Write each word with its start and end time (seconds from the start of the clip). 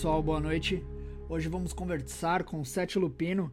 Pessoal, 0.00 0.22
boa 0.22 0.40
noite. 0.40 0.82
Hoje 1.28 1.46
vamos 1.46 1.74
conversar 1.74 2.42
com 2.44 2.64
Sete 2.64 2.98
Lupino. 2.98 3.52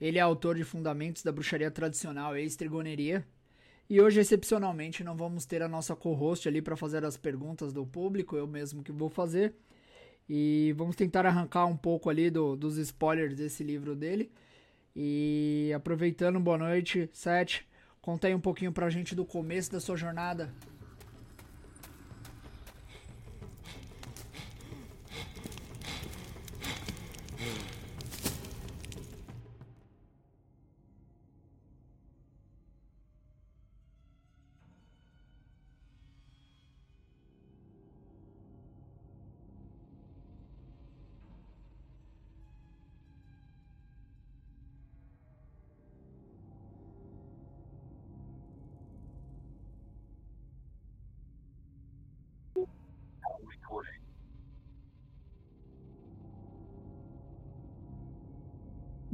Ele 0.00 0.18
é 0.18 0.20
autor 0.20 0.56
de 0.56 0.64
Fundamentos 0.64 1.22
da 1.22 1.30
Bruxaria 1.30 1.70
Tradicional 1.70 2.36
e 2.36 2.44
Estrigoneria. 2.44 3.24
E 3.88 4.00
hoje, 4.00 4.18
excepcionalmente, 4.18 5.04
não 5.04 5.16
vamos 5.16 5.46
ter 5.46 5.62
a 5.62 5.68
nossa 5.68 5.94
co-host 5.94 6.48
ali 6.48 6.60
para 6.60 6.74
fazer 6.74 7.04
as 7.04 7.16
perguntas 7.16 7.72
do 7.72 7.86
público, 7.86 8.34
eu 8.34 8.48
mesmo 8.48 8.82
que 8.82 8.90
vou 8.90 9.08
fazer. 9.08 9.54
E 10.28 10.74
vamos 10.76 10.96
tentar 10.96 11.24
arrancar 11.24 11.66
um 11.66 11.76
pouco 11.76 12.10
ali 12.10 12.30
do, 12.30 12.56
dos 12.56 12.78
spoilers 12.78 13.36
desse 13.36 13.62
livro 13.62 13.94
dele. 13.94 14.32
E 14.92 15.70
aproveitando, 15.72 16.40
boa 16.40 16.58
noite, 16.58 17.08
Sete. 17.12 17.64
Conta 18.02 18.26
aí 18.26 18.34
um 18.34 18.40
pouquinho 18.40 18.72
pra 18.72 18.90
gente 18.90 19.14
do 19.14 19.24
começo 19.24 19.70
da 19.70 19.78
sua 19.78 19.96
jornada 19.96 20.52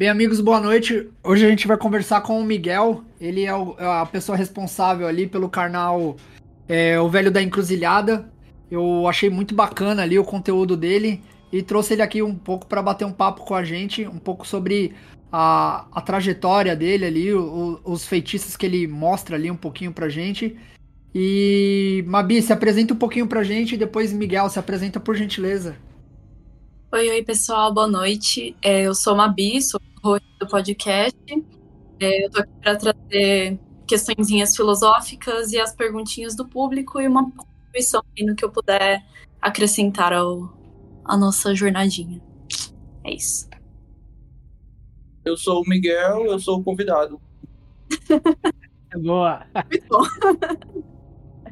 Bem, 0.02 0.08
amigos, 0.08 0.40
boa 0.40 0.58
noite. 0.58 1.08
Hoje 1.22 1.46
a 1.46 1.48
gente 1.48 1.68
vai 1.68 1.76
conversar 1.76 2.22
com 2.22 2.40
o 2.40 2.44
Miguel. 2.44 3.04
Ele 3.20 3.44
é, 3.44 3.54
o, 3.54 3.76
é 3.78 3.84
a 3.84 4.04
pessoa 4.04 4.36
responsável 4.36 5.06
ali 5.06 5.28
pelo 5.28 5.48
canal 5.48 6.16
é, 6.68 6.98
O 6.98 7.08
Velho 7.08 7.30
da 7.30 7.40
Encruzilhada. 7.40 8.28
Eu 8.68 9.06
achei 9.06 9.30
muito 9.30 9.54
bacana 9.54 10.02
ali 10.02 10.18
o 10.18 10.24
conteúdo 10.24 10.76
dele 10.76 11.22
e 11.52 11.62
trouxe 11.62 11.92
ele 11.92 12.02
aqui 12.02 12.20
um 12.20 12.34
pouco 12.34 12.66
para 12.66 12.82
bater 12.82 13.04
um 13.04 13.12
papo 13.12 13.44
com 13.44 13.54
a 13.54 13.62
gente, 13.62 14.04
um 14.04 14.18
pouco 14.18 14.44
sobre 14.44 14.92
a, 15.30 15.86
a 15.92 16.00
trajetória 16.00 16.74
dele 16.74 17.04
ali, 17.04 17.32
o, 17.32 17.78
os 17.84 18.04
feitiços 18.04 18.56
que 18.56 18.66
ele 18.66 18.88
mostra 18.88 19.36
ali 19.36 19.52
um 19.52 19.56
pouquinho 19.56 19.92
pra 19.92 20.08
gente. 20.08 20.58
E 21.14 22.02
Mabi, 22.08 22.42
se 22.42 22.52
apresenta 22.52 22.92
um 22.92 22.98
pouquinho 22.98 23.28
pra 23.28 23.44
gente 23.44 23.76
e 23.76 23.78
depois 23.78 24.12
Miguel 24.12 24.48
se 24.48 24.58
apresenta 24.58 24.98
por 24.98 25.14
gentileza. 25.14 25.76
Oi, 26.90 27.08
oi 27.08 27.22
pessoal, 27.22 27.72
boa 27.72 27.86
noite. 27.86 28.56
É, 28.60 28.82
eu 28.82 28.96
sou 28.96 29.14
Mabi, 29.14 29.62
sou 29.62 29.80
do 30.42 30.48
podcast. 30.48 31.18
É, 32.00 32.26
eu 32.26 32.30
tô 32.30 32.40
aqui 32.40 32.52
para 32.60 32.76
trazer 32.76 33.58
questõezinhas 33.86 34.56
filosóficas 34.56 35.52
e 35.52 35.60
as 35.60 35.74
perguntinhas 35.74 36.34
do 36.34 36.46
público 36.46 37.00
e 37.00 37.06
uma 37.06 37.30
contribuição 37.30 38.02
no 38.20 38.34
que 38.34 38.44
eu 38.44 38.50
puder 38.50 39.04
acrescentar 39.40 40.12
ao, 40.12 40.52
à 41.04 41.16
nossa 41.16 41.54
jornadinha. 41.54 42.20
É 43.04 43.14
isso. 43.14 43.48
Eu 45.24 45.36
sou 45.36 45.62
o 45.62 45.68
Miguel, 45.68 46.26
eu 46.26 46.38
sou 46.38 46.58
o 46.58 46.64
convidado. 46.64 47.20
Boa. 49.02 49.46
Muito 49.70 49.86
bom. 49.88 50.02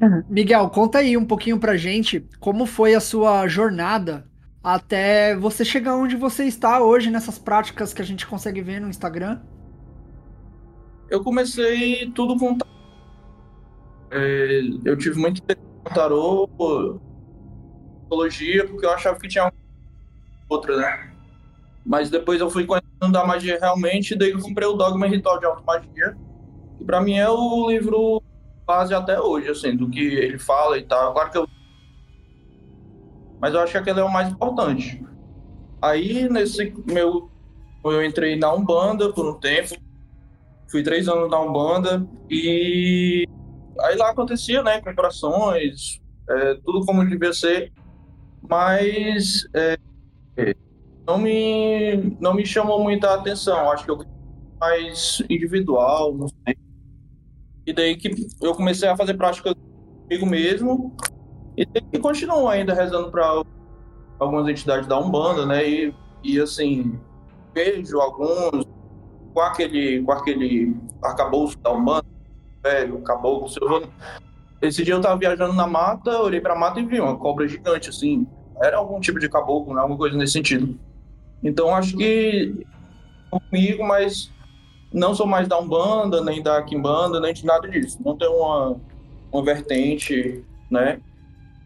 Miguel, 0.28 0.68
conta 0.70 0.98
aí 0.98 1.16
um 1.16 1.24
pouquinho 1.24 1.58
pra 1.58 1.76
gente 1.76 2.26
como 2.38 2.66
foi 2.66 2.94
a 2.94 3.00
sua 3.00 3.46
jornada 3.46 4.29
até 4.62 5.36
você 5.36 5.64
chegar 5.64 5.96
onde 5.96 6.16
você 6.16 6.44
está 6.44 6.82
hoje 6.82 7.10
nessas 7.10 7.38
práticas 7.38 7.94
que 7.94 8.02
a 8.02 8.04
gente 8.04 8.26
consegue 8.26 8.60
ver 8.60 8.80
no 8.80 8.88
Instagram? 8.88 9.40
Eu 11.08 11.24
comecei 11.24 12.10
tudo 12.12 12.38
com 12.38 12.56
é, 14.12 14.60
eu 14.84 14.96
tive 14.96 15.18
muito 15.18 15.40
tarô, 15.94 16.48
psicologia, 18.00 18.66
porque 18.66 18.84
eu 18.84 18.90
achava 18.90 19.18
que 19.18 19.28
tinha 19.28 19.52
outra, 20.48 20.76
né? 20.76 21.12
Mas 21.86 22.10
depois 22.10 22.40
eu 22.40 22.50
fui 22.50 22.66
conhecendo 22.66 23.16
a 23.16 23.26
magia 23.26 23.58
realmente, 23.58 24.16
daí 24.16 24.30
eu 24.30 24.40
comprei 24.40 24.66
o 24.66 24.74
Dogma 24.74 25.06
Ritual 25.06 25.38
de 25.38 25.46
Automagia, 25.46 26.16
que 26.76 26.84
para 26.84 27.00
mim 27.00 27.16
é 27.18 27.28
o 27.28 27.70
livro 27.70 28.22
base 28.66 28.92
até 28.92 29.20
hoje, 29.20 29.48
assim, 29.48 29.76
do 29.76 29.88
que 29.88 30.00
ele 30.00 30.38
fala 30.38 30.76
e 30.76 30.82
tal. 30.82 31.12
Claro 31.12 31.30
que 31.30 31.38
eu 31.38 31.48
mas 33.40 33.54
eu 33.54 33.60
acho 33.60 33.72
que 33.72 33.78
aquele 33.78 34.00
é 34.00 34.04
o 34.04 34.12
mais 34.12 34.30
importante. 34.30 35.02
Aí, 35.80 36.28
nesse 36.28 36.74
meu. 36.86 37.30
Eu 37.82 38.04
entrei 38.04 38.36
na 38.36 38.52
Umbanda 38.52 39.10
por 39.10 39.26
um 39.26 39.40
tempo, 39.40 39.74
fui 40.70 40.82
três 40.82 41.08
anos 41.08 41.30
na 41.30 41.40
Umbanda, 41.40 42.06
e 42.28 43.26
aí 43.80 43.96
lá 43.96 44.10
acontecia, 44.10 44.62
né, 44.62 44.76
incorporações, 44.76 45.98
é, 46.28 46.54
tudo 46.56 46.84
como 46.84 47.08
devia 47.08 47.32
ser, 47.32 47.72
mas 48.46 49.48
é, 49.54 49.78
não, 51.06 51.16
me, 51.16 52.16
não 52.20 52.34
me 52.34 52.44
chamou 52.44 52.82
muita 52.82 53.14
atenção, 53.14 53.70
acho 53.70 53.86
que 53.86 53.90
eu 53.90 54.04
mais 54.60 55.22
individual, 55.30 56.14
não 56.14 56.28
sei. 56.28 56.54
E 57.66 57.72
daí 57.72 57.96
que 57.96 58.10
eu 58.42 58.54
comecei 58.54 58.88
a 58.88 58.96
fazer 58.96 59.14
prática 59.14 59.54
comigo 60.02 60.26
mesmo, 60.26 60.94
e, 61.92 61.98
continuam 61.98 62.48
ainda 62.48 62.72
rezando 62.72 63.10
para 63.10 63.42
algumas 64.18 64.48
entidades 64.48 64.86
da 64.86 64.98
Umbanda, 64.98 65.44
né? 65.46 65.68
E, 65.68 65.94
e 66.22 66.40
assim, 66.40 66.98
vejo 67.54 68.00
alguns 68.00 68.66
com 69.34 69.40
aquele, 69.40 70.02
com 70.02 70.12
aquele 70.12 70.74
arcabouço 71.02 71.58
da 71.58 71.72
Umbanda, 71.72 72.06
velho, 72.62 73.00
caboclo, 73.02 73.48
seu 73.48 73.88
Esse 74.62 74.84
dia 74.84 74.94
eu 74.94 75.00
tava 75.00 75.18
viajando 75.18 75.52
na 75.52 75.66
mata, 75.66 76.20
olhei 76.20 76.40
pra 76.40 76.56
mata 76.56 76.80
e 76.80 76.86
vi 76.86 77.00
uma 77.00 77.16
cobra 77.16 77.46
gigante, 77.46 77.90
assim. 77.90 78.26
Era 78.62 78.76
algum 78.76 79.00
tipo 79.00 79.18
de 79.18 79.28
caboclo, 79.28 79.74
né? 79.74 79.80
Alguma 79.80 79.98
coisa 79.98 80.16
nesse 80.16 80.34
sentido. 80.34 80.78
Então 81.42 81.74
acho 81.74 81.96
que 81.96 82.66
comigo, 83.30 83.86
mas 83.86 84.30
não 84.92 85.14
sou 85.14 85.26
mais 85.26 85.48
da 85.48 85.58
Umbanda, 85.58 86.22
nem 86.22 86.42
da 86.42 86.62
Kimbanda, 86.62 87.20
nem 87.20 87.32
de 87.32 87.46
nada 87.46 87.68
disso. 87.68 87.98
Não 88.04 88.16
tem 88.16 88.28
uma, 88.28 88.76
uma 89.32 89.42
vertente, 89.42 90.44
né? 90.70 91.00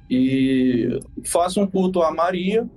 E 0.08 1.00
faço 1.24 1.60
um 1.60 1.66
culto 1.66 2.02
a 2.02 2.12
Maria 2.12 2.68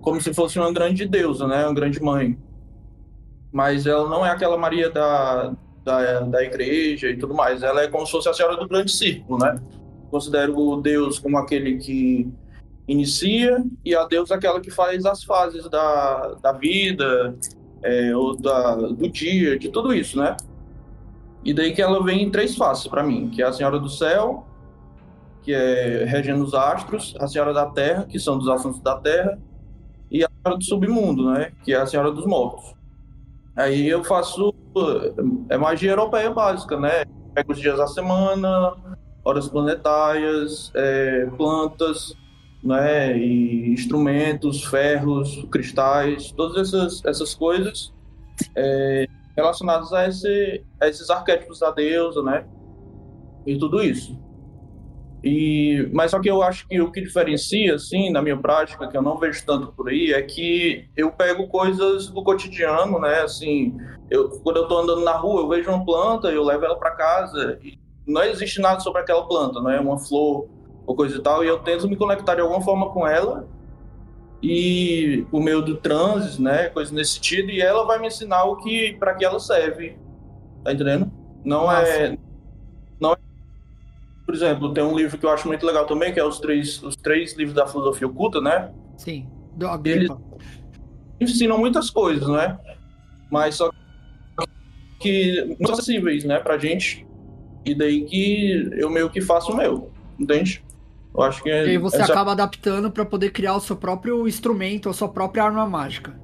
como 0.00 0.20
se 0.20 0.32
fosse 0.32 0.56
uma 0.58 0.72
grande 0.72 1.04
deusa, 1.04 1.48
né, 1.48 1.64
uma 1.64 1.74
grande 1.74 2.00
mãe. 2.00 2.38
Mas 3.52 3.86
ela 3.86 4.08
não 4.08 4.24
é 4.24 4.30
aquela 4.30 4.56
Maria 4.56 4.88
da, 4.88 5.52
da, 5.82 6.20
da 6.20 6.44
igreja 6.44 7.08
e 7.08 7.16
tudo 7.16 7.34
mais. 7.34 7.62
Ela 7.62 7.82
é 7.82 7.88
como 7.88 8.06
se 8.06 8.12
fosse 8.12 8.28
a 8.28 8.32
Senhora 8.32 8.56
do 8.56 8.68
Grande 8.68 8.92
Círculo, 8.92 9.38
né? 9.38 9.60
Considero 10.10 10.56
o 10.56 10.80
Deus 10.80 11.18
como 11.18 11.38
aquele 11.38 11.78
que 11.78 12.28
inicia 12.86 13.64
e 13.84 13.94
a 13.94 14.04
Deus 14.04 14.30
aquela 14.30 14.60
que 14.60 14.70
faz 14.70 15.04
as 15.04 15.24
fases 15.24 15.68
da, 15.68 16.36
da 16.40 16.52
vida, 16.52 17.36
é, 17.82 18.14
ou 18.14 18.36
da, 18.36 18.74
do 18.74 19.08
dia, 19.08 19.58
de 19.58 19.70
tudo 19.70 19.92
isso, 19.92 20.18
né? 20.18 20.36
E 21.44 21.54
daí 21.54 21.72
que 21.72 21.82
ela 21.82 22.02
vem 22.02 22.22
em 22.22 22.30
três 22.30 22.56
faces 22.56 22.86
para 22.86 23.02
mim, 23.02 23.30
que 23.30 23.42
é 23.42 23.46
a 23.46 23.52
Senhora 23.52 23.78
do 23.78 23.88
Céu, 23.88 24.44
que 25.46 25.54
é 25.54 26.04
regendo 26.04 26.42
os 26.42 26.54
astros, 26.54 27.14
a 27.20 27.28
Senhora 27.28 27.54
da 27.54 27.66
Terra, 27.66 28.04
que 28.04 28.18
são 28.18 28.36
dos 28.36 28.48
assuntos 28.48 28.80
da 28.80 28.96
Terra, 28.96 29.38
e 30.10 30.24
a 30.24 30.28
Senhora 30.28 30.58
do 30.58 30.64
Submundo, 30.64 31.30
né, 31.30 31.52
que 31.62 31.72
é 31.72 31.76
a 31.76 31.86
Senhora 31.86 32.10
dos 32.10 32.26
Mortos. 32.26 32.74
Aí 33.54 33.88
eu 33.88 34.02
faço 34.02 34.52
é 35.48 35.56
magia 35.56 35.92
europeia 35.92 36.30
básica, 36.30 36.78
né? 36.78 37.04
Pego 37.32 37.52
os 37.52 37.60
dias 37.60 37.78
da 37.78 37.86
semana, 37.86 38.74
horas 39.24 39.48
planetárias, 39.48 40.72
é, 40.74 41.26
plantas, 41.36 42.12
né, 42.62 43.16
e 43.16 43.72
instrumentos, 43.72 44.64
ferros, 44.64 45.46
cristais, 45.50 46.32
todas 46.32 46.56
essas, 46.74 47.04
essas 47.04 47.34
coisas 47.36 47.94
é, 48.56 49.06
relacionadas 49.36 49.92
a, 49.92 50.08
esse, 50.08 50.64
a 50.80 50.88
esses 50.88 51.08
arquétipos 51.08 51.60
da 51.60 51.70
deusa, 51.70 52.20
né? 52.22 52.44
E 53.46 53.56
tudo 53.56 53.80
isso. 53.80 54.25
E, 55.24 55.88
mas 55.92 56.10
só 56.10 56.20
que 56.20 56.30
eu 56.30 56.42
acho 56.42 56.68
que 56.68 56.80
o 56.80 56.92
que 56.92 57.00
diferencia, 57.00 57.74
assim, 57.74 58.10
na 58.10 58.22
minha 58.22 58.36
prática, 58.36 58.86
que 58.86 58.96
eu 58.96 59.02
não 59.02 59.18
vejo 59.18 59.44
tanto 59.44 59.72
por 59.72 59.88
aí, 59.88 60.12
é 60.12 60.22
que 60.22 60.88
eu 60.96 61.10
pego 61.10 61.48
coisas 61.48 62.08
do 62.08 62.22
cotidiano, 62.22 63.00
né? 63.00 63.22
Assim, 63.22 63.76
eu, 64.10 64.28
quando 64.40 64.58
eu 64.58 64.68
tô 64.68 64.78
andando 64.78 65.02
na 65.02 65.16
rua, 65.16 65.40
eu 65.40 65.48
vejo 65.48 65.70
uma 65.70 65.84
planta, 65.84 66.28
eu 66.28 66.44
levo 66.44 66.64
ela 66.64 66.76
para 66.76 66.92
casa 66.92 67.58
e 67.62 67.78
não 68.06 68.22
existe 68.22 68.60
nada 68.60 68.78
sobre 68.80 69.02
aquela 69.02 69.26
planta, 69.26 69.60
não 69.60 69.70
é 69.70 69.80
uma 69.80 69.98
flor 69.98 70.48
ou 70.86 70.94
coisa 70.94 71.16
e 71.16 71.20
tal, 71.20 71.44
e 71.44 71.48
eu 71.48 71.58
tento 71.58 71.88
me 71.88 71.96
conectar 71.96 72.36
de 72.36 72.40
alguma 72.40 72.60
forma 72.60 72.90
com 72.90 73.04
ela 73.04 73.48
e 74.40 75.26
por 75.30 75.42
meio 75.42 75.60
do 75.60 75.76
transe, 75.76 76.40
né, 76.40 76.68
coisa 76.68 76.94
nesse 76.94 77.14
sentido, 77.14 77.50
e 77.50 77.60
ela 77.60 77.84
vai 77.84 77.98
me 77.98 78.06
ensinar 78.06 78.44
o 78.44 78.56
que 78.56 78.92
para 78.94 79.14
que 79.14 79.24
ela 79.24 79.40
serve. 79.40 79.96
Tá 80.62 80.72
entendendo? 80.72 81.10
Não 81.44 81.64
não 81.64 81.72
é 81.72 82.16
por 84.26 84.34
exemplo, 84.34 84.74
tem 84.74 84.82
um 84.82 84.96
livro 84.96 85.16
que 85.16 85.24
eu 85.24 85.30
acho 85.30 85.46
muito 85.46 85.64
legal 85.64 85.86
também, 85.86 86.12
que 86.12 86.18
é 86.18 86.24
os 86.24 86.40
três, 86.40 86.82
os 86.82 86.96
três 86.96 87.36
livros 87.36 87.54
da 87.54 87.64
filosofia 87.64 88.08
oculta, 88.08 88.40
né? 88.40 88.72
Sim. 88.98 89.28
Da 89.54 89.76
gripa. 89.76 90.20
Eles 91.20 91.32
ensinam 91.32 91.56
muitas 91.56 91.88
coisas, 91.88 92.26
né? 92.28 92.58
Mas 93.30 93.54
só 93.54 93.70
que 94.98 95.44
muito 95.44 95.70
acessíveis, 95.72 96.24
né, 96.24 96.40
pra 96.40 96.58
gente. 96.58 97.06
E 97.64 97.74
daí 97.74 98.04
que 98.04 98.68
eu 98.72 98.90
meio 98.90 99.08
que 99.08 99.20
faço 99.20 99.52
o 99.52 99.56
meu, 99.56 99.92
entende? 100.18 100.64
Eu 101.14 101.22
acho 101.22 101.42
que 101.42 101.48
E 101.48 101.52
aí 101.52 101.78
você 101.78 102.02
acaba 102.02 102.32
adaptando 102.32 102.90
para 102.90 103.04
poder 103.04 103.30
criar 103.30 103.54
o 103.54 103.60
seu 103.60 103.76
próprio 103.76 104.26
instrumento, 104.26 104.88
a 104.88 104.92
sua 104.92 105.08
própria 105.08 105.44
arma 105.44 105.66
mágica. 105.66 106.18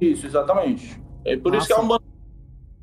Isso, 0.00 0.26
exatamente. 0.26 1.00
É 1.24 1.36
por 1.36 1.54
isso 1.54 1.66
que 1.66 1.72
é 1.72 1.80
um 1.80 1.98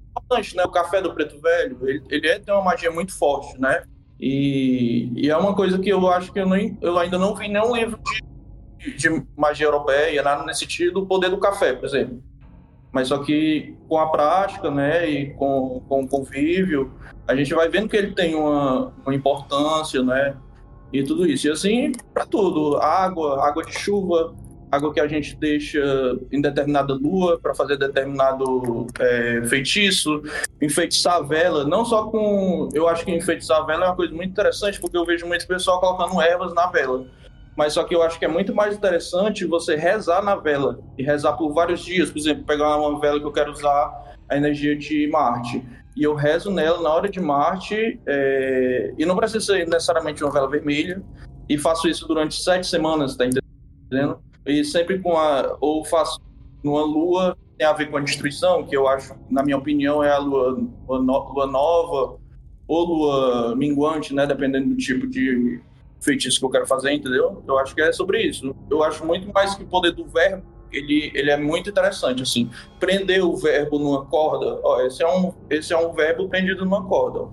importante, 0.09 0.55
né? 0.55 0.63
O 0.63 0.71
café 0.71 1.01
do 1.01 1.13
preto 1.13 1.39
velho, 1.39 1.77
ele, 1.87 2.03
ele 2.09 2.27
é, 2.27 2.39
tem 2.39 2.53
uma 2.53 2.63
magia 2.63 2.91
muito 2.91 3.17
forte, 3.17 3.59
né? 3.59 3.83
E, 4.19 5.11
e 5.15 5.29
é 5.29 5.37
uma 5.37 5.53
coisa 5.53 5.77
que 5.77 5.89
eu 5.89 6.07
acho 6.09 6.31
que 6.31 6.39
eu, 6.39 6.47
nem, 6.47 6.77
eu 6.81 6.97
ainda 6.97 7.17
não 7.17 7.35
vi 7.35 7.47
nenhum 7.47 7.75
livro 7.75 7.99
de, 8.79 8.95
de 8.95 9.25
magia 9.35 9.67
europeia, 9.67 10.23
nada 10.23 10.45
nesse 10.45 10.61
sentido, 10.61 11.01
o 11.01 11.05
poder 11.05 11.29
do 11.29 11.37
café, 11.37 11.73
por 11.73 11.85
exemplo. 11.85 12.23
Mas 12.91 13.09
só 13.09 13.17
que 13.17 13.75
com 13.89 13.97
a 13.97 14.09
prática, 14.09 14.71
né, 14.71 15.09
e 15.09 15.33
com, 15.33 15.81
com 15.87 16.03
o 16.03 16.07
convívio, 16.07 16.93
a 17.27 17.35
gente 17.35 17.53
vai 17.53 17.67
vendo 17.67 17.89
que 17.89 17.97
ele 17.97 18.13
tem 18.13 18.35
uma, 18.35 18.93
uma 19.05 19.13
importância, 19.13 20.01
né, 20.01 20.37
e 20.93 21.03
tudo 21.03 21.27
isso. 21.27 21.47
E 21.47 21.51
assim, 21.51 21.91
para 22.13 22.25
tudo, 22.25 22.77
água, 22.77 23.45
água 23.45 23.65
de 23.65 23.77
chuva, 23.77 24.33
água 24.75 24.93
que 24.93 24.99
a 24.99 25.07
gente 25.07 25.35
deixa 25.35 25.79
em 26.31 26.41
determinada 26.41 26.93
lua 26.93 27.39
para 27.39 27.55
fazer 27.55 27.77
determinado 27.77 28.87
é, 28.99 29.41
feitiço, 29.45 30.21
enfeitiçar 30.61 31.15
a 31.15 31.21
vela, 31.21 31.63
não 31.65 31.85
só 31.85 32.07
com. 32.07 32.69
Eu 32.73 32.87
acho 32.87 33.05
que 33.05 33.11
enfeitiçar 33.11 33.61
a 33.61 33.65
vela 33.65 33.85
é 33.85 33.87
uma 33.89 33.95
coisa 33.95 34.13
muito 34.13 34.31
interessante, 34.31 34.79
porque 34.79 34.97
eu 34.97 35.05
vejo 35.05 35.25
muito 35.25 35.47
pessoal 35.47 35.79
colocando 35.79 36.21
ervas 36.21 36.53
na 36.53 36.67
vela. 36.67 37.05
Mas 37.55 37.73
só 37.73 37.83
que 37.85 37.95
eu 37.95 38.03
acho 38.03 38.19
que 38.19 38.25
é 38.25 38.27
muito 38.27 38.53
mais 38.53 38.75
interessante 38.75 39.45
você 39.45 39.75
rezar 39.75 40.21
na 40.21 40.35
vela 40.35 40.79
e 40.97 41.03
rezar 41.03 41.33
por 41.33 41.53
vários 41.53 41.83
dias. 41.83 42.11
Por 42.11 42.19
exemplo, 42.19 42.43
pegar 42.43 42.77
uma 42.77 42.99
vela 42.99 43.19
que 43.19 43.25
eu 43.25 43.31
quero 43.31 43.51
usar 43.51 44.15
a 44.27 44.35
energia 44.35 44.75
de 44.75 45.07
Marte. 45.07 45.63
E 45.95 46.03
eu 46.03 46.13
rezo 46.13 46.51
nela 46.51 46.81
na 46.81 46.89
hora 46.89 47.09
de 47.09 47.21
Marte, 47.21 47.99
é... 48.05 48.93
e 48.97 49.05
não 49.05 49.15
precisa 49.15 49.39
ser 49.39 49.65
necessariamente 49.65 50.21
uma 50.21 50.33
vela 50.33 50.49
vermelha. 50.49 51.01
E 51.47 51.57
faço 51.57 51.87
isso 51.87 52.05
durante 52.07 52.41
sete 52.41 52.67
semanas, 52.67 53.15
tá 53.15 53.25
entendendo? 53.25 54.19
E 54.45 54.63
sempre 54.63 54.99
com 54.99 55.17
a. 55.17 55.57
Ou 55.59 55.83
faço 55.85 56.19
numa 56.63 56.83
lua, 56.83 57.37
tem 57.57 57.65
a 57.67 57.73
ver 57.73 57.89
com 57.89 57.97
a 57.97 58.01
destruição, 58.01 58.63
que 58.65 58.75
eu 58.75 58.87
acho, 58.87 59.15
na 59.29 59.43
minha 59.43 59.57
opinião, 59.57 60.03
é 60.03 60.11
a 60.11 60.17
lua, 60.17 60.57
lua, 60.87 60.99
no- 61.01 61.33
lua 61.33 61.47
nova 61.47 62.17
ou 62.67 62.85
lua 62.85 63.55
minguante, 63.55 64.13
né? 64.13 64.25
Dependendo 64.25 64.69
do 64.69 64.77
tipo 64.77 65.07
de 65.07 65.61
feitiço 66.01 66.39
que 66.39 66.45
eu 66.45 66.49
quero 66.49 66.67
fazer, 66.67 66.91
entendeu? 66.91 67.43
Eu 67.47 67.57
acho 67.57 67.73
que 67.73 67.81
é 67.81 67.91
sobre 67.91 68.21
isso. 68.21 68.55
Eu 68.69 68.83
acho 68.83 69.05
muito 69.05 69.31
mais 69.33 69.55
que 69.55 69.63
o 69.63 69.67
poder 69.67 69.91
do 69.91 70.05
verbo, 70.05 70.43
ele, 70.71 71.11
ele 71.15 71.31
é 71.31 71.37
muito 71.37 71.69
interessante, 71.69 72.21
assim. 72.21 72.49
Prender 72.79 73.23
o 73.25 73.35
verbo 73.35 73.79
numa 73.79 74.05
corda, 74.05 74.59
ó, 74.63 74.81
esse 74.81 75.01
é 75.01 75.07
um, 75.07 75.33
esse 75.49 75.73
é 75.73 75.77
um 75.77 75.93
verbo 75.93 76.27
prendido 76.27 76.63
numa 76.65 76.83
corda, 76.85 77.19
ó. 77.19 77.29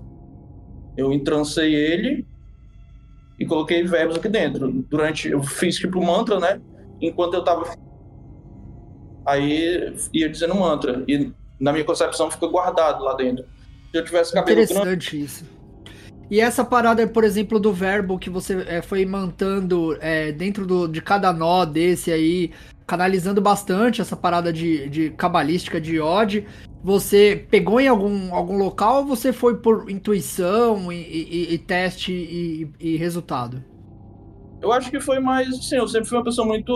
Eu 0.95 1.11
entrancei 1.11 1.73
ele 1.73 2.25
e 3.39 3.45
coloquei 3.45 3.83
verbos 3.83 4.15
aqui 4.17 4.29
dentro. 4.29 4.71
Durante, 4.89 5.29
eu 5.29 5.41
fiz 5.43 5.75
tipo 5.75 6.01
mantra, 6.03 6.39
né? 6.39 6.61
Enquanto 7.03 7.33
eu 7.33 7.43
tava 7.43 7.65
aí 9.25 9.93
ia 10.13 10.29
dizendo 10.29 10.55
mantra 10.55 11.03
e 11.07 11.31
na 11.59 11.71
minha 11.73 11.83
concepção 11.83 12.31
fica 12.31 12.47
guardado 12.47 13.03
lá 13.03 13.13
dentro. 13.13 13.45
Se 13.91 13.97
eu 13.97 14.05
tivesse 14.05 14.33
cabelo 14.33 14.55
grande, 14.55 14.71
Interessante 14.71 15.21
isso. 15.21 15.45
E 16.31 16.39
essa 16.39 16.63
parada, 16.63 17.05
por 17.05 17.23
exemplo, 17.23 17.59
do 17.59 17.71
verbo 17.73 18.17
que 18.17 18.29
você 18.29 18.65
é, 18.67 18.81
foi 18.81 19.05
mantendo 19.05 19.97
é, 19.99 20.31
dentro 20.31 20.65
do, 20.65 20.87
de 20.87 21.01
cada 21.01 21.31
nó 21.33 21.65
desse 21.65 22.11
aí, 22.11 22.51
canalizando 22.87 23.41
bastante 23.41 24.01
essa 24.01 24.15
parada 24.15 24.51
de, 24.51 24.89
de 24.89 25.09
cabalística 25.11 25.79
de 25.79 25.99
Odd, 25.99 26.47
você 26.81 27.45
pegou 27.51 27.79
em 27.79 27.87
algum, 27.87 28.33
algum 28.33 28.57
local 28.57 28.99
ou 28.99 29.05
você 29.05 29.31
foi 29.31 29.57
por 29.57 29.89
intuição 29.89 30.91
e, 30.91 30.95
e- 31.01 31.53
e 31.53 31.57
teste 31.59 32.11
e, 32.11 32.67
e 32.79 32.97
resultado? 32.97 33.63
Eu 34.63 34.71
acho 34.71 34.89
que 34.89 35.01
foi 35.01 35.19
mais, 35.19 35.49
assim, 35.49 35.75
eu 35.75 35.87
sempre 35.89 36.07
fui 36.07 36.17
uma 36.17 36.23
pessoa 36.23 36.47
muito 36.47 36.71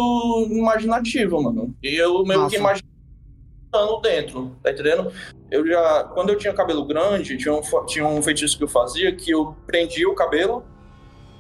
imaginativa, 0.52 1.42
mano. 1.42 1.74
E 1.82 1.96
eu 1.96 2.22
meio 2.26 2.42
Massa. 2.42 2.50
que 2.50 2.58
imaginando 2.58 4.02
dentro, 4.02 4.52
tá 4.62 4.72
entendendo? 4.72 5.10
Eu 5.50 5.66
já, 5.66 6.04
quando 6.14 6.30
eu 6.30 6.38
tinha 6.38 6.54
cabelo 6.54 6.84
grande, 6.84 7.38
tinha 7.38 7.54
um, 7.54 7.62
tinha 7.86 8.06
um 8.06 8.22
feitiço 8.22 8.58
que 8.58 8.66
eu 8.66 8.68
fazia 8.68 9.16
que 9.16 9.32
eu 9.32 9.56
prendia 9.66 10.10
o 10.10 10.14
cabelo, 10.14 10.66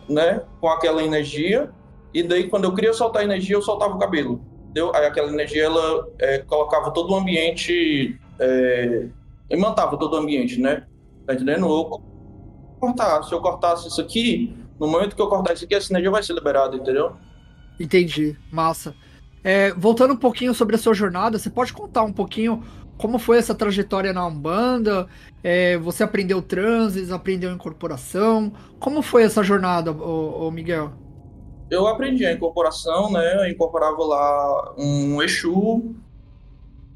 né, 0.08 0.42
com 0.62 0.70
aquela 0.70 1.04
energia, 1.04 1.70
e 2.14 2.24
daí 2.24 2.48
quando 2.50 2.64
eu 2.64 2.74
queria 2.74 2.94
soltar 2.94 3.24
energia, 3.24 3.58
eu 3.58 3.62
soltava 3.62 3.96
o 3.96 4.00
cabelo, 4.00 4.42
entendeu? 4.64 4.96
Aí 4.96 5.06
aquela 5.06 5.30
energia, 5.30 5.66
ela 5.66 6.07
é, 6.18 6.38
colocava 6.40 6.92
todo 6.92 7.12
o 7.12 7.16
ambiente, 7.18 8.18
é, 8.40 9.07
imantava 9.50 9.98
todo 9.98 10.14
o 10.14 10.16
ambiente, 10.18 10.62
né? 10.62 10.88
Tá 11.26 11.33
entendendo? 11.33 11.68
Eu 11.68 12.02
cortar, 12.80 13.21
se 13.24 13.33
eu 13.33 13.42
cortasse 13.42 13.90
isso 13.90 14.00
aqui, 14.00 14.56
no 14.80 14.88
momento 14.88 15.16
que 15.16 15.22
eu 15.22 15.28
cortar 15.28 15.54
isso 15.54 15.66
aqui, 15.66 15.76
essa 15.76 15.92
energia 15.92 16.12
vai 16.12 16.24
ser 16.24 16.34
liberada, 16.34 16.76
entendeu? 16.76 17.16
Entendi, 17.80 18.38
massa. 18.52 18.96
É, 19.44 19.72
voltando 19.74 20.14
um 20.14 20.18
pouquinho 20.18 20.54
sobre 20.54 20.76
a 20.76 20.80
sua 20.80 20.94
jornada, 20.94 21.38
você 21.38 21.50
pode 21.50 21.72
contar 21.74 22.04
um 22.04 22.12
pouquinho 22.12 22.64
como 22.98 23.19
foi 23.19 23.38
essa 23.38 23.54
trajetória 23.54 24.12
na 24.12 24.26
Umbanda? 24.26 25.07
É, 25.44 25.78
você 25.78 26.04
aprendeu 26.04 26.42
transes, 26.42 27.12
aprendeu 27.12 27.52
incorporação? 27.52 28.52
Como 28.80 29.02
foi 29.02 29.24
essa 29.24 29.44
jornada, 29.44 29.92
ô, 29.92 30.48
ô 30.48 30.52
Miguel? 30.52 30.92
Eu 31.69 31.86
aprendi 31.86 32.26
a 32.26 32.34
incorporação, 32.34 33.12
né? 33.12 33.46
Eu 33.46 33.52
incorporava 33.52 34.04
lá 34.04 34.74
um 34.78 35.22
Exu. 35.22 35.96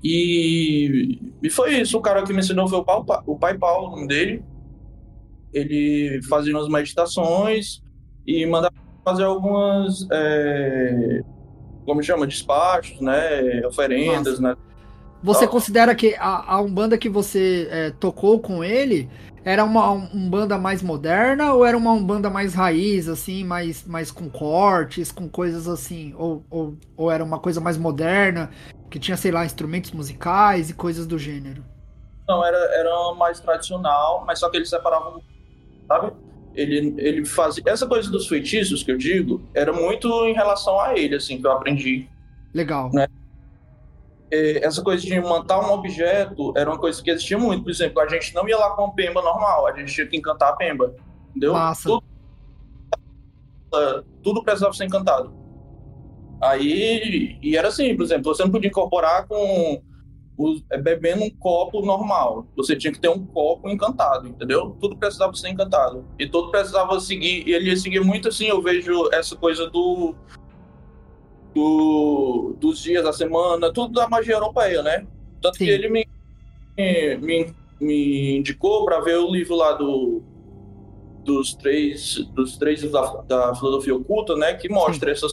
E, 0.04 1.20
e 1.44 1.50
foi 1.50 1.76
isso. 1.76 1.98
O 1.98 2.02
cara 2.02 2.24
que 2.24 2.34
me 2.34 2.40
ensinou 2.40 2.68
foi 2.68 2.80
o, 2.80 2.86
o 3.28 3.38
pai 3.38 3.58
Paulo, 3.58 3.88
o 3.88 3.92
nome 3.92 4.08
dele. 4.08 4.44
Ele 5.54 6.22
fazia 6.30 6.56
umas 6.56 6.68
meditações 6.68 7.82
e 8.26 8.46
mandava 8.46 8.74
fazer 9.04 9.24
algumas. 9.24 10.08
é, 10.12 11.22
como 11.86 12.02
chama? 12.04 12.28
Despachos, 12.28 13.00
né? 13.02 13.66
Oferendas, 13.66 14.40
né? 14.40 14.56
Você 15.24 15.46
Ó. 15.46 15.48
considera 15.48 15.94
que 15.94 16.16
a, 16.16 16.56
a 16.56 16.62
Umbanda 16.62 16.98
que 16.98 17.10
você 17.10 17.68
é, 17.70 17.92
tocou 17.92 18.40
com 18.40 18.64
ele 18.64 19.10
era 19.44 19.64
uma 19.64 19.92
Umbanda 19.92 20.58
mais 20.58 20.82
moderna 20.82 21.54
ou 21.54 21.66
era 21.66 21.78
uma 21.78 21.92
Umbanda 21.92 22.30
mais 22.30 22.54
raiz, 22.54 23.08
assim, 23.08 23.44
mais, 23.44 23.86
mais 23.86 24.12
com 24.12 24.30
cortes, 24.30 25.12
com 25.12 25.30
coisas 25.30 25.68
assim? 25.68 26.14
Ou, 26.18 26.44
ou, 26.50 26.78
ou 26.98 27.12
era 27.12 27.24
uma 27.24 27.40
coisa 27.40 27.60
mais 27.62 27.78
moderna, 27.78 28.50
que 28.90 29.00
tinha, 29.00 29.18
sei 29.18 29.32
lá, 29.32 29.46
instrumentos 29.46 29.92
musicais 29.92 30.70
e 30.70 30.74
coisas 30.74 31.06
do 31.06 31.18
gênero? 31.18 31.64
Não, 32.28 32.44
era, 32.46 32.58
era 32.76 33.14
mais 33.16 33.40
tradicional, 33.40 34.24
mas 34.26 34.40
só 34.40 34.50
que 34.50 34.58
eles 34.58 34.70
separavam, 34.70 35.22
sabe? 35.88 36.14
Ele, 36.54 36.94
ele 36.98 37.26
fazia. 37.26 37.64
Essa 37.66 37.88
coisa 37.88 38.10
dos 38.10 38.28
feitiços 38.28 38.84
que 38.84 38.92
eu 38.92 38.98
digo 38.98 39.42
era 39.54 39.72
muito 39.72 40.08
em 40.26 40.34
relação 40.34 40.80
a 40.80 40.98
ele, 40.98 41.16
assim, 41.16 41.40
que 41.40 41.48
eu 41.48 41.52
aprendi. 41.52 42.10
Legal. 42.54 42.92
É, 44.30 44.66
Essa 44.66 44.82
coisa 44.82 45.02
de 45.02 45.20
montar 45.20 45.60
um 45.60 45.72
objeto 45.72 46.54
era 46.58 46.70
uma 46.70 46.80
coisa 46.80 47.02
que 47.02 47.10
existia 47.10 47.38
muito. 47.38 47.64
Por 47.64 47.72
exemplo, 47.72 48.02
a 48.02 48.08
gente 48.08 48.34
não 48.36 48.48
ia 48.48 48.58
lá 48.58 48.72
com 48.72 48.86
a 48.86 48.92
pemba 48.92 49.22
normal, 49.22 49.68
a 49.68 49.74
gente 49.74 49.94
tinha 49.94 50.08
que 50.08 50.18
encantar 50.18 50.50
a 50.50 50.56
pemba. 50.56 50.94
Entendeu? 51.30 51.54
Massa. 51.54 51.88
Tudo, 51.88 52.04
tudo 54.22 54.44
precisava 54.44 54.74
ser 54.74 54.86
encantado. 54.86 55.34
Aí, 56.42 57.38
e 57.42 57.56
era 57.56 57.68
assim, 57.68 57.96
por 57.96 58.04
exemplo, 58.04 58.34
você 58.34 58.44
não 58.44 58.52
podia 58.52 58.70
incorporar 58.70 59.28
com 59.28 59.82
bebendo 60.82 61.24
um 61.24 61.30
copo 61.30 61.82
normal. 61.86 62.46
Você 62.56 62.76
tinha 62.76 62.92
que 62.92 63.00
ter 63.00 63.10
um 63.10 63.26
copo 63.26 63.70
encantado, 63.70 64.28
entendeu? 64.28 64.76
Tudo 64.80 64.96
precisava 64.96 65.34
ser 65.34 65.50
encantado. 65.50 66.06
E 66.18 66.28
tudo 66.28 66.52
precisava 66.52 67.00
seguir, 67.00 67.48
e 67.48 67.54
ele 67.54 67.70
ia 67.70 67.78
seguir 67.78 68.02
muito 68.02 68.30
assim, 68.30 68.48
eu 68.48 68.62
vejo 68.62 69.10
essa 69.12 69.36
coisa 69.36 69.70
do, 69.70 70.16
do 71.54 72.56
dos 72.60 72.80
dias 72.80 73.04
da 73.04 73.14
semana, 73.14 73.72
tudo 73.72 73.94
da 73.94 74.08
magia 74.08 74.36
europeia, 74.36 74.82
né? 74.82 75.06
Tanto 75.42 75.58
Sim. 75.58 75.66
que 75.66 75.72
ele 75.72 75.90
me, 75.90 76.08
me, 76.78 77.54
me 77.80 78.38
indicou 78.38 78.86
para 78.86 79.00
ver 79.00 79.18
o 79.18 79.32
livro 79.32 79.56
lá 79.56 79.74
do 79.74 80.22
dos 81.24 81.54
três 81.54 82.16
dos 82.34 82.58
três 82.58 82.82
da, 82.92 83.02
da 83.28 83.56
filosofia 83.56 83.96
oculta, 83.96 84.36
né, 84.36 84.56
que 84.56 84.68
mostra 84.68 85.12
essas 85.12 85.32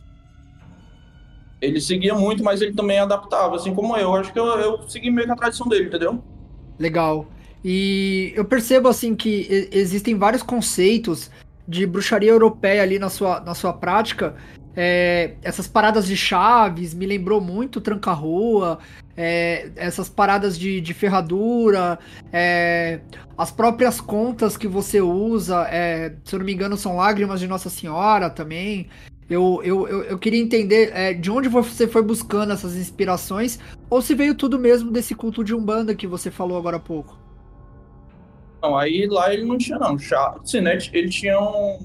ele 1.61 1.81
seguia 1.81 2.15
muito, 2.15 2.45
mas 2.45 2.61
ele 2.61 2.73
também 2.73 2.99
adaptava, 2.99 3.57
assim 3.57 3.75
como 3.75 3.97
eu. 3.97 4.15
Acho 4.15 4.33
que 4.33 4.39
eu, 4.39 4.47
eu 4.47 4.89
segui 4.89 5.11
meio 5.11 5.27
que 5.27 5.33
a 5.33 5.37
tradição 5.37 5.67
dele, 5.69 5.87
entendeu? 5.87 6.23
Legal. 6.79 7.27
E 7.65 8.33
eu 8.37 8.45
percebo 8.45 8.89
assim 8.89 9.15
que 9.15 9.69
existem 9.73 10.17
vários 10.17 10.43
conceitos 10.43 11.31
de 11.67 11.87
bruxaria 11.87 12.31
europeia 12.31 12.83
ali 12.83 12.99
na 12.99 13.11
sua, 13.11 13.41
na 13.41 13.55
sua 13.55 13.73
prática. 13.73 14.37
É, 14.77 15.35
essas 15.43 15.67
paradas 15.67 16.07
de 16.07 16.17
chaves 16.17 16.95
me 16.95 17.05
lembrou 17.05 17.41
muito 17.41 17.81
Tranca-Rua, 17.81 18.79
é, 19.17 19.71
essas 19.75 20.09
paradas 20.09 20.57
de, 20.57 20.81
de 20.81 20.95
ferradura, 20.95 21.99
é, 22.33 23.01
as 23.37 23.51
próprias 23.51 24.01
contas 24.01 24.57
que 24.57 24.69
você 24.69 25.01
usa, 25.01 25.67
é, 25.69 26.15
se 26.23 26.33
eu 26.33 26.39
não 26.39 26.47
me 26.47 26.55
engano, 26.55 26.77
são 26.77 26.95
lágrimas 26.95 27.41
de 27.41 27.49
Nossa 27.49 27.69
Senhora 27.69 28.31
também. 28.31 28.89
Eu, 29.29 29.61
eu, 29.63 29.87
eu, 29.87 30.05
eu 30.05 30.19
queria 30.19 30.41
entender 30.41 30.91
é, 30.95 31.13
de 31.13 31.31
onde 31.31 31.49
você 31.49 31.87
foi 31.87 32.03
buscando 32.03 32.53
essas 32.53 32.77
inspirações, 32.77 33.59
ou 33.91 34.01
se 34.01 34.15
veio 34.15 34.35
tudo 34.35 34.59
mesmo 34.59 34.91
desse 34.91 35.15
culto 35.15 35.45
de 35.45 35.55
Umbanda 35.55 35.95
que 35.95 36.07
você 36.07 36.31
falou 36.31 36.57
agora 36.57 36.79
há 36.79 36.81
pouco. 36.81 37.19
Não, 38.63 38.77
aí 38.77 39.07
lá 39.07 39.33
ele 39.33 39.45
não 39.45 39.59
tinha, 39.59 39.79
não. 39.79 39.99
Chave, 39.99 40.41
sim, 40.45 40.63
né? 40.63 40.79
Ele 40.93 41.11
tinha 41.11 41.39
um, 41.39 41.79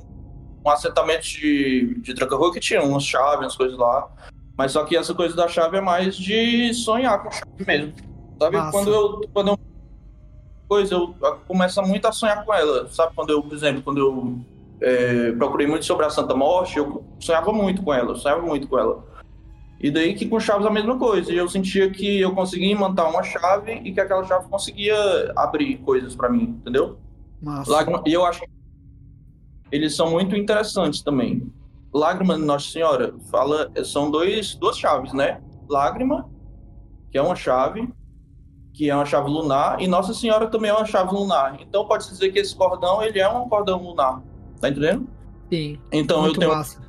um 0.66 0.70
assentamento 0.70 1.24
de, 1.24 2.00
de 2.00 2.14
tranca-rua 2.14 2.54
que 2.54 2.62
tinha 2.62 2.82
umas 2.82 3.04
chaves, 3.04 3.42
umas 3.42 3.56
coisas 3.56 3.78
lá. 3.78 4.10
Mas 4.58 4.72
só 4.72 4.86
que 4.86 4.96
essa 4.96 5.14
coisa 5.14 5.36
da 5.36 5.48
chave 5.48 5.78
é 5.78 5.82
mais 5.82 6.16
de 6.16 6.74
sonhar 6.74 7.22
com 7.22 7.30
chave 7.30 7.66
mesmo. 7.68 7.94
Sabe? 8.40 8.58
Quando 8.72 8.94
eu, 8.94 9.22
quando 9.34 9.48
eu. 9.50 9.60
Coisa, 10.68 10.96
eu 10.96 11.16
começo 11.46 11.82
muito 11.84 12.08
a 12.08 12.12
sonhar 12.12 12.44
com 12.46 12.54
ela. 12.54 12.88
Sabe? 12.88 13.14
Quando 13.14 13.32
eu, 13.32 13.44
por 13.44 13.54
exemplo, 13.54 13.82
quando 13.84 14.00
eu 14.00 14.40
é, 14.84 15.32
procurei 15.32 15.66
muito 15.66 15.86
sobre 15.86 16.06
a 16.06 16.10
Santa 16.10 16.36
Morte, 16.36 16.78
eu 16.78 17.06
sonhava 17.18 17.54
muito 17.54 17.82
com 17.82 17.94
ela, 17.94 18.12
eu 18.12 18.16
sonhava 18.18 18.42
muito 18.42 18.68
com 18.68 18.78
ela. 18.78 19.04
E 19.80 19.90
daí 19.90 20.14
que 20.14 20.28
com 20.28 20.40
chaves 20.40 20.66
a 20.66 20.70
mesma 20.70 20.98
coisa. 20.98 21.32
E 21.32 21.38
eu 21.38 21.48
sentia 21.48 21.90
que 21.90 22.20
eu 22.20 22.34
conseguia 22.34 22.72
imantar 22.72 23.10
uma 23.10 23.24
chave 23.24 23.82
e 23.84 23.94
que 23.94 24.00
aquela 24.00 24.24
chave 24.26 24.48
conseguia 24.50 24.96
abrir 25.36 25.78
coisas 25.78 26.16
para 26.16 26.30
mim, 26.30 26.58
entendeu? 26.62 26.98
Lágrima, 27.68 28.04
e 28.06 28.14
eu 28.14 28.26
acho 28.26 28.42
que 28.42 28.50
eles 29.72 29.96
são 29.96 30.12
muito 30.12 30.36
interessantes 30.36 31.02
também. 31.02 31.52
Lágrima 31.94 32.36
de 32.36 32.44
Nossa 32.44 32.70
Senhora 32.70 33.14
fala, 33.32 33.72
são 33.84 34.12
dois, 34.12 34.56
duas 34.56 34.78
chaves, 34.78 35.14
né? 35.14 35.42
Lágrima, 35.70 36.30
que 37.12 37.18
é 37.18 37.22
uma 37.22 37.36
chave, 37.36 37.90
que 38.74 38.90
é 38.90 38.96
uma 38.96 39.06
chave 39.06 39.30
lunar, 39.30 39.82
e 39.82 39.88
Nossa 39.88 40.14
Senhora 40.14 40.48
também 40.48 40.72
é 40.72 40.74
uma 40.74 40.86
chave 40.86 41.14
lunar. 41.14 41.58
Então 41.62 41.86
pode-se 41.86 42.12
dizer 42.12 42.32
que 42.32 42.40
esse 42.40 42.56
cordão 42.56 43.02
ele 43.04 43.20
é 43.20 43.30
um 43.30 43.48
cordão 43.48 43.82
lunar. 43.82 44.22
Tá 44.64 44.70
entendendo? 44.70 45.06
Sim. 45.52 45.78
Então 45.92 46.26
eu 46.26 46.32
tenho 46.32 46.50
massa. 46.50 46.82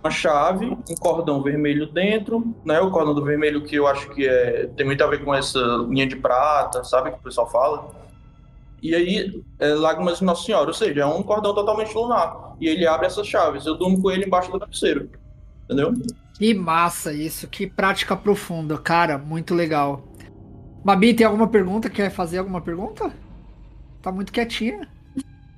uma 0.00 0.10
chave, 0.12 0.66
um 0.66 0.94
cordão 1.00 1.42
vermelho 1.42 1.88
dentro, 1.88 2.54
né? 2.64 2.78
O 2.78 2.88
cordão 2.88 3.12
do 3.12 3.24
vermelho 3.24 3.64
que 3.64 3.74
eu 3.74 3.88
acho 3.88 4.08
que 4.10 4.28
é, 4.28 4.68
tem 4.76 4.86
muito 4.86 5.02
a 5.02 5.08
ver 5.08 5.24
com 5.24 5.34
essa 5.34 5.58
linha 5.88 6.06
de 6.06 6.14
prata, 6.14 6.84
sabe? 6.84 7.10
Que 7.10 7.18
o 7.18 7.22
pessoal 7.22 7.50
fala. 7.50 7.90
E 8.80 8.94
aí, 8.94 9.42
é 9.58 9.74
Lágrimas 9.74 10.20
de 10.20 10.24
Nossa 10.24 10.44
Senhora, 10.44 10.68
ou 10.68 10.72
seja, 10.72 11.00
é 11.00 11.06
um 11.06 11.20
cordão 11.24 11.52
totalmente 11.52 11.92
lunar. 11.92 12.54
E 12.60 12.68
ele 12.68 12.86
abre 12.86 13.08
essas 13.08 13.26
chaves. 13.26 13.66
Eu 13.66 13.76
durmo 13.76 14.00
com 14.00 14.12
ele 14.12 14.26
embaixo 14.26 14.52
do 14.52 14.58
travesseiro. 14.58 15.10
Entendeu? 15.64 15.94
Que 16.34 16.54
massa 16.54 17.12
isso, 17.12 17.48
que 17.48 17.66
prática 17.66 18.16
profunda, 18.16 18.78
cara, 18.78 19.18
muito 19.18 19.52
legal. 19.52 20.04
Babi, 20.84 21.12
tem 21.12 21.26
alguma 21.26 21.48
pergunta? 21.48 21.90
Quer 21.90 22.08
fazer 22.10 22.38
alguma 22.38 22.60
pergunta? 22.60 23.12
Tá 24.00 24.12
muito 24.12 24.32
quietinha. 24.32 24.88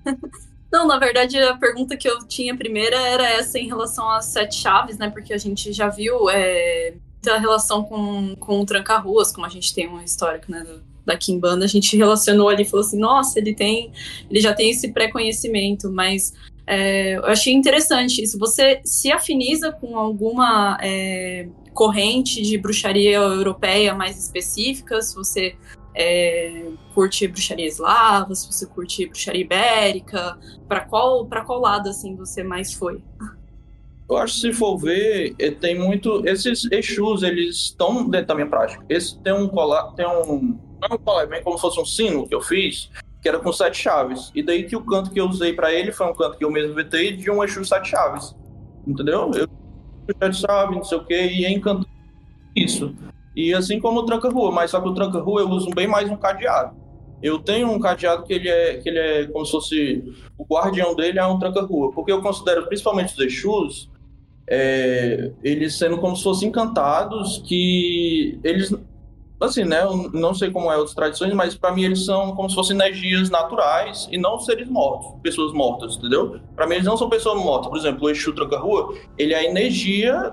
Não, 0.73 0.87
na 0.87 0.99
verdade, 0.99 1.39
a 1.39 1.57
pergunta 1.57 1.97
que 1.97 2.09
eu 2.09 2.27
tinha 2.27 2.57
primeira 2.57 2.97
era 2.97 3.29
essa 3.29 3.59
em 3.59 3.67
relação 3.67 4.11
às 4.11 4.27
sete 4.27 4.57
chaves, 4.57 4.99
né? 4.99 5.09
Porque 5.09 5.33
a 5.33 5.39
gente 5.39 5.73
já 5.73 5.89
viu 5.89 6.29
é, 6.29 6.95
relação 7.39 7.85
com, 7.85 8.35
com 8.37 8.61
o 8.61 8.67
Tranca-Ruas, 8.67 9.33
como 9.33 9.47
a 9.47 9.51
gente 9.51 9.75
tem 9.75 9.89
um 9.89 10.01
histórico, 10.01 10.51
né? 10.51 10.67
Da 11.07 11.17
Kimbanda, 11.17 11.65
a 11.65 11.69
gente 11.69 11.97
relacionou 11.97 12.49
ali 12.49 12.63
e 12.63 12.65
falou 12.65 12.85
assim, 12.85 12.99
nossa, 12.99 13.39
ele 13.39 13.55
tem. 13.55 13.93
Ele 14.31 14.41
já 14.41 14.55
tem 14.55 14.71
esse 14.71 14.91
pré-conhecimento, 14.93 15.91
mas 15.91 16.33
é, 16.67 17.17
eu 17.17 17.27
achei 17.27 17.53
interessante 17.53 18.23
isso. 18.23 18.39
Você 18.39 18.81
se 18.85 19.13
afiniza 19.13 19.71
com 19.71 19.99
alguma 19.99 20.79
é, 20.83 21.47
corrente 21.75 22.41
de 22.41 22.57
bruxaria 22.57 23.17
europeia 23.17 23.95
mais 23.95 24.19
específica? 24.19 25.03
Se 25.03 25.15
você 25.15 25.57
é, 25.95 26.67
curte 26.95 27.29
bruxaria 27.29 27.67
eslava, 27.67 28.35
se 28.35 28.51
você 28.51 28.67
curte 28.67 29.07
bruxaria 29.07 29.43
ibérica, 29.43 30.39
para 30.69 30.81
qual 30.81 31.27
para 31.27 31.45
qual 31.45 31.61
lado 31.61 31.89
assim 31.89 32.17
você 32.17 32.43
mais 32.43 32.75
foi? 32.75 33.03
Eu 34.09 34.19
acho 34.19 34.35
que 34.35 34.41
se 34.41 34.53
for 34.53 34.77
ver, 34.77 35.35
eh, 35.39 35.51
tem 35.51 35.79
muito 35.79 36.27
esses 36.29 36.71
Exus, 36.71 37.23
eles 37.23 37.57
estão 37.57 38.09
dentro 38.09 38.29
da 38.29 38.35
minha 38.35 38.47
prática. 38.47 38.85
Esse 38.89 39.19
tem 39.21 39.33
um 39.33 39.49
colar, 39.49 39.93
tem 39.95 40.07
um 40.07 40.59
não 40.81 40.89
é 40.91 40.95
um 40.95 40.99
colar, 40.99 41.27
bem 41.27 41.43
como 41.43 41.57
se 41.57 41.63
fosse 41.63 41.81
um 41.81 41.85
sino 41.85 42.29
que 42.29 42.35
eu 42.35 42.43
fiz, 42.43 42.91
que 43.23 43.29
era 43.29 43.39
com 43.39 43.51
sete 43.53 43.79
chaves. 43.79 44.31
E 44.35 44.43
daí 44.43 44.65
que 44.65 44.77
o 44.77 44.85
canto 44.85 45.11
que 45.11 45.19
eu 45.19 45.27
usei 45.27 45.55
para 45.55 45.73
ele 45.73 45.91
foi 45.91 46.07
um 46.07 46.15
canto 46.15 46.37
que 46.37 46.45
eu 46.45 46.51
mesmo 46.51 46.75
vetei 46.75 47.17
de 47.17 47.31
um 47.31 47.43
Exu 47.43 47.65
sete 47.65 47.89
chaves. 47.89 48.37
Entendeu? 48.87 49.31
Eu 49.35 49.49
sete 50.21 50.41
chaves, 50.47 50.77
não 50.77 50.85
sei 50.85 50.99
o 50.99 51.05
que, 51.05 51.15
e 51.15 51.47
é 51.47 51.51
encantado 51.51 51.89
isso. 52.55 52.95
E 53.35 53.53
assim 53.53 53.81
como 53.81 54.01
o 54.01 54.07
tranca-rua, 54.07 54.53
mas 54.53 54.71
só 54.71 54.81
que 54.81 54.89
o 54.89 54.95
tranca-rua 54.95 55.41
eu 55.41 55.49
uso 55.49 55.71
bem 55.71 55.87
mais 55.87 56.11
um 56.11 56.17
cadeado. 56.17 56.77
Eu 57.23 57.39
tenho 57.39 57.71
um 57.71 57.81
cadeado 57.81 58.25
que 58.25 58.33
ele 58.33 58.49
é, 58.49 58.77
que 58.77 58.89
ele 58.89 58.99
é 58.99 59.27
como 59.27 59.45
se 59.45 59.53
fosse. 59.53 60.15
O 60.37 60.45
guardião 60.45 60.95
dele 60.95 61.19
é 61.19 61.27
um 61.27 61.39
tranca-rua, 61.39 61.91
porque 61.93 62.13
eu 62.13 62.21
considero 62.21 62.67
principalmente 62.67 63.15
os 63.15 63.19
Exus, 63.19 63.91
é, 64.47 65.33
eles 65.43 65.77
sendo 65.77 65.99
como 65.99 66.15
se 66.17 66.23
fossem 66.23 66.49
encantados, 66.49 67.43
que 67.47 68.39
eles. 68.45 68.75
Assim, 69.41 69.65
né? 69.65 69.83
Eu 69.83 70.11
não 70.13 70.33
sei 70.33 70.51
como 70.51 70.71
é 70.71 70.77
as 70.77 70.95
tradições, 70.95 71.35
mas 71.35 71.55
para 71.55 71.75
mim 71.75 71.85
eles 71.85 72.05
são 72.05 72.35
como 72.35 72.49
se 72.49 72.55
fossem 72.55 72.77
energias 72.77 73.29
naturais 73.31 74.09
e 74.11 74.17
não 74.17 74.39
seres 74.39 74.69
mortos, 74.69 75.21
pessoas 75.23 75.53
mortas, 75.53 75.97
entendeu? 75.97 76.41
Para 76.55 76.67
mim 76.67 76.75
eles 76.75 76.87
não 76.87 76.97
são 76.97 77.11
pessoas 77.11 77.43
mortas. 77.43 77.69
Por 77.69 77.77
exemplo, 77.77 78.07
o 78.07 78.11
Exu 78.11 78.33
Tranca-Rua, 78.33 78.95
ele 79.19 79.35
é 79.35 79.39
a 79.39 79.45
energia 79.45 80.33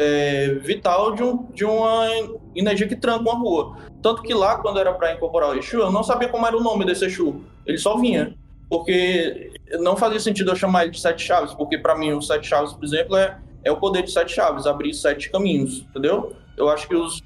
é, 0.00 0.54
vital 0.54 1.14
de, 1.14 1.22
um, 1.22 1.44
de 1.52 1.64
uma 1.64 2.06
energia 2.54 2.88
que 2.88 2.96
tranca 2.96 3.20
uma 3.20 3.38
rua. 3.38 3.76
Tanto 4.02 4.22
que 4.22 4.32
lá, 4.32 4.56
quando 4.56 4.80
era 4.80 4.92
para 4.94 5.12
incorporar 5.14 5.50
o 5.50 5.58
Exu, 5.58 5.78
eu 5.78 5.92
não 5.92 6.02
sabia 6.02 6.28
como 6.28 6.46
era 6.46 6.56
o 6.56 6.62
nome 6.62 6.86
desse 6.86 7.04
Exu. 7.04 7.42
Ele 7.66 7.76
só 7.78 7.98
vinha. 7.98 8.34
Porque 8.68 9.52
não 9.80 9.96
fazia 9.96 10.20
sentido 10.20 10.50
eu 10.50 10.56
chamar 10.56 10.84
ele 10.84 10.92
de 10.92 11.00
Sete 11.00 11.22
Chaves, 11.22 11.52
porque 11.54 11.76
para 11.76 11.96
mim 11.96 12.12
o 12.12 12.22
Sete 12.22 12.46
Chaves, 12.46 12.72
por 12.72 12.84
exemplo, 12.84 13.16
é, 13.16 13.38
é 13.64 13.70
o 13.70 13.76
poder 13.76 14.02
de 14.02 14.10
Sete 14.10 14.32
Chaves, 14.32 14.66
abrir 14.66 14.94
sete 14.94 15.30
caminhos, 15.30 15.80
entendeu? 15.90 16.32
Eu 16.56 16.68
acho 16.68 16.88
que 16.88 16.94
os 16.94 17.20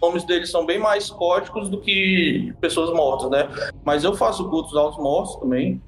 nomes 0.00 0.24
deles 0.24 0.50
são 0.50 0.64
bem 0.64 0.78
mais 0.78 1.10
códigos 1.10 1.68
do 1.68 1.80
que 1.80 2.54
pessoas 2.60 2.90
mortas, 2.94 3.28
né? 3.30 3.48
Mas 3.84 4.04
eu 4.04 4.14
faço 4.14 4.48
cultos 4.48 4.76
aos 4.76 4.96
mortos 4.96 5.36
também, 5.36 5.82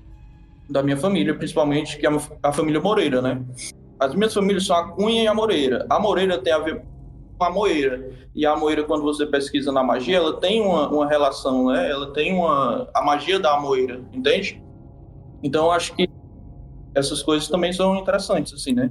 da 0.69 0.83
minha 0.83 0.97
família, 0.97 1.35
principalmente, 1.35 1.97
que 1.97 2.07
é 2.07 2.11
a 2.43 2.52
família 2.52 2.81
Moreira, 2.81 3.23
né? 3.23 3.43
As 3.99 4.15
minhas 4.15 4.35
famílias 4.35 4.67
são 4.67 4.76
a 4.76 4.88
Cunha 4.88 5.23
e 5.23 5.26
a 5.26 5.35
Moreira. 5.35 5.87
A 5.88 5.99
Moreira 5.99 6.38
tem 6.38 6.53
a 6.53 6.59
ver 6.59 6.83
com 7.38 7.45
a 7.45 7.50
Moeira. 7.50 8.11
E 8.35 8.45
a 8.45 8.55
Moeira, 8.57 8.85
quando 8.85 9.03
você 9.03 9.26
pesquisa 9.26 9.73
na 9.73 9.83
magia, 9.83 10.17
ela 10.17 10.38
tem 10.38 10.61
uma, 10.61 10.88
uma 10.88 11.09
relação, 11.09 11.67
né? 11.67 11.91
Ela 11.91 12.12
tem 12.12 12.35
uma... 12.35 12.88
a 12.95 13.03
magia 13.03 13.38
da 13.38 13.59
Moeira, 13.59 14.03
entende? 14.12 14.62
Então, 15.43 15.71
acho 15.71 15.95
que 15.95 16.09
essas 16.95 17.23
coisas 17.23 17.49
também 17.49 17.73
são 17.73 17.97
interessantes, 17.97 18.53
assim, 18.53 18.73
né? 18.73 18.91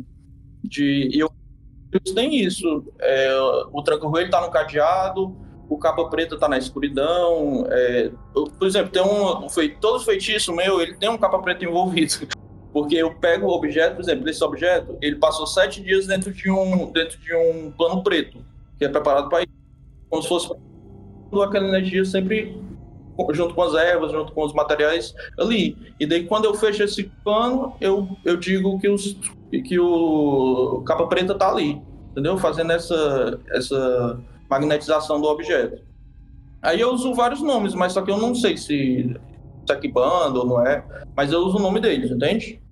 De, 0.64 1.10
e 1.14 1.20
eu 1.20 1.32
tem 2.14 2.36
isso. 2.36 2.86
É, 3.00 3.34
o 3.72 3.82
tranca 3.82 4.06
ele 4.20 4.30
tá 4.30 4.42
no 4.42 4.52
cadeado, 4.52 5.36
o 5.70 5.78
capa 5.78 6.06
preta 6.10 6.38
tá 6.38 6.48
na 6.48 6.58
escuridão. 6.58 7.66
É, 7.70 8.12
eu, 8.36 8.46
por 8.46 8.68
exemplo, 8.68 8.92
tem 8.92 9.02
um, 9.02 9.50
foi, 9.50 9.70
todo 9.70 10.04
feitiço 10.04 10.54
meu, 10.54 10.82
ele 10.82 10.96
tem 10.96 11.10
um 11.10 11.18
capa 11.18 11.40
preta 11.40 11.66
envolvido. 11.66 12.28
Porque 12.75 12.98
eu 12.98 13.15
pego 13.15 13.48
o 13.48 13.51
objeto, 13.51 13.96
por 13.96 14.01
exemplo, 14.01 14.29
esse 14.29 14.44
objeto, 14.44 14.98
ele 15.01 15.15
passou 15.15 15.48
sete 15.48 15.82
dias 15.82 16.08
dentro 16.08 16.34
de 16.34 16.51
um, 16.51 16.91
dentro 16.91 17.17
de 17.20 17.34
um 17.34 17.72
plano 17.72 18.03
preto, 18.03 18.39
que 18.77 18.84
é 18.84 18.89
preparado 18.89 19.29
para 19.29 19.44
isso. 19.44 19.53
Como 20.10 20.22
se 20.22 20.27
fosse 20.27 20.51
aquela 21.41 21.70
energia 21.70 22.03
sempre 22.03 22.62
junto 23.32 23.55
com 23.55 23.62
as 23.62 23.74
ervas, 23.75 24.12
junto 24.12 24.34
com 24.34 24.44
os 24.44 24.51
materiais 24.53 25.15
ali. 25.39 25.77
E 25.98 26.05
daí, 26.05 26.25
quando 26.25 26.44
eu 26.44 26.53
fecho 26.53 26.84
esse 26.84 27.05
pano, 27.24 27.77
eu, 27.79 28.10
eu 28.25 28.36
digo 28.36 28.77
que, 28.77 28.89
os, 28.89 29.17
que 29.50 29.79
o 29.79 30.84
capa 30.86 31.08
preta 31.08 31.34
tá 31.34 31.50
ali, 31.50 31.82
entendeu? 32.12 32.38
Fazendo 32.38 32.74
essa, 32.74 33.39
essa 33.51 34.20
magnetização 34.50 35.22
do 35.22 35.29
objeto. 35.29 35.82
Aí 36.62 36.82
eu 36.82 36.94
uso 36.94 37.13
vários 37.13 37.41
nomes, 37.41 37.74
mas 37.74 37.94
só 37.94 38.01
que 38.01 38.12
eu 38.12 38.17
não 38.17 38.36
sei 38.36 38.58
se 38.58 39.15
é 39.70 39.72
aqui 39.72 39.88
banda 39.88 40.39
ou 40.39 40.46
não 40.46 40.67
é, 40.67 40.84
mas 41.15 41.32
eu 41.32 41.39
uso 41.39 41.55
o 41.58 41.62
nome 41.62 41.79
deles, 41.79 42.12
entende? 42.12 42.65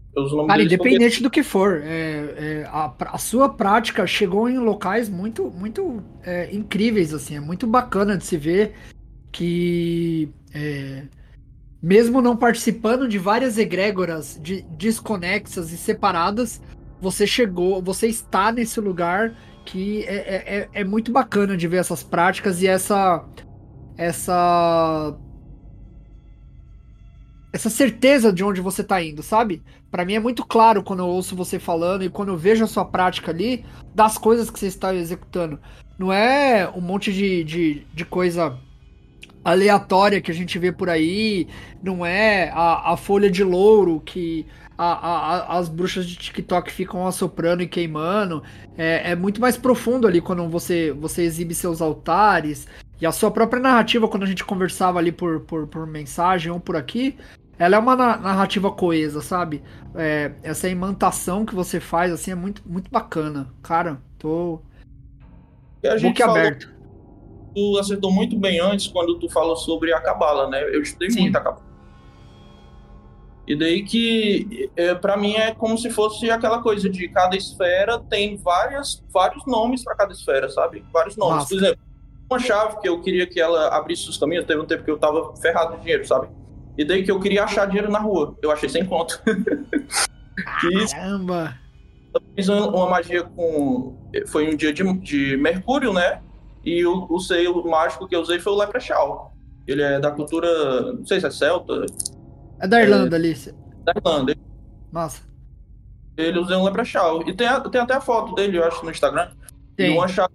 Cara, 0.48 0.62
independente 0.62 1.24
do 1.24 1.30
que 1.30 1.42
for, 1.42 1.82
é, 1.84 1.88
é, 1.88 2.70
a, 2.72 2.94
a, 3.00 3.18
sua 3.18 3.50
prática 3.50 4.06
chegou 4.06 4.48
em 4.48 4.60
locais 4.60 5.10
muito, 5.10 5.50
muito 5.50 6.04
é, 6.24 6.54
incríveis, 6.54 7.14
assim, 7.14 7.36
é 7.36 7.40
muito 7.40 7.66
bacana 7.66 8.16
de 8.16 8.24
se 8.24 8.38
ver 8.38 8.76
que 9.32 10.30
é, 10.54 11.06
mesmo 11.82 12.22
não 12.22 12.38
participando 12.38 13.08
de 13.08 13.18
várias 13.18 13.58
egrégoras 13.58 14.40
de, 14.42 14.62
desconexas 14.78 15.72
e 15.72 15.78
separadas, 15.78 16.62
você 17.02 17.26
chegou, 17.26 17.82
você 17.82 18.08
está 18.08 18.52
nesse 18.52 18.80
lugar 18.80 19.36
que 19.66 20.04
é, 20.04 20.16
é, 20.16 20.58
é, 20.58 20.70
é 20.74 20.84
muito 20.84 21.12
bacana 21.12 21.58
de 21.58 21.68
ver 21.68 21.78
essas 21.78 22.04
práticas 22.04 22.62
e 22.62 22.68
essa 22.68 23.26
essa 23.98 25.18
essa 27.52 27.70
certeza 27.70 28.32
de 28.32 28.44
onde 28.44 28.62
você 28.62 28.84
tá 28.84 29.02
indo, 29.02 29.22
sabe? 29.22 29.62
Para 29.94 30.06
mim 30.06 30.16
é 30.16 30.20
muito 30.20 30.44
claro 30.44 30.82
quando 30.82 31.02
eu 31.02 31.08
ouço 31.08 31.36
você 31.36 31.60
falando 31.60 32.04
e 32.04 32.10
quando 32.10 32.30
eu 32.30 32.36
vejo 32.36 32.64
a 32.64 32.68
sua 32.68 32.84
prática 32.84 33.30
ali 33.30 33.64
das 33.94 34.18
coisas 34.18 34.50
que 34.50 34.58
você 34.58 34.66
está 34.66 34.92
executando. 34.92 35.60
Não 36.00 36.12
é 36.12 36.68
um 36.76 36.82
monte 36.82 37.14
de, 37.14 37.44
de, 37.44 37.86
de 37.94 38.04
coisa 38.04 38.58
aleatória 39.46 40.20
que 40.20 40.32
a 40.32 40.34
gente 40.34 40.58
vê 40.58 40.72
por 40.72 40.90
aí, 40.90 41.48
não 41.84 42.04
é 42.04 42.50
a, 42.56 42.94
a 42.94 42.98
folha 42.98 43.30
de 43.30 43.44
louro 43.44 44.02
que 44.04 44.48
a, 44.76 44.86
a, 44.86 45.60
as 45.60 45.70
bruxas 45.70 46.08
de 46.08 46.16
TikTok 46.16 46.72
ficam 46.72 47.06
assoprando 47.06 47.62
e 47.62 47.68
queimando. 47.68 48.42
É, 48.76 49.12
é, 49.12 49.16
muito 49.16 49.40
mais 49.40 49.58
profundo 49.58 50.08
ali 50.08 50.22
quando 50.22 50.50
você, 50.50 50.92
você 50.92 51.22
exibe 51.22 51.54
seus 51.54 51.84
altares. 51.84 52.68
E 53.00 53.06
a 53.06 53.12
sua 53.12 53.30
própria 53.30 53.62
narrativa, 53.62 54.08
quando 54.08 54.24
a 54.24 54.28
gente 54.28 54.44
conversava 54.44 54.98
ali 54.98 55.12
por, 55.12 55.42
por, 55.42 55.68
por 55.68 55.86
mensagem 55.86 56.52
ou 56.52 56.60
por 56.60 56.76
aqui, 56.76 57.16
ela 57.64 57.78
é 57.78 57.80
uma 57.80 57.96
narrativa 57.96 58.70
coesa, 58.70 59.22
sabe? 59.22 59.64
É, 59.96 60.34
essa 60.44 60.68
imantação 60.68 61.46
que 61.46 61.56
você 61.56 61.80
faz, 61.80 62.12
assim, 62.12 62.32
é 62.32 62.36
muito, 62.36 62.62
muito 62.66 62.92
bacana. 62.92 63.54
Cara, 63.62 64.02
tô. 64.20 64.60
E 65.82 65.88
a 65.88 65.98
gente 65.98 66.22
aberto. 66.22 66.74
Tu 67.56 67.78
acertou 67.80 68.12
muito 68.12 68.38
bem 68.38 68.60
antes 68.60 68.88
quando 68.88 69.18
tu 69.18 69.30
falou 69.30 69.56
sobre 69.56 69.94
a 69.94 70.02
Cabala, 70.02 70.50
né? 70.50 70.62
Eu 70.64 70.82
estudei 70.82 71.10
Sim. 71.10 71.22
muito 71.22 71.38
a 71.38 71.42
Cabala. 71.42 71.66
E 73.48 73.56
daí 73.56 73.84
que, 73.84 74.70
é, 74.76 74.94
para 74.96 75.16
mim, 75.16 75.36
é 75.36 75.54
como 75.54 75.78
se 75.78 75.90
fosse 75.90 76.30
aquela 76.30 76.62
coisa 76.62 76.90
de 76.90 77.08
cada 77.10 77.36
esfera 77.38 77.98
tem 77.98 78.36
várias, 78.36 79.02
vários 79.10 79.46
nomes 79.46 79.84
para 79.86 79.96
cada 79.96 80.12
esfera, 80.12 80.50
sabe? 80.50 80.84
Vários 80.92 81.16
nomes. 81.16 81.36
Nossa. 81.36 81.50
Por 81.50 81.58
exemplo, 81.64 81.84
uma 82.30 82.40
chave 82.40 82.82
que 82.82 82.90
eu 82.90 83.02
queria 83.02 83.26
que 83.26 83.40
ela 83.40 83.70
abrisse 83.70 84.10
os 84.10 84.18
caminhos, 84.18 84.46
teve 84.46 84.60
um 84.60 84.66
tempo 84.66 84.84
que 84.84 84.92
eu 84.92 84.98
tava 84.98 85.34
ferrado 85.38 85.76
de 85.76 85.82
dinheiro, 85.82 86.06
sabe? 86.06 86.28
E 86.78 86.84
daí 86.84 87.04
que 87.04 87.12
eu 87.12 87.20
queria 87.20 87.44
achar 87.44 87.68
dinheiro 87.68 87.92
na 87.92 88.00
rua. 88.00 88.36
Eu 88.42 88.52
achei 88.52 88.68
sem 88.68 88.86
conto. 88.86 89.22
Caramba! 90.92 91.56
Eu 92.14 92.22
fiz 92.36 92.50
uma 92.50 92.90
magia 92.90 93.24
com. 93.24 93.98
Foi 94.28 94.52
um 94.52 94.56
dia 94.56 94.74
de, 94.74 94.84
de 95.00 95.38
Mercúrio, 95.38 95.94
né? 95.94 96.22
E 96.64 96.86
o, 96.86 97.08
o 97.10 97.20
selo 97.20 97.70
mágico 97.70 98.08
que 98.08 98.16
eu 98.16 98.22
usei 98.22 98.40
foi 98.40 98.54
o 98.54 98.58
Leprechaun. 98.58 99.32
Ele 99.68 99.82
é 99.82 100.00
da 100.00 100.12
cultura. 100.12 100.94
Não 100.94 101.06
sei 101.06 101.20
se 101.20 101.28
é 101.28 101.32
celta. 101.32 101.86
É 102.60 102.68
da 102.68 102.82
Irlanda, 102.82 103.16
é, 103.16 103.20
ali. 103.20 103.36
Da 103.84 103.94
Irlanda. 103.96 104.36
Nossa. 104.92 105.22
Ele 106.16 106.40
usa 106.40 106.58
um 106.58 106.64
Leprechaun. 106.64 107.24
E 107.28 107.34
tem, 107.34 107.48
tem 107.72 107.82
até 107.82 107.96
a 107.96 108.02
foto 108.02 108.36
dele, 108.36 108.58
eu 108.58 108.64
acho, 108.64 108.84
no 108.86 108.92
Instagram. 108.92 109.32
Tem. 109.76 109.94
E 109.94 109.98
uma 109.98 110.08
chave 110.08 110.34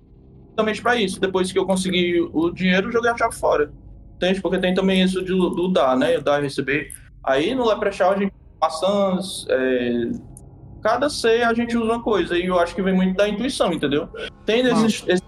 exatamente 0.49 0.83
pra 0.83 0.97
isso. 0.97 1.21
Depois 1.21 1.53
que 1.53 1.59
eu 1.59 1.67
consegui 1.67 2.21
o 2.33 2.51
dinheiro, 2.51 2.91
joguei 2.91 3.11
a 3.11 3.17
chave 3.17 3.37
fora. 3.37 3.73
Entende? 4.19 4.41
Porque 4.41 4.59
tem 4.59 4.75
também 4.75 5.03
isso 5.03 5.23
do, 5.23 5.51
do 5.51 5.69
dar, 5.69 5.97
né? 5.97 6.19
Dar 6.19 6.41
e 6.41 6.43
receber. 6.43 6.93
Aí 7.23 7.55
no 7.55 7.67
Leprechaun 7.67 8.11
a 8.11 8.19
gente 8.19 8.33
maçãs. 8.61 9.47
É... 9.49 10.11
Cada 10.83 11.09
C 11.09 11.43
a 11.43 11.55
gente 11.55 11.77
usa 11.77 11.93
uma 11.93 12.03
coisa. 12.03 12.37
E 12.37 12.47
eu 12.47 12.59
acho 12.59 12.75
que 12.75 12.83
vem 12.83 12.95
muito 12.95 13.17
da 13.17 13.29
intuição, 13.29 13.73
entendeu? 13.73 14.09
Tem 14.45 14.61
esses, 14.61 15.05
esses 15.07 15.23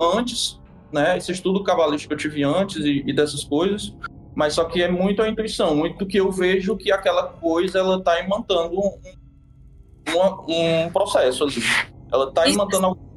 antes, 0.00 0.60
né? 0.90 1.18
Esse 1.18 1.32
estudo 1.32 1.62
cabalístico 1.62 2.08
que 2.08 2.14
eu 2.14 2.30
tive 2.30 2.42
antes 2.42 2.84
e, 2.84 3.02
e, 3.06 3.12
dessas 3.12 3.44
coisas. 3.44 3.94
Mas 4.34 4.54
só 4.54 4.64
que 4.64 4.82
é 4.82 4.90
muito 4.90 5.22
a 5.22 5.28
intuição, 5.28 5.76
muito 5.76 6.06
que 6.06 6.18
eu 6.18 6.30
vejo 6.32 6.76
que 6.76 6.90
aquela 6.90 7.24
coisa 7.24 7.78
ela 7.78 8.02
tá 8.02 8.20
imantando 8.20 8.80
um, 8.80 8.98
um, 10.08 10.86
um 10.86 10.90
processo 10.90 11.44
ali. 11.44 11.62
Ela 12.10 12.32
tá 12.32 12.48
imantando 12.48 12.86
algo 12.86 13.13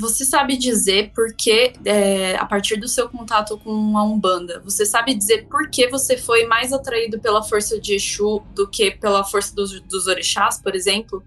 você 0.00 0.24
sabe 0.24 0.56
dizer 0.56 1.12
por 1.14 1.34
que, 1.34 1.74
é, 1.84 2.34
a 2.36 2.46
partir 2.46 2.76
do 2.76 2.88
seu 2.88 3.08
contato 3.08 3.58
com 3.58 3.98
a 3.98 4.02
Umbanda, 4.02 4.60
você 4.64 4.86
sabe 4.86 5.14
dizer 5.14 5.46
por 5.46 5.68
que 5.68 5.88
você 5.88 6.16
foi 6.16 6.46
mais 6.46 6.72
atraído 6.72 7.20
pela 7.20 7.42
força 7.42 7.78
de 7.78 7.94
Exu 7.94 8.42
do 8.54 8.68
que 8.68 8.90
pela 8.92 9.22
força 9.22 9.54
dos, 9.54 9.80
dos 9.82 10.06
orixás, 10.06 10.60
por 10.60 10.74
exemplo? 10.74 11.22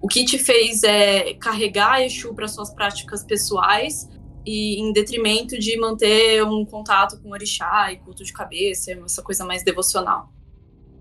O 0.00 0.06
que 0.06 0.24
te 0.24 0.38
fez 0.38 0.84
é, 0.84 1.34
carregar 1.34 2.00
Exu 2.00 2.32
para 2.32 2.46
suas 2.46 2.72
práticas 2.72 3.24
pessoais 3.24 4.08
e 4.44 4.80
em 4.80 4.92
detrimento 4.92 5.58
de 5.58 5.76
manter 5.76 6.44
um 6.44 6.64
contato 6.64 7.20
com 7.20 7.30
orixá 7.30 7.92
e 7.92 7.96
culto 7.96 8.22
de 8.22 8.32
cabeça, 8.32 8.92
essa 8.92 9.22
coisa 9.22 9.44
mais 9.44 9.64
devocional? 9.64 10.32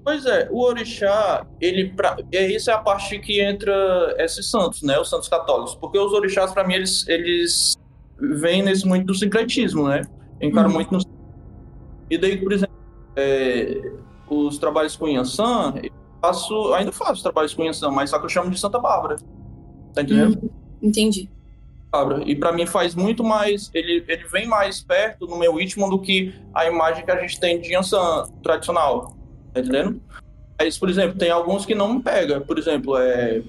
Pois 0.06 0.24
é, 0.28 0.48
o 0.52 0.62
orixá, 0.62 1.48
ele 1.60 1.90
pra, 1.90 2.16
é, 2.32 2.46
isso 2.46 2.70
é 2.70 2.74
a 2.74 2.78
parte 2.78 3.18
que 3.18 3.42
entra 3.42 4.16
esses 4.20 4.52
santos, 4.52 4.84
né, 4.84 5.00
os 5.00 5.10
santos 5.10 5.28
católicos, 5.28 5.74
porque 5.74 5.98
os 5.98 6.14
orixás 6.14 6.54
para 6.54 6.64
mim 6.64 6.76
eles 6.76 7.08
eles 7.08 7.76
vêm 8.20 8.62
nesse 8.62 8.88
muito 8.88 9.08
do 9.08 9.16
sincretismo, 9.16 9.88
né? 9.88 10.04
Encaram 10.40 10.70
uhum. 10.70 10.76
muito 10.76 10.92
no 10.94 11.00
E 12.08 12.20
daí, 12.20 12.38
por 12.38 12.54
exemplo, 12.54 12.76
é, 13.16 13.82
os 14.30 14.60
trabalhos 14.60 14.96
com 14.96 15.08
Yansan, 15.08 15.74
eu 15.82 15.92
faço, 16.22 16.74
ainda 16.76 16.92
faço 16.92 17.24
trabalhos 17.24 17.56
com 17.56 17.64
Yansan, 17.64 17.90
mas 17.90 18.12
só 18.12 18.20
que 18.20 18.26
eu 18.26 18.30
chamo 18.30 18.52
de 18.52 18.60
Santa 18.60 18.78
Bárbara. 18.78 19.16
Tá 19.92 20.04
entendendo? 20.04 20.38
Uhum. 20.40 20.50
Entendi. 20.84 21.32
E 22.26 22.36
para 22.36 22.52
mim 22.52 22.66
faz 22.66 22.94
muito 22.94 23.24
mais, 23.24 23.72
ele, 23.74 24.04
ele 24.08 24.26
vem 24.26 24.46
mais 24.46 24.82
perto 24.82 25.26
no 25.26 25.40
meu 25.40 25.56
ritmo 25.56 25.90
do 25.90 25.98
que 25.98 26.34
a 26.54 26.68
imagem 26.68 27.06
que 27.06 27.12
a 27.12 27.20
gente 27.20 27.40
tem 27.40 27.60
de 27.60 27.74
Yansan 27.74 28.26
tradicional. 28.44 29.15
Tá 29.56 29.62
entendendo? 29.62 30.02
Mas, 30.60 30.78
por 30.78 30.90
exemplo, 30.90 31.18
tem 31.18 31.32
alguns 31.32 31.66
que 31.66 31.74
não 31.74 31.94
me 31.94 32.04
pega. 32.04 32.42
Por 32.42 32.60
exemplo, 32.60 32.98
é, 32.98 33.42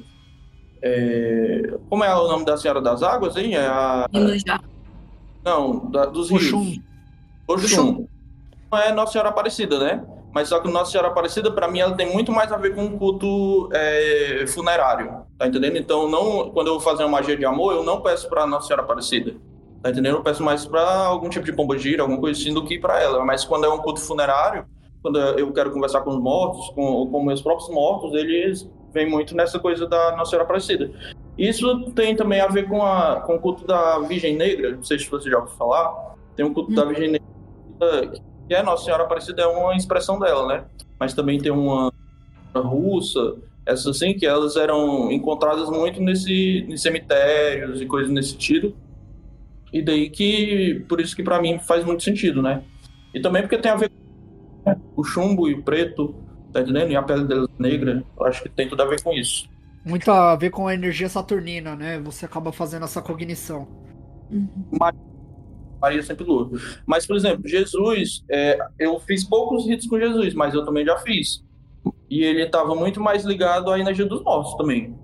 é. 0.81 1.75
como 1.91 2.05
é 2.05 2.15
o 2.15 2.29
nome 2.29 2.45
da 2.45 2.57
Senhora 2.57 2.81
das 2.81 3.03
Águas, 3.03 3.37
hein? 3.37 3.57
É 3.57 3.67
a. 3.67 4.09
Não, 5.45 5.91
da, 5.91 6.07
dos 6.07 6.31
Oxum. 6.31 6.63
rios. 6.63 6.81
Oxum. 7.49 8.07
Não 8.71 8.79
é 8.79 8.93
Nossa 8.93 9.13
Senhora 9.13 9.31
Aparecida, 9.31 9.79
né? 9.81 10.05
Mas 10.33 10.49
só 10.49 10.61
que 10.61 10.71
Nossa 10.71 10.93
Senhora 10.93 11.09
Aparecida, 11.09 11.51
para 11.51 11.67
mim, 11.67 11.81
ela 11.81 11.97
tem 11.97 12.13
muito 12.13 12.31
mais 12.31 12.53
a 12.53 12.57
ver 12.57 12.75
com 12.75 12.85
o 12.85 12.99
culto 12.99 13.69
é, 13.73 14.45
funerário, 14.49 15.23
tá 15.39 15.47
entendendo? 15.47 15.77
Então, 15.77 16.09
não, 16.09 16.51
quando 16.51 16.69
eu 16.69 16.75
vou 16.75 16.81
fazer 16.81 17.05
uma 17.05 17.19
magia 17.19 17.37
de 17.37 17.45
amor, 17.45 17.75
eu 17.75 17.83
não 17.83 18.01
peço 18.01 18.29
para 18.29 18.47
Nossa 18.47 18.67
Senhora 18.67 18.83
Aparecida, 18.83 19.35
tá 19.83 19.91
entendendo? 19.91 20.17
Eu 20.17 20.23
peço 20.23 20.43
mais 20.43 20.67
para 20.67 21.07
algum 21.07 21.29
tipo 21.29 21.45
de 21.45 21.53
pomba 21.53 21.79
gira, 21.79 22.03
alguma 22.03 22.21
coisa 22.21 22.39
assim, 22.39 22.53
do 22.53 22.65
que 22.65 22.79
para 22.79 23.01
ela. 23.01 23.25
Mas 23.25 23.45
quando 23.45 23.65
é 23.65 23.69
um 23.69 23.79
culto 23.79 24.01
funerário, 24.01 24.67
quando 25.07 25.21
eu 25.21 25.53
quero 25.53 25.71
conversar 25.71 26.01
com 26.01 26.11
os 26.11 26.19
mortos, 26.19 26.69
com, 26.71 27.07
com 27.07 27.23
meus 27.23 27.41
próprios 27.41 27.71
mortos, 27.71 28.13
eles 28.13 28.69
vêm 28.93 29.09
muito 29.09 29.37
nessa 29.37 29.57
coisa 29.57 29.87
da 29.87 30.17
Nossa 30.17 30.31
Senhora 30.31 30.43
Aparecida. 30.43 30.91
Isso 31.39 31.93
tem 31.93 32.17
também 32.17 32.41
a 32.41 32.49
ver 32.49 32.69
com, 32.69 32.83
a, 32.83 33.21
com 33.21 33.37
o 33.37 33.39
culto 33.39 33.65
da 33.65 34.01
Virgem 34.01 34.35
Negra, 34.35 34.75
não 34.75 34.83
sei 34.83 34.99
se 34.99 35.09
você 35.09 35.31
já 35.31 35.39
ouviu 35.39 35.55
falar, 35.55 36.17
tem 36.35 36.45
um 36.45 36.53
culto 36.53 36.73
hum. 36.73 36.75
da 36.75 36.85
Virgem 36.85 37.13
Negra, 37.13 38.21
que 38.49 38.55
é 38.55 38.65
Nossa 38.65 38.85
Senhora 38.85 39.05
Aparecida, 39.05 39.43
é 39.43 39.47
uma 39.47 39.77
expressão 39.77 40.19
dela, 40.19 40.49
né? 40.49 40.65
Mas 40.99 41.15
também 41.15 41.39
tem 41.39 41.53
uma 41.53 41.93
russa, 42.53 43.37
essas 43.65 43.87
assim, 43.87 44.13
que 44.13 44.27
elas 44.27 44.57
eram 44.57 45.13
encontradas 45.13 45.71
muito 45.71 46.03
nesse, 46.03 46.67
em 46.69 46.77
cemitérios 46.77 47.81
e 47.81 47.87
coisas 47.87 48.11
nesse 48.11 48.31
sentido. 48.31 48.75
E 49.73 49.81
daí 49.81 50.11
que, 50.11 50.85
por 50.89 51.01
isso 51.01 51.15
que 51.15 51.23
para 51.23 51.41
mim 51.41 51.61
faz 51.61 51.85
muito 51.85 52.03
sentido, 52.03 52.43
né? 52.43 52.65
E 53.15 53.21
também 53.21 53.43
porque 53.43 53.57
tem 53.57 53.71
a 53.71 53.77
ver 53.77 53.89
com 53.89 54.06
o 54.97 55.05
chumbo 55.05 55.49
e 55.49 55.55
o 55.55 55.63
preto, 55.63 56.15
tá 56.53 56.61
entendendo? 56.61 56.91
E 56.91 56.97
a 56.97 57.03
pele 57.03 57.25
delas 57.25 57.49
negra, 57.59 58.05
eu 58.19 58.27
acho 58.27 58.43
que 58.43 58.49
tem 58.49 58.69
tudo 58.69 58.83
a 58.83 58.87
ver 58.87 59.03
com 59.03 59.13
isso. 59.13 59.49
Muito 59.85 60.11
a 60.11 60.35
ver 60.35 60.51
com 60.51 60.67
a 60.67 60.75
energia 60.75 61.09
saturnina, 61.09 61.77
né? 61.77 62.01
Você 62.01 62.25
acaba 62.25 62.51
fazendo 62.51 62.85
essa 62.85 63.01
cognição. 63.01 63.69
Maria 65.81 66.03
sempre 66.03 66.25
lua. 66.25 66.51
Mas, 66.85 67.07
por 67.07 67.17
exemplo, 67.17 67.47
Jesus, 67.47 68.25
é, 68.29 68.59
eu 68.79 68.99
fiz 68.99 69.23
poucos 69.25 69.67
ritos 69.67 69.87
com 69.87 69.99
Jesus, 69.99 70.35
mas 70.35 70.55
eu 70.55 70.65
também 70.65 70.85
já 70.85 70.99
fiz. 70.99 71.45
E 72.11 72.25
ele 72.25 72.43
estava 72.43 72.75
muito 72.75 73.01
mais 73.01 73.25
ligado 73.25 73.71
à 73.71 73.79
energia 73.79 74.07
dos 74.07 74.23
mortos 74.23 74.57
também. 74.57 74.97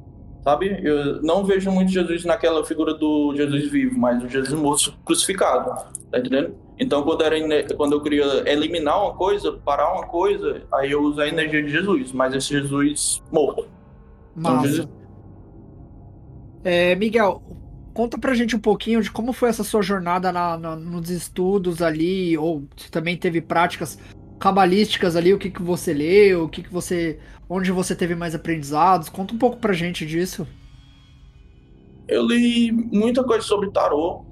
Sabe? 0.43 0.81
Eu 0.83 1.23
não 1.23 1.45
vejo 1.45 1.71
muito 1.71 1.93
Jesus 1.93 2.25
naquela 2.25 2.65
figura 2.65 2.95
do 2.95 3.35
Jesus 3.37 3.71
vivo, 3.71 3.99
mas 3.99 4.23
o 4.23 4.29
Jesus 4.29 4.59
morto 4.59 4.93
crucificado. 5.05 5.71
Tá 6.11 6.19
entendendo? 6.19 6.55
Então, 6.79 7.03
quando, 7.05 7.23
era, 7.23 7.37
quando 7.77 7.93
eu 7.93 8.03
queria 8.03 8.25
eliminar 8.51 9.01
uma 9.01 9.15
coisa, 9.15 9.53
parar 9.53 9.93
uma 9.93 10.07
coisa, 10.07 10.63
aí 10.73 10.91
eu 10.91 11.03
uso 11.03 11.21
a 11.21 11.29
energia 11.29 11.63
de 11.63 11.71
Jesus, 11.71 12.13
mas 12.13 12.35
esse 12.35 12.49
Jesus 12.49 13.23
morto. 13.31 13.69
Então, 14.37 14.55
Massa. 14.55 14.67
Então, 14.67 14.71
Jesus... 14.71 14.89
É, 16.65 16.95
Miguel, 16.97 17.43
conta 17.93 18.19
pra 18.19 18.35
gente 18.35 18.57
um 18.57 18.61
pouquinho 18.61 19.03
de 19.03 19.11
como 19.11 19.33
foi 19.33 19.49
essa 19.49 19.65
sua 19.65 19.83
jornada 19.83 20.33
na, 20.33 20.57
na, 20.57 20.77
nos 20.77 21.11
estudos 21.11 21.83
ali, 21.83 22.37
ou 22.37 22.65
se 22.77 22.91
também 22.91 23.17
teve 23.17 23.41
práticas 23.41 23.99
cabalísticas 24.39 25.15
ali, 25.15 25.33
o 25.33 25.39
que, 25.39 25.51
que 25.51 25.63
você 25.63 25.93
leu, 25.93 26.45
o 26.45 26.49
que, 26.49 26.63
que 26.63 26.73
você. 26.73 27.19
Onde 27.53 27.71
você 27.71 27.95
teve 27.95 28.15
mais 28.15 28.35
aprendizados. 28.35 29.11
Conta 29.11 29.35
um 29.35 29.39
pouco 29.39 29.59
pra 29.59 29.75
gente 29.75 30.07
disso. 30.07 30.47
Eu 32.09 32.27
li 32.27 32.73
muita 32.73 33.23
coisa 33.23 33.45
sobre 33.45 33.71
tarô, 33.71 34.25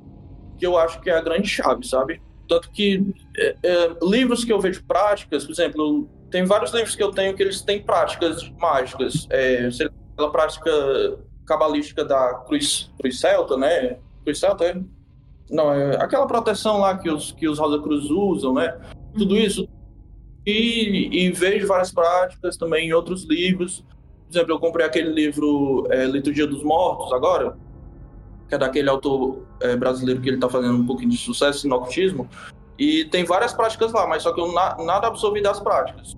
que 0.59 0.67
eu 0.67 0.79
acho 0.79 1.01
que 1.01 1.11
é 1.11 1.17
a 1.17 1.21
grande 1.21 1.47
chave, 1.47 1.87
sabe? 1.87 2.21
Tanto 2.49 2.71
que 2.71 3.15
é, 3.37 3.57
é, 3.63 3.97
livros 4.03 4.45
que 4.45 4.53
eu 4.53 4.59
vejo 4.59 4.83
práticas, 4.85 5.45
por 5.45 5.53
exemplo, 5.53 6.09
tem 6.31 6.45
vários 6.45 6.73
livros 6.73 6.97
que 6.97 7.03
eu 7.03 7.11
tenho 7.11 7.35
que 7.35 7.43
eles 7.43 7.61
têm 7.61 7.83
práticas 7.83 8.51
mágicas. 8.59 9.27
É, 9.31 9.69
aquela 10.15 10.33
prática 10.33 10.71
cabalística 11.47 12.05
da 12.05 12.35
cruz, 12.47 12.91
cruz 12.99 13.21
celta, 13.21 13.57
né? 13.57 13.99
Cruz 14.25 14.39
celta, 14.39 14.65
é? 14.65 14.81
Não, 15.51 15.73
é 15.73 15.97
aquela 15.97 16.27
proteção 16.27 16.79
lá 16.79 16.97
que 16.97 17.11
os, 17.11 17.33
que 17.33 17.49
os 17.49 17.59
Rosa 17.59 17.83
Cruz 17.83 18.09
usam, 18.09 18.55
né? 18.55 18.79
Tudo 19.17 19.35
uhum. 19.35 19.41
isso. 19.41 19.69
E, 20.47 21.25
e 21.27 21.31
vejo 21.33 21.67
várias 21.67 21.93
práticas 21.93 22.57
também 22.57 22.89
em 22.89 22.93
outros 22.93 23.25
livros. 23.25 23.85
Por 24.27 24.33
exemplo, 24.33 24.53
eu 24.55 24.59
comprei 24.59 24.87
aquele 24.87 25.13
livro 25.13 25.87
é, 25.91 26.05
Liturgia 26.07 26.47
dos 26.47 26.63
Mortos 26.63 27.13
agora, 27.13 27.57
que 28.49 28.55
é 28.55 28.59
daquele 28.59 28.89
autor 28.89 29.45
é, 29.61 29.77
brasileiro 29.77 30.21
que 30.21 30.29
ele 30.29 30.37
está 30.37 30.49
fazendo 30.49 30.79
um 30.79 30.87
pouquinho 30.87 31.11
de 31.11 31.19
sucesso 31.19 31.69
no 31.69 31.75
autismo. 31.75 32.29
E 32.79 33.05
tem 33.07 33.25
várias 33.25 33.53
práticas 33.53 33.93
lá, 33.93 34.07
mas 34.07 34.23
só 34.23 34.33
que 34.33 34.41
eu 34.41 34.53
na, 34.53 34.77
nada 34.79 35.07
absorvi 35.07 35.43
das 35.43 35.61
práticas. 35.61 36.17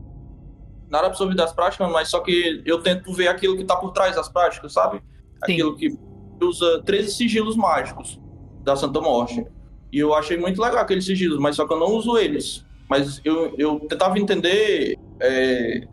nada 0.88 1.08
absorvido 1.08 1.38
das 1.38 1.52
práticas, 1.52 1.90
mas 1.90 2.08
só 2.08 2.20
que 2.20 2.62
eu 2.64 2.80
tento 2.80 3.12
ver 3.12 3.28
aquilo 3.28 3.56
que 3.56 3.64
tá 3.64 3.74
por 3.74 3.90
trás 3.90 4.14
das 4.14 4.28
práticas, 4.28 4.72
sabe? 4.72 4.98
Sim. 4.98 5.54
Aquilo 5.54 5.76
que 5.76 5.98
usa 6.40 6.82
13 6.85 7.11
sigilos 7.11 7.56
mágicos 7.56 8.20
da 8.62 8.76
Santa 8.76 9.00
Morte. 9.00 9.44
E 9.90 9.98
eu 9.98 10.14
achei 10.14 10.37
muito 10.37 10.62
legal 10.62 10.82
aqueles 10.82 11.04
sigilos, 11.04 11.38
mas 11.38 11.56
só 11.56 11.66
que 11.66 11.72
eu 11.72 11.78
não 11.78 11.88
uso 11.88 12.16
eles. 12.16 12.64
Mas 12.92 13.22
eu, 13.24 13.55
eu 13.57 13.81
tentava 13.81 14.18
entender 14.18 14.98
é, 15.18 15.88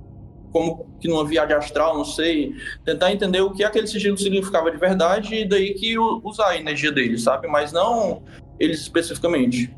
como 0.52 0.86
que 1.00 1.08
numa 1.08 1.26
viagem 1.26 1.56
astral, 1.56 1.96
não 1.96 2.04
sei, 2.04 2.54
tentar 2.84 3.14
entender 3.14 3.40
o 3.40 3.52
que 3.52 3.64
aquele 3.64 3.88
sigilo 3.88 4.18
significava 4.18 4.70
de 4.70 4.76
verdade 4.76 5.34
e 5.34 5.48
daí 5.48 5.74
que 5.76 5.98
usar 5.98 6.50
a 6.50 6.58
energia 6.58 6.92
deles, 6.92 7.24
sabe? 7.24 7.48
Mas 7.48 7.72
não 7.72 8.22
eles 8.60 8.82
especificamente. 8.82 9.74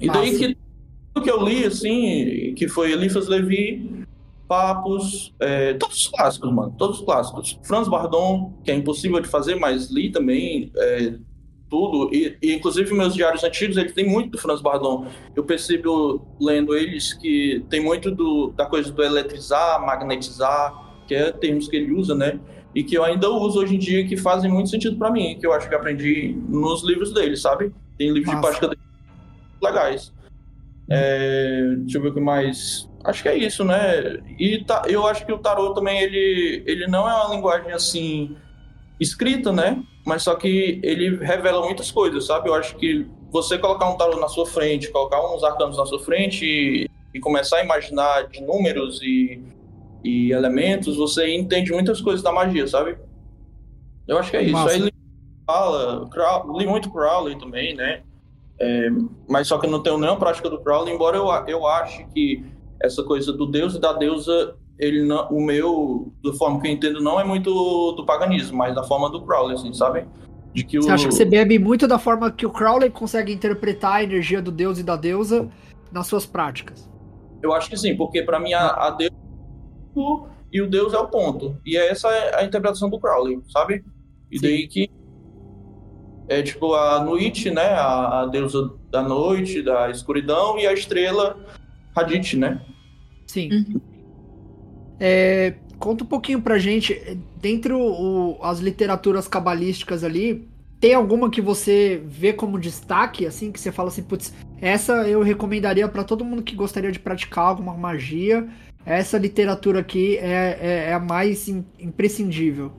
E 0.00 0.08
daí 0.08 0.32
Massa. 0.32 0.38
que 0.38 0.58
tudo 1.12 1.24
que 1.24 1.30
eu 1.30 1.44
li, 1.46 1.66
assim, 1.66 2.54
que 2.56 2.66
foi 2.68 2.92
Eliphas 2.92 3.28
Levi, 3.28 4.06
Papos, 4.48 5.34
é, 5.40 5.74
todos 5.74 5.98
os 5.98 6.08
clássicos, 6.08 6.50
mano, 6.50 6.74
todos 6.78 7.00
os 7.00 7.04
clássicos. 7.04 7.60
Franz 7.64 7.86
Bardon, 7.86 8.54
que 8.64 8.70
é 8.70 8.74
impossível 8.74 9.20
de 9.20 9.28
fazer, 9.28 9.56
mas 9.56 9.90
li 9.90 10.10
também 10.10 10.72
é, 10.74 11.18
tudo. 11.70 12.12
E, 12.12 12.36
e, 12.42 12.52
inclusive, 12.52 12.92
meus 12.92 13.14
diários 13.14 13.44
antigos, 13.44 13.76
ele 13.76 13.92
tem 13.92 14.06
muito 14.06 14.32
do 14.32 14.38
Franz 14.38 14.60
Bardon. 14.60 15.06
Eu 15.34 15.44
percebo, 15.44 16.26
lendo 16.40 16.76
eles, 16.76 17.14
que 17.14 17.64
tem 17.70 17.80
muito 17.80 18.10
do, 18.10 18.50
da 18.50 18.66
coisa 18.66 18.92
do 18.92 19.02
eletrizar, 19.02 19.80
magnetizar, 19.80 20.74
que 21.06 21.14
é 21.14 21.30
termos 21.30 21.68
que 21.68 21.76
ele 21.76 21.92
usa, 21.92 22.14
né? 22.14 22.38
E 22.74 22.82
que 22.84 22.96
eu 22.96 23.04
ainda 23.04 23.30
uso 23.30 23.60
hoje 23.60 23.76
em 23.76 23.78
dia, 23.78 24.06
que 24.06 24.16
fazem 24.16 24.50
muito 24.50 24.68
sentido 24.68 24.96
para 24.96 25.10
mim, 25.10 25.38
que 25.38 25.46
eu 25.46 25.52
acho 25.52 25.68
que 25.68 25.74
aprendi 25.74 26.36
nos 26.48 26.84
livros 26.84 27.14
dele, 27.14 27.36
sabe? 27.36 27.72
Tem 27.96 28.12
livros 28.12 28.34
Massa. 28.34 28.36
de 28.36 28.42
prática 28.42 28.68
dele 28.68 28.80
legais. 29.62 30.12
É, 30.88 31.74
deixa 31.78 31.98
eu 31.98 32.02
ver 32.02 32.08
o 32.08 32.14
que 32.14 32.20
mais. 32.20 32.88
Acho 33.04 33.22
que 33.22 33.28
é 33.28 33.36
isso, 33.36 33.64
né? 33.64 34.18
E 34.38 34.62
tá, 34.64 34.82
eu 34.88 35.06
acho 35.06 35.24
que 35.24 35.32
o 35.32 35.38
tarô 35.38 35.72
também, 35.72 36.00
ele, 36.00 36.62
ele 36.66 36.86
não 36.86 37.08
é 37.08 37.14
uma 37.14 37.34
linguagem 37.34 37.72
assim 37.72 38.36
escrita, 39.00 39.50
né? 39.52 39.82
Mas 40.06 40.22
só 40.22 40.34
que 40.34 40.78
ele 40.82 41.16
revela 41.16 41.64
muitas 41.64 41.90
coisas, 41.90 42.26
sabe? 42.26 42.48
Eu 42.48 42.54
acho 42.54 42.76
que 42.76 43.06
você 43.30 43.58
colocar 43.58 43.88
um 43.88 43.96
tarô 43.96 44.18
na 44.20 44.28
sua 44.28 44.46
frente, 44.46 44.90
colocar 44.90 45.20
uns 45.34 45.42
arcanos 45.42 45.76
na 45.76 45.86
sua 45.86 46.00
frente 46.00 46.44
e, 46.44 46.90
e 47.14 47.20
começar 47.20 47.58
a 47.58 47.64
imaginar 47.64 48.28
de 48.28 48.42
números 48.42 49.00
e, 49.02 49.42
e 50.04 50.32
elementos, 50.32 50.96
você 50.96 51.34
entende 51.34 51.72
muitas 51.72 52.00
coisas 52.00 52.22
da 52.22 52.32
magia, 52.32 52.66
sabe? 52.66 52.96
Eu 54.06 54.18
acho 54.18 54.30
que 54.30 54.36
é 54.36 54.42
isso. 54.42 54.52
Massa. 54.52 54.74
Aí 54.74 54.80
ele 54.80 54.92
fala, 55.46 56.08
Crow- 56.10 56.58
li 56.58 56.66
muito 56.66 56.90
Crowley 56.90 57.38
também, 57.38 57.74
né? 57.74 58.02
É, 58.58 58.90
mas 59.28 59.48
só 59.48 59.58
que 59.58 59.66
eu 59.66 59.70
não 59.70 59.82
tenho 59.82 59.96
nenhuma 59.96 60.18
prática 60.18 60.50
do 60.50 60.60
Crowley, 60.60 60.92
embora 60.92 61.16
eu, 61.16 61.26
eu 61.46 61.66
ache 61.66 62.04
que 62.12 62.44
essa 62.82 63.02
coisa 63.02 63.32
do 63.32 63.46
deus 63.46 63.74
e 63.74 63.80
da 63.80 63.92
deusa, 63.92 64.56
ele 64.80 65.04
não, 65.04 65.28
o 65.28 65.40
meu, 65.40 66.12
da 66.24 66.32
forma 66.32 66.60
que 66.60 66.66
eu 66.66 66.72
entendo, 66.72 67.00
não 67.00 67.20
é 67.20 67.24
muito 67.24 67.50
do 67.92 68.04
paganismo, 68.04 68.56
mas 68.56 68.74
da 68.74 68.82
forma 68.82 69.10
do 69.10 69.20
Crowley, 69.22 69.54
assim, 69.54 69.72
sabe? 69.74 70.06
De 70.54 70.64
que 70.64 70.80
Você 70.80 70.90
o, 70.90 70.94
acha 70.94 71.08
que 71.08 71.14
você 71.14 71.24
bebe 71.24 71.58
muito 71.58 71.86
da 71.86 71.98
forma 71.98 72.30
que 72.32 72.46
o 72.46 72.50
Crowley 72.50 72.90
consegue 72.90 73.32
interpretar 73.32 73.96
a 73.96 74.02
energia 74.02 74.40
do 74.40 74.50
deus 74.50 74.78
e 74.78 74.82
da 74.82 74.96
deusa 74.96 75.48
nas 75.92 76.06
suas 76.06 76.24
práticas? 76.24 76.90
Eu 77.42 77.52
acho 77.52 77.68
que 77.68 77.76
sim, 77.76 77.94
porque 77.96 78.22
para 78.22 78.40
mim 78.40 78.54
a, 78.54 78.68
a 78.68 78.90
deus 78.90 79.12
e 80.52 80.60
o 80.60 80.68
deus 80.68 80.94
é 80.94 80.98
o 80.98 81.08
ponto. 81.08 81.56
E 81.64 81.76
essa 81.76 82.08
é 82.08 82.40
a 82.40 82.44
interpretação 82.44 82.88
do 82.88 82.98
Crowley, 82.98 83.40
sabe? 83.50 83.84
E 84.30 84.38
Sim. 84.38 84.46
daí 84.46 84.68
que 84.68 84.90
é 86.28 86.42
tipo 86.42 86.74
a 86.74 87.02
noite, 87.04 87.50
né? 87.50 87.66
A, 87.74 88.22
a 88.22 88.26
deusa 88.26 88.70
da 88.90 89.02
noite, 89.02 89.62
da 89.62 89.90
escuridão, 89.90 90.58
e 90.58 90.66
a 90.66 90.72
estrela 90.72 91.38
Hadith, 91.94 92.34
né? 92.34 92.64
Sim. 93.26 93.50
Uhum. 93.52 93.80
É, 95.00 95.54
conta 95.78 96.04
um 96.04 96.06
pouquinho 96.06 96.42
pra 96.42 96.58
gente, 96.58 97.18
dentre 97.40 97.72
o- 97.72 98.36
as 98.42 98.60
literaturas 98.60 99.26
cabalísticas 99.26 100.04
ali, 100.04 100.46
tem 100.78 100.94
alguma 100.94 101.30
que 101.30 101.40
você 101.40 102.02
vê 102.06 102.32
como 102.32 102.58
destaque, 102.60 103.26
assim, 103.26 103.50
que 103.50 103.58
você 103.58 103.72
fala 103.72 103.88
assim, 103.88 104.02
putz, 104.02 104.32
essa 104.60 105.08
eu 105.08 105.22
recomendaria 105.22 105.88
pra 105.88 106.04
todo 106.04 106.24
mundo 106.24 106.42
que 106.42 106.54
gostaria 106.54 106.92
de 106.92 106.98
praticar 106.98 107.44
alguma 107.46 107.74
magia, 107.74 108.46
essa 108.84 109.18
literatura 109.18 109.80
aqui 109.80 110.16
é, 110.18 110.58
é- 110.60 110.84
é 110.90 110.92
a 110.94 110.98
mais 110.98 111.48
im- 111.48 111.64
imprescindível. 111.78 112.72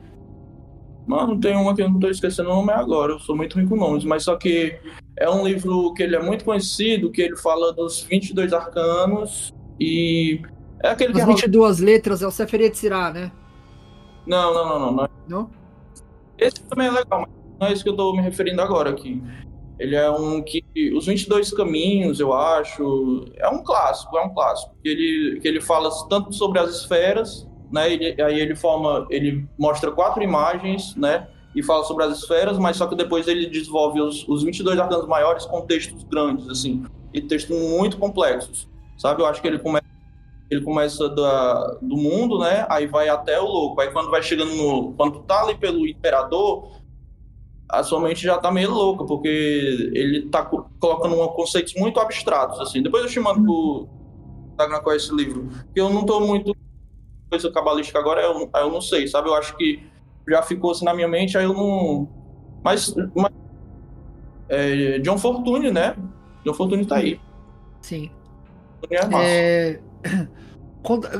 Mano, 1.07 1.39
tem 1.39 1.55
uma 1.55 1.75
que 1.75 1.81
eu 1.81 1.89
não 1.89 1.99
tô 1.99 2.07
esquecendo 2.09 2.49
o 2.49 2.55
nome 2.55 2.71
agora, 2.71 3.13
eu 3.13 3.19
sou 3.19 3.35
muito 3.35 3.55
ruim 3.55 3.67
com 3.67 3.75
nomes, 3.75 4.03
mas 4.03 4.23
só 4.23 4.35
que 4.35 4.77
é 5.17 5.29
um 5.29 5.45
livro 5.45 5.93
que 5.93 6.03
ele 6.03 6.15
é 6.15 6.21
muito 6.21 6.45
conhecido, 6.45 7.11
que 7.11 7.21
ele 7.21 7.35
fala 7.35 7.73
dos 7.73 8.01
22 8.03 8.53
arcanos 8.53 9.51
e 9.79 10.41
é 10.83 10.89
aquele 10.89 11.13
que 11.13 11.21
As 11.21 11.27
é 11.27 11.31
22 11.31 11.79
letras 11.79 12.21
é 12.21 12.27
o 12.27 12.31
Sefer 12.31 12.61
Yetzirah, 12.61 13.11
né? 13.11 13.31
Não, 14.25 14.53
não, 14.53 14.79
não, 14.79 14.91
não, 14.91 15.09
não. 15.27 15.49
Esse 16.37 16.63
também 16.63 16.87
é 16.87 16.91
legal, 16.91 17.21
mas 17.21 17.29
não 17.59 17.67
é 17.67 17.73
isso 17.73 17.83
que 17.83 17.89
eu 17.89 17.95
tô 17.95 18.13
me 18.13 18.21
referindo 18.21 18.61
agora 18.61 18.89
aqui. 18.89 19.21
Ele 19.81 19.95
é 19.95 20.09
um 20.11 20.43
que. 20.43 20.63
Os 20.95 21.07
22 21.07 21.51
caminhos, 21.53 22.19
eu 22.19 22.33
acho. 22.33 23.25
É 23.37 23.49
um 23.49 23.63
clássico, 23.63 24.15
é 24.15 24.21
um 24.23 24.33
clássico. 24.33 24.75
Que 24.83 24.89
ele, 24.89 25.39
que 25.39 25.47
ele 25.47 25.59
fala 25.59 25.89
tanto 26.07 26.31
sobre 26.33 26.59
as 26.59 26.69
esferas, 26.69 27.49
né? 27.71 27.91
Ele, 27.91 28.21
aí 28.21 28.39
ele 28.39 28.55
forma. 28.55 29.07
Ele 29.09 29.47
mostra 29.57 29.91
quatro 29.91 30.21
imagens, 30.21 30.95
né? 30.95 31.27
E 31.55 31.63
fala 31.63 31.83
sobre 31.83 32.03
as 32.05 32.19
esferas, 32.19 32.59
mas 32.59 32.77
só 32.77 32.85
que 32.85 32.95
depois 32.95 33.27
ele 33.27 33.47
desenvolve 33.47 33.99
os, 33.99 34.27
os 34.27 34.43
22 34.43 34.79
arcanos 34.79 35.07
maiores 35.07 35.45
com 35.45 35.61
textos 35.61 36.03
grandes, 36.03 36.47
assim. 36.47 36.83
E 37.11 37.19
textos 37.19 37.57
muito 37.57 37.97
complexos. 37.97 38.69
Sabe? 38.99 39.23
Eu 39.23 39.25
acho 39.25 39.41
que 39.41 39.47
ele 39.47 39.57
começa. 39.57 39.90
Ele 40.51 40.61
começa 40.65 41.07
da, 41.07 41.77
do 41.81 41.95
mundo, 41.95 42.37
né? 42.39 42.65
Aí 42.69 42.85
vai 42.85 43.07
até 43.07 43.39
o 43.39 43.45
louco. 43.45 43.79
Aí 43.79 43.89
quando 43.89 44.11
vai 44.11 44.21
chegando 44.21 44.53
no. 44.53 44.91
Quando 44.93 45.19
tá 45.21 45.43
ali 45.43 45.55
pelo 45.55 45.87
imperador, 45.87 46.69
a 47.69 47.81
sua 47.83 48.01
mente 48.01 48.21
já 48.21 48.37
tá 48.37 48.51
meio 48.51 48.69
louca, 48.69 49.05
porque 49.05 49.29
ele 49.93 50.27
tá 50.29 50.43
co- 50.43 50.65
colocando 50.77 51.19
um, 51.21 51.27
conceitos 51.29 51.73
muito 51.75 52.01
abstratos, 52.01 52.59
assim. 52.59 52.83
Depois 52.83 53.01
eu 53.03 53.09
te 53.09 53.17
mando 53.21 53.41
pro 53.45 53.87
Instagram 54.49 54.81
com 54.81 54.91
esse 54.91 55.15
livro. 55.15 55.47
Porque 55.65 55.79
eu 55.79 55.89
não 55.89 56.05
tô 56.05 56.19
muito 56.19 56.53
coisa 57.29 57.49
cabalística 57.49 57.97
agora, 57.97 58.21
eu, 58.21 58.49
eu 58.53 58.69
não 58.69 58.81
sei, 58.81 59.07
sabe? 59.07 59.29
Eu 59.29 59.35
acho 59.35 59.55
que 59.55 59.81
já 60.27 60.41
ficou 60.41 60.71
assim 60.71 60.83
na 60.83 60.93
minha 60.93 61.07
mente, 61.07 61.37
aí 61.37 61.45
eu 61.45 61.53
não. 61.53 62.09
Mas. 62.61 62.93
mas 63.15 63.31
é, 64.49 64.99
John 64.99 65.17
Fortune, 65.17 65.71
né? 65.71 65.95
John 66.45 66.53
Fortune 66.53 66.85
tá 66.85 66.97
aí. 66.97 67.21
Sim. 67.81 68.11
É 68.89 69.05
massa. 69.05 69.23
É, 69.23 69.79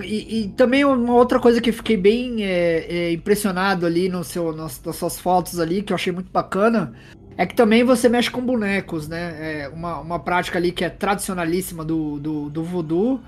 E, 0.03 0.45
e 0.45 0.47
também 0.49 0.83
uma 0.83 1.13
outra 1.13 1.39
coisa 1.39 1.61
que 1.61 1.69
eu 1.69 1.73
fiquei 1.73 1.95
bem 1.95 2.43
é, 2.43 2.85
é, 2.89 3.11
impressionado 3.11 3.85
ali 3.85 4.09
no 4.09 4.23
seu, 4.23 4.51
nas, 4.51 4.81
nas 4.83 4.95
suas 4.95 5.19
fotos 5.19 5.59
ali, 5.59 5.83
que 5.83 5.93
eu 5.93 5.95
achei 5.95 6.11
muito 6.11 6.31
bacana, 6.31 6.95
é 7.37 7.45
que 7.45 7.53
também 7.53 7.83
você 7.83 8.09
mexe 8.09 8.29
com 8.31 8.41
bonecos, 8.41 9.07
né? 9.07 9.63
É 9.63 9.69
uma, 9.69 9.99
uma 9.99 10.19
prática 10.19 10.57
ali 10.57 10.71
que 10.71 10.83
é 10.83 10.89
tradicionalíssima 10.89 11.85
do, 11.85 12.19
do, 12.19 12.49
do 12.49 12.63
voodoo. 12.63 13.19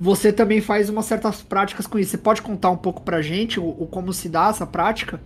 Você 0.00 0.32
também 0.32 0.60
faz 0.62 0.88
umas 0.88 1.04
certas 1.04 1.42
práticas 1.42 1.86
com 1.86 1.98
isso. 1.98 2.12
Você 2.12 2.18
pode 2.18 2.40
contar 2.40 2.70
um 2.70 2.76
pouco 2.76 3.02
pra 3.02 3.20
gente 3.20 3.60
o, 3.60 3.68
o 3.68 3.86
como 3.86 4.14
se 4.14 4.28
dá 4.30 4.48
essa 4.48 4.66
prática? 4.66 5.20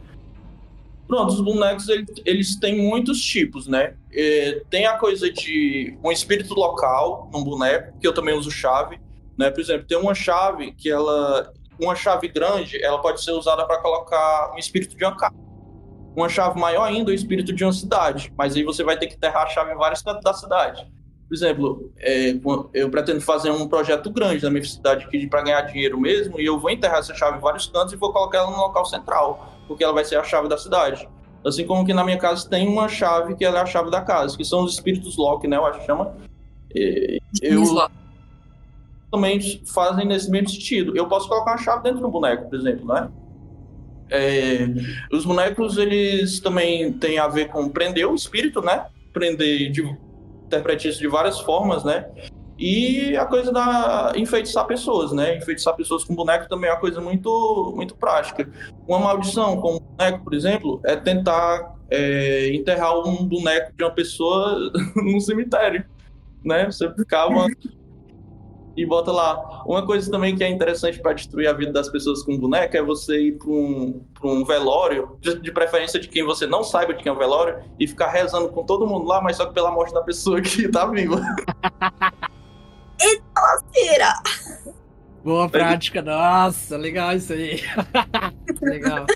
Pronto, 1.07 1.33
os 1.33 1.41
bonecos 1.41 1.89
ele- 1.89 2.07
eles 2.25 2.57
têm 2.57 2.77
muitos 2.77 3.21
tipos, 3.23 3.69
né? 3.69 3.95
É, 4.13 4.63
tem 4.69 4.87
a 4.87 4.99
coisa 4.99 5.31
de 5.33 5.97
um 6.03 6.11
espírito 6.11 6.53
local 6.55 7.31
num 7.33 7.45
boneco, 7.45 7.97
que 8.01 8.07
eu 8.07 8.13
também 8.13 8.37
uso 8.37 8.51
chave, 8.51 8.99
né? 9.39 9.51
Por 9.51 9.61
exemplo, 9.61 9.87
tem 9.87 9.99
uma 9.99 10.15
chave 10.15 10.73
que 10.73 10.91
ela. 10.91 11.53
Uma 11.79 11.95
chave 11.95 12.29
grande, 12.29 12.83
ela 12.83 12.99
pode 13.03 13.23
ser 13.23 13.33
usada 13.33 13.67
para 13.67 13.79
colocar 13.83 14.53
um 14.55 14.59
espírito 14.59 14.97
de 14.97 15.05
uma 15.05 15.15
casa. 15.15 15.35
Uma 16.17 16.29
chave 16.29 16.59
maior 16.59 16.85
ainda, 16.85 17.11
o 17.11 17.15
espírito 17.15 17.53
de 17.53 17.63
uma 17.63 17.73
cidade. 17.73 18.33
Mas 18.37 18.57
aí 18.57 18.65
você 18.65 18.83
vai 18.83 18.99
ter 18.99 19.07
que 19.07 19.15
enterrar 19.15 19.43
a 19.43 19.49
chave 19.49 19.73
em 19.73 19.77
vários 19.77 20.01
cantos 20.01 20.23
da 20.23 20.33
cidade. 20.33 20.91
Por 21.29 21.35
exemplo, 21.35 21.93
é, 21.99 22.35
eu 22.73 22.89
pretendo 22.89 23.21
fazer 23.21 23.51
um 23.51 23.69
projeto 23.69 24.11
grande 24.11 24.43
na 24.43 24.49
minha 24.49 24.65
cidade 24.65 25.05
aqui 25.05 25.27
para 25.27 25.43
ganhar 25.43 25.61
dinheiro 25.63 26.01
mesmo, 26.01 26.41
e 26.41 26.47
eu 26.47 26.59
vou 26.59 26.71
enterrar 26.71 27.01
essa 27.01 27.15
chave 27.15 27.37
em 27.37 27.41
vários 27.41 27.67
cantos 27.67 27.93
e 27.93 27.97
vou 27.97 28.11
colocar 28.13 28.39
ela 28.39 28.51
no 28.51 28.57
local 28.57 28.87
central 28.87 29.53
porque 29.67 29.85
ela 29.85 29.93
vai 29.93 30.05
ser 30.05 30.17
a 30.17 30.25
chave 30.25 30.49
da 30.49 30.57
cidade. 30.57 31.09
Assim 31.45 31.67
como 31.67 31.85
que 31.85 31.95
na 31.95 32.05
minha 32.05 32.19
casa 32.19 32.49
tem 32.49 32.67
uma 32.67 32.89
chave 32.89 33.35
que 33.37 33.45
é 33.45 33.49
a 33.49 33.67
chave 33.67 33.91
da 33.91 34.01
casa, 34.01 34.37
que 34.37 34.45
são 34.45 34.65
os 34.65 34.75
espíritos 34.75 35.17
Loki, 35.17 35.47
né? 35.47 35.57
Eu 35.57 35.67
acho 35.67 35.81
que 35.81 35.87
chama. 35.87 36.17
E 36.75 37.21
Eu. 37.43 37.63
Também 39.17 39.41
fazem 39.73 40.07
nesse 40.07 40.31
mesmo 40.31 40.51
sentido. 40.51 40.97
Eu 40.97 41.09
posso 41.09 41.29
colocar 41.29 41.53
uma 41.53 41.59
chave 41.59 41.83
dentro 41.83 42.01
do 42.01 42.11
boneco, 42.11 42.49
por 42.49 42.59
exemplo, 42.59 42.87
né? 42.87 43.09
É, 44.11 44.69
os 45.11 45.25
bonecos, 45.25 45.79
eles 45.79 46.39
também 46.39 46.93
têm 46.93 47.19
a 47.19 47.27
ver 47.27 47.49
com 47.49 47.69
prender 47.69 48.07
o 48.07 48.15
espírito, 48.15 48.61
né? 48.61 48.87
Prender, 49.13 49.73
de, 49.73 49.83
isso 50.87 51.01
de 51.01 51.09
várias 51.09 51.41
formas, 51.41 51.83
né? 51.83 52.07
E 52.59 53.17
a 53.17 53.27
coisa 53.27 53.53
da 53.53 54.13
enfeitiçar 54.17 54.67
pessoas, 54.67 55.13
né? 55.13 55.37
Enfeitiçar 55.37 55.75
pessoas 55.75 56.05
com 56.05 56.15
boneco 56.15 56.49
também 56.49 56.71
é 56.71 56.73
uma 56.73 56.81
coisa 56.81 57.01
muito, 57.01 57.73
muito 57.75 57.97
prática. 57.97 58.49
Uma 58.87 58.99
maldição 58.99 59.61
com 59.61 59.77
um 59.77 59.81
boneco, 59.81 60.25
por 60.25 60.35
exemplo, 60.35 60.81
é 60.85 60.95
tentar 60.97 61.75
é, 61.91 62.55
enterrar 62.55 62.99
um 62.99 63.25
boneco 63.27 63.73
de 63.77 63.83
uma 63.83 63.91
pessoa 63.91 64.71
num 64.97 65.21
cemitério, 65.21 65.85
né? 66.45 66.67
Você 66.67 66.91
ficava 66.95 67.47
e 68.77 68.85
bota 68.85 69.11
lá. 69.11 69.63
Uma 69.65 69.85
coisa 69.87 70.11
também 70.11 70.37
que 70.37 70.45
é 70.45 70.49
interessante 70.49 71.01
para 71.01 71.15
destruir 71.15 71.49
a 71.49 71.53
vida 71.53 71.73
das 71.73 71.89
pessoas 71.89 72.23
com 72.23 72.39
boneca 72.39 72.77
é 72.77 72.83
você 72.83 73.29
ir 73.29 73.39
para 73.39 73.49
um, 73.49 74.05
um 74.23 74.45
velório, 74.45 75.17
de, 75.21 75.41
de, 75.41 75.51
preferência 75.51 75.99
de 75.99 76.09
quem 76.09 76.25
você 76.25 76.47
não 76.47 76.63
saiba 76.63 76.93
de 76.93 77.03
quem 77.03 77.11
é 77.11 77.15
o 77.15 77.19
velório, 77.19 77.63
e 77.81 77.87
ficar 77.87 78.11
rezando 78.11 78.49
com 78.51 78.65
todo 78.65 78.87
mundo 78.87 79.07
lá, 79.07 79.21
mas 79.21 79.37
só 79.37 79.47
que 79.47 79.55
pela 79.55 79.71
morte 79.71 79.95
da 79.95 80.03
pessoa 80.03 80.41
que 80.43 80.69
tá 80.69 80.87
viva. 80.87 81.21
Eita 83.01 83.41
lasqueira! 83.41 84.13
Boa 85.25 85.49
prática, 85.49 86.03
nossa, 86.03 86.77
legal 86.77 87.13
isso 87.15 87.33
aí. 87.33 87.61
legal. 88.63 89.07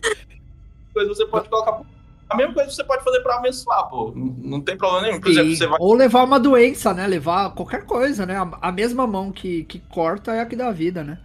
Coisa 0.93 1.15
você 1.15 1.27
pode 1.27 1.49
colocar 1.49 1.83
a 2.31 2.37
mesma 2.37 2.55
coisa 2.55 2.69
que 2.69 2.77
você 2.77 2.85
pode 2.85 3.03
fazer 3.03 3.21
para 3.21 3.37
abençoar, 3.37 3.89
pô. 3.89 4.13
Não 4.15 4.61
tem 4.61 4.77
problema 4.77 5.03
nenhum. 5.09 5.21
Por 5.21 5.31
exemplo, 5.31 5.71
vai... 5.71 5.79
Ou 5.81 5.95
levar 5.95 6.23
uma 6.23 6.39
doença, 6.39 6.95
né? 6.95 7.07
Levar 7.07 7.51
qualquer 7.51 7.85
coisa, 7.85 8.25
né? 8.25 8.37
A 8.63 8.71
mesma 8.71 9.05
mão 9.07 9.33
que, 9.33 9.65
que 9.65 9.81
corta 9.81 10.33
é 10.33 10.41
a 10.41 10.47
que 10.47 10.55
dá 10.55 10.71
vida, 10.71 11.03
né? 11.03 11.19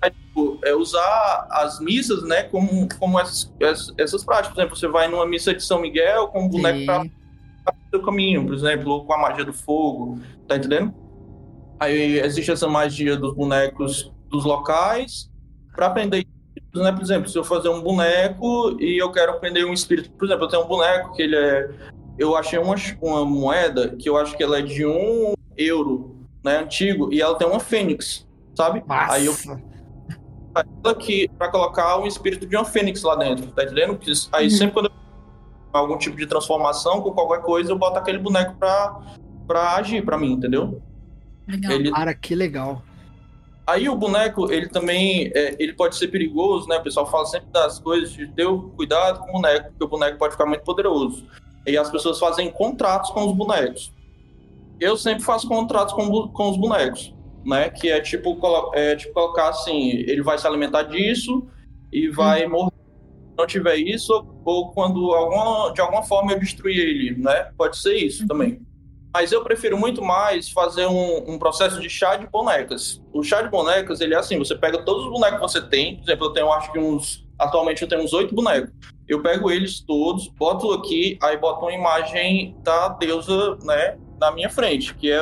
É, 0.00 0.10
tipo, 0.10 0.60
é 0.64 0.74
usar 0.74 1.46
as 1.50 1.80
missas, 1.80 2.22
né, 2.24 2.44
como, 2.44 2.88
como 2.98 3.20
essas, 3.20 3.52
essas 3.98 4.24
práticas. 4.24 4.54
Por 4.54 4.60
exemplo, 4.60 4.76
você 4.76 4.88
vai 4.88 5.08
numa 5.08 5.26
missa 5.26 5.52
de 5.54 5.62
São 5.62 5.80
Miguel 5.80 6.28
com 6.28 6.44
um 6.44 6.48
boneco 6.48 6.86
para 6.86 7.74
o 7.74 7.90
seu 7.90 8.02
caminho, 8.02 8.44
por 8.44 8.54
exemplo, 8.54 9.04
com 9.04 9.12
a 9.12 9.18
magia 9.18 9.44
do 9.44 9.52
fogo, 9.52 10.18
tá 10.48 10.56
entendendo? 10.56 10.92
Aí 11.78 12.18
existe 12.20 12.50
essa 12.50 12.68
magia 12.68 13.16
dos 13.16 13.34
bonecos 13.34 14.12
dos 14.28 14.44
locais 14.44 15.30
para 15.74 15.86
aprender 15.86 16.26
né? 16.80 16.92
Por 16.92 17.02
exemplo, 17.02 17.28
se 17.28 17.36
eu 17.36 17.44
fazer 17.44 17.68
um 17.68 17.80
boneco 17.80 18.76
e 18.80 19.00
eu 19.00 19.10
quero 19.10 19.32
aprender 19.32 19.64
um 19.64 19.72
espírito, 19.72 20.10
por 20.12 20.26
exemplo, 20.26 20.44
eu 20.44 20.48
tenho 20.48 20.64
um 20.64 20.68
boneco 20.68 21.12
que 21.14 21.22
ele 21.22 21.36
é, 21.36 21.70
eu 22.18 22.36
achei 22.36 22.58
uma, 22.58 22.74
uma 23.00 23.24
moeda 23.24 23.96
que 23.96 24.08
eu 24.08 24.16
acho 24.16 24.36
que 24.36 24.42
ela 24.42 24.58
é 24.58 24.62
de 24.62 24.86
um 24.86 25.34
euro, 25.56 26.16
né, 26.44 26.58
antigo, 26.58 27.12
e 27.12 27.20
ela 27.20 27.36
tem 27.36 27.46
uma 27.46 27.60
fênix, 27.60 28.26
sabe? 28.54 28.82
Nossa. 28.86 29.12
Aí 29.12 29.26
eu 29.26 29.34
aqui 30.84 31.28
para 31.38 31.50
colocar 31.50 31.98
um 31.98 32.06
espírito 32.06 32.46
de 32.46 32.56
uma 32.56 32.64
fênix 32.64 33.02
lá 33.02 33.16
dentro, 33.16 33.46
tá 33.52 33.64
entendendo? 33.64 33.98
Aí 34.32 34.44
uhum. 34.44 34.50
sempre 34.50 34.74
quando 34.74 34.86
eu 34.86 35.02
algum 35.72 35.96
tipo 35.96 36.16
de 36.16 36.26
transformação 36.26 37.00
com 37.00 37.12
qualquer 37.12 37.40
coisa, 37.40 37.72
eu 37.72 37.78
boto 37.78 37.98
aquele 37.98 38.18
boneco 38.18 38.54
pra, 38.56 39.00
pra 39.46 39.76
agir 39.76 40.04
pra 40.04 40.18
mim, 40.18 40.32
entendeu? 40.32 40.82
Legal. 41.48 41.72
Ele... 41.72 41.90
Cara, 41.90 42.14
que 42.14 42.34
legal. 42.34 42.82
Aí 43.66 43.88
o 43.88 43.96
boneco, 43.96 44.50
ele 44.52 44.68
também, 44.68 45.30
é, 45.34 45.54
ele 45.58 45.72
pode 45.72 45.96
ser 45.96 46.08
perigoso, 46.08 46.68
né? 46.68 46.78
O 46.78 46.82
pessoal 46.82 47.06
fala 47.06 47.26
sempre 47.26 47.48
das 47.50 47.78
coisas, 47.78 48.12
de 48.12 48.26
ter 48.26 48.46
cuidado 48.76 49.20
com 49.20 49.28
o 49.28 49.32
boneco, 49.32 49.70
porque 49.70 49.84
o 49.84 49.88
boneco 49.88 50.18
pode 50.18 50.32
ficar 50.32 50.46
muito 50.46 50.64
poderoso. 50.64 51.24
E 51.66 51.76
as 51.76 51.88
pessoas 51.90 52.18
fazem 52.18 52.50
contratos 52.50 53.10
com 53.10 53.24
os 53.24 53.36
bonecos. 53.36 53.92
Eu 54.80 54.96
sempre 54.96 55.22
faço 55.22 55.48
contratos 55.48 55.94
com, 55.94 56.28
com 56.28 56.50
os 56.50 56.56
bonecos, 56.56 57.14
né? 57.44 57.70
Que 57.70 57.88
é 57.88 58.00
tipo, 58.00 58.36
é 58.74 58.96
tipo 58.96 59.14
colocar 59.14 59.50
assim, 59.50 59.90
ele 59.90 60.22
vai 60.22 60.36
se 60.38 60.46
alimentar 60.46 60.82
disso 60.82 61.46
e 61.92 62.08
vai 62.08 62.44
hum. 62.46 62.50
morrer 62.50 62.72
se 62.72 63.36
não 63.38 63.46
tiver 63.46 63.76
isso, 63.76 64.26
ou 64.44 64.72
quando 64.72 65.12
alguma, 65.12 65.72
de 65.72 65.80
alguma 65.80 66.02
forma 66.02 66.32
eu 66.32 66.40
destruir 66.40 66.78
ele, 66.78 67.16
né? 67.16 67.52
Pode 67.56 67.78
ser 67.78 67.94
isso 67.94 68.22
uhum. 68.22 68.28
também. 68.28 68.60
Mas 69.12 69.30
eu 69.30 69.44
prefiro 69.44 69.76
muito 69.76 70.02
mais 70.02 70.48
fazer 70.48 70.86
um, 70.86 71.32
um, 71.32 71.38
processo 71.38 71.78
de 71.80 71.90
chá 71.90 72.16
de 72.16 72.26
bonecas. 72.26 73.00
O 73.12 73.22
chá 73.22 73.42
de 73.42 73.50
bonecas, 73.50 74.00
ele 74.00 74.14
é 74.14 74.16
assim, 74.16 74.38
você 74.38 74.56
pega 74.56 74.82
todos 74.82 75.04
os 75.04 75.10
bonecos 75.10 75.36
que 75.36 75.42
você 75.42 75.68
tem, 75.68 75.96
por 75.96 76.04
exemplo, 76.04 76.26
eu 76.26 76.32
tenho 76.32 76.52
acho 76.52 76.72
que 76.72 76.78
uns, 76.78 77.26
atualmente 77.38 77.82
eu 77.82 77.88
tenho 77.88 78.02
uns 78.02 78.12
oito 78.14 78.34
bonecos. 78.34 78.70
Eu 79.06 79.22
pego 79.22 79.50
eles 79.50 79.80
todos, 79.80 80.28
boto 80.28 80.72
aqui, 80.72 81.18
aí 81.22 81.36
boto 81.36 81.66
uma 81.66 81.72
imagem 81.72 82.56
da 82.62 82.88
deusa, 82.88 83.56
né, 83.62 83.98
na 84.18 84.32
minha 84.32 84.48
frente, 84.48 84.94
que 84.94 85.10
é, 85.10 85.20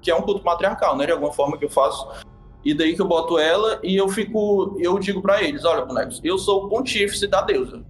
que 0.00 0.10
é 0.12 0.14
um 0.14 0.22
culto 0.22 0.44
matriarcal, 0.44 0.96
né, 0.96 1.06
de 1.06 1.12
alguma 1.12 1.32
forma 1.32 1.58
que 1.58 1.64
eu 1.64 1.70
faço. 1.70 2.08
E 2.64 2.72
daí 2.72 2.94
que 2.94 3.02
eu 3.02 3.08
boto 3.08 3.36
ela 3.36 3.80
e 3.82 3.96
eu 3.96 4.08
fico, 4.08 4.76
eu 4.78 4.96
digo 4.98 5.20
para 5.20 5.42
eles, 5.42 5.64
olha, 5.64 5.84
bonecos, 5.84 6.20
eu 6.22 6.38
sou 6.38 6.66
o 6.66 6.68
pontífice 6.68 7.26
da 7.26 7.40
deusa 7.40 7.84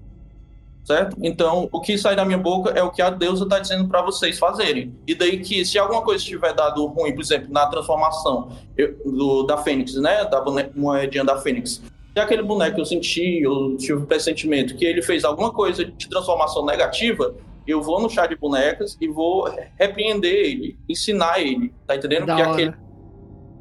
certo? 0.89 1.19
Então, 1.23 1.69
o 1.71 1.81
que 1.83 1.99
sai 1.99 2.17
da 2.17 2.25
minha 2.25 2.39
boca 2.39 2.71
é 2.71 2.83
o 2.83 2.91
que 2.91 3.03
a 3.03 3.11
deusa 3.11 3.45
está 3.45 3.59
dizendo 3.59 3.87
para 3.87 4.01
vocês 4.01 4.39
fazerem. 4.39 4.95
E 5.07 5.15
daí 5.15 5.39
que, 5.39 5.63
se 5.63 5.79
alguma 5.79 6.01
coisa 6.01 6.25
tiver 6.25 6.55
dado 6.55 6.87
ruim, 6.87 7.13
por 7.15 7.21
exemplo, 7.21 7.53
na 7.53 7.67
transformação 7.67 8.49
eu, 8.75 8.97
do, 9.05 9.43
da 9.43 9.59
Fênix, 9.59 9.95
né? 9.97 10.25
Da 10.25 10.43
moedinha 10.75 11.25
da 11.25 11.37
Fênix. 11.37 11.83
Se 12.15 12.21
aquele 12.21 12.43
boneco 12.43 12.81
eu 12.81 12.87
senti, 12.87 13.43
eu 13.43 13.77
tive 13.77 13.99
um 13.99 14.07
pressentimento 14.07 14.75
que 14.77 14.85
ele 14.87 15.03
fez 15.03 15.25
alguma 15.25 15.53
coisa 15.53 15.85
de 15.85 16.09
transformação 16.09 16.65
negativa, 16.65 17.35
eu 17.67 17.83
vou 17.83 18.01
no 18.01 18.09
chá 18.09 18.27
de 18.27 18.35
bonecas 18.35 18.97
e 18.99 19.09
vou 19.09 19.47
repreender 19.79 20.35
ele, 20.35 20.79
ensinar 20.89 21.39
ele, 21.39 21.71
tá 21.87 21.97
entendendo? 21.97 22.25
Da 22.25 22.35
que 22.35 22.43
hora. 22.43 22.53
aquele. 22.53 22.75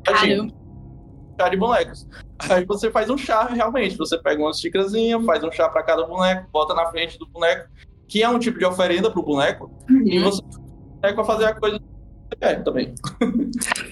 Caramba 0.05 0.66
chá 1.39 1.49
de 1.49 1.57
bonecas. 1.57 2.07
Aí 2.49 2.65
você 2.65 2.91
faz 2.91 3.09
um 3.09 3.17
chá, 3.17 3.45
realmente. 3.45 3.97
Você 3.97 4.17
pega 4.17 4.41
uma 4.41 4.53
xícarazinha, 4.53 5.21
faz 5.23 5.43
um 5.43 5.51
chá 5.51 5.69
para 5.69 5.83
cada 5.83 6.05
boneco, 6.05 6.49
bota 6.51 6.73
na 6.73 6.87
frente 6.87 7.17
do 7.17 7.27
boneco, 7.27 7.69
que 8.07 8.23
é 8.23 8.29
um 8.29 8.39
tipo 8.39 8.57
de 8.57 8.65
oferenda 8.65 9.11
pro 9.11 9.23
boneco, 9.23 9.71
uhum. 9.89 10.03
e 10.05 10.19
você 10.19 10.41
vai 11.01 11.25
fazer 11.25 11.45
a 11.45 11.53
coisa 11.53 11.79
que 11.79 11.85
você 11.85 12.35
quer 12.39 12.63
também. 12.63 12.95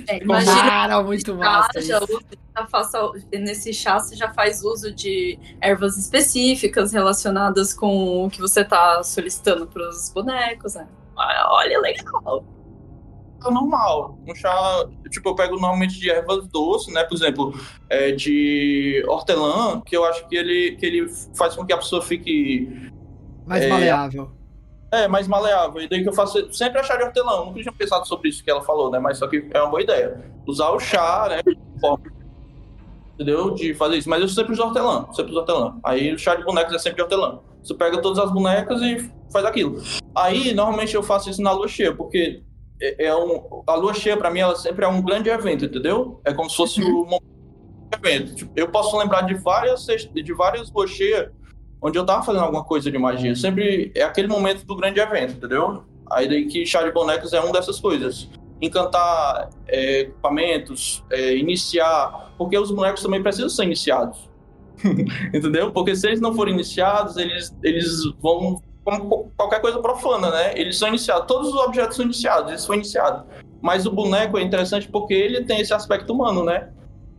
É, 0.08 0.18
imagina, 0.24 0.56
Cara, 0.56 1.04
muito 1.04 1.36
massa. 1.36 1.82
Já, 1.82 2.00
já 2.00 2.68
faça, 2.68 3.12
nesse 3.32 3.74
chá 3.74 4.00
você 4.00 4.16
já 4.16 4.34
faz 4.34 4.64
uso 4.64 4.94
de 4.94 5.38
ervas 5.62 5.98
específicas 5.98 6.94
relacionadas 6.94 7.74
com 7.74 8.26
o 8.26 8.30
que 8.30 8.40
você 8.40 8.62
está 8.62 9.04
solicitando 9.04 9.68
para 9.68 9.88
os 9.90 10.10
bonecos. 10.14 10.76
Né? 10.76 10.88
Olha, 11.16 11.80
legal 11.80 12.44
chá 13.46 13.52
normal. 13.52 14.18
Um 14.28 14.36
chá, 14.36 14.86
tipo, 15.10 15.30
eu 15.30 15.36
pego 15.36 15.54
normalmente 15.54 16.00
de 16.00 16.10
ervas 16.10 16.48
doces, 16.48 16.94
né? 16.94 17.04
Por 17.04 17.16
exemplo, 17.16 17.54
é, 17.90 18.12
de 18.12 19.04
hortelã, 19.08 19.82
que 19.82 19.96
eu 19.96 20.04
acho 20.06 20.28
que 20.28 20.36
ele, 20.36 20.76
que 20.76 20.86
ele 20.86 21.08
faz 21.36 21.56
com 21.56 21.66
que 21.66 21.74
a 21.74 21.78
pessoa 21.78 22.02
fique. 22.02 22.92
Mais 23.46 23.64
é, 23.64 23.70
maleável. 23.70 24.32
É, 24.92 25.08
mais 25.08 25.28
maleável. 25.28 25.82
E 25.82 25.90
daí 25.90 26.04
que 26.04 26.10
eu 26.10 26.14
faço 26.14 26.52
sempre 26.54 26.80
a 26.80 26.84
chá 26.84 26.96
de 26.96 27.04
hortelã. 27.04 27.34
Eu 27.34 27.46
nunca 27.46 27.62
tinha 27.62 27.74
pensado 27.74 28.08
sobre 28.08 28.30
isso 28.30 28.44
que 28.44 28.50
ela 28.50 28.62
falou, 28.62 28.90
né? 28.90 29.00
Mas 29.00 29.18
só 29.18 29.28
que 29.28 29.50
é 29.54 29.62
uma 29.62 29.70
boa 29.70 29.82
ideia. 29.82 30.32
Usar 30.48 30.70
o 30.70 30.80
chá, 30.80 31.28
né? 31.30 31.42
Entendeu? 33.14 33.52
De 33.52 33.74
fazer 33.74 33.98
isso. 33.98 34.10
Mas 34.10 34.22
eu 34.22 34.28
sempre 34.28 34.54
uso 34.54 34.64
hortelã. 34.64 35.06
Sempre 35.14 35.32
uso 35.32 35.40
hortelã. 35.40 35.78
Aí 35.84 36.14
o 36.14 36.18
chá 36.18 36.36
de 36.36 36.44
bonecas 36.44 36.74
é 36.74 36.80
sempre 36.80 36.98
de 36.98 37.02
hortelã. 37.04 37.40
Você 37.64 37.74
pega 37.74 38.02
todas 38.02 38.20
as 38.20 38.32
bonecas 38.32 38.80
e 38.82 39.10
faz 39.32 39.44
aquilo. 39.44 39.82
Aí, 40.16 40.54
normalmente 40.54 40.96
eu 40.96 41.02
faço 41.02 41.30
isso 41.30 41.42
na 41.42 41.52
lua 41.52 41.68
cheia, 41.68 41.94
porque 41.94 42.44
é, 42.82 43.06
é 43.06 43.16
um, 43.16 43.64
a 43.66 43.76
lua 43.76 43.94
cheia 43.94 44.18
para 44.18 44.30
mim 44.30 44.40
ela 44.40 44.56
sempre 44.56 44.86
é 44.86 44.88
um 44.88 45.02
grande 45.02 45.30
evento, 45.30 45.66
entendeu? 45.66 46.20
É 46.26 46.34
como 46.34 46.50
se 46.50 46.56
fosse 46.56 46.82
uhum. 46.82 47.08
um 47.12 47.20
evento. 47.94 48.36
Tipo, 48.36 48.52
eu 48.56 48.70
posso 48.70 48.98
lembrar 48.98 49.22
de 49.22 49.36
várias 49.36 49.86
de 49.86 50.34
várias 50.34 50.72
luas 50.72 50.90
cheias 50.90 51.30
onde 51.82 51.98
eu 51.98 52.06
tava 52.06 52.24
fazendo 52.24 52.44
alguma 52.44 52.64
coisa 52.64 52.92
de 52.92 52.98
magia. 52.98 53.36
Sempre 53.36 53.92
é 53.96 54.04
aquele 54.04 54.28
momento 54.28 54.66
do 54.66 54.76
grande 54.76 55.00
evento, 55.00 55.34
entendeu? 55.34 55.84
Aí 56.12 56.28
daí 56.28 56.46
que 56.48 56.66
chá 56.66 56.84
de 56.84 56.92
bonecos 56.92 57.34
é 57.34 57.40
uma 57.40 57.52
dessas 57.52 57.80
coisas. 57.80 58.30
Encantar 58.62 59.50
é, 59.68 60.02
equipamentos, 60.02 61.04
é, 61.12 61.36
iniciar, 61.36 62.34
porque 62.38 62.58
os 62.58 62.72
bonecos 62.72 63.02
também 63.02 63.22
precisam 63.22 63.50
ser 63.50 63.64
iniciados. 63.64 64.30
entendeu? 65.34 65.72
Porque 65.72 65.96
se 65.96 66.08
eles 66.08 66.22
não 66.22 66.34
forem 66.34 66.54
iniciados, 66.54 67.18
eles, 67.18 67.56
eles 67.64 68.04
vão 68.20 68.62
como 68.86 69.32
qualquer 69.36 69.60
coisa 69.60 69.80
profana, 69.80 70.30
né? 70.30 70.54
Eles 70.56 70.78
são 70.78 70.88
iniciados, 70.88 71.26
todos 71.26 71.50
os 71.50 71.56
objetos 71.56 71.96
são 71.96 72.06
iniciados, 72.06 72.54
isso 72.54 72.68
foi 72.68 72.76
iniciado. 72.78 73.26
Mas 73.60 73.88
o 73.88 73.92
boneco 73.92 74.38
é 74.38 74.44
interessante 74.44 74.88
porque 74.88 75.14
ele 75.14 75.44
tem 75.44 75.60
esse 75.60 75.74
aspecto 75.74 76.14
humano, 76.14 76.44
né? 76.44 76.70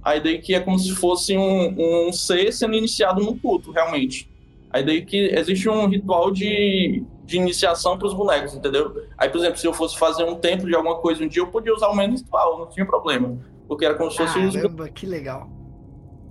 Aí 0.03 0.23
daí 0.23 0.39
que 0.39 0.55
é 0.55 0.61
como 0.61 0.79
se 0.79 0.95
fosse 0.95 1.37
um, 1.37 2.07
um 2.09 2.13
ser 2.13 2.53
sendo 2.53 2.77
iniciado 2.77 3.21
no 3.21 3.37
culto, 3.37 3.73
realmente. 3.73 4.31
Aí 4.71 4.85
daí 4.85 5.05
que 5.05 5.17
existe 5.17 5.69
um 5.69 5.89
ritual 5.89 6.31
de, 6.31 7.03
de 7.25 7.37
iniciação 7.37 7.99
para 7.99 8.07
os 8.07 8.15
bonecos, 8.15 8.55
entendeu? 8.55 9.03
Aí, 9.19 9.29
por 9.29 9.39
exemplo, 9.39 9.59
se 9.59 9.67
eu 9.67 9.75
fosse 9.75 9.99
fazer 9.99 10.23
um 10.23 10.37
templo 10.37 10.69
de 10.69 10.77
alguma 10.77 10.99
coisa 10.99 11.25
um 11.25 11.29
dia, 11.29 11.43
eu 11.43 11.49
podia 11.49 11.75
usar 11.75 11.89
o 11.89 11.97
mesmo 11.97 12.17
ritual, 12.17 12.59
não 12.61 12.67
tinha 12.67 12.87
problema. 12.87 13.37
Porque 13.67 13.85
era 13.85 13.95
como 13.95 14.09
se 14.11 14.19
fosse... 14.19 14.53
Caramba, 14.53 14.85
um... 14.85 14.93
que 14.93 15.07
legal. 15.07 15.49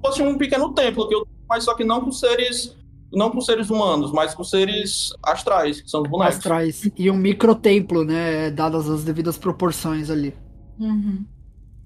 Fosse 0.05 0.23
um 0.23 0.37
pequeno 0.37 0.73
templo, 0.73 1.09
que 1.09 1.15
eu... 1.15 1.27
mas 1.49 1.65
só 1.65 1.75
que 1.75 1.83
não 1.83 1.99
com 1.99 2.11
seres 2.11 2.77
não 3.15 3.31
com 3.31 3.41
seres 3.41 3.69
humanos, 3.69 4.11
mas 4.11 4.33
com 4.33 4.43
seres 4.43 5.13
astrais, 5.23 5.81
que 5.81 5.89
são 5.89 6.01
os 6.01 6.09
bonecos. 6.09 6.37
Astrais. 6.37 6.89
E 6.97 7.09
um 7.09 7.17
microtemplo, 7.17 8.03
né? 8.03 8.51
Dadas 8.51 8.89
as 8.89 9.03
devidas 9.03 9.37
proporções 9.37 10.09
ali. 10.09 10.33
Uhum. 10.79 11.25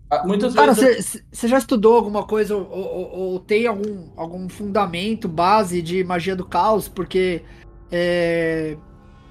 Ah, 0.10 0.26
muitas 0.26 0.56
Cara, 0.56 0.74
vezes. 0.74 1.24
Você 1.32 1.48
já 1.48 1.60
estudou 1.60 1.96
alguma 1.96 2.24
coisa 2.24 2.56
ou, 2.56 2.68
ou, 2.70 3.12
ou, 3.12 3.40
tem 3.40 3.68
algum, 3.68 4.10
algum 4.18 4.50
fundamento, 4.50 5.28
base 5.28 5.82
de 5.82 6.04
magia 6.04 6.36
do 6.36 6.46
caos? 6.46 6.88
Porque 6.88 7.44
é, 7.92 8.76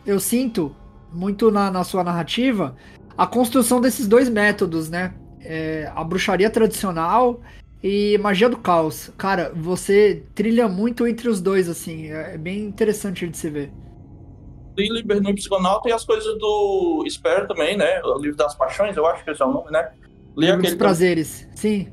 eu 0.07 0.21
sinto 0.21 0.75
muito 1.13 1.51
na, 1.51 1.71
na 1.71 1.83
sua 1.83 2.05
narrativa 2.05 2.77
a 3.17 3.27
construção 3.27 3.81
desses 3.81 4.07
dois 4.07 4.29
métodos, 4.29 4.89
né? 4.89 5.15
É, 5.41 5.91
a 5.95 6.05
bruxaria 6.05 6.51
tradicional 6.51 7.41
e 7.83 8.19
Magia 8.19 8.49
do 8.49 8.57
Caos. 8.57 9.11
Cara, 9.17 9.53
você 9.55 10.25
trilha 10.35 10.69
muito 10.69 11.07
entre 11.07 11.29
os 11.29 11.41
dois, 11.41 11.69
assim. 11.69 12.09
É 12.09 12.37
bem 12.37 12.61
interessante 12.61 13.29
de 13.29 13.37
se 13.37 13.51
ver. 13.51 13.73
Li 14.77 14.89
Liber 14.89 15.21
no 15.21 15.35
Psiconauta 15.35 15.89
e 15.89 15.93
as 15.93 16.05
coisas 16.05 16.39
do 16.39 17.03
Esper 17.07 17.47
também, 17.49 17.77
né? 17.77 18.01
O 18.03 18.19
livro 18.19 18.37
das 18.37 18.55
paixões, 18.55 18.97
eu 18.97 19.07
acho 19.07 19.25
que 19.25 19.31
esse 19.31 19.43
é 19.43 19.45
o 19.45 19.53
nome, 19.53 19.71
né? 19.71 19.91
Li 20.37 20.51
aquele 20.51 20.77
prazeres, 20.77 21.49
sim. 21.55 21.89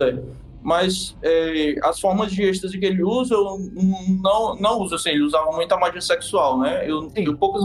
É. 0.00 0.18
Mas 0.62 1.16
é, 1.22 1.76
as 1.82 1.98
formas 1.98 2.30
de 2.30 2.42
êxtase 2.42 2.78
que 2.78 2.84
ele 2.84 3.02
usa, 3.02 3.34
eu 3.34 3.58
não, 4.22 4.56
não 4.56 4.80
uso 4.80 4.96
assim. 4.96 5.10
Ele 5.10 5.22
usava 5.22 5.50
muita 5.52 5.78
magia 5.78 6.00
sexual, 6.00 6.58
né? 6.58 6.88
Eu, 6.88 7.10
eu 7.16 7.36
poucas 7.36 7.64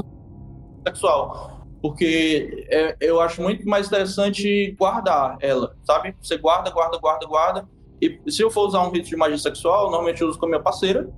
sexual. 0.88 1.63
Porque 1.84 2.66
é, 2.72 2.96
eu 3.02 3.20
acho 3.20 3.42
muito 3.42 3.68
mais 3.68 3.88
interessante 3.88 4.74
guardar 4.80 5.38
ela, 5.42 5.76
sabe? 5.84 6.16
Você 6.22 6.38
guarda, 6.38 6.70
guarda, 6.72 6.98
guarda, 6.98 7.26
guarda. 7.28 7.70
E 8.02 8.22
se 8.32 8.42
eu 8.42 8.50
for 8.50 8.68
usar 8.68 8.88
um 8.88 8.90
rito 8.90 9.10
de 9.10 9.18
magia 9.18 9.38
sexual, 9.38 9.92
normalmente 9.92 10.22
eu 10.22 10.30
uso 10.30 10.40
com 10.40 10.46
a 10.46 10.50
minha 10.50 10.62
parceira. 10.62 11.10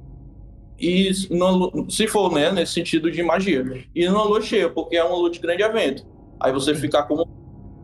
E 0.80 1.12
no, 1.30 1.86
se 1.88 2.08
for, 2.08 2.32
né, 2.34 2.51
nesse 2.51 2.73
sentido 2.73 3.12
de 3.12 3.21
magia. 3.21 3.63
E 3.93 4.08
numa 4.08 4.23
lua 4.23 4.41
cheia, 4.41 4.67
porque 4.67 4.97
é 4.97 5.04
uma 5.04 5.15
lua 5.15 5.30
de 5.30 5.38
grande 5.38 5.62
evento. 5.62 6.04
Aí 6.39 6.51
você 6.51 6.73
fica 6.73 7.04
como 7.04 7.28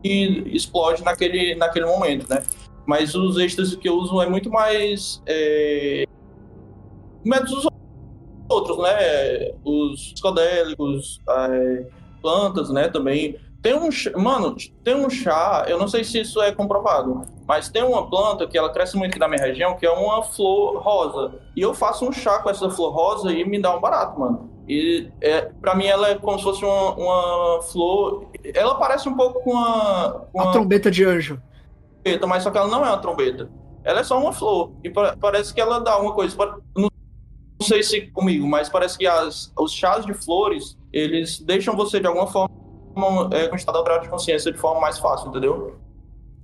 e 0.02 0.56
explode 0.56 1.04
naquele, 1.04 1.54
naquele 1.54 1.86
momento, 1.86 2.28
né? 2.28 2.42
Mas 2.84 3.14
os 3.14 3.38
extras 3.38 3.76
que 3.76 3.88
eu 3.88 3.94
uso 3.94 4.20
é 4.20 4.28
muito 4.28 4.50
mais 4.50 5.22
é, 5.24 6.04
métodos 7.24 7.68
outros, 8.48 8.78
né? 8.78 9.52
Os 9.64 10.12
psicodélicos, 10.14 11.20
é, 11.28 11.86
plantas, 12.22 12.70
né? 12.70 12.88
Também 12.88 13.36
tem 13.62 13.74
um, 13.74 13.88
mano, 14.20 14.56
tem 14.82 14.96
um 14.96 15.08
chá, 15.08 15.64
eu 15.68 15.78
não 15.78 15.86
sei 15.86 16.02
se 16.02 16.20
isso 16.20 16.42
é 16.42 16.50
comprovado, 16.50 17.22
mas 17.46 17.68
tem 17.68 17.84
uma 17.84 18.10
planta 18.10 18.44
que 18.44 18.58
ela 18.58 18.72
cresce 18.72 18.96
muito 18.96 19.12
aqui 19.12 19.20
na 19.20 19.28
minha 19.28 19.40
região, 19.40 19.76
que 19.76 19.86
é 19.86 19.90
uma 19.90 20.20
flor 20.24 20.82
rosa. 20.82 21.34
E 21.54 21.60
eu 21.60 21.72
faço 21.72 22.04
um 22.04 22.10
chá 22.10 22.40
com 22.40 22.50
essa 22.50 22.68
flor 22.68 22.92
rosa 22.92 23.32
e 23.32 23.44
me 23.44 23.62
dá 23.62 23.76
um 23.76 23.80
barato, 23.80 24.18
mano. 24.18 24.50
E 24.68 25.08
é, 25.20 25.42
para 25.60 25.76
mim 25.76 25.86
ela 25.86 26.08
é 26.08 26.14
como 26.16 26.38
se 26.38 26.44
fosse 26.44 26.64
uma, 26.64 26.94
uma, 26.94 27.62
flor. 27.62 28.26
Ela 28.52 28.74
parece 28.74 29.08
um 29.08 29.16
pouco 29.16 29.40
com 29.44 29.56
a. 29.56 30.26
Com 30.32 30.40
a, 30.40 30.48
a 30.48 30.52
trombeta 30.52 30.90
de 30.90 31.04
anjo. 31.04 31.40
Mas 32.26 32.42
só 32.42 32.50
que 32.50 32.58
ela 32.58 32.68
não 32.68 32.84
é 32.84 32.88
uma 32.88 32.98
trombeta. 32.98 33.48
Ela 33.84 34.00
é 34.00 34.04
só 34.04 34.18
uma 34.18 34.32
flor. 34.32 34.72
E 34.82 34.90
parece 34.90 35.54
que 35.54 35.60
ela 35.60 35.78
dá 35.78 35.98
uma 35.98 36.12
coisa. 36.12 36.36
Não 36.76 36.90
sei 37.60 37.82
se 37.82 38.02
comigo, 38.08 38.46
mas 38.46 38.68
parece 38.68 38.98
que 38.98 39.06
as, 39.06 39.52
os 39.56 39.72
chás 39.72 40.04
de 40.04 40.14
flores 40.14 40.76
eles 40.92 41.40
deixam 41.40 41.74
você 41.76 41.98
de 41.98 42.06
alguma 42.06 42.26
forma 42.26 42.50
é, 43.32 43.48
com 43.48 43.56
estado 43.56 43.78
alterado 43.78 44.04
de 44.04 44.10
consciência 44.10 44.52
de 44.52 44.58
forma 44.58 44.80
mais 44.80 44.98
fácil, 44.98 45.28
entendeu? 45.28 45.76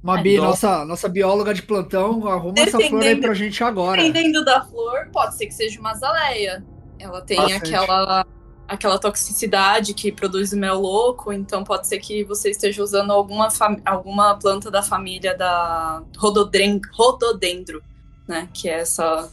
Mabi, 0.02 0.34
então, 0.34 0.46
nossa, 0.46 0.84
nossa 0.84 1.08
bióloga 1.08 1.52
de 1.52 1.62
plantão, 1.62 2.26
arruma 2.26 2.54
essa 2.58 2.78
flor 2.78 3.02
aí 3.02 3.20
pra 3.20 3.34
gente 3.34 3.62
agora. 3.64 4.00
Dependendo 4.00 4.44
da 4.44 4.64
flor, 4.64 5.08
pode 5.12 5.36
ser 5.36 5.46
que 5.46 5.54
seja 5.54 5.80
uma 5.80 5.90
azaleia. 5.90 6.64
Ela 6.98 7.20
tem 7.20 7.52
aquela, 7.52 8.24
aquela 8.66 8.98
toxicidade 8.98 9.94
que 9.94 10.12
produz 10.12 10.52
o 10.52 10.56
mel 10.56 10.78
louco, 10.78 11.32
então 11.32 11.64
pode 11.64 11.88
ser 11.88 11.98
que 11.98 12.24
você 12.24 12.50
esteja 12.50 12.82
usando 12.82 13.10
alguma, 13.12 13.48
alguma 13.84 14.38
planta 14.38 14.70
da 14.70 14.82
família 14.82 15.36
da 15.36 16.02
rododendro, 16.16 17.82
né? 18.26 18.48
Que 18.54 18.68
é 18.68 18.80
essa, 18.80 19.28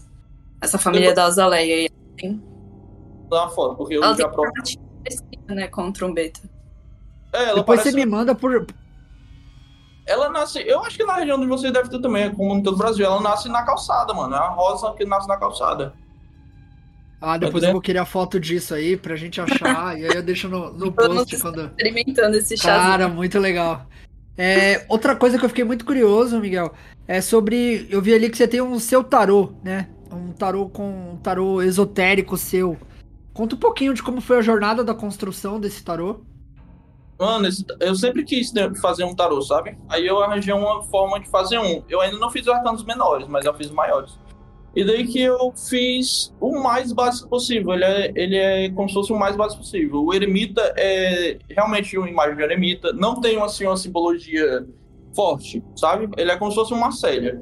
essa 0.60 0.80
família 0.80 1.14
da 1.14 1.26
azaleia. 1.26 1.90
Tem... 2.18 2.44
Lá 3.30 3.50
fora, 3.50 3.76
porque 3.76 3.96
eu 3.96 4.04
ela 4.04 4.16
já 4.16 4.28
provo... 4.28 4.52
né, 5.48 5.68
com 5.68 5.92
trombeta. 5.92 6.42
É, 7.34 7.56
Depois 7.56 7.82
você 7.82 7.92
me 7.92 8.06
manda 8.06 8.34
por. 8.34 8.66
Ela 10.06 10.30
nasce. 10.30 10.60
Eu 10.60 10.84
acho 10.84 10.98
que 10.98 11.04
na 11.04 11.16
região 11.16 11.40
de 11.40 11.48
vocês 11.48 11.74
deve 11.74 11.90
ter 11.90 12.00
também, 12.00 12.34
como 12.34 12.56
em 12.56 12.64
todo 12.64 12.76
o 12.76 12.78
Brasil. 12.78 13.06
Ela 13.06 13.20
nasce 13.20 13.50
na 13.50 13.64
calçada, 13.64 14.14
mano. 14.14 14.36
É 14.36 14.38
a 14.38 14.50
rosa 14.50 14.94
que 14.94 15.06
nasce 15.06 15.28
na 15.28 15.38
calçada. 15.38 15.94
Ah, 17.20 17.38
depois 17.38 17.64
eu 17.64 17.72
vou 17.72 17.82
querer 17.82 18.00
a 18.00 18.06
foto 18.06 18.40
disso 18.40 18.74
aí 18.74 18.96
pra 18.96 19.16
gente 19.16 19.42
achar. 19.42 19.98
e 19.98 20.06
aí 20.06 20.16
eu 20.16 20.22
deixo 20.22 20.48
no, 20.48 20.72
no 20.72 20.92
post 20.94 21.40
quando. 21.40 21.66
Experimentando 21.66 22.38
esse 22.38 22.56
chá. 22.56 22.78
Cara, 22.78 23.08
muito 23.08 23.40
legal. 23.40 23.88
É, 24.38 24.86
outra 24.90 25.16
coisa 25.16 25.40
que 25.40 25.46
eu 25.46 25.50
fiquei 25.50 25.64
muito 25.64 25.86
curioso, 25.86 26.40
Miguel, 26.40 26.74
é 27.08 27.22
sobre. 27.22 27.88
Eu 27.90 28.02
vi 28.02 28.14
ali 28.14 28.30
que 28.30 28.38
você 28.38 28.48
tem 28.48 28.62
um 28.62 28.80
seu 28.80 29.04
tarô, 29.04 29.54
né? 29.64 29.88
Um 30.12 30.32
tarô 30.34 30.70
com 30.70 31.14
um 31.14 31.18
tarô 31.18 31.62
esotérico 31.62 32.38
seu. 32.38 32.78
Conta 33.36 33.54
um 33.54 33.60
pouquinho 33.60 33.94
de 33.94 34.02
como 34.02 34.22
foi 34.22 34.38
a 34.38 34.42
jornada 34.42 34.82
da 34.82 34.96
construção 34.96 35.60
desse 35.60 35.84
tarô. 35.84 36.22
Mano, 37.20 37.50
eu 37.82 37.94
sempre 37.94 38.24
quis 38.24 38.54
fazer 38.82 39.04
um 39.04 39.14
tarô, 39.14 39.42
sabe? 39.42 39.78
Aí 39.90 40.08
eu 40.08 40.24
arranjei 40.24 40.54
uma 40.54 40.82
forma 40.84 41.20
de 41.20 41.30
fazer 41.30 41.60
um. 41.60 41.84
Eu 41.90 42.00
ainda 42.00 42.18
não 42.18 42.32
fiz 42.32 42.44
os 42.44 42.54
arcanos 42.54 42.86
menores, 42.86 43.28
mas 43.28 43.46
eu 43.46 43.54
fiz 43.54 43.70
maiores. 43.72 44.18
E 44.74 44.86
daí 44.86 45.06
que 45.06 45.20
eu 45.20 45.52
fiz 45.52 46.34
o 46.40 46.64
mais 46.64 46.94
básico 46.94 47.28
possível. 47.28 47.74
Ele 47.74 47.84
é, 47.84 48.14
ele 48.16 48.38
é 48.38 48.70
como 48.70 48.88
se 48.88 48.94
fosse 48.96 49.12
o 49.12 49.20
mais 49.20 49.36
básico 49.36 49.62
possível. 49.62 50.02
O 50.06 50.14
eremita 50.14 50.62
é 50.78 51.38
realmente 51.50 51.98
uma 51.98 52.10
imagem 52.10 52.38
de 52.38 52.44
eremita. 52.44 52.94
Não 52.94 53.20
tem 53.20 53.42
assim, 53.42 53.66
uma 53.66 53.76
simbologia 53.76 54.66
forte, 55.14 55.62
sabe? 55.76 56.10
Ele 56.16 56.32
é 56.32 56.38
como 56.38 56.52
se 56.52 56.56
fosse 56.56 56.74
uma 56.74 56.92
célia. 56.92 57.42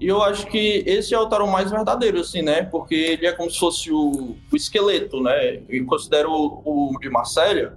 E 0.00 0.08
eu 0.08 0.22
acho 0.22 0.46
que 0.46 0.82
esse 0.86 1.14
é 1.14 1.18
o 1.18 1.28
tarô 1.28 1.46
mais 1.46 1.70
verdadeiro, 1.70 2.20
assim, 2.20 2.42
né? 2.42 2.62
Porque 2.62 2.94
ele 2.94 3.26
é 3.26 3.32
como 3.32 3.50
se 3.50 3.58
fosse 3.58 3.92
o, 3.92 4.36
o 4.52 4.56
esqueleto, 4.56 5.20
né? 5.22 5.62
Eu 5.68 5.86
considero 5.86 6.30
o, 6.32 6.92
o 6.94 6.98
de 7.00 7.08
Marcélia 7.08 7.74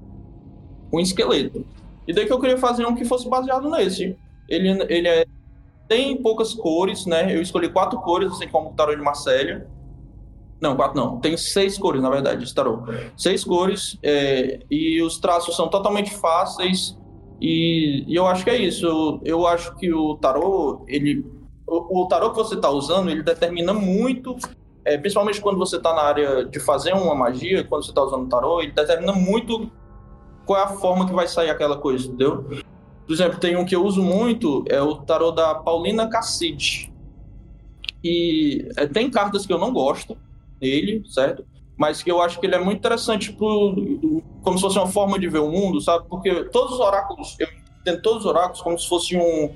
um 0.92 1.00
esqueleto. 1.00 1.66
E 2.08 2.14
daí 2.14 2.26
que 2.26 2.34
eu 2.34 2.40
queria 2.40 2.58
fazer 2.58 2.86
um 2.86 2.96
que 2.96 3.06
fosse 3.06 3.30
baseado 3.30 3.70
nesse. 3.70 4.16
Ele, 4.48 4.70
ele 4.90 5.08
é, 5.08 5.26
tem 5.88 6.16
poucas 6.22 6.54
cores, 6.54 7.06
né? 7.06 7.36
Eu 7.36 7.42
escolhi 7.42 7.70
quatro 7.70 8.00
cores, 8.00 8.32
assim 8.32 8.48
como 8.48 8.70
o 8.70 8.74
tarô 8.74 8.96
de 8.96 9.02
Marcélia. 9.02 9.68
Não, 10.60 10.76
quatro 10.76 10.98
não. 10.98 11.20
Tem 11.20 11.38
seis 11.38 11.78
cores, 11.78 12.02
na 12.02 12.10
verdade, 12.10 12.44
esse 12.44 12.54
tarô. 12.54 12.84
Seis 13.16 13.44
cores, 13.44 13.98
é, 14.02 14.60
e 14.72 15.02
os 15.02 15.20
traços 15.20 15.56
são 15.56 15.68
totalmente 15.68 16.14
fáceis. 16.16 16.98
E, 17.40 18.06
e, 18.08 18.16
eu 18.16 18.26
acho 18.26 18.44
que 18.44 18.50
é 18.50 18.58
isso. 18.58 18.86
Eu, 18.86 19.22
eu 19.24 19.48
acho 19.48 19.76
que 19.76 19.94
o 19.94 20.16
tarô, 20.16 20.84
ele. 20.88 21.26
O, 21.68 22.04
o 22.04 22.08
tarô 22.08 22.32
que 22.32 22.38
você 22.38 22.56
está 22.56 22.70
usando, 22.70 23.10
ele 23.10 23.22
determina 23.22 23.74
muito 23.74 24.36
é, 24.88 24.98
principalmente 24.98 25.42
quando 25.42 25.58
você 25.58 25.76
está 25.76 25.94
na 25.94 26.02
área 26.02 26.46
de 26.46 26.62
fazer 26.62 26.94
uma 26.94 27.14
magia, 27.14 27.62
quando 27.66 27.84
você 27.84 27.92
está 27.92 28.02
usando 28.02 28.24
o 28.24 28.30
tarô, 28.30 28.62
ele 28.62 28.72
determina 28.72 29.12
muito 29.12 29.70
qual 30.46 30.62
é 30.62 30.64
a 30.64 30.70
forma 30.70 31.06
que 31.06 31.14
vai 31.14 31.28
sair 31.28 31.50
aquela 31.50 31.78
coisa, 31.78 32.08
entendeu? 32.08 32.46
Por 33.06 33.14
exemplo, 33.14 33.38
tem 33.38 33.58
um 33.58 33.66
que 33.66 33.76
eu 33.76 33.84
uso 33.84 34.02
muito, 34.02 34.64
é 34.70 34.82
o 34.82 34.96
tarô 34.96 35.32
da 35.32 35.56
Paulina 35.56 36.08
Casside. 36.10 36.90
E 38.02 38.66
é, 38.78 38.88
tem 38.88 39.12
cartas 39.12 39.46
que 39.46 39.52
eu 39.52 39.58
não 39.58 39.74
gosto 39.74 40.18
dele, 40.58 41.04
certo? 41.10 41.46
Mas 41.76 42.02
que 42.02 42.10
eu 42.10 42.22
acho 42.22 42.40
que 42.40 42.46
ele 42.46 42.56
é 42.56 42.60
muito 42.60 42.78
interessante 42.78 43.34
pro, 43.34 44.24
como 44.42 44.58
se 44.58 44.62
fosse 44.62 44.78
uma 44.78 44.88
forma 44.88 45.20
de 45.20 45.28
ver 45.28 45.40
o 45.40 45.52
mundo, 45.52 45.82
sabe? 45.82 46.06
Porque 46.08 46.46
todos 46.46 46.76
os 46.76 46.80
oráculos, 46.80 47.36
eu 47.40 47.50
entendo 47.82 48.02
todos 48.02 48.20
os 48.20 48.26
oráculos 48.26 48.62
como 48.62 48.80
se 48.80 48.88
fosse 48.88 49.18
um, 49.18 49.54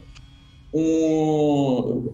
um 0.74 2.14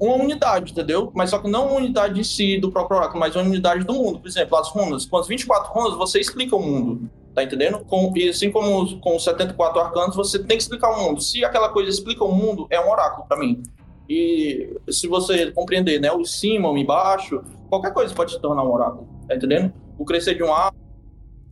uma 0.00 0.16
unidade, 0.16 0.72
entendeu? 0.72 1.12
Mas 1.14 1.30
só 1.30 1.38
que 1.38 1.48
não 1.48 1.68
uma 1.68 1.76
unidade 1.76 2.18
em 2.18 2.24
si 2.24 2.58
do 2.58 2.72
próprio 2.72 2.98
oráculo, 2.98 3.20
mas 3.20 3.36
uma 3.36 3.44
unidade 3.44 3.84
do 3.84 3.94
mundo. 3.94 4.18
Por 4.18 4.26
exemplo, 4.26 4.56
as 4.56 4.68
runas. 4.68 5.06
Com 5.06 5.16
as 5.16 5.28
24 5.28 5.72
runas, 5.72 5.96
você 5.96 6.18
explica 6.18 6.56
o 6.56 6.60
mundo. 6.60 7.08
Tá 7.32 7.44
entendendo? 7.44 7.84
Com, 7.84 8.12
e 8.16 8.28
assim 8.28 8.50
como 8.50 8.98
com 9.00 9.16
os 9.16 9.22
74 9.22 9.80
arcanos, 9.80 10.16
você 10.16 10.40
tem 10.40 10.56
que 10.56 10.62
explicar 10.64 10.90
o 10.90 11.00
mundo. 11.00 11.20
Se 11.20 11.44
aquela 11.44 11.68
coisa 11.68 11.88
explica 11.88 12.24
o 12.24 12.32
mundo, 12.32 12.66
é 12.68 12.80
um 12.80 12.90
oráculo 12.90 13.26
para 13.28 13.38
mim. 13.38 13.62
E 14.08 14.76
se 14.90 15.06
você 15.06 15.52
compreender, 15.52 16.00
né, 16.00 16.10
o 16.10 16.24
cima, 16.24 16.68
o 16.68 16.76
embaixo, 16.76 17.40
qualquer 17.68 17.94
coisa 17.94 18.12
pode 18.12 18.32
se 18.32 18.40
tornar 18.40 18.64
um 18.64 18.72
oráculo. 18.72 19.08
Tá 19.28 19.36
entendendo? 19.36 19.72
O 19.96 20.04
crescer 20.04 20.34
de 20.34 20.42
um 20.42 20.52
árvore, 20.52 20.82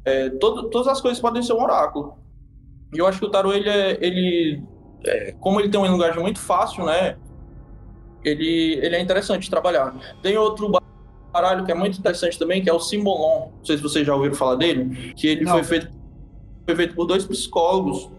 é, 0.05 0.29
todo, 0.29 0.69
todas 0.71 0.89
as 0.89 1.01
coisas 1.01 1.21
podem 1.21 1.43
ser 1.43 1.53
um 1.53 1.63
oráculo. 1.63 2.19
E 2.93 2.99
eu 2.99 3.07
acho 3.07 3.21
que 3.21 3.27
o 3.27 3.31
tarô, 3.31 3.53
ele 3.53 3.69
é, 3.69 3.97
ele, 4.05 4.63
é, 5.05 5.35
como 5.41 5.61
ele 5.61 5.69
tem 5.69 5.81
uma 5.81 5.89
linguagem 5.89 6.21
muito 6.21 6.41
fácil, 6.41 6.85
né, 6.85 7.17
ele, 8.25 8.79
ele 8.83 8.97
é 8.97 9.01
interessante 9.01 9.43
de 9.43 9.51
trabalhar. 9.51 9.95
Tem 10.23 10.37
outro 10.37 10.71
baralho 11.33 11.65
que 11.65 11.73
é 11.73 11.75
muito 11.75 11.99
interessante 11.99 12.39
também, 12.39 12.63
que 12.63 12.69
é 12.69 12.73
o 12.73 12.81
Simbolon. 12.81 13.51
Não 13.57 13.65
sei 13.65 13.77
se 13.77 13.83
vocês 13.83 14.07
já 14.07 14.15
ouviram 14.15 14.35
falar 14.35 14.57
dele, 14.57 15.15
que 15.15 15.27
ele 15.27 15.47
foi 15.47 15.63
feito, 15.63 15.89
foi 16.67 16.77
feito 16.77 16.95
por 16.95 17.07
dois 17.07 17.25
psicólogos 17.25 18.11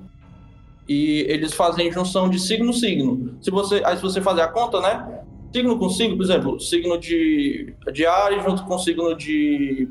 e 0.87 1.25
eles 1.29 1.53
fazem 1.53 1.91
junção 1.91 2.29
de 2.29 2.39
signo 2.39 2.73
signo. 2.73 3.37
Se 3.41 3.51
você, 3.51 3.81
aí 3.85 3.95
se 3.95 4.01
você 4.01 4.21
fazer 4.21 4.41
a 4.41 4.47
conta, 4.47 4.81
né? 4.81 5.23
Signo 5.53 5.77
com 5.77 5.89
signo, 5.89 6.15
por 6.15 6.23
exemplo, 6.23 6.59
signo 6.59 6.97
de, 6.97 7.75
de 7.93 8.05
Ares 8.05 8.43
junto 8.43 8.63
com 8.63 8.77
signo 8.77 9.15
de 9.15 9.87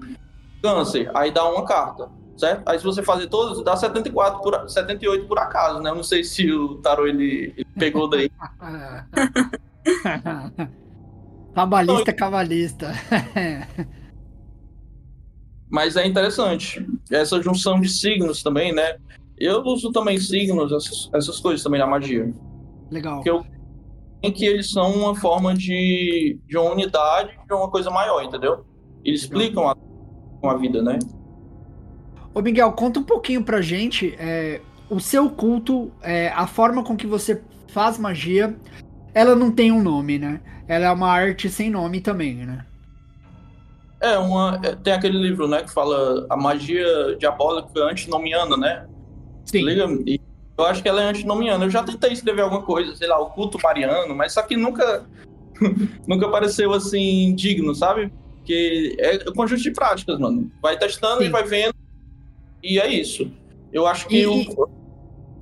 Câncer, 0.62 1.10
aí 1.14 1.30
dá 1.30 1.44
uma 1.48 1.64
carta, 1.64 2.08
certo? 2.40 2.68
Aí 2.68 2.78
se 2.78 2.84
você 2.84 3.02
fazer 3.02 3.28
todos, 3.28 3.62
dá 3.62 3.76
74 3.76 4.40
por 4.40 4.68
78 4.68 5.26
por 5.26 5.38
acaso, 5.38 5.80
né? 5.80 5.90
Eu 5.90 5.94
não 5.96 6.02
sei 6.02 6.24
se 6.24 6.50
o 6.50 6.76
tarô 6.76 7.06
ele, 7.06 7.52
ele 7.56 7.68
pegou 7.78 8.08
daí. 8.08 8.30
Cabalista, 11.54 12.12
cabalista. 12.12 12.92
Mas 15.68 15.96
é 15.96 16.06
interessante. 16.06 16.86
Essa 17.10 17.42
junção 17.42 17.80
de 17.80 17.88
signos 17.88 18.42
também, 18.42 18.72
né? 18.72 18.96
Eu 19.36 19.60
uso 19.62 19.90
também 19.90 20.18
signos, 20.18 20.72
essas, 20.72 21.10
essas 21.12 21.40
coisas 21.40 21.62
também 21.62 21.80
na 21.80 21.86
magia. 21.86 22.32
Legal. 22.90 23.16
Porque 23.16 23.30
eu 23.30 23.44
em 24.22 24.30
que 24.30 24.44
eles 24.44 24.70
são 24.70 24.92
uma 24.92 25.14
forma 25.14 25.54
de, 25.54 26.38
de 26.46 26.58
uma 26.58 26.70
unidade 26.70 27.38
de 27.46 27.54
uma 27.54 27.70
coisa 27.70 27.90
maior, 27.90 28.22
entendeu? 28.22 28.64
Eles 29.04 29.22
explicam 29.22 29.68
a, 29.68 29.76
a 30.44 30.54
vida, 30.56 30.82
né? 30.82 30.98
Ô 32.34 32.40
Miguel, 32.40 32.72
conta 32.72 33.00
um 33.00 33.04
pouquinho 33.04 33.42
pra 33.42 33.60
gente 33.60 34.14
é, 34.18 34.60
o 34.88 35.00
seu 35.00 35.28
culto, 35.30 35.90
é, 36.02 36.28
a 36.28 36.46
forma 36.46 36.82
com 36.82 36.96
que 36.96 37.06
você 37.06 37.42
faz 37.68 37.98
magia, 37.98 38.56
ela 39.14 39.34
não 39.34 39.50
tem 39.50 39.72
um 39.72 39.82
nome, 39.82 40.18
né? 40.18 40.40
Ela 40.68 40.86
é 40.86 40.90
uma 40.90 41.08
arte 41.08 41.48
sem 41.48 41.70
nome 41.70 42.00
também, 42.00 42.34
né? 42.34 42.64
É, 44.00 44.16
uma, 44.18 44.60
é, 44.62 44.74
tem 44.76 44.92
aquele 44.92 45.18
livro, 45.18 45.46
né, 45.46 45.62
que 45.62 45.72
fala 45.72 46.26
a 46.30 46.36
magia 46.36 47.16
diabólica 47.18 47.80
antinomiana, 47.84 48.56
né? 48.56 48.86
Sim. 49.44 49.64
Liga? 49.64 49.86
E 50.06 50.20
eu 50.56 50.64
acho 50.64 50.82
que 50.82 50.88
ela 50.88 51.02
é 51.02 51.06
antinomiana. 51.06 51.64
Eu 51.64 51.70
já 51.70 51.82
tentei 51.82 52.12
escrever 52.12 52.42
alguma 52.42 52.62
coisa, 52.62 52.94
sei 52.96 53.08
lá, 53.08 53.18
o 53.18 53.30
culto 53.30 53.58
mariano, 53.62 54.14
mas 54.14 54.32
só 54.32 54.42
que 54.42 54.56
nunca 54.56 55.04
nunca 56.06 56.28
pareceu 56.28 56.72
assim 56.72 57.34
digno, 57.34 57.74
sabe? 57.74 58.12
Porque 58.36 58.96
é 58.98 59.18
conjunto 59.32 59.62
de 59.62 59.70
práticas, 59.70 60.18
mano. 60.18 60.50
Vai 60.62 60.78
testando 60.78 61.22
Sim. 61.22 61.28
e 61.28 61.30
vai 61.30 61.44
vendo. 61.44 61.74
E 62.62 62.78
é 62.78 62.88
isso. 62.88 63.30
Eu 63.72 63.86
acho 63.86 64.08
que 64.08 64.22
e, 64.22 64.26
o... 64.26 64.68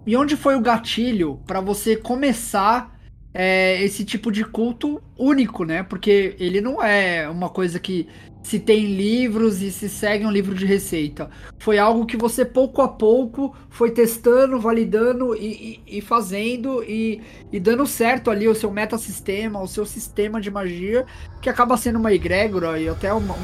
e 0.06 0.16
onde 0.16 0.36
foi 0.36 0.54
o 0.54 0.60
gatilho 0.60 1.40
para 1.46 1.60
você 1.60 1.96
começar 1.96 2.98
é, 3.32 3.82
esse 3.82 4.04
tipo 4.04 4.32
de 4.32 4.44
culto 4.44 5.02
único, 5.16 5.64
né? 5.64 5.82
Porque 5.82 6.36
ele 6.38 6.60
não 6.60 6.82
é 6.82 7.28
uma 7.28 7.48
coisa 7.48 7.78
que 7.78 8.08
se 8.42 8.58
tem 8.58 8.86
livros 8.86 9.60
e 9.60 9.70
se 9.70 9.88
segue 9.88 10.24
um 10.24 10.30
livro 10.30 10.54
de 10.54 10.64
receita. 10.64 11.28
Foi 11.58 11.78
algo 11.78 12.06
que 12.06 12.16
você 12.16 12.44
pouco 12.44 12.80
a 12.80 12.88
pouco 12.88 13.54
foi 13.68 13.90
testando, 13.90 14.58
validando 14.58 15.36
e, 15.36 15.80
e, 15.86 15.98
e 15.98 16.00
fazendo 16.00 16.82
e, 16.82 17.20
e, 17.52 17.60
dando 17.60 17.86
certo 17.86 18.30
ali 18.30 18.48
o 18.48 18.54
seu 18.54 18.70
metasistema, 18.70 19.60
o 19.60 19.68
seu 19.68 19.84
sistema 19.84 20.40
de 20.40 20.50
magia, 20.50 21.04
que 21.42 21.50
acaba 21.50 21.76
sendo 21.76 21.98
uma 21.98 22.12
egrégora 22.12 22.80
e 22.80 22.88
até 22.88 23.12
uma, 23.12 23.36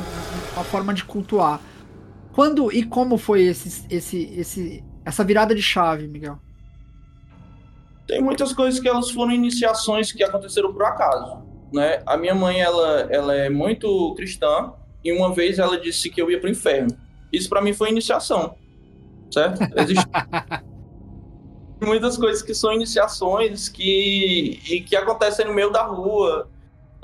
uma 0.55 0.65
forma 0.65 0.95
de 0.95 1.05
cultuar. 1.05 1.61
Quando 2.35 2.73
e 2.73 2.85
como 2.85 3.17
foi 3.17 3.43
esse, 3.45 3.87
esse, 3.89 4.25
esse, 4.37 4.85
essa 5.05 5.23
virada 5.23 5.55
de 5.55 5.63
chave, 5.63 6.09
Miguel? 6.09 6.39
Tem 8.09 8.21
muitas 8.21 8.53
coisas 8.53 8.81
que 8.81 8.89
elas 8.89 9.11
foram 9.13 9.31
iniciações 9.31 10.11
que 10.11 10.23
aconteceram 10.23 10.73
por 10.73 10.83
acaso. 10.83 11.45
Né? 11.73 12.03
A 12.05 12.17
minha 12.17 12.35
mãe 12.35 12.61
ela, 12.61 13.07
ela 13.09 13.35
é 13.35 13.49
muito 13.49 14.13
cristã 14.17 14.73
e 15.03 15.13
uma 15.13 15.33
vez 15.33 15.61
ela 15.61 15.81
disse 15.81 16.11
que 16.11 16.21
eu 16.21 16.29
ia 16.29 16.41
para 16.41 16.49
o 16.49 16.51
inferno. 16.51 16.97
Isso 17.33 17.49
para 17.49 17.63
mim 17.63 17.73
foi 17.73 17.91
iniciação, 17.91 18.57
certo? 19.31 19.61
Existe 19.79 20.05
muitas 21.81 22.17
coisas 22.17 22.43
que 22.43 22.55
são 22.55 22.73
iniciações 22.73 23.69
que 23.69 24.61
e 24.69 24.81
que 24.81 24.97
acontecem 24.97 25.47
no 25.47 25.55
meio 25.55 25.71
da 25.71 25.83
rua, 25.83 26.49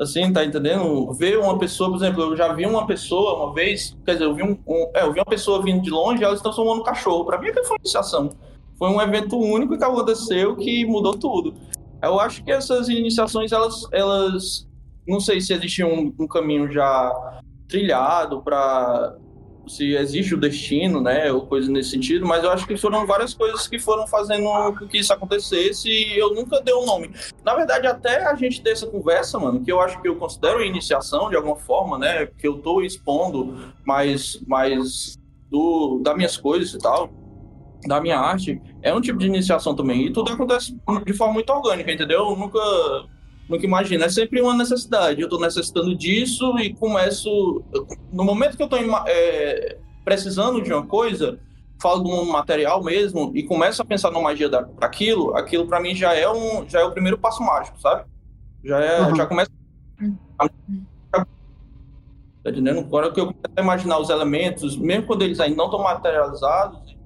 assim, 0.01 0.32
tá 0.32 0.44
entendendo? 0.44 1.12
Ver 1.12 1.38
uma 1.38 1.59
pessoa, 1.59 1.90
por 1.90 1.96
exemplo, 1.96 2.22
eu 2.22 2.36
já 2.36 2.53
vi 2.53 2.64
uma 2.64 2.86
pessoa 2.86 3.44
uma 3.44 3.55
vez, 3.55 3.96
quer 4.05 4.12
dizer, 4.12 4.24
eu 4.24 4.34
vi 4.34 4.42
um, 4.42 4.59
um 4.66 4.90
é, 4.94 5.03
eu 5.03 5.12
vi 5.12 5.20
uma 5.20 5.26
pessoa 5.26 5.62
vindo 5.62 5.82
de 5.82 5.90
longe, 5.90 6.24
ela 6.24 6.36
se 6.36 6.42
transformou 6.42 6.76
no 6.76 6.82
cachorro. 6.82 7.24
Para 7.24 7.38
mim 7.38 7.48
aquilo 7.48 7.66
foi 7.66 7.76
iniciação. 7.78 8.30
Foi 8.78 8.88
um 8.88 9.01
evento 9.01 9.38
único 9.38 9.76
que 9.76 9.84
aconteceu 9.84 10.57
que 10.57 10.86
mudou 10.86 11.12
tudo. 11.12 11.55
Eu 12.03 12.18
acho 12.18 12.42
que 12.42 12.51
essas 12.51 12.88
iniciações 12.88 13.53
elas 13.53 13.86
elas 13.92 14.66
não 15.07 15.20
sei 15.20 15.40
se 15.40 15.53
existe 15.53 15.84
um, 15.84 16.14
um 16.18 16.26
caminho 16.26 16.70
já 16.70 17.12
trilhado 17.68 18.40
para 18.42 19.16
se 19.70 19.94
existe 19.94 20.34
o 20.34 20.40
destino, 20.40 21.00
né, 21.00 21.30
ou 21.32 21.46
coisa 21.46 21.70
nesse 21.70 21.90
sentido, 21.90 22.26
mas 22.26 22.42
eu 22.42 22.50
acho 22.50 22.66
que 22.66 22.76
foram 22.76 23.06
várias 23.06 23.32
coisas 23.32 23.68
que 23.68 23.78
foram 23.78 24.06
fazendo 24.06 24.44
com 24.76 24.88
que 24.88 24.98
isso 24.98 25.12
acontecesse 25.12 25.88
e 25.88 26.18
eu 26.18 26.34
nunca 26.34 26.60
dei 26.60 26.74
um 26.74 26.84
nome. 26.84 27.10
Na 27.44 27.54
verdade, 27.54 27.86
até 27.86 28.26
a 28.26 28.34
gente 28.34 28.60
ter 28.60 28.70
essa 28.70 28.86
conversa, 28.86 29.38
mano, 29.38 29.60
que 29.60 29.70
eu 29.70 29.80
acho 29.80 30.00
que 30.02 30.08
eu 30.08 30.16
considero 30.16 30.64
iniciação 30.64 31.30
de 31.30 31.36
alguma 31.36 31.54
forma, 31.54 31.98
né, 31.98 32.26
que 32.26 32.48
eu 32.48 32.58
tô 32.58 32.82
expondo 32.82 33.56
mais, 33.84 34.40
mais 34.46 35.16
do, 35.48 36.00
das 36.02 36.16
minhas 36.16 36.36
coisas 36.36 36.74
e 36.74 36.78
tal, 36.78 37.08
da 37.86 38.00
minha 38.00 38.18
arte, 38.18 38.60
é 38.82 38.92
um 38.92 39.00
tipo 39.00 39.18
de 39.18 39.26
iniciação 39.26 39.74
também. 39.74 40.06
E 40.06 40.12
tudo 40.12 40.32
acontece 40.32 40.76
de 41.06 41.12
forma 41.12 41.34
muito 41.34 41.50
orgânica, 41.50 41.92
entendeu? 41.92 42.28
Eu 42.28 42.36
nunca 42.36 42.58
nunca 43.51 43.66
imagino. 43.66 44.05
É 44.05 44.09
sempre 44.09 44.40
uma 44.40 44.57
necessidade. 44.57 45.20
Eu 45.20 45.26
estou 45.26 45.40
necessitando 45.40 45.94
disso 45.94 46.59
e 46.59 46.72
começo. 46.72 47.62
No 48.12 48.24
momento 48.24 48.57
que 48.57 48.62
eu 48.62 48.66
estou 48.66 48.78
é, 49.07 49.76
precisando 50.05 50.62
de 50.62 50.72
uma 50.72 50.86
coisa, 50.86 51.38
falo 51.82 52.03
do 52.03 52.09
mundo 52.09 52.30
material 52.30 52.82
mesmo 52.82 53.32
e 53.34 53.42
começo 53.42 53.82
a 53.82 53.84
pensar 53.84 54.11
na 54.11 54.20
magia 54.20 54.48
daquilo, 54.48 54.78
aquilo, 54.80 55.36
aquilo 55.36 55.66
para 55.66 55.80
mim 55.80 55.94
já 55.94 56.14
é 56.14 56.30
um 56.30 56.68
já 56.68 56.80
é 56.80 56.84
o 56.84 56.92
primeiro 56.92 57.18
passo 57.18 57.42
mágico, 57.42 57.80
sabe? 57.80 58.05
Já 58.62 58.78
é, 58.78 59.01
uhum. 59.01 59.16
já 59.16 59.26
começa 59.26 59.51
a... 60.38 60.48
Tá 62.42 62.51
entendendo? 62.51 62.80
Agora 62.80 63.11
que 63.12 63.20
eu 63.20 63.26
começo 63.26 63.53
a 63.55 63.61
imaginar 63.61 63.98
os 63.98 64.09
elementos, 64.09 64.76
mesmo 64.76 65.07
quando 65.07 65.22
eles 65.22 65.40
ainda 65.40 65.57
não 65.57 65.66
estão 65.66 65.82
materializados, 65.82 66.96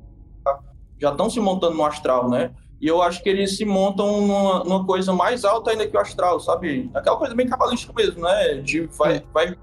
já 1.00 1.10
estão 1.10 1.28
se 1.28 1.40
montando 1.40 1.76
no 1.76 1.84
astral, 1.84 2.28
né? 2.28 2.52
E 2.80 2.86
eu 2.86 3.00
acho 3.00 3.22
que 3.22 3.28
eles 3.28 3.56
se 3.56 3.64
montam 3.64 4.20
numa, 4.20 4.64
numa, 4.64 4.84
coisa 4.84 5.12
mais 5.12 5.44
alta 5.44 5.70
ainda 5.70 5.86
que 5.86 5.96
o 5.96 6.00
astral, 6.00 6.38
sabe? 6.40 6.90
Aquela 6.92 7.16
coisa 7.16 7.34
bem 7.34 7.46
cabalística 7.46 7.92
mesmo, 7.92 8.22
né? 8.22 8.54
De 8.56 8.82
vai, 8.86 9.24
vai. 9.32 9.56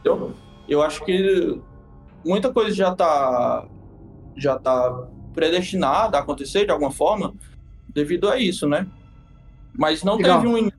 Entendeu? 0.00 0.34
Eu 0.68 0.82
acho 0.82 1.04
que 1.04 1.60
muita 2.24 2.52
coisa 2.52 2.74
já 2.74 2.94
tá 2.94 3.66
já 4.36 4.58
tá 4.58 5.08
predestinada 5.34 6.16
a 6.16 6.20
acontecer 6.20 6.64
de 6.64 6.70
alguma 6.70 6.90
forma 6.90 7.34
devido 7.88 8.28
a 8.28 8.38
isso, 8.38 8.68
né? 8.68 8.86
Mas 9.76 10.02
não 10.02 10.16
Legal. 10.16 10.40
teve 10.40 10.48
um 10.48 10.70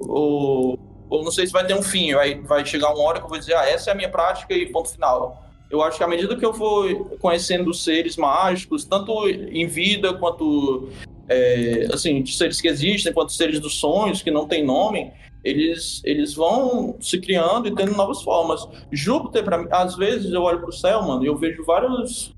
ou, 0.00 0.78
ou 1.08 1.24
não 1.24 1.30
sei 1.30 1.46
se 1.46 1.52
vai 1.52 1.64
ter 1.64 1.74
um 1.74 1.82
fim, 1.82 2.12
vai, 2.12 2.40
vai 2.40 2.66
chegar 2.66 2.92
uma 2.92 3.02
hora 3.02 3.18
que 3.18 3.24
eu 3.24 3.28
vou 3.28 3.38
dizer, 3.38 3.54
ah, 3.54 3.64
essa 3.64 3.90
é 3.90 3.92
a 3.92 3.96
minha 3.96 4.10
prática 4.10 4.52
e 4.52 4.70
ponto 4.70 4.90
final 4.90 5.41
eu 5.72 5.82
acho 5.82 5.96
que 5.96 6.04
à 6.04 6.08
medida 6.08 6.36
que 6.36 6.44
eu 6.44 6.52
for 6.52 7.16
conhecendo 7.18 7.72
seres 7.72 8.18
mágicos, 8.18 8.84
tanto 8.84 9.26
em 9.26 9.66
vida 9.66 10.12
quanto 10.12 10.90
é, 11.26 11.88
assim, 11.90 12.24
seres 12.26 12.60
que 12.60 12.68
existem, 12.68 13.10
quanto 13.10 13.32
seres 13.32 13.58
dos 13.58 13.80
sonhos 13.80 14.20
que 14.20 14.30
não 14.30 14.46
têm 14.46 14.62
nome, 14.62 15.10
eles, 15.42 16.02
eles 16.04 16.34
vão 16.34 16.94
se 17.00 17.18
criando 17.18 17.68
e 17.68 17.74
tendo 17.74 17.96
novas 17.96 18.20
formas. 18.22 18.68
Júpiter, 18.92 19.42
para 19.42 19.66
às 19.70 19.96
vezes 19.96 20.30
eu 20.30 20.42
olho 20.42 20.60
para 20.60 20.68
o 20.68 20.74
céu, 20.74 21.02
mano, 21.04 21.24
e 21.24 21.26
eu 21.26 21.38
vejo 21.38 21.64
vários. 21.64 22.34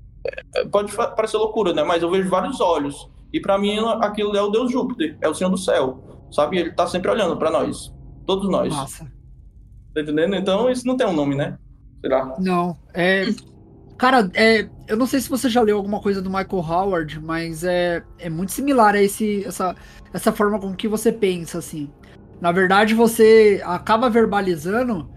É, 0.55 0.65
pode 0.65 0.95
parecer 0.95 1.35
loucura, 1.35 1.73
né? 1.73 1.83
Mas 1.83 2.01
eu 2.01 2.09
vejo 2.09 2.29
vários 2.29 2.61
olhos. 2.61 3.09
E 3.33 3.41
para 3.41 3.57
mim 3.57 3.77
aquilo 3.99 4.35
é 4.37 4.41
o 4.41 4.49
Deus 4.49 4.71
Júpiter, 4.71 5.17
é 5.19 5.27
o 5.27 5.35
Senhor 5.35 5.49
do 5.49 5.57
céu. 5.57 5.99
Sabe? 6.31 6.57
Ele 6.57 6.71
tá 6.71 6.87
sempre 6.87 7.11
olhando 7.11 7.35
para 7.35 7.51
nós. 7.51 7.93
Todos 8.25 8.49
nós. 8.49 8.73
Nossa. 8.73 9.11
Tá 9.93 10.01
entendendo? 10.01 10.35
Então 10.35 10.69
isso 10.69 10.87
não 10.87 10.95
tem 10.95 11.05
um 11.05 11.13
nome, 11.13 11.35
né? 11.35 11.57
Será? 12.05 12.35
Não. 12.37 12.77
É. 12.93 13.25
Cara, 13.97 14.29
é, 14.35 14.69
eu 14.87 14.95
não 14.95 15.07
sei 15.07 15.19
se 15.19 15.27
você 15.27 15.49
já 15.49 15.59
leu 15.59 15.75
alguma 15.75 15.99
coisa 15.99 16.21
do 16.21 16.29
Michael 16.29 16.59
Howard, 16.59 17.19
mas 17.19 17.63
é, 17.63 18.03
é 18.19 18.29
muito 18.29 18.51
similar 18.51 18.93
a 18.93 19.01
esse, 19.01 19.43
essa, 19.43 19.75
essa 20.13 20.31
forma 20.31 20.59
com 20.59 20.75
que 20.75 20.87
você 20.87 21.11
pensa, 21.11 21.57
assim. 21.57 21.89
Na 22.39 22.51
verdade, 22.51 22.93
você 22.93 23.59
acaba 23.65 24.07
verbalizando 24.07 25.09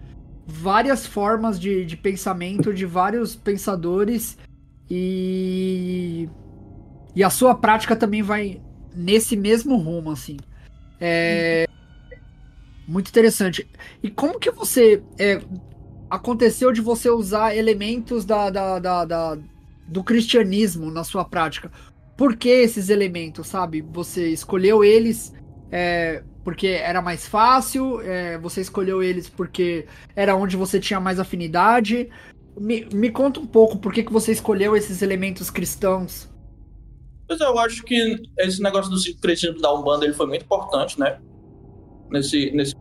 várias 0.47 1.05
formas 1.05 1.59
de, 1.59 1.85
de 1.85 1.95
pensamento 1.95 2.73
de 2.73 2.87
vários 2.87 3.35
pensadores 3.35 4.35
e, 4.89 6.27
e 7.13 7.23
a 7.23 7.29
sua 7.29 7.53
prática 7.53 7.95
também 7.95 8.23
vai 8.23 8.59
nesse 8.95 9.35
mesmo 9.37 9.75
rumo, 9.77 10.09
assim. 10.09 10.37
É, 10.99 11.67
muito 12.87 13.09
interessante. 13.09 13.69
E 14.01 14.09
como 14.09 14.39
que 14.39 14.49
você, 14.49 15.03
é, 15.19 15.39
aconteceu 16.09 16.71
de 16.71 16.81
você 16.81 17.09
usar 17.09 17.55
elementos 17.55 18.25
da, 18.25 18.49
da, 18.49 18.79
da, 18.79 19.05
da, 19.05 19.37
do 19.87 20.03
cristianismo 20.03 20.89
na 20.89 21.03
sua 21.03 21.23
prática. 21.23 21.71
Por 22.17 22.35
que 22.35 22.49
esses 22.49 22.89
elementos, 22.89 23.47
sabe? 23.47 23.81
Você 23.81 24.29
escolheu 24.29 24.83
eles 24.83 25.33
é, 25.71 26.23
porque 26.43 26.67
era 26.67 27.01
mais 27.01 27.27
fácil, 27.27 28.01
é, 28.01 28.37
você 28.37 28.61
escolheu 28.61 29.03
eles 29.03 29.29
porque 29.29 29.85
era 30.15 30.35
onde 30.35 30.57
você 30.57 30.79
tinha 30.79 30.99
mais 30.99 31.19
afinidade. 31.19 32.09
Me, 32.59 32.85
me 32.93 33.09
conta 33.09 33.39
um 33.39 33.45
pouco 33.45 33.77
por 33.77 33.93
que, 33.93 34.03
que 34.03 34.11
você 34.11 34.31
escolheu 34.31 34.75
esses 34.75 35.01
elementos 35.01 35.49
cristãos. 35.49 36.27
Pois 37.27 37.39
é, 37.39 37.45
eu 37.45 37.59
acho 37.59 37.83
que 37.83 38.17
esse 38.39 38.61
negócio 38.61 38.91
do 38.91 39.21
cristianismo 39.21 39.61
da 39.61 39.73
Umbanda 39.73 40.03
ele 40.03 40.15
foi 40.15 40.25
muito 40.25 40.43
importante, 40.43 40.99
né? 40.99 41.19
Nesse, 42.09 42.49
nesse 42.51 42.73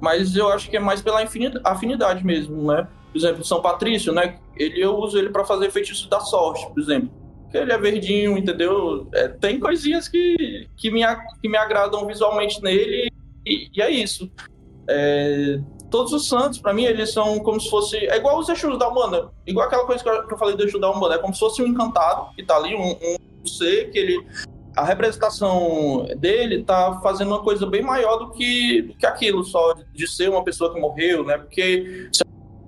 mas 0.00 0.34
eu 0.34 0.48
acho 0.48 0.70
que 0.70 0.76
é 0.76 0.80
mais 0.80 1.02
pela 1.02 1.20
afinidade 1.64 2.24
mesmo, 2.24 2.72
né? 2.72 2.88
Por 3.12 3.18
exemplo, 3.18 3.44
São 3.44 3.60
Patrício, 3.60 4.12
né? 4.12 4.38
Ele, 4.56 4.82
eu 4.82 4.96
uso 4.96 5.18
ele 5.18 5.30
para 5.30 5.44
fazer 5.44 5.70
feitiço 5.70 6.08
da 6.08 6.20
sorte, 6.20 6.66
por 6.68 6.80
exemplo. 6.80 7.10
Porque 7.42 7.58
ele 7.58 7.72
é 7.72 7.78
verdinho, 7.78 8.38
entendeu? 8.38 9.08
É, 9.12 9.28
tem 9.28 9.58
coisinhas 9.58 10.08
que, 10.08 10.68
que, 10.76 10.90
me, 10.90 11.02
que 11.42 11.48
me 11.48 11.58
agradam 11.58 12.06
visualmente 12.06 12.62
nele 12.62 13.10
e, 13.44 13.68
e 13.74 13.82
é 13.82 13.90
isso. 13.90 14.30
É, 14.88 15.60
todos 15.90 16.12
os 16.12 16.28
santos, 16.28 16.58
para 16.58 16.72
mim, 16.72 16.84
eles 16.84 17.12
são 17.12 17.40
como 17.40 17.60
se 17.60 17.68
fosse. 17.68 17.96
É 17.96 18.16
igual 18.16 18.38
os 18.38 18.48
Exus 18.48 18.78
da 18.78 18.88
Umbanda. 18.88 19.30
Igual 19.46 19.66
aquela 19.66 19.84
coisa 19.84 20.02
que 20.02 20.34
eu, 20.34 20.38
falei 20.38 20.56
do 20.56 20.64
Exu 20.64 20.78
da 20.78 20.90
Umbanda. 20.90 21.16
É 21.16 21.18
como 21.18 21.34
se 21.34 21.40
fosse 21.40 21.60
um 21.60 21.66
encantado 21.66 22.32
que 22.34 22.44
tá 22.44 22.56
ali, 22.56 22.74
um, 22.74 22.96
um 23.42 23.46
ser 23.46 23.90
que 23.90 23.98
ele 23.98 24.24
a 24.76 24.84
representação 24.84 26.06
dele 26.18 26.62
tá 26.62 27.00
fazendo 27.02 27.28
uma 27.28 27.42
coisa 27.42 27.66
bem 27.66 27.82
maior 27.82 28.16
do 28.18 28.30
que, 28.30 28.82
do 28.82 28.94
que 28.94 29.06
aquilo 29.06 29.44
só 29.44 29.74
de 29.92 30.06
ser 30.06 30.30
uma 30.30 30.44
pessoa 30.44 30.72
que 30.72 30.80
morreu, 30.80 31.24
né? 31.24 31.38
Porque 31.38 32.08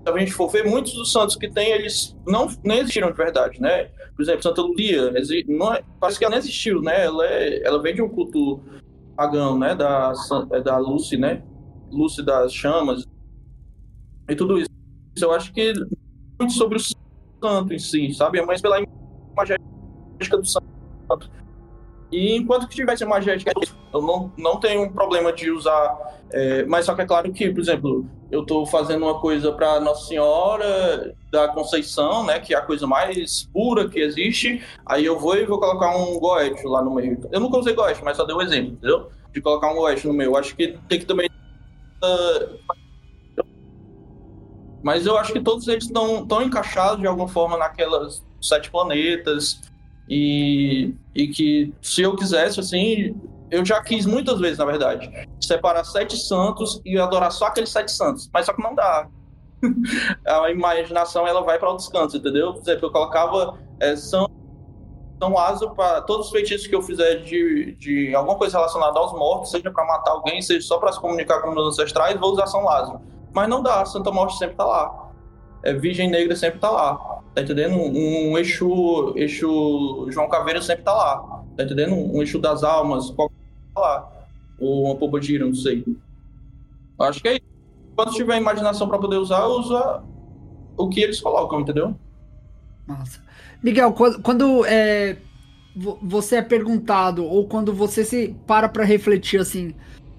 a 0.05 0.19
gente 0.19 0.33
for 0.33 0.49
ver, 0.49 0.65
muitos 0.65 0.95
dos 0.95 1.13
santos 1.13 1.37
que 1.37 1.49
tem, 1.49 1.71
eles 1.71 2.17
não 2.27 2.49
nem 2.65 2.81
existiram 2.81 3.11
de 3.11 3.17
verdade, 3.17 3.61
né? 3.61 3.85
Por 4.17 4.23
exemplo, 4.23 4.43
Santa 4.43 4.63
Lucia, 4.63 5.13
não 5.49 5.73
é, 5.73 5.83
parece 6.01 6.19
que 6.19 6.25
ela 6.25 6.33
não 6.33 6.39
existiu, 6.39 6.83
né? 6.83 7.05
Ela, 7.05 7.27
é, 7.27 7.63
ela 7.65 7.81
vem 7.81 7.95
de 7.95 8.03
um 8.03 8.09
culto 8.09 8.61
pagão, 9.17 9.59
né? 9.59 9.75
Da, 9.75 10.13
é 10.53 10.61
da 10.61 10.77
Lucy, 10.79 11.17
né? 11.17 11.43
Lucy 11.91 12.23
das 12.23 12.53
chamas 12.53 13.07
e 14.29 14.35
tudo 14.35 14.59
isso. 14.59 14.71
Eu 15.21 15.33
acho 15.33 15.53
que 15.53 15.73
muito 16.41 16.53
sobre 16.55 16.79
o 16.79 16.81
santo 16.81 17.73
em 17.73 17.79
si, 17.79 18.13
sabe? 18.13 18.39
É 18.39 18.45
mais 18.45 18.61
pela 18.61 18.79
imagética 18.81 20.37
do 20.37 20.45
santo. 20.47 20.67
E 22.13 22.37
enquanto 22.37 22.69
que 22.69 22.77
tivesse 22.77 23.03
imagética, 23.03 23.53
eu 23.93 24.03
não, 24.03 24.31
não 24.37 24.61
tenho 24.61 24.83
um 24.83 24.93
problema 24.93 25.33
de 25.33 25.51
usar. 25.51 26.21
É, 26.31 26.65
mas 26.65 26.85
só 26.85 26.95
que 26.95 27.03
é 27.03 27.07
claro 27.07 27.33
que, 27.33 27.51
por 27.51 27.61
exemplo, 27.61 28.07
eu 28.31 28.43
estou 28.43 28.67
fazendo 28.67 29.05
uma 29.05 29.19
coisa 29.19 29.51
para 29.51 29.81
Nossa 29.81 30.07
Senhora 30.07 31.15
da 31.31 31.49
Conceição, 31.49 32.25
né, 32.25 32.39
que 32.39 32.55
é 32.55 32.59
a 32.59 32.63
coisa 32.63 32.87
mais 32.87 33.49
pura 33.53 33.89
que 33.89 33.99
existe. 33.99 34.63
Aí 34.85 35.05
eu 35.05 35.19
vou 35.19 35.37
e 35.37 35.47
vou 35.47 35.59
colocar 35.59 35.97
um 35.97 36.19
goethe 36.19 36.67
lá 36.67 36.83
no 36.83 36.95
meio. 36.95 37.19
Eu 37.33 37.41
nunca 37.41 37.59
usei 37.59 37.75
goethe, 37.75 38.05
mas 38.05 38.17
só 38.17 38.25
dei 38.25 38.37
um 38.37 38.43
exemplo, 38.43 38.73
entendeu? 38.73 39.11
De 39.33 39.41
colocar 39.41 39.71
um 39.71 39.77
goethe 39.77 40.07
no 40.07 40.13
meio. 40.13 40.37
Acho 40.37 40.55
que 40.55 40.79
tem 40.89 41.01
que 41.01 41.07
também 41.07 41.29
uh, 42.05 42.83
mas 44.83 45.07
eu 45.07 45.17
acho 45.17 45.33
que 45.33 45.41
todos 45.41 45.69
eles 45.69 45.85
estão 45.85 46.27
tão 46.27 46.43
encaixados 46.43 47.01
de 47.01 47.07
alguma 47.07 47.29
forma 47.29 47.57
naquelas 47.57 48.23
sete 48.41 48.71
planetas. 48.71 49.61
E, 50.15 50.95
e 51.15 51.27
que 51.29 51.73
se 51.81 52.03
eu 52.03 52.15
quisesse, 52.15 52.61
assim, 52.61 53.19
eu 53.51 53.65
já 53.65 53.83
quis 53.83 54.05
muitas 54.05 54.39
vezes, 54.39 54.59
na 54.59 54.67
verdade, 54.67 55.11
separar 55.41 55.85
sete 55.85 56.19
santos 56.19 56.83
e 56.85 56.99
adorar 56.99 57.33
só 57.33 57.47
aqueles 57.47 57.71
sete 57.71 57.91
santos. 57.91 58.29
Mas 58.31 58.45
só 58.45 58.53
que 58.53 58.63
não 58.63 58.75
dá. 58.75 59.09
a 60.27 60.51
imaginação 60.51 61.27
ela 61.27 61.41
vai 61.41 61.59
para 61.59 61.71
outros 61.71 61.89
cantos, 61.89 62.15
entendeu? 62.15 62.53
Por 62.53 62.61
exemplo, 62.61 62.89
eu 62.89 62.93
colocava 62.93 63.59
é, 63.81 63.97
São, 63.97 64.29
São 65.19 65.33
Lázaro 65.33 65.75
para 65.75 66.03
todos 66.03 66.27
os 66.27 66.33
feitiços 66.33 66.67
que 66.67 66.75
eu 66.75 66.83
fizer 66.83 67.23
de, 67.23 67.75
de 67.77 68.15
alguma 68.15 68.37
coisa 68.37 68.59
relacionada 68.59 68.99
aos 68.99 69.15
mortos, 69.15 69.51
seja 69.51 69.71
para 69.71 69.87
matar 69.87 70.11
alguém, 70.11 70.43
seja 70.43 70.61
só 70.61 70.77
para 70.77 70.93
se 70.93 71.01
comunicar 71.01 71.41
com 71.41 71.53
meus 71.53 71.69
ancestrais, 71.69 72.21
vou 72.21 72.33
usar 72.33 72.47
São 72.49 72.63
Lázaro. 72.65 73.01
Mas 73.33 73.49
não 73.49 73.63
dá, 73.63 73.83
Santa 73.87 74.11
Morte 74.11 74.37
sempre 74.37 74.57
tá 74.57 74.67
lá. 74.67 75.11
É, 75.63 75.73
Virgem 75.73 76.11
Negra 76.11 76.37
sempre 76.37 76.61
tá 76.61 76.71
lá. 76.71 77.12
Tá 77.35 77.43
entendendo? 77.43 77.77
Um, 77.77 78.33
um 78.33 78.39
Exu, 78.39 79.15
Exu 79.17 80.07
João 80.11 80.29
Caveira 80.29 80.61
sempre 80.61 80.85
tá 80.85 80.93
lá. 80.93 81.45
Tá 81.57 81.65
entendendo? 81.65 81.95
Um 81.95 82.23
Exu 82.23 82.39
das 82.39 82.63
Almas, 82.63 83.11
qualquer 83.11 83.35
tá 83.75 83.81
lá. 83.81 84.13
Ou 84.59 84.85
uma 84.85 84.97
Pobodira, 84.97 85.47
não 85.47 85.55
sei. 85.55 85.85
Acho 86.99 87.23
que 87.23 87.29
é 87.29 87.33
isso. 87.35 87.43
Quando 87.97 88.13
tiver 88.13 88.37
imaginação 88.37 88.89
para 88.89 88.99
poder 88.99 89.17
usar, 89.17 89.47
usa 89.47 90.03
o 90.77 90.89
que 90.89 91.01
eles 91.01 91.21
colocam, 91.21 91.61
entendeu? 91.61 91.95
Nossa. 92.87 93.21
Miguel, 93.63 93.93
quando, 93.93 94.23
quando 94.23 94.67
é, 94.67 95.17
você 96.03 96.37
é 96.37 96.43
perguntado, 96.43 97.25
ou 97.25 97.47
quando 97.47 97.73
você 97.73 98.05
se 98.05 98.35
para 98.47 98.69
para 98.69 98.85
refletir 98.85 99.41
assim, 99.41 99.75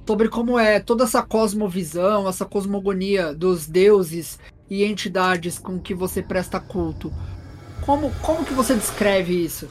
sobre 0.07 0.29
como 0.29 0.57
é 0.57 0.79
toda 0.79 1.03
essa 1.03 1.21
cosmovisão, 1.21 2.27
essa 2.27 2.45
cosmogonia 2.45 3.33
dos 3.33 3.67
deuses 3.67 4.39
e 4.69 4.83
entidades 4.83 5.59
com 5.59 5.79
que 5.79 5.93
você 5.93 6.21
presta 6.21 6.59
culto. 6.59 7.13
Como, 7.85 8.11
como 8.21 8.45
que 8.45 8.53
você 8.53 8.75
descreve 8.75 9.33
isso? 9.43 9.69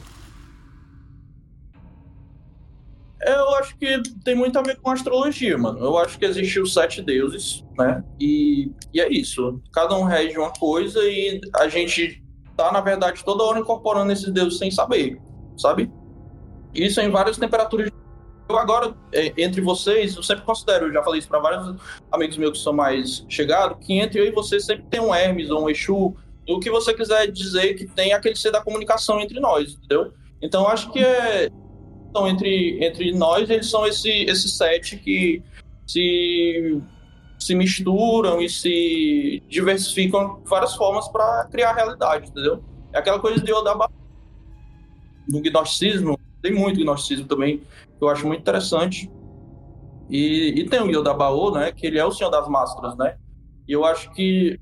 Eu 3.24 3.54
acho 3.54 3.76
que 3.76 4.02
tem 4.24 4.34
muito 4.34 4.58
a 4.58 4.62
ver 4.62 4.80
com 4.80 4.90
astrologia, 4.90 5.56
mano. 5.56 5.78
Eu 5.78 5.96
acho 5.96 6.18
que 6.18 6.24
existiu 6.24 6.66
sete 6.66 7.00
deuses, 7.00 7.64
né? 7.78 8.02
E, 8.20 8.72
e 8.92 9.00
é 9.00 9.08
isso. 9.08 9.62
Cada 9.72 9.96
um 9.96 10.02
rege 10.02 10.36
uma 10.36 10.52
coisa 10.52 10.98
e 11.04 11.40
a 11.54 11.68
gente 11.68 12.22
tá, 12.56 12.72
na 12.72 12.80
verdade, 12.80 13.24
toda 13.24 13.44
hora 13.44 13.60
incorporando 13.60 14.12
esses 14.12 14.30
deuses 14.32 14.58
sem 14.58 14.70
saber, 14.70 15.20
sabe? 15.56 15.90
Isso 16.74 17.00
em 17.00 17.10
várias 17.10 17.38
temperaturas 17.38 17.90
eu 18.52 18.58
agora, 18.58 18.94
é, 19.12 19.32
entre 19.36 19.60
vocês, 19.60 20.14
eu 20.16 20.22
sempre 20.22 20.44
considero, 20.44 20.86
eu 20.86 20.92
já 20.92 21.02
falei 21.02 21.18
isso 21.18 21.28
para 21.28 21.38
vários 21.38 21.76
amigos 22.10 22.36
meus 22.36 22.58
que 22.58 22.64
são 22.64 22.72
mais 22.72 23.24
chegados, 23.28 23.84
que 23.84 23.94
entre 23.94 24.20
eu 24.20 24.26
e 24.26 24.30
você 24.30 24.60
sempre 24.60 24.84
tem 24.90 25.00
um 25.00 25.14
Hermes 25.14 25.50
ou 25.50 25.64
um 25.64 25.70
Exu, 25.70 26.14
o 26.48 26.60
que 26.60 26.70
você 26.70 26.92
quiser 26.92 27.30
dizer 27.30 27.74
que 27.74 27.86
tem 27.86 28.12
aquele 28.12 28.36
ser 28.36 28.50
da 28.50 28.62
comunicação 28.62 29.20
entre 29.20 29.38
nós, 29.40 29.74
entendeu? 29.74 30.12
Então 30.40 30.66
acho 30.68 30.90
que 30.90 30.98
é 30.98 31.50
então, 32.12 32.28
entre, 32.28 32.84
entre 32.84 33.10
nós, 33.12 33.48
eles 33.48 33.70
são 33.70 33.86
esse, 33.86 34.10
esse 34.10 34.46
sete 34.50 34.98
que 34.98 35.42
se, 35.86 36.78
se 37.38 37.54
misturam 37.54 38.42
e 38.42 38.50
se 38.50 39.42
diversificam 39.48 40.42
de 40.42 40.48
várias 40.48 40.74
formas 40.74 41.08
para 41.08 41.48
criar 41.50 41.70
a 41.70 41.74
realidade, 41.74 42.28
entendeu? 42.28 42.62
É 42.92 42.98
aquela 42.98 43.18
coisa 43.18 43.42
de 43.42 43.50
Odaba 43.50 43.90
no 45.26 45.40
gnosticismo, 45.40 46.20
tem 46.42 46.52
muito 46.52 46.80
gnosticismo 46.80 47.26
também, 47.26 47.58
que 47.58 48.04
eu 48.04 48.08
acho 48.08 48.26
muito 48.26 48.40
interessante. 48.40 49.10
E, 50.10 50.60
e 50.60 50.68
tem 50.68 50.80
o 50.80 50.90
Yodabaô, 50.90 51.52
né, 51.52 51.72
que 51.72 51.86
ele 51.86 51.98
é 51.98 52.04
o 52.04 52.10
senhor 52.10 52.30
das 52.30 52.46
máscaras, 52.48 52.96
né? 52.96 53.16
E 53.66 53.72
eu 53.72 53.84
acho 53.84 54.12
que 54.12 54.60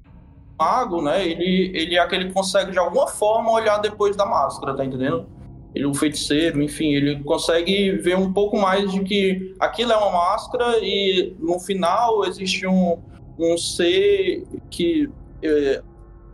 o 0.58 0.62
mago, 0.62 1.02
né, 1.02 1.26
ele, 1.26 1.72
ele 1.74 1.96
é 1.96 1.98
aquele 1.98 2.26
que 2.26 2.32
consegue 2.32 2.70
de 2.70 2.78
alguma 2.78 3.08
forma 3.08 3.50
olhar 3.50 3.78
depois 3.78 4.14
da 4.14 4.26
máscara, 4.26 4.74
tá 4.74 4.84
entendendo? 4.84 5.26
Ele, 5.74 5.86
o 5.86 5.94
feiticeiro, 5.94 6.62
enfim, 6.62 6.92
ele 6.92 7.22
consegue 7.22 7.92
ver 7.92 8.16
um 8.16 8.32
pouco 8.32 8.58
mais 8.58 8.92
de 8.92 9.00
que 9.00 9.54
aquilo 9.58 9.92
é 9.92 9.96
uma 9.96 10.10
máscara 10.10 10.78
e 10.82 11.34
no 11.38 11.58
final 11.58 12.24
existe 12.26 12.66
um, 12.66 12.98
um 13.38 13.56
ser 13.56 14.44
que, 14.68 15.08
é, 15.42 15.82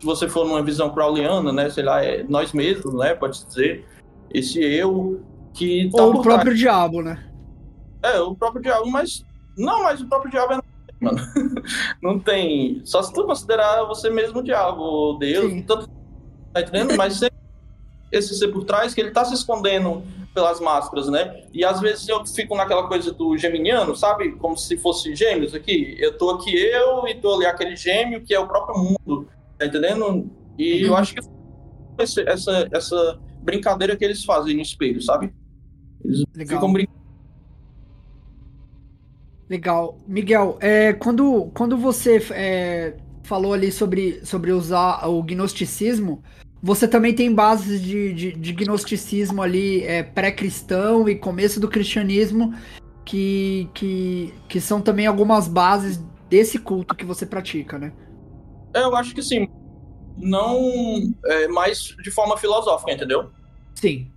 se 0.00 0.04
você 0.04 0.28
for 0.28 0.46
numa 0.46 0.62
visão 0.62 0.90
crowleyana, 0.90 1.52
né, 1.52 1.70
sei 1.70 1.84
lá, 1.84 2.04
é 2.04 2.24
nós 2.24 2.52
mesmos, 2.52 2.92
né, 2.94 3.14
pode 3.14 3.44
dizer, 3.46 3.84
esse 4.32 4.62
eu 4.62 5.22
que 5.56 5.90
tá 5.90 6.02
Ou 6.02 6.16
o 6.16 6.22
próprio 6.22 6.52
trás. 6.52 6.58
diabo, 6.58 7.02
né? 7.02 7.24
É, 8.02 8.20
o 8.20 8.34
próprio 8.34 8.62
diabo, 8.62 8.88
mas. 8.90 9.24
Não, 9.56 9.82
mas 9.82 10.00
o 10.00 10.06
próprio 10.06 10.30
diabo 10.30 10.52
é. 10.54 10.60
Mano. 11.00 11.18
não 12.02 12.18
tem. 12.18 12.80
Só 12.84 13.02
se 13.02 13.12
tu 13.12 13.24
considerar 13.24 13.84
você 13.84 14.08
mesmo 14.08 14.38
o 14.38 14.42
diabo, 14.42 15.14
Deus. 15.18 15.52
Tanto... 15.66 15.88
Tá 16.52 16.60
entendendo? 16.62 16.96
Mas 16.96 17.20
esse 18.10 18.34
ser 18.34 18.48
por 18.48 18.64
trás, 18.64 18.94
que 18.94 19.00
ele 19.00 19.10
tá 19.10 19.24
se 19.24 19.34
escondendo 19.34 20.02
pelas 20.32 20.60
máscaras, 20.60 21.08
né? 21.08 21.44
E 21.52 21.64
às 21.64 21.80
vezes 21.80 22.08
eu 22.08 22.24
fico 22.26 22.56
naquela 22.56 22.86
coisa 22.88 23.12
do 23.12 23.36
geminiano, 23.36 23.96
sabe? 23.96 24.32
Como 24.32 24.56
se 24.56 24.76
fosse 24.76 25.14
gêmeos 25.14 25.54
aqui. 25.54 25.96
Eu 25.98 26.16
tô 26.16 26.30
aqui 26.30 26.54
eu 26.54 27.06
e 27.08 27.14
tô 27.14 27.34
ali 27.34 27.46
aquele 27.46 27.76
gêmeo 27.76 28.22
que 28.22 28.34
é 28.34 28.40
o 28.40 28.46
próprio 28.46 28.78
mundo, 28.78 29.28
tá 29.58 29.66
entendendo? 29.66 30.30
E 30.58 30.82
uhum. 30.82 30.88
eu 30.88 30.96
acho 30.96 31.14
que 31.14 31.20
essa, 31.98 32.68
essa 32.70 33.18
brincadeira 33.42 33.96
que 33.96 34.04
eles 34.04 34.24
fazem 34.24 34.56
no 34.56 34.62
espelho, 34.62 35.00
sabe? 35.00 35.32
Eles 36.06 36.24
Legal. 36.34 36.58
ficam 36.58 36.72
brincando. 36.72 36.96
Legal. 39.48 39.98
Miguel, 40.06 40.56
é, 40.60 40.92
quando, 40.92 41.50
quando 41.54 41.76
você 41.76 42.18
é, 42.30 42.96
falou 43.22 43.52
ali 43.52 43.70
sobre, 43.70 44.24
sobre 44.24 44.52
usar 44.52 45.06
o 45.08 45.22
gnosticismo, 45.22 46.22
você 46.62 46.88
também 46.88 47.14
tem 47.14 47.32
bases 47.32 47.80
de, 47.80 48.12
de, 48.12 48.32
de 48.32 48.52
gnosticismo 48.52 49.42
ali 49.42 49.84
é, 49.84 50.02
pré-cristão 50.02 51.08
e 51.08 51.14
começo 51.14 51.60
do 51.60 51.68
cristianismo, 51.68 52.54
que, 53.04 53.68
que, 53.72 54.34
que 54.48 54.60
são 54.60 54.80
também 54.80 55.06
algumas 55.06 55.46
bases 55.46 56.02
desse 56.28 56.58
culto 56.58 56.94
que 56.94 57.04
você 57.04 57.24
pratica, 57.24 57.78
né? 57.78 57.92
É, 58.74 58.82
eu 58.82 58.96
acho 58.96 59.14
que 59.14 59.22
sim. 59.22 59.48
Não 60.16 60.58
é, 61.24 61.46
mais 61.48 61.94
de 62.02 62.10
forma 62.10 62.36
filosófica, 62.36 62.92
entendeu? 62.92 63.30
Sim 63.74 64.10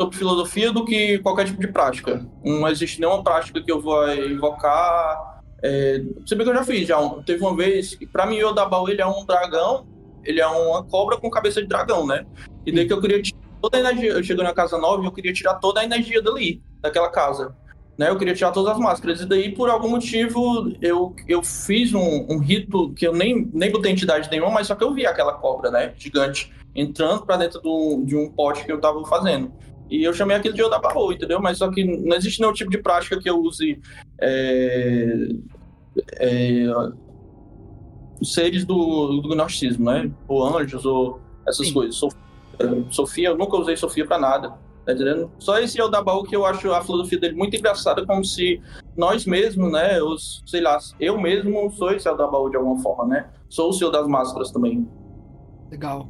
sobre 0.00 0.16
filosofia 0.16 0.72
do 0.72 0.84
que 0.84 1.18
qualquer 1.18 1.46
tipo 1.46 1.60
de 1.60 1.68
prática. 1.68 2.26
Não 2.44 2.68
existe 2.68 3.00
nenhuma 3.00 3.22
prática 3.22 3.62
que 3.62 3.70
eu 3.70 3.80
vou 3.80 4.08
invocar. 4.12 5.40
É, 5.62 6.02
se 6.26 6.34
bem 6.34 6.44
que 6.44 6.50
eu 6.50 6.56
já 6.56 6.64
fiz, 6.64 6.88
já 6.88 6.98
teve 7.24 7.42
uma 7.42 7.56
vez 7.56 7.94
que 7.94 8.06
pra 8.06 8.26
mim 8.26 8.36
o 8.36 8.48
Yodabaú 8.48 8.88
ele 8.88 9.00
é 9.00 9.06
um 9.06 9.24
dragão, 9.24 9.86
ele 10.24 10.40
é 10.40 10.46
uma 10.46 10.82
cobra 10.84 11.16
com 11.16 11.30
cabeça 11.30 11.60
de 11.60 11.68
dragão, 11.68 12.06
né? 12.06 12.26
E 12.66 12.72
daí 12.72 12.86
que 12.86 12.92
eu 12.92 13.00
queria 13.00 13.22
tirar 13.22 13.38
toda 13.60 13.76
a 13.76 13.80
energia, 13.80 14.10
eu 14.10 14.22
cheguei 14.22 14.44
na 14.44 14.54
casa 14.54 14.78
nova 14.78 15.02
e 15.02 15.06
eu 15.06 15.12
queria 15.12 15.32
tirar 15.32 15.54
toda 15.54 15.80
a 15.80 15.84
energia 15.84 16.22
dali, 16.22 16.62
daquela 16.80 17.10
casa. 17.10 17.54
Né, 17.96 18.08
eu 18.08 18.16
queria 18.16 18.32
tirar 18.32 18.52
todas 18.52 18.74
as 18.74 18.78
máscaras. 18.78 19.20
E 19.20 19.26
daí, 19.26 19.52
por 19.52 19.68
algum 19.68 19.88
motivo, 19.88 20.72
eu, 20.80 21.16
eu 21.26 21.42
fiz 21.42 21.92
um, 21.92 22.26
um 22.30 22.38
rito 22.38 22.92
que 22.94 23.04
eu 23.04 23.12
nem, 23.12 23.50
nem 23.52 23.72
botei 23.72 23.90
entidade 23.90 24.30
nenhuma, 24.30 24.52
mas 24.52 24.68
só 24.68 24.76
que 24.76 24.84
eu 24.84 24.94
vi 24.94 25.04
aquela 25.04 25.32
cobra, 25.32 25.68
né? 25.68 25.92
Gigante, 25.98 26.52
entrando 26.76 27.26
para 27.26 27.38
dentro 27.38 27.60
do, 27.60 28.04
de 28.04 28.14
um 28.14 28.30
pote 28.30 28.64
que 28.64 28.70
eu 28.70 28.80
tava 28.80 29.04
fazendo. 29.04 29.52
E 29.90 30.04
eu 30.04 30.12
chamei 30.12 30.36
aquilo 30.36 30.54
de 30.54 30.62
Odabaô, 30.62 31.12
entendeu? 31.12 31.40
Mas 31.40 31.58
só 31.58 31.70
que 31.70 31.84
não 31.84 32.16
existe 32.16 32.40
nenhum 32.40 32.52
tipo 32.52 32.70
de 32.70 32.78
prática 32.78 33.18
que 33.18 33.28
eu 33.28 33.40
use 33.40 33.80
é, 34.20 35.28
é, 36.16 36.66
seres 38.22 38.64
do, 38.64 39.20
do 39.20 39.28
gnosticismo, 39.28 39.86
né? 39.86 40.10
Ou 40.26 40.44
anjos, 40.44 40.84
ou 40.84 41.20
essas 41.46 41.68
Sim. 41.68 41.72
coisas. 41.72 41.96
Sofia, 41.96 42.18
Sofia, 42.90 43.28
eu 43.28 43.38
nunca 43.38 43.56
usei 43.56 43.76
Sofia 43.76 44.06
para 44.06 44.18
nada, 44.18 44.50
tá 44.84 44.92
entendendo? 44.92 45.30
Só 45.38 45.58
esse 45.58 45.80
Odabaô 45.80 46.24
que 46.24 46.36
eu 46.36 46.44
acho 46.44 46.72
a 46.72 46.82
filosofia 46.82 47.18
dele 47.18 47.34
muito 47.34 47.56
engraçada, 47.56 48.04
como 48.04 48.24
se 48.24 48.60
nós 48.96 49.24
mesmos, 49.24 49.70
né? 49.72 50.02
Os, 50.02 50.42
sei 50.44 50.60
lá, 50.60 50.78
eu 50.98 51.18
mesmo 51.18 51.70
sou 51.70 51.92
esse 51.92 52.04
da 52.04 52.26
baú 52.26 52.50
de 52.50 52.56
alguma 52.56 52.82
forma, 52.82 53.06
né? 53.06 53.30
Sou 53.48 53.70
o 53.70 53.72
senhor 53.72 53.90
das 53.90 54.06
máscaras 54.06 54.50
também. 54.50 54.86
Legal. 55.70 56.08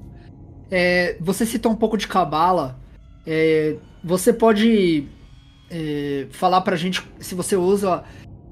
É, 0.71 1.17
você 1.21 1.47
citou 1.47 1.73
um 1.73 1.77
pouco 1.77 1.97
de 1.97 2.09
cabala. 2.09 2.77
É, 3.31 3.77
você 4.03 4.33
pode 4.33 5.07
é, 5.71 6.27
falar 6.31 6.63
pra 6.63 6.77
gente 6.77 7.07
se 7.21 7.35
você 7.35 7.57
usa 7.57 8.03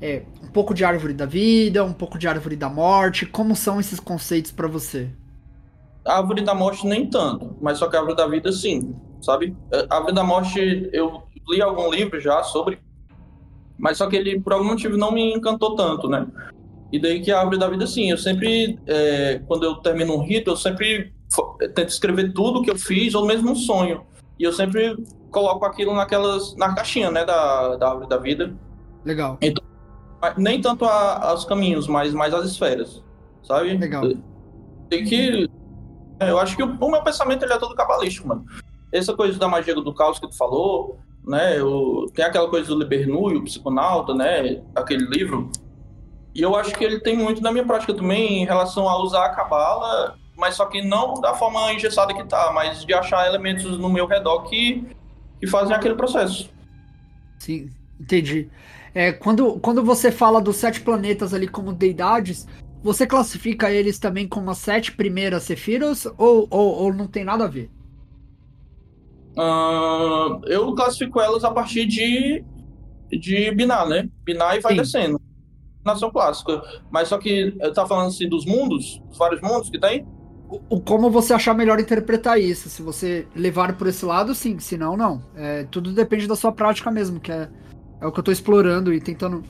é, 0.02 0.22
um 0.42 0.48
pouco 0.48 0.74
de 0.74 0.84
árvore 0.84 1.14
da 1.14 1.24
vida, 1.24 1.82
um 1.82 1.94
pouco 1.94 2.18
de 2.18 2.28
árvore 2.28 2.56
da 2.56 2.68
morte? 2.68 3.24
Como 3.24 3.56
são 3.56 3.80
esses 3.80 3.98
conceitos 3.98 4.52
para 4.52 4.68
você? 4.68 5.08
A 6.04 6.18
árvore 6.18 6.42
da 6.42 6.54
morte 6.54 6.86
nem 6.86 7.08
tanto, 7.08 7.56
mas 7.58 7.78
só 7.78 7.88
que 7.88 7.96
a 7.96 8.00
árvore 8.00 8.18
da 8.18 8.26
vida 8.28 8.52
sim, 8.52 8.94
sabe? 9.22 9.56
A 9.88 9.96
árvore 9.96 10.14
da 10.14 10.22
morte 10.22 10.90
eu 10.92 11.22
li 11.48 11.62
algum 11.62 11.90
livro 11.90 12.20
já 12.20 12.42
sobre, 12.42 12.78
mas 13.78 13.96
só 13.96 14.06
que 14.06 14.16
ele 14.16 14.38
por 14.38 14.52
algum 14.52 14.66
motivo 14.66 14.98
não 14.98 15.10
me 15.10 15.32
encantou 15.32 15.74
tanto, 15.74 16.06
né? 16.06 16.26
E 16.92 17.00
daí 17.00 17.22
que 17.22 17.32
a 17.32 17.38
árvore 17.38 17.58
da 17.58 17.68
vida 17.70 17.86
sim, 17.86 18.10
eu 18.10 18.18
sempre 18.18 18.78
é, 18.86 19.40
quando 19.46 19.64
eu 19.64 19.76
termino 19.76 20.14
um 20.14 20.22
rito, 20.22 20.50
eu 20.50 20.56
sempre 20.56 21.14
tento 21.74 21.88
escrever 21.88 22.34
tudo 22.34 22.60
que 22.60 22.70
eu 22.70 22.76
fiz 22.76 23.14
ou 23.14 23.24
mesmo 23.24 23.52
um 23.52 23.56
sonho. 23.56 24.04
E 24.38 24.44
eu 24.44 24.52
sempre 24.52 24.96
coloco 25.30 25.64
aquilo 25.64 25.94
naquelas 25.94 26.54
na 26.56 26.74
caixinha, 26.74 27.10
né, 27.10 27.24
da, 27.24 27.76
da 27.76 27.88
árvore 27.88 28.08
da 28.08 28.18
vida. 28.18 28.54
Legal. 29.04 29.38
Então, 29.40 29.64
nem 30.36 30.60
tanto 30.60 30.84
a, 30.84 31.30
aos 31.30 31.44
caminhos, 31.44 31.86
mas 31.86 32.12
mais 32.12 32.34
as 32.34 32.50
esferas, 32.50 33.02
sabe? 33.42 33.76
Legal. 33.76 34.02
Tem 34.88 35.04
que 35.04 35.48
eu 36.20 36.38
acho 36.38 36.56
que 36.56 36.62
o, 36.62 36.76
o, 36.80 36.90
meu 36.90 37.02
pensamento 37.02 37.44
ele 37.44 37.52
é 37.52 37.58
todo 37.58 37.74
cabalístico, 37.74 38.28
mano. 38.28 38.44
Essa 38.92 39.14
coisa 39.14 39.38
da 39.38 39.48
magia 39.48 39.74
do 39.74 39.94
caos 39.94 40.18
que 40.18 40.28
tu 40.28 40.36
falou, 40.36 40.98
né? 41.26 41.58
Eu, 41.58 42.06
tem 42.14 42.24
aquela 42.24 42.48
coisa 42.48 42.68
do 42.68 42.78
Libernu 42.78 43.26
o 43.26 43.44
Psiconauta, 43.44 44.14
né? 44.14 44.62
Aquele 44.74 45.04
livro. 45.06 45.50
E 46.34 46.40
eu 46.40 46.54
acho 46.56 46.74
que 46.74 46.84
ele 46.84 47.00
tem 47.00 47.16
muito 47.16 47.42
na 47.42 47.52
minha 47.52 47.64
prática 47.64 47.92
também 47.92 48.42
em 48.42 48.46
relação 48.46 48.88
a 48.88 49.02
usar 49.02 49.26
a 49.26 49.34
cabala, 49.34 50.16
mas 50.36 50.54
só 50.54 50.66
que 50.66 50.82
não 50.82 51.14
da 51.14 51.34
forma 51.34 51.72
engessada 51.72 52.14
que 52.14 52.24
tá, 52.24 52.52
mas 52.52 52.84
de 52.84 52.92
achar 52.92 53.26
elementos 53.26 53.78
no 53.78 53.88
meu 53.88 54.06
redor 54.06 54.42
que, 54.42 54.86
que 55.40 55.46
fazem 55.46 55.74
aquele 55.74 55.94
processo. 55.94 56.50
Sim, 57.38 57.70
entendi. 57.98 58.50
É, 58.94 59.12
quando, 59.12 59.58
quando 59.60 59.82
você 59.82 60.12
fala 60.12 60.40
dos 60.40 60.56
sete 60.56 60.80
planetas 60.80 61.34
ali 61.34 61.48
como 61.48 61.72
deidades, 61.72 62.46
você 62.82 63.06
classifica 63.06 63.70
eles 63.70 63.98
também 63.98 64.28
como 64.28 64.50
as 64.50 64.58
sete 64.58 64.92
primeiras 64.92 65.42
Sephiros 65.44 66.06
ou, 66.18 66.46
ou, 66.50 66.74
ou 66.82 66.92
não 66.92 67.06
tem 67.06 67.24
nada 67.24 67.44
a 67.44 67.48
ver? 67.48 67.70
Uh, 69.36 70.40
eu 70.46 70.74
classifico 70.74 71.20
elas 71.20 71.44
a 71.44 71.50
partir 71.50 71.84
de, 71.84 72.42
de 73.10 73.50
Binar, 73.52 73.86
né? 73.86 74.08
Binar 74.24 74.56
e 74.56 74.60
vai 74.60 74.72
Sim. 74.72 74.80
descendo. 74.80 75.20
Nação 75.84 76.10
clássica. 76.10 76.62
Mas 76.90 77.08
só 77.08 77.18
que 77.18 77.54
eu 77.60 77.72
tá 77.72 77.86
falando 77.86 78.08
assim 78.08 78.28
dos 78.28 78.46
mundos, 78.46 78.98
dos 79.08 79.18
vários 79.18 79.42
mundos 79.42 79.68
que 79.68 79.78
tem? 79.78 80.06
O, 80.48 80.80
como 80.80 81.10
você 81.10 81.34
achar 81.34 81.54
melhor 81.54 81.80
interpretar 81.80 82.40
isso. 82.40 82.68
Se 82.68 82.82
você 82.82 83.26
levar 83.34 83.76
por 83.76 83.86
esse 83.86 84.04
lado, 84.04 84.34
sim. 84.34 84.58
Se 84.58 84.76
não, 84.76 84.96
não. 84.96 85.22
É, 85.34 85.64
tudo 85.64 85.92
depende 85.92 86.26
da 86.26 86.36
sua 86.36 86.52
prática 86.52 86.90
mesmo, 86.90 87.18
que 87.18 87.32
é, 87.32 87.48
é 88.00 88.06
o 88.06 88.12
que 88.12 88.20
eu 88.20 88.24
tô 88.24 88.30
explorando 88.30 88.92
e 88.92 89.00
tentando 89.00 89.42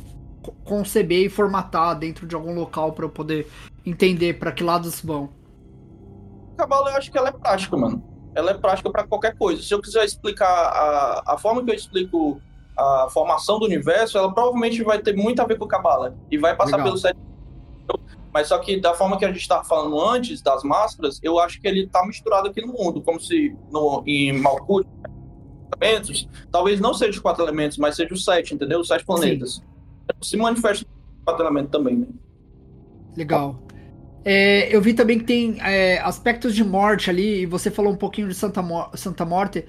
conceber 0.65 1.27
e 1.27 1.29
formatar 1.29 1.99
dentro 1.99 2.27
de 2.27 2.35
algum 2.35 2.55
local 2.55 2.93
para 2.93 3.05
eu 3.05 3.11
poder 3.11 3.49
entender 3.85 4.39
para 4.39 4.53
que 4.53 4.63
lados 4.63 5.01
vão. 5.01 5.31
Cabala, 6.57 6.91
eu 6.91 6.97
acho 6.97 7.11
que 7.11 7.19
ela 7.19 7.29
é 7.29 7.33
prática, 7.33 7.77
mano. 7.77 8.03
Ela 8.35 8.53
é 8.53 8.55
prática 8.55 8.91
para 8.91 9.07
qualquer 9.07 9.37
coisa. 9.37 9.63
Se 9.63 9.73
eu 9.75 9.81
quiser 9.81 10.05
explicar 10.05 10.47
a, 10.47 11.35
a 11.35 11.39
forma 11.39 11.65
que 11.65 11.71
eu 11.71 11.75
explico 11.75 12.41
a 12.77 13.09
formação 13.11 13.59
do 13.59 13.65
universo, 13.65 14.19
ela 14.19 14.33
provavelmente 14.33 14.83
vai 14.83 14.99
ter 14.99 15.15
muito 15.15 15.41
a 15.41 15.47
ver 15.47 15.59
com 15.59 15.67
Cabala 15.67 16.15
e 16.31 16.37
vai 16.37 16.55
passar 16.55 16.77
Legal. 16.77 16.87
pelo 16.87 16.99
sete. 16.99 17.19
Mas 18.37 18.49
só 18.49 18.59
que 18.59 18.79
da 18.79 18.93
forma 18.93 19.17
que 19.17 19.25
a 19.25 19.29
gente 19.29 19.41
estava 19.41 19.65
falando 19.65 19.99
antes 19.99 20.43
das 20.43 20.63
máscaras, 20.63 21.19
eu 21.23 21.39
acho 21.39 21.59
que 21.59 21.67
ele 21.67 21.85
está 21.85 22.05
misturado 22.07 22.49
aqui 22.49 22.61
no 22.61 22.75
mundo, 22.75 23.01
como 23.01 23.19
se 23.19 23.57
no, 23.71 24.03
em 24.07 24.31
Malkuth, 24.39 24.87
talvez 26.53 26.79
não 26.79 26.93
seja 26.93 27.13
os 27.13 27.19
quatro 27.19 27.43
elementos, 27.43 27.79
mas 27.79 27.97
seja 27.97 28.13
os 28.13 28.27
sete, 28.27 28.55
entendeu? 28.55 28.81
Os 28.81 28.89
sete 28.89 29.07
planetas. 29.07 29.55
Sim 29.55 29.77
se 30.21 30.37
manifesta 30.37 30.87
no 30.87 31.25
patrulhamento 31.25 31.71
também, 31.71 31.97
né? 31.97 32.07
Legal. 33.17 33.59
É, 34.25 34.75
eu 34.75 34.83
vi 34.83 34.93
também 34.93 35.19
que 35.19 35.25
tem 35.25 35.59
é, 35.61 35.99
aspectos 36.01 36.55
de 36.55 36.65
morte 36.65 37.09
ali, 37.09 37.43
e 37.43 37.47
você 37.47 37.71
falou 37.71 37.93
um 37.93 37.97
pouquinho 37.97 38.29
de 38.29 38.35
Santa, 38.35 38.61
Mo 38.61 38.89
Santa 38.95 39.25
Morte. 39.25 39.65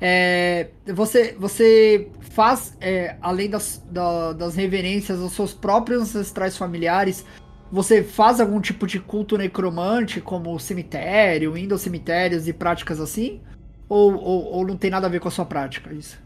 É, 0.00 0.70
você, 0.94 1.34
você 1.38 2.10
faz, 2.20 2.76
é, 2.80 3.16
além 3.20 3.50
das, 3.50 3.84
da, 3.90 4.32
das 4.32 4.54
reverências 4.54 5.20
aos 5.20 5.32
seus 5.32 5.52
próprios 5.52 6.02
ancestrais 6.02 6.56
familiares, 6.56 7.24
você 7.70 8.02
faz 8.02 8.40
algum 8.40 8.60
tipo 8.60 8.86
de 8.86 9.00
culto 9.00 9.36
necromante, 9.36 10.20
como 10.20 10.58
cemitério, 10.58 11.56
indo 11.56 11.74
aos 11.74 11.82
cemitérios 11.82 12.46
e 12.48 12.52
práticas 12.52 13.00
assim? 13.00 13.40
Ou, 13.88 14.14
ou, 14.14 14.44
ou 14.52 14.66
não 14.66 14.76
tem 14.76 14.90
nada 14.90 15.06
a 15.06 15.10
ver 15.10 15.20
com 15.20 15.28
a 15.28 15.30
sua 15.30 15.44
prática 15.44 15.92
isso? 15.92 16.18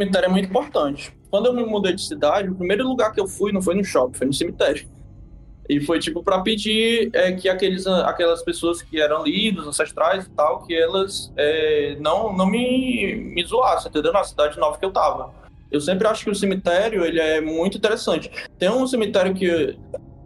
cemitério 0.00 0.26
é 0.26 0.30
muito 0.30 0.48
importante. 0.48 1.12
Quando 1.30 1.46
eu 1.46 1.52
me 1.52 1.64
mudei 1.64 1.94
de 1.94 2.02
cidade, 2.02 2.48
o 2.48 2.54
primeiro 2.54 2.86
lugar 2.88 3.12
que 3.12 3.20
eu 3.20 3.26
fui 3.26 3.52
não 3.52 3.60
foi 3.60 3.74
no 3.74 3.84
shopping, 3.84 4.16
foi 4.16 4.26
no 4.26 4.32
cemitério. 4.32 4.88
E 5.68 5.78
foi 5.80 6.00
tipo 6.00 6.22
para 6.22 6.40
pedir 6.40 7.10
é, 7.12 7.32
que 7.32 7.48
aqueles, 7.48 7.86
aquelas 7.86 8.42
pessoas 8.42 8.82
que 8.82 9.00
eram 9.00 9.22
líderes, 9.24 9.68
ancestrais 9.68 10.24
e 10.24 10.30
tal, 10.30 10.64
que 10.64 10.74
elas 10.74 11.32
é, 11.36 11.96
não, 12.00 12.34
não 12.36 12.46
me, 12.46 13.14
me 13.14 13.44
zoassem, 13.44 13.88
entendeu? 13.88 14.12
Na 14.12 14.24
cidade 14.24 14.58
nova 14.58 14.78
que 14.78 14.84
eu 14.84 14.90
tava. 14.90 15.32
Eu 15.70 15.80
sempre 15.80 16.08
acho 16.08 16.24
que 16.24 16.30
o 16.30 16.34
cemitério 16.34 17.04
ele 17.04 17.20
é 17.20 17.40
muito 17.40 17.78
interessante. 17.78 18.28
Tem 18.58 18.68
um 18.68 18.86
cemitério 18.86 19.32
que 19.32 19.78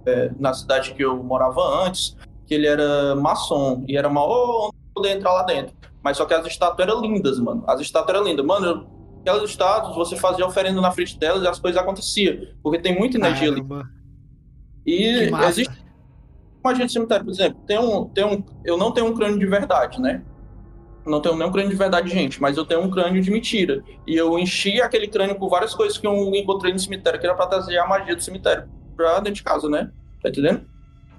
é, 0.07 0.31
na 0.39 0.53
cidade 0.53 0.95
que 0.95 1.05
eu 1.05 1.23
morava 1.23 1.61
antes, 1.85 2.17
que 2.47 2.55
ele 2.55 2.67
era 2.67 3.15
maçom 3.15 3.85
e 3.89 3.97
era 3.97 4.09
mal 4.09 4.73
poder 4.95 5.17
entrar 5.17 5.33
lá 5.33 5.43
dentro. 5.43 5.75
Mas 6.03 6.17
só 6.17 6.27
que 6.27 6.35
as 6.35 6.47
estátuas 6.47 6.87
eram 6.87 7.01
lindas, 7.01 7.39
mano. 7.39 7.65
As 7.67 7.81
estátuas 7.81 8.17
eram 8.17 8.27
lindas. 8.27 8.45
Mano, 8.45 8.87
aquelas 9.21 9.49
estátuas, 9.49 9.97
você 9.97 10.17
fazia 10.17 10.47
oferenda 10.47 10.81
na 10.81 10.91
frente 10.91 11.19
delas 11.19 11.43
e 11.43 11.49
as 11.49 11.59
coisas 11.59 11.81
aconteciam. 11.81 12.47
Porque 12.63 12.79
tem 12.79 12.97
muita 12.97 13.17
energia 13.17 13.51
Caramba. 13.51 13.81
ali. 13.81 13.89
E 14.87 15.31
existe 15.49 15.85
uma 16.63 16.75
gente 16.75 16.93
cemitério, 16.93 17.25
por 17.25 17.31
exemplo, 17.31 17.61
tem 17.67 17.79
um, 17.79 18.07
tem 18.09 18.25
um. 18.25 18.43
Eu 18.65 18.77
não 18.77 18.93
tenho 18.93 19.07
um 19.07 19.15
crânio 19.15 19.39
de 19.39 19.47
verdade, 19.47 20.01
né? 20.01 20.23
Não 21.07 21.21
tenho 21.21 21.37
nenhum 21.37 21.53
crânio 21.53 21.71
de 21.71 21.77
verdade, 21.77 22.09
gente, 22.11 22.41
mas 22.41 22.57
eu 22.57 22.65
tenho 22.65 22.81
um 22.81 22.91
crânio 22.91 23.23
de 23.23 23.31
mentira. 23.31 23.83
E 24.07 24.15
eu 24.15 24.39
enchi 24.39 24.81
aquele 24.81 25.07
crânio 25.07 25.37
com 25.37 25.49
várias 25.49 25.75
coisas 25.75 25.99
que 25.99 26.07
eu 26.07 26.35
encontrei 26.35 26.73
no 26.73 26.79
cemitério, 26.79 27.21
que 27.21 27.27
era 27.27 27.35
pra 27.35 27.47
trazer 27.47 27.77
a 27.79 27.87
magia 27.87 28.17
do 28.17 28.23
cemitério 28.23 28.67
pra 28.95 29.17
dentro 29.19 29.35
de 29.35 29.43
casa, 29.43 29.69
né? 29.69 29.91
Tá 30.23 30.29
entendendo? 30.29 30.63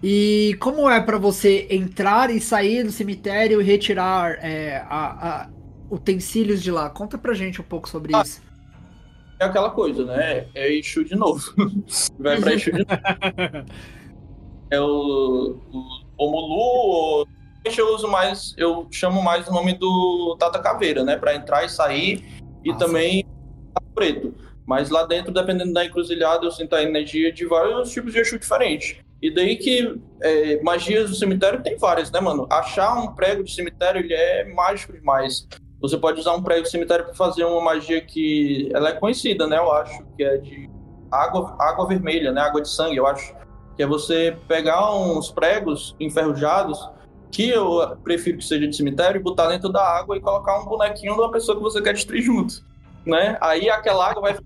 E 0.03 0.55
como 0.59 0.89
é 0.89 1.01
para 1.01 1.17
você 1.17 1.67
entrar 1.69 2.29
e 2.29 2.39
sair 2.39 2.83
do 2.83 2.91
cemitério 2.91 3.61
e 3.61 3.63
retirar 3.63 4.37
é, 4.43 4.77
a, 4.89 5.43
a, 5.43 5.49
utensílios 5.89 6.61
de 6.61 6.71
lá. 6.71 6.89
Conta 6.89 7.17
pra 7.17 7.33
gente 7.33 7.61
um 7.61 7.63
pouco 7.63 7.89
sobre 7.89 8.15
ah, 8.15 8.21
isso. 8.21 8.41
É 9.39 9.45
aquela 9.45 9.69
coisa, 9.69 10.05
né? 10.05 10.47
É 10.53 10.73
Exu 10.73 11.03
de 11.03 11.15
novo. 11.15 11.41
Vai 12.19 12.39
pra 12.39 12.53
Exu 12.53 12.71
de 12.71 12.79
novo. 12.79 13.65
é 14.69 14.79
o, 14.79 15.57
o 15.71 16.05
Omulu, 16.17 17.27
eu 17.77 17.95
uso 17.95 18.07
mais, 18.07 18.53
eu 18.57 18.87
chamo 18.91 19.21
mais 19.23 19.47
o 19.47 19.53
nome 19.53 19.73
do 19.73 20.35
Tata 20.39 20.59
Caveira, 20.59 21.03
né? 21.03 21.17
Pra 21.17 21.35
entrar 21.35 21.65
e 21.65 21.69
sair. 21.69 22.23
E 22.63 22.71
Nossa. 22.71 22.85
também 22.85 23.25
preto. 23.93 24.33
Mas 24.65 24.89
lá 24.89 25.05
dentro, 25.05 25.31
dependendo 25.31 25.73
da 25.73 25.85
encruzilhada, 25.85 26.45
eu 26.45 26.51
sinto 26.51 26.75
a 26.75 26.81
energia 26.81 27.31
de 27.31 27.45
vários 27.45 27.91
tipos 27.91 28.11
de 28.11 28.19
Exu 28.19 28.39
diferentes. 28.39 28.97
E 29.21 29.33
daí 29.33 29.55
que 29.55 29.99
é, 30.21 30.61
magias 30.61 31.09
do 31.09 31.15
cemitério 31.15 31.61
tem 31.61 31.77
várias, 31.77 32.11
né, 32.11 32.19
mano? 32.19 32.47
Achar 32.49 32.93
um 32.97 33.13
prego 33.13 33.43
de 33.43 33.53
cemitério, 33.53 34.01
ele 34.01 34.13
é 34.13 34.45
mágico 34.53 34.93
demais. 34.93 35.47
Você 35.79 35.97
pode 35.97 36.19
usar 36.19 36.33
um 36.33 36.41
prego 36.41 36.63
de 36.63 36.69
cemitério 36.69 37.05
para 37.05 37.13
fazer 37.13 37.43
uma 37.45 37.61
magia 37.61 38.01
que 38.01 38.69
ela 38.73 38.89
é 38.89 38.93
conhecida, 38.93 39.45
né? 39.47 39.57
Eu 39.57 39.71
acho 39.71 40.03
que 40.17 40.23
é 40.23 40.37
de 40.37 40.69
água, 41.11 41.55
água 41.59 41.87
vermelha, 41.87 42.31
né? 42.31 42.41
Água 42.41 42.61
de 42.61 42.69
sangue, 42.69 42.97
eu 42.97 43.05
acho. 43.05 43.35
Que 43.75 43.83
é 43.83 43.87
você 43.87 44.35
pegar 44.47 44.95
uns 44.95 45.31
pregos 45.31 45.95
enferrujados, 45.99 46.89
que 47.31 47.49
eu 47.49 47.97
prefiro 48.03 48.37
que 48.37 48.45
seja 48.45 48.67
de 48.67 48.75
cemitério, 48.75 49.19
e 49.19 49.23
botar 49.23 49.47
dentro 49.47 49.69
da 49.69 49.83
água 49.83 50.17
e 50.17 50.21
colocar 50.21 50.59
um 50.59 50.65
bonequinho 50.65 51.13
de 51.13 51.19
uma 51.19 51.31
pessoa 51.31 51.57
que 51.57 51.63
você 51.63 51.81
quer 51.81 51.93
destruir 51.93 52.21
junto, 52.21 52.63
né? 53.05 53.37
Aí 53.41 53.69
aquela 53.69 54.09
água 54.09 54.21
vai 54.21 54.37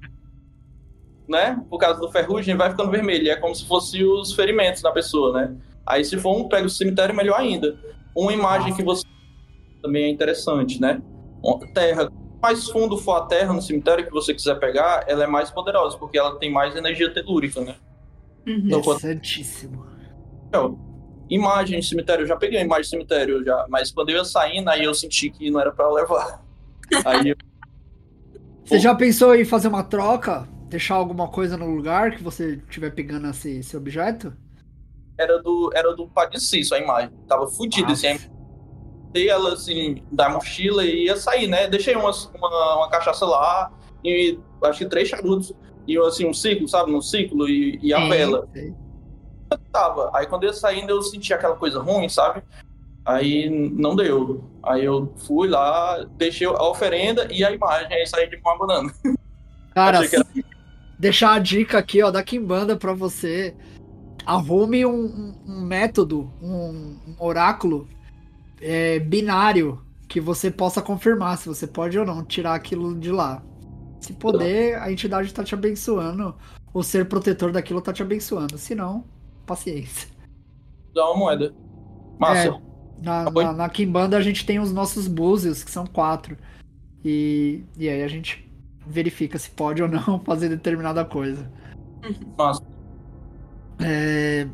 né? 1.30 1.64
Por 1.70 1.78
causa 1.78 2.00
do 2.00 2.12
ferrugem, 2.12 2.58
vai 2.58 2.72
ficando 2.72 2.90
vermelha. 2.90 3.34
É 3.34 3.36
como 3.36 3.54
se 3.54 3.66
fosse 3.68 4.04
os 4.04 4.34
ferimentos 4.34 4.82
da 4.82 4.92
pessoa, 4.92 5.32
né? 5.32 5.56
Aí 5.86 6.04
se 6.04 6.18
for 6.18 6.36
um 6.36 6.48
prego 6.48 6.68
de 6.68 6.74
cemitério, 6.74 7.16
melhor 7.16 7.40
ainda. 7.40 7.78
Uma 8.16 8.34
imagem 8.34 8.74
que 8.74 8.84
você 8.84 9.04
também 9.82 10.06
é 10.06 10.10
interessante, 10.10 10.82
né? 10.82 11.02
terra, 11.74 12.12
mais 12.42 12.68
fundo 12.70 12.98
for 12.98 13.14
a 13.14 13.26
terra 13.26 13.54
no 13.54 13.62
cemitério 13.62 14.06
que 14.06 14.12
você 14.12 14.34
quiser 14.34 14.56
pegar, 14.60 15.06
ela 15.08 15.24
é 15.24 15.28
mais 15.28 15.52
poderosa, 15.52 15.98
porque 15.98 16.18
ela 16.18 16.38
tem 16.38 16.52
mais 16.52 16.76
energia 16.76 17.14
telúrica, 17.14 17.62
né? 17.62 17.76
Uhum. 18.48 18.62
Então, 18.66 18.80
Interessantíssimo. 18.80 19.86
Quando... 20.52 20.80
imagem 21.30 21.80
de 21.80 21.86
cemitério, 21.86 22.24
eu 22.24 22.28
já 22.28 22.36
peguei 22.36 22.60
a 22.60 22.64
imagem 22.64 22.84
de 22.84 22.90
cemitério, 22.90 23.44
já, 23.44 23.66
mas 23.70 23.92
quando 23.92 24.10
eu 24.10 24.18
ia 24.18 24.26
saindo, 24.26 24.70
aí 24.70 24.84
eu 24.84 24.94
senti 24.94 25.30
que 25.30 25.50
não 25.52 25.60
era 25.62 25.72
para 25.72 25.90
levar. 25.92 26.44
Aí 27.06 27.30
eu... 27.30 27.36
Você 28.70 28.80
já 28.80 28.96
pensou 28.96 29.36
em 29.36 29.44
fazer 29.44 29.68
uma 29.68 29.84
troca? 29.84 30.48
deixar 30.70 30.96
alguma 30.96 31.28
coisa 31.28 31.58
no 31.58 31.66
lugar 31.66 32.16
que 32.16 32.24
você 32.24 32.62
estiver 32.68 32.92
pegando 32.92 33.28
esse, 33.28 33.60
esse 33.60 33.76
objeto? 33.76 34.32
Era 35.18 35.42
do, 35.42 35.72
era 35.76 35.94
do 35.96 36.08
Padiciço 36.08 36.76
a 36.76 36.80
imagem. 36.80 37.12
Tava 37.28 37.48
fudido 37.48 37.92
assim. 37.92 38.18
Dei 39.12 39.28
ela 39.28 39.54
assim 39.54 40.04
da 40.12 40.30
mochila 40.30 40.86
e 40.86 41.06
ia 41.06 41.18
sair, 41.18 41.48
né? 41.48 41.68
Deixei 41.68 41.96
uma, 41.96 42.12
uma, 42.36 42.76
uma 42.78 42.90
cachaça 42.90 43.26
lá 43.26 43.72
e 44.06 44.40
acho 44.64 44.80
que 44.80 44.86
três 44.86 45.10
charutos. 45.10 45.52
E 45.88 45.98
assim, 45.98 46.28
um 46.28 46.34
ciclo, 46.34 46.68
sabe? 46.68 46.94
Um 46.94 47.02
ciclo 47.02 47.50
e, 47.50 47.80
e 47.82 47.94
a 47.94 48.00
sim, 48.00 48.10
vela. 48.10 48.48
Sim. 48.54 48.76
Tava. 49.72 50.12
Aí 50.14 50.28
quando 50.28 50.44
eu 50.44 50.50
ia 50.50 50.54
saindo, 50.54 50.92
eu 50.92 51.02
senti 51.02 51.34
aquela 51.34 51.56
coisa 51.56 51.82
ruim, 51.82 52.08
sabe? 52.08 52.44
Aí 53.06 53.50
não 53.50 53.96
deu. 53.96 54.44
Aí 54.62 54.86
eu 54.86 55.14
fui 55.26 55.48
lá, 55.48 56.06
deixei 56.18 56.48
a 56.48 56.64
oferenda 56.64 57.28
e 57.32 57.44
a 57.44 57.52
imagem, 57.52 57.94
aí 57.94 58.06
saí 58.06 58.30
de 58.30 58.40
mão 58.42 58.54
abanando. 58.54 58.94
Cara, 59.74 60.06
era... 60.06 60.26
deixar 60.98 61.34
a 61.34 61.40
dica 61.40 61.78
aqui, 61.78 62.04
ó, 62.04 62.12
da 62.12 62.24
Kimbanda 62.24 62.76
pra 62.76 62.94
você. 62.94 63.56
Arrume 64.26 64.86
um, 64.86 65.34
um 65.48 65.62
método, 65.62 66.32
um, 66.42 66.98
um 67.08 67.16
oráculo 67.18 67.88
é, 68.62 69.00
binário 69.00 69.82
que 70.08 70.20
você 70.20 70.52
possa 70.52 70.82
confirmar 70.82 71.38
se 71.38 71.48
você 71.48 71.66
pode 71.66 71.98
ou 71.98 72.06
não 72.06 72.24
tirar 72.24 72.54
aquilo 72.54 72.96
de 73.00 73.12
lá. 73.12 73.42
Se 74.00 74.14
puder, 74.14 74.80
a 74.82 74.92
entidade 74.92 75.34
tá 75.34 75.44
te 75.44 75.54
abençoando. 75.54 76.36
O 76.74 76.84
ser 76.84 77.08
protetor 77.08 77.52
daquilo 77.52 77.82
tá 77.82 77.92
te 77.92 78.02
abençoando. 78.02 78.58
Se 78.58 78.76
não, 78.76 79.04
paciência. 79.46 80.10
Dá 80.94 81.06
uma 81.10 81.18
moeda. 81.18 81.54
Massa. 82.18 82.48
É, 82.48 82.69
na, 83.02 83.30
na, 83.30 83.54
na 83.54 83.70
Kimbanda 83.70 84.18
a 84.18 84.22
gente 84.22 84.46
tem 84.46 84.60
os 84.60 84.72
nossos 84.72 85.08
búzios, 85.08 85.64
que 85.64 85.72
são 85.72 85.86
quatro. 85.86 86.38
E, 87.04 87.64
e 87.78 87.88
aí 87.88 88.04
a 88.04 88.08
gente 88.08 88.50
verifica 88.86 89.38
se 89.38 89.50
pode 89.50 89.82
ou 89.82 89.88
não 89.88 90.20
fazer 90.26 90.50
determinada 90.50 91.06
coisa. 91.06 91.50
Massa. 92.38 92.62
É, 93.82 94.48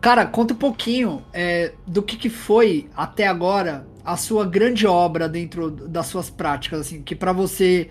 cara, 0.00 0.26
conta 0.26 0.54
um 0.54 0.56
pouquinho 0.56 1.22
é, 1.32 1.72
do 1.86 2.02
que, 2.02 2.16
que 2.16 2.28
foi 2.28 2.88
até 2.96 3.26
agora 3.26 3.86
a 4.04 4.16
sua 4.16 4.44
grande 4.44 4.86
obra 4.86 5.28
dentro 5.28 5.70
das 5.70 6.06
suas 6.06 6.28
práticas, 6.28 6.80
assim, 6.80 7.02
que 7.02 7.14
para 7.14 7.32
você, 7.32 7.88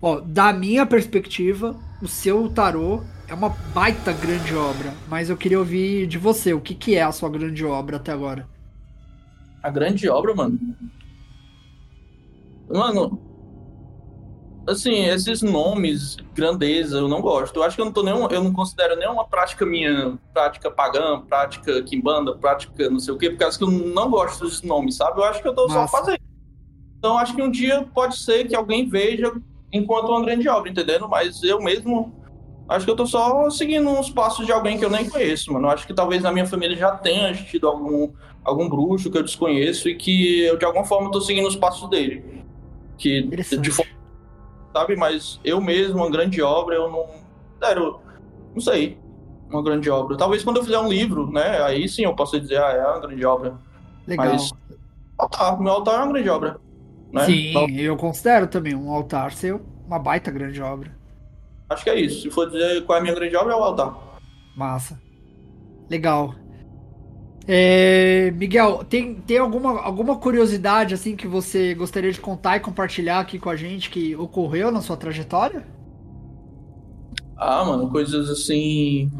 ó, 0.00 0.20
da 0.20 0.52
minha 0.52 0.86
perspectiva, 0.86 1.76
o 2.00 2.06
seu 2.06 2.48
tarô 2.48 3.02
é 3.26 3.34
uma 3.34 3.48
baita 3.48 4.12
grande 4.12 4.54
obra, 4.54 4.94
mas 5.08 5.28
eu 5.28 5.36
queria 5.36 5.58
ouvir 5.58 6.06
de 6.06 6.18
você, 6.18 6.54
o 6.54 6.60
que, 6.60 6.74
que 6.74 6.94
é 6.94 7.02
a 7.02 7.10
sua 7.10 7.28
grande 7.28 7.64
obra 7.64 7.96
até 7.96 8.12
agora? 8.12 8.46
A 9.66 9.70
grande 9.70 10.08
obra, 10.08 10.32
mano. 10.32 10.58
Mano, 12.68 13.20
assim, 14.68 15.04
esses 15.06 15.42
nomes, 15.42 16.16
grandeza, 16.34 16.98
eu 16.98 17.08
não 17.08 17.20
gosto. 17.20 17.56
Eu 17.56 17.64
acho 17.64 17.74
que 17.74 17.82
eu 17.82 17.84
não 17.84 17.92
tô 17.92 18.02
nem, 18.04 18.14
eu 18.14 18.44
não 18.44 18.52
considero 18.52 18.96
nenhuma 18.96 19.24
prática 19.26 19.66
minha, 19.66 20.16
prática 20.32 20.70
pagã, 20.70 21.20
prática 21.20 21.82
quimbanda, 21.82 22.36
prática 22.36 22.88
não 22.88 23.00
sei 23.00 23.12
o 23.12 23.18
quê, 23.18 23.30
porque 23.30 23.42
acho 23.42 23.58
que 23.58 23.64
eu 23.64 23.70
não 23.70 24.08
gosto 24.08 24.44
desses 24.44 24.62
nomes, 24.62 24.96
sabe? 24.96 25.20
Eu 25.20 25.24
acho 25.24 25.42
que 25.42 25.48
eu 25.48 25.54
tô 25.54 25.62
Nossa. 25.62 25.74
só 25.74 25.88
fazendo. 25.88 26.18
Então 26.98 27.18
acho 27.18 27.34
que 27.34 27.42
um 27.42 27.50
dia 27.50 27.88
pode 27.92 28.16
ser 28.18 28.46
que 28.46 28.54
alguém 28.54 28.88
veja 28.88 29.32
enquanto 29.72 30.10
uma 30.10 30.24
grande 30.24 30.48
obra, 30.48 30.70
entendendo? 30.70 31.08
Mas 31.08 31.42
eu 31.42 31.60
mesmo 31.60 32.12
acho 32.68 32.84
que 32.84 32.90
eu 32.90 32.96
tô 32.96 33.06
só 33.06 33.50
seguindo 33.50 33.88
uns 33.88 34.10
passos 34.10 34.46
de 34.46 34.52
alguém 34.52 34.78
que 34.78 34.84
eu 34.84 34.90
nem 34.90 35.08
conheço, 35.10 35.52
mano. 35.52 35.66
Eu 35.66 35.72
acho 35.72 35.86
que 35.86 35.94
talvez 35.94 36.22
na 36.22 36.32
minha 36.32 36.46
família 36.46 36.76
já 36.76 36.92
tenha 36.92 37.32
tido 37.34 37.66
algum 37.68 38.12
algum 38.46 38.68
bruxo 38.68 39.10
que 39.10 39.18
eu 39.18 39.22
desconheço 39.22 39.88
e 39.88 39.96
que 39.96 40.42
eu 40.44 40.56
de 40.56 40.64
alguma 40.64 40.84
forma 40.84 41.06
estou 41.06 41.20
seguindo 41.20 41.48
os 41.48 41.56
passos 41.56 41.90
dele. 41.90 42.44
Que 42.96 43.22
de 43.22 43.70
forma, 43.70 43.92
sabe, 44.72 44.96
mas 44.96 45.40
eu 45.44 45.60
mesmo, 45.60 45.98
uma 45.98 46.10
grande 46.10 46.40
obra, 46.40 46.76
eu 46.76 46.90
não. 46.90 47.06
Sério, 47.62 47.98
não 48.54 48.60
sei. 48.60 48.98
Uma 49.50 49.62
grande 49.62 49.90
obra. 49.90 50.16
Talvez 50.16 50.42
quando 50.42 50.58
eu 50.58 50.64
fizer 50.64 50.78
um 50.78 50.88
livro, 50.88 51.30
né? 51.30 51.62
Aí 51.62 51.88
sim 51.88 52.04
eu 52.04 52.14
posso 52.14 52.40
dizer, 52.40 52.58
ah, 52.62 52.70
é 52.70 52.86
uma 52.86 53.00
grande 53.00 53.24
obra. 53.24 53.58
Legal. 54.06 54.26
Mas 54.26 54.50
altar, 55.18 55.60
meu 55.60 55.72
altar 55.72 56.00
é 56.00 56.04
uma 56.04 56.12
grande 56.12 56.28
obra. 56.28 56.60
Né? 57.12 57.24
Sim, 57.24 57.52
eu 57.78 57.96
considero 57.96 58.46
também 58.46 58.74
um 58.74 58.90
altar 58.90 59.32
ser 59.32 59.60
uma 59.86 59.98
baita 59.98 60.30
grande 60.30 60.60
obra. 60.62 60.96
Acho 61.68 61.82
que 61.82 61.90
é 61.90 62.00
isso. 62.00 62.22
Se 62.22 62.30
for 62.30 62.48
dizer 62.48 62.84
qual 62.84 62.96
é 62.96 63.00
a 63.00 63.02
minha 63.02 63.14
grande 63.14 63.36
obra, 63.36 63.52
é 63.52 63.56
o 63.56 63.62
altar. 63.62 63.96
Massa. 64.56 65.00
Legal. 65.90 66.34
É, 67.48 68.32
Miguel, 68.32 68.84
tem, 68.88 69.14
tem 69.14 69.38
alguma, 69.38 69.80
alguma 69.80 70.18
curiosidade 70.18 70.94
assim 70.94 71.14
que 71.14 71.28
você 71.28 71.74
gostaria 71.74 72.10
de 72.10 72.20
contar 72.20 72.56
e 72.56 72.60
compartilhar 72.60 73.20
aqui 73.20 73.38
com 73.38 73.48
a 73.48 73.54
gente 73.54 73.88
que 73.88 74.16
ocorreu 74.16 74.72
na 74.72 74.80
sua 74.80 74.96
trajetória? 74.96 75.64
Ah, 77.36 77.64
mano, 77.64 77.88
coisas 77.88 78.28
assim. 78.28 79.10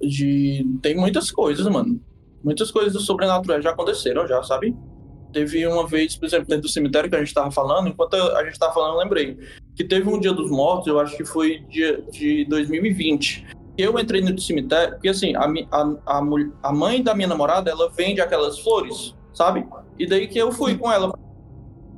De. 0.00 0.66
Tem 0.82 0.96
muitas 0.96 1.30
coisas, 1.30 1.66
mano. 1.68 2.00
Muitas 2.42 2.70
coisas 2.72 3.00
sobrenaturais 3.02 3.62
já 3.62 3.70
aconteceram, 3.70 4.26
já, 4.26 4.42
sabe? 4.42 4.74
Teve 5.32 5.66
uma 5.66 5.86
vez, 5.86 6.16
por 6.16 6.26
exemplo, 6.26 6.46
dentro 6.48 6.62
do 6.62 6.68
cemitério 6.68 7.08
que 7.08 7.16
a 7.16 7.18
gente 7.20 7.34
tava 7.34 7.50
falando, 7.50 7.88
enquanto 7.88 8.14
a 8.14 8.44
gente 8.44 8.58
tava 8.58 8.72
falando, 8.72 8.94
eu 8.94 8.98
lembrei. 8.98 9.38
Que 9.76 9.84
teve 9.84 10.08
um 10.08 10.18
dia 10.18 10.32
dos 10.32 10.50
mortos, 10.50 10.88
eu 10.88 10.98
acho 10.98 11.16
que 11.16 11.24
foi 11.24 11.60
dia 11.68 12.02
de 12.10 12.44
2020 12.46 13.46
eu 13.78 13.98
entrei 13.98 14.20
no 14.20 14.38
cemitério, 14.38 14.94
porque 14.94 15.08
assim, 15.08 15.34
a, 15.36 15.46
a, 16.06 16.18
a, 16.62 16.72
mãe 16.72 17.02
da 17.02 17.14
minha 17.14 17.28
namorada, 17.28 17.70
ela 17.70 17.90
vende 17.90 18.20
aquelas 18.20 18.58
flores, 18.58 19.14
sabe? 19.34 19.66
E 19.98 20.06
daí 20.06 20.26
que 20.26 20.38
eu 20.38 20.52
fui 20.52 20.76
com 20.76 20.90
ela. 20.90 21.12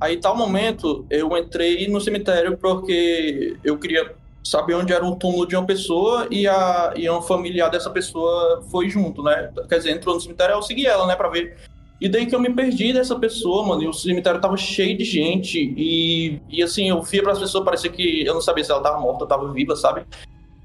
Aí, 0.01 0.17
tal 0.17 0.37
momento, 0.37 1.05
eu 1.11 1.37
entrei 1.37 1.89
no 1.89 2.01
cemitério 2.01 2.57
porque 2.57 3.57
eu 3.65 3.77
queria 3.79 4.15
saber 4.45 4.75
onde 4.75 4.93
era 4.93 5.05
o 5.05 5.17
túmulo 5.17 5.47
de 5.47 5.57
uma 5.57 5.67
pessoa 5.67 6.27
e 6.31 6.47
a, 6.47 6.95
e 6.97 7.09
um 7.11 7.21
familiar 7.21 7.69
dessa 7.69 7.91
pessoa 7.91 8.63
foi 8.71 8.89
junto, 8.89 9.23
né? 9.23 9.51
Quer 9.69 9.79
dizer, 9.79 9.91
entrou 9.91 10.15
no 10.15 10.21
cemitério, 10.21 10.55
eu 10.55 10.63
segui 10.63 10.87
ela, 10.87 11.07
né, 11.07 11.17
pra 11.17 11.29
ver. 11.29 11.57
E 12.01 12.09
daí 12.09 12.27
que 12.27 12.35
eu 12.35 12.41
me 12.41 12.55
perdi 12.55 12.93
dessa 12.93 13.19
pessoa, 13.19 13.67
mano, 13.67 13.83
e 13.83 13.89
o 13.89 13.93
cemitério 13.93 14.41
tava 14.41 14.57
cheio 14.57 14.97
de 14.97 15.05
gente, 15.05 15.59
e, 15.77 16.41
e 16.49 16.63
assim, 16.63 16.89
eu 16.89 17.03
via 17.03 17.29
as 17.29 17.41
pessoas, 17.41 17.65
parecia 17.65 17.91
que 17.91 18.25
eu 18.25 18.35
não 18.35 18.41
sabia 18.41 18.63
se 18.63 18.71
ela 18.71 18.81
tava 18.81 19.01
morta 19.01 19.25
ou 19.25 19.29
tava 19.29 19.53
viva, 19.53 19.75
sabe? 19.75 20.07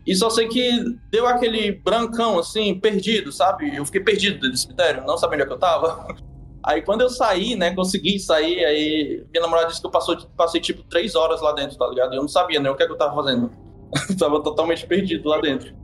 E 0.06 0.16
só 0.16 0.30
sei 0.30 0.48
que 0.48 0.98
deu 1.10 1.26
aquele 1.26 1.72
brancão, 1.72 2.38
assim, 2.38 2.78
perdido, 2.78 3.32
sabe? 3.32 3.76
Eu 3.76 3.86
fiquei 3.86 4.02
perdido 4.02 4.50
do 4.50 4.58
cemitério, 4.58 5.06
não 5.06 5.18
sabia 5.18 5.36
onde 5.36 5.44
é 5.44 5.48
que 5.48 5.54
eu 5.54 5.60
tava. 5.60 6.08
Aí 6.66 6.82
quando 6.82 7.02
eu 7.02 7.10
saí, 7.10 7.56
né, 7.56 7.76
consegui 7.76 8.18
sair, 8.18 8.64
aí 8.64 9.26
minha 9.34 9.42
namorada 9.42 9.68
disse 9.68 9.82
que 9.82 9.86
eu 9.86 9.92
passou, 9.92 10.16
passei 10.38 10.62
tipo 10.62 10.82
três 10.84 11.14
horas 11.14 11.42
lá 11.42 11.52
dentro, 11.52 11.78
tá 11.78 11.86
ligado? 11.90 12.14
Eu 12.14 12.22
não 12.22 12.28
sabia 12.30 12.58
nem 12.58 12.64
né, 12.64 12.72
o 12.72 12.76
que, 12.76 12.84
é 12.84 12.86
que 12.86 12.92
eu 12.94 12.98
tava 12.98 13.14
fazendo. 13.14 13.52
tava 14.18 14.42
totalmente 14.42 14.88
perdido 14.88 15.28
lá 15.28 15.42
dentro. 15.42 15.76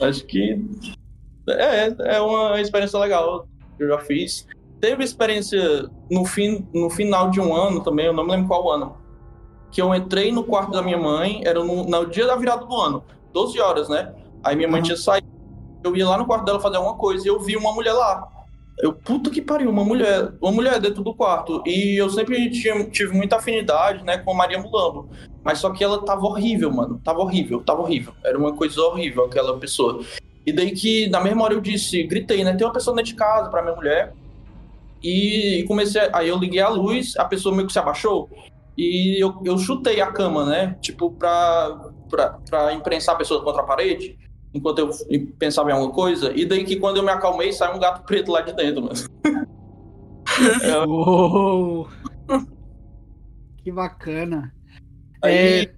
Acho 0.00 0.24
que 0.26 0.64
é, 1.48 2.16
é 2.16 2.20
uma 2.20 2.60
experiência 2.60 3.00
legal 3.00 3.48
que 3.76 3.82
eu 3.82 3.88
já 3.88 3.98
fiz. 3.98 4.46
Teve 4.80 5.02
experiência 5.02 5.90
no, 6.08 6.24
fim, 6.24 6.66
no 6.72 6.88
final 6.88 7.28
de 7.28 7.40
um 7.40 7.52
ano 7.52 7.82
também, 7.82 8.06
eu 8.06 8.12
não 8.12 8.24
me 8.24 8.30
lembro 8.30 8.46
qual 8.46 8.70
ano, 8.70 8.96
que 9.70 9.82
eu 9.82 9.94
entrei 9.94 10.32
no 10.32 10.44
quarto 10.44 10.70
da 10.70 10.82
minha 10.82 10.98
mãe, 10.98 11.42
era 11.44 11.62
no, 11.62 11.84
no 11.84 12.06
dia 12.06 12.26
da 12.26 12.36
virada 12.36 12.64
do 12.64 12.76
ano. 12.76 13.04
12 13.32 13.60
horas, 13.60 13.88
né? 13.88 14.14
Aí 14.42 14.56
minha 14.56 14.68
mãe 14.68 14.80
uhum. 14.80 14.84
tinha 14.84 14.96
saído, 14.96 15.26
eu 15.84 15.96
ia 15.96 16.08
lá 16.08 16.18
no 16.18 16.26
quarto 16.26 16.44
dela 16.44 16.60
fazer 16.60 16.76
alguma 16.76 16.96
coisa 16.96 17.26
e 17.26 17.28
eu 17.28 17.40
vi 17.40 17.56
uma 17.56 17.72
mulher 17.72 17.92
lá. 17.92 18.28
Eu, 18.82 18.94
puta 18.94 19.30
que 19.30 19.42
pariu, 19.42 19.68
uma 19.68 19.84
mulher, 19.84 20.32
uma 20.40 20.50
mulher 20.50 20.80
dentro 20.80 21.02
do 21.02 21.14
quarto. 21.14 21.62
E 21.66 22.00
eu 22.00 22.08
sempre 22.08 22.50
tinha, 22.50 22.82
tive 22.84 23.14
muita 23.14 23.36
afinidade, 23.36 24.02
né, 24.04 24.18
com 24.18 24.32
a 24.32 24.34
Maria 24.34 24.58
Mulambo. 24.58 25.08
Mas 25.44 25.58
só 25.58 25.70
que 25.70 25.84
ela 25.84 26.02
tava 26.04 26.24
horrível, 26.24 26.72
mano. 26.72 27.00
Tava 27.04 27.20
horrível, 27.20 27.60
tava 27.62 27.82
horrível. 27.82 28.14
Era 28.24 28.38
uma 28.38 28.54
coisa 28.54 28.80
horrível 28.80 29.24
aquela 29.24 29.58
pessoa. 29.58 30.02
E 30.46 30.52
daí 30.52 30.70
que, 30.72 31.08
na 31.08 31.20
mesma 31.20 31.44
hora 31.44 31.54
eu 31.54 31.60
disse, 31.60 32.02
gritei, 32.04 32.42
né, 32.42 32.54
tem 32.54 32.66
uma 32.66 32.72
pessoa 32.72 32.96
dentro 32.96 33.12
de 33.12 33.16
casa 33.16 33.50
pra 33.50 33.62
minha 33.62 33.76
mulher. 33.76 34.14
E 35.02 35.64
comecei, 35.68 36.08
aí 36.12 36.28
eu 36.28 36.38
liguei 36.38 36.60
a 36.60 36.68
luz, 36.68 37.14
a 37.16 37.24
pessoa 37.24 37.54
meio 37.54 37.66
que 37.66 37.72
se 37.72 37.78
abaixou. 37.78 38.30
E 38.76 39.22
eu, 39.22 39.42
eu 39.44 39.58
chutei 39.58 40.00
a 40.00 40.10
cama, 40.10 40.46
né, 40.46 40.76
tipo, 40.80 41.10
pra, 41.10 41.89
para 42.10 42.72
imprensar 42.74 43.14
a 43.14 43.18
pessoa 43.18 43.42
contra 43.42 43.62
a 43.62 43.64
parede, 43.66 44.18
enquanto 44.52 44.78
eu 44.80 44.90
pensava 45.38 45.70
em 45.70 45.72
alguma 45.72 45.92
coisa, 45.92 46.32
e 46.34 46.44
daí 46.44 46.64
que 46.64 46.76
quando 46.76 46.96
eu 46.98 47.02
me 47.02 47.10
acalmei, 47.10 47.52
sai 47.52 47.74
um 47.74 47.78
gato 47.78 48.04
preto 48.04 48.30
lá 48.30 48.40
de 48.40 48.52
dentro, 48.52 48.82
mano. 48.82 48.94
é... 50.62 50.72
que 53.62 53.72
bacana. 53.72 54.54
Aí, 55.22 55.34
é... 55.34 55.62
é 55.62 55.70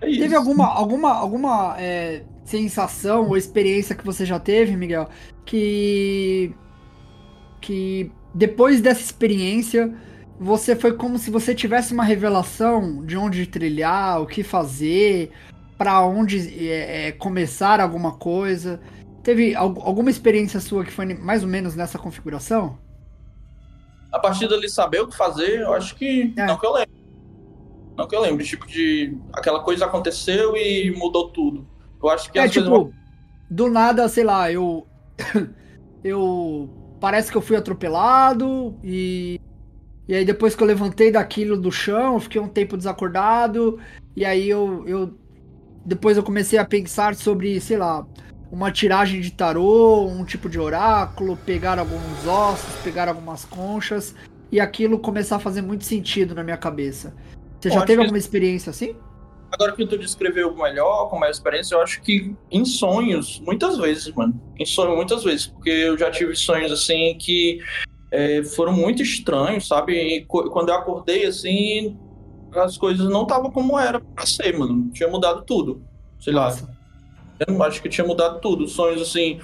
teve 0.00 0.34
alguma, 0.34 0.66
alguma, 0.66 1.12
alguma 1.12 1.74
é, 1.80 2.22
sensação 2.44 3.28
ou 3.28 3.36
experiência 3.36 3.96
que 3.96 4.04
você 4.04 4.24
já 4.24 4.38
teve, 4.38 4.76
Miguel, 4.76 5.08
que 5.44 6.54
que 7.60 8.12
depois 8.32 8.80
dessa 8.80 9.00
experiência 9.00 9.92
você 10.38 10.76
foi 10.76 10.92
como 10.92 11.18
se 11.18 11.30
você 11.30 11.54
tivesse 11.54 11.92
uma 11.92 12.04
revelação 12.04 13.04
de 13.04 13.16
onde 13.16 13.46
trilhar, 13.46 14.20
o 14.20 14.26
que 14.26 14.42
fazer, 14.42 15.32
para 15.78 16.00
onde 16.02 16.68
é, 16.68 17.08
é, 17.08 17.12
começar 17.12 17.80
alguma 17.80 18.12
coisa. 18.12 18.80
Teve 19.22 19.54
alguma 19.54 20.10
experiência 20.10 20.60
sua 20.60 20.84
que 20.84 20.92
foi 20.92 21.14
mais 21.14 21.42
ou 21.42 21.48
menos 21.48 21.74
nessa 21.74 21.98
configuração? 21.98 22.78
A 24.12 24.18
partir 24.18 24.48
dali 24.48 24.68
saber 24.68 25.00
o 25.00 25.08
que 25.08 25.16
fazer, 25.16 25.60
eu 25.60 25.74
acho 25.74 25.96
que 25.96 26.32
é. 26.36 26.46
não 26.46 26.56
que 26.56 26.66
eu 26.66 26.72
lembro. 26.72 26.96
Não 27.96 28.06
que 28.06 28.14
eu 28.14 28.20
lembre, 28.20 28.44
tipo, 28.44 28.66
de 28.66 29.16
aquela 29.32 29.60
coisa 29.60 29.86
aconteceu 29.86 30.54
e 30.56 30.94
mudou 30.96 31.30
tudo. 31.30 31.66
Eu 32.02 32.10
acho 32.10 32.30
que 32.30 32.38
é, 32.38 32.46
tipo, 32.46 32.68
coisas... 32.68 32.94
do 33.50 33.70
nada, 33.70 34.08
sei 34.08 34.22
lá, 34.22 34.52
eu. 34.52 34.86
eu. 36.04 36.70
Parece 37.00 37.30
que 37.30 37.36
eu 37.36 37.42
fui 37.42 37.56
atropelado 37.56 38.78
e. 38.84 39.40
E 40.08 40.14
aí 40.14 40.24
depois 40.24 40.54
que 40.54 40.62
eu 40.62 40.66
levantei 40.66 41.10
daquilo 41.10 41.56
do 41.56 41.72
chão, 41.72 42.20
fiquei 42.20 42.40
um 42.40 42.48
tempo 42.48 42.76
desacordado. 42.76 43.78
E 44.14 44.24
aí 44.24 44.48
eu, 44.48 44.84
eu. 44.86 45.14
Depois 45.84 46.16
eu 46.16 46.22
comecei 46.22 46.58
a 46.58 46.64
pensar 46.64 47.14
sobre, 47.14 47.60
sei 47.60 47.76
lá, 47.76 48.06
uma 48.50 48.70
tiragem 48.70 49.20
de 49.20 49.32
tarô, 49.32 50.06
um 50.06 50.24
tipo 50.24 50.48
de 50.48 50.58
oráculo, 50.58 51.36
pegar 51.36 51.78
alguns 51.78 52.26
ossos, 52.26 52.74
pegar 52.82 53.08
algumas 53.08 53.44
conchas 53.44 54.14
e 54.50 54.60
aquilo 54.60 54.98
começar 54.98 55.36
a 55.36 55.40
fazer 55.40 55.62
muito 55.62 55.84
sentido 55.84 56.34
na 56.34 56.42
minha 56.42 56.56
cabeça. 56.56 57.14
Você 57.60 57.70
já 57.70 57.84
teve 57.84 58.00
alguma 58.00 58.18
experiência 58.18 58.70
assim? 58.70 58.94
Agora 59.50 59.72
que 59.72 59.86
tu 59.86 59.96
descreveu 59.96 60.54
melhor, 60.54 61.08
é 61.22 61.26
a 61.26 61.30
experiência, 61.30 61.74
eu 61.74 61.80
acho 61.80 62.02
que 62.02 62.34
em 62.50 62.64
sonhos, 62.64 63.40
muitas 63.40 63.78
vezes, 63.78 64.12
mano. 64.12 64.40
Em 64.58 64.66
sonhos, 64.66 64.96
muitas 64.96 65.24
vezes. 65.24 65.46
Porque 65.46 65.70
eu 65.70 65.96
já 65.96 66.10
tive 66.10 66.34
sonhos, 66.34 66.70
assim, 66.70 67.16
que 67.18 67.60
é, 68.16 68.42
foram 68.42 68.72
muito 68.72 69.02
estranhos, 69.02 69.68
sabe? 69.68 69.92
E 69.92 70.24
quando 70.24 70.70
eu 70.70 70.74
acordei, 70.74 71.26
assim, 71.26 71.94
as 72.54 72.78
coisas 72.78 73.06
não 73.10 73.24
estavam 73.24 73.50
como 73.50 73.78
era 73.78 74.00
pra 74.00 74.24
ser, 74.24 74.56
mano. 74.58 74.90
Tinha 74.90 75.06
mudado 75.10 75.42
tudo. 75.42 75.82
Sei 76.18 76.32
Nossa. 76.32 76.64
lá. 76.64 76.76
Eu 77.46 77.62
acho 77.62 77.82
que 77.82 77.90
tinha 77.90 78.06
mudado 78.06 78.40
tudo. 78.40 78.66
Sonhos, 78.66 79.02
assim, 79.02 79.38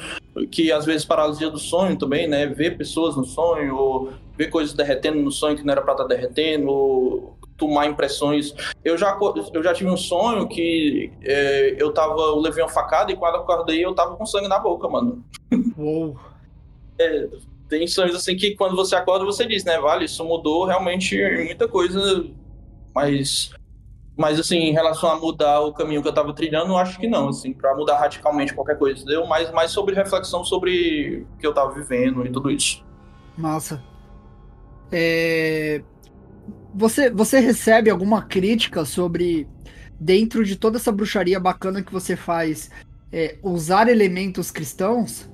que 0.51 0.73
às 0.73 0.87
vezes 0.87 1.05
paralisia 1.05 1.51
do 1.51 1.59
sonho 1.59 1.99
também, 1.99 2.27
né? 2.27 2.47
Ver 2.47 2.79
pessoas 2.79 3.14
no 3.14 3.27
sonho, 3.27 3.77
ou 3.77 4.12
ver 4.39 4.49
coisas 4.49 4.73
derretendo 4.73 5.20
no 5.20 5.31
sonho 5.31 5.55
que 5.55 5.62
não 5.62 5.73
era 5.73 5.83
pra 5.83 5.93
estar 5.93 6.05
tá 6.05 6.14
derretendo, 6.14 6.68
ou 6.70 7.37
tomar 7.59 7.87
impressões. 7.87 8.55
Eu 8.83 8.97
já, 8.97 9.18
eu 9.53 9.62
já 9.62 9.75
tive 9.75 9.91
um 9.91 9.99
sonho 9.99 10.49
que 10.49 11.12
é, 11.23 11.77
eu 11.79 11.93
tava, 11.93 12.18
eu 12.18 12.39
levei 12.39 12.62
uma 12.62 12.70
facada 12.70 13.12
e 13.12 13.16
quando 13.16 13.37
acordei 13.37 13.85
eu 13.85 13.95
tava 13.95 14.16
com 14.16 14.25
sangue 14.25 14.49
na 14.49 14.59
boca, 14.59 14.89
mano. 14.89 15.23
Uou. 15.77 16.16
É, 16.99 17.29
tem 17.73 17.87
sonhos 17.87 18.14
assim 18.14 18.37
que 18.37 18.55
quando 18.55 18.77
você 18.77 18.95
acorda 18.95 19.25
você 19.25 19.47
diz, 19.47 19.64
né, 19.64 19.79
vale, 19.79 20.05
isso 20.05 20.23
mudou 20.25 20.66
realmente 20.66 21.16
muita 21.47 21.66
coisa, 21.66 22.27
mas 22.95 23.51
mas, 24.14 24.39
assim, 24.39 24.59
em 24.59 24.73
relação 24.73 25.11
a 25.11 25.18
mudar 25.18 25.61
o 25.61 25.73
caminho 25.73 26.03
que 26.03 26.07
eu 26.07 26.11
estava 26.11 26.35
trilhando, 26.35 26.73
eu 26.73 26.77
acho 26.77 26.99
que 26.99 27.09
não, 27.09 27.29
assim, 27.29 27.53
para 27.53 27.75
mudar 27.75 27.99
radicalmente 27.99 28.55
qualquer 28.55 28.79
coisa, 28.79 29.01
entendeu? 29.01 29.27
Mas 29.27 29.51
mais 29.53 29.70
sobre 29.70 29.95
reflexão 29.95 30.45
sobre 30.45 31.27
o 31.35 31.39
que 31.39 31.47
eu 31.47 31.51
estava 31.51 31.73
vivendo 31.73 32.25
e 32.27 32.31
tudo 32.31 32.51
isso. 32.51 32.85
Massa. 33.37 33.83
É... 34.93 35.83
Você, 36.75 37.11
você 37.11 37.41
recebe 37.41 37.89
alguma 37.89 38.23
crítica 38.23 38.85
sobre, 38.85 39.49
dentro 39.99 40.45
de 40.45 40.57
toda 40.57 40.77
essa 40.77 40.93
bruxaria 40.93 41.41
bacana 41.41 41.83
que 41.83 41.93
você 41.93 42.14
faz, 42.14 42.70
é, 43.11 43.39
usar 43.43 43.89
elementos 43.89 44.51
cristãos? 44.51 45.32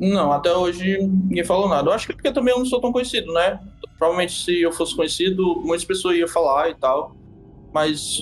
Não, 0.00 0.32
até 0.32 0.52
hoje 0.52 0.98
ninguém 0.98 1.44
falou 1.44 1.68
nada. 1.68 1.88
Eu 1.88 1.92
acho 1.92 2.06
que 2.06 2.12
é 2.12 2.14
porque 2.14 2.32
também 2.32 2.52
eu 2.54 2.58
não 2.58 2.66
sou 2.66 2.80
tão 2.80 2.92
conhecido, 2.92 3.32
né? 3.32 3.58
Provavelmente 3.98 4.44
se 4.44 4.60
eu 4.60 4.72
fosse 4.72 4.94
conhecido, 4.94 5.60
muitas 5.64 5.84
pessoas 5.84 6.16
iam 6.16 6.28
falar 6.28 6.70
e 6.70 6.74
tal 6.74 7.16
mas 7.72 8.18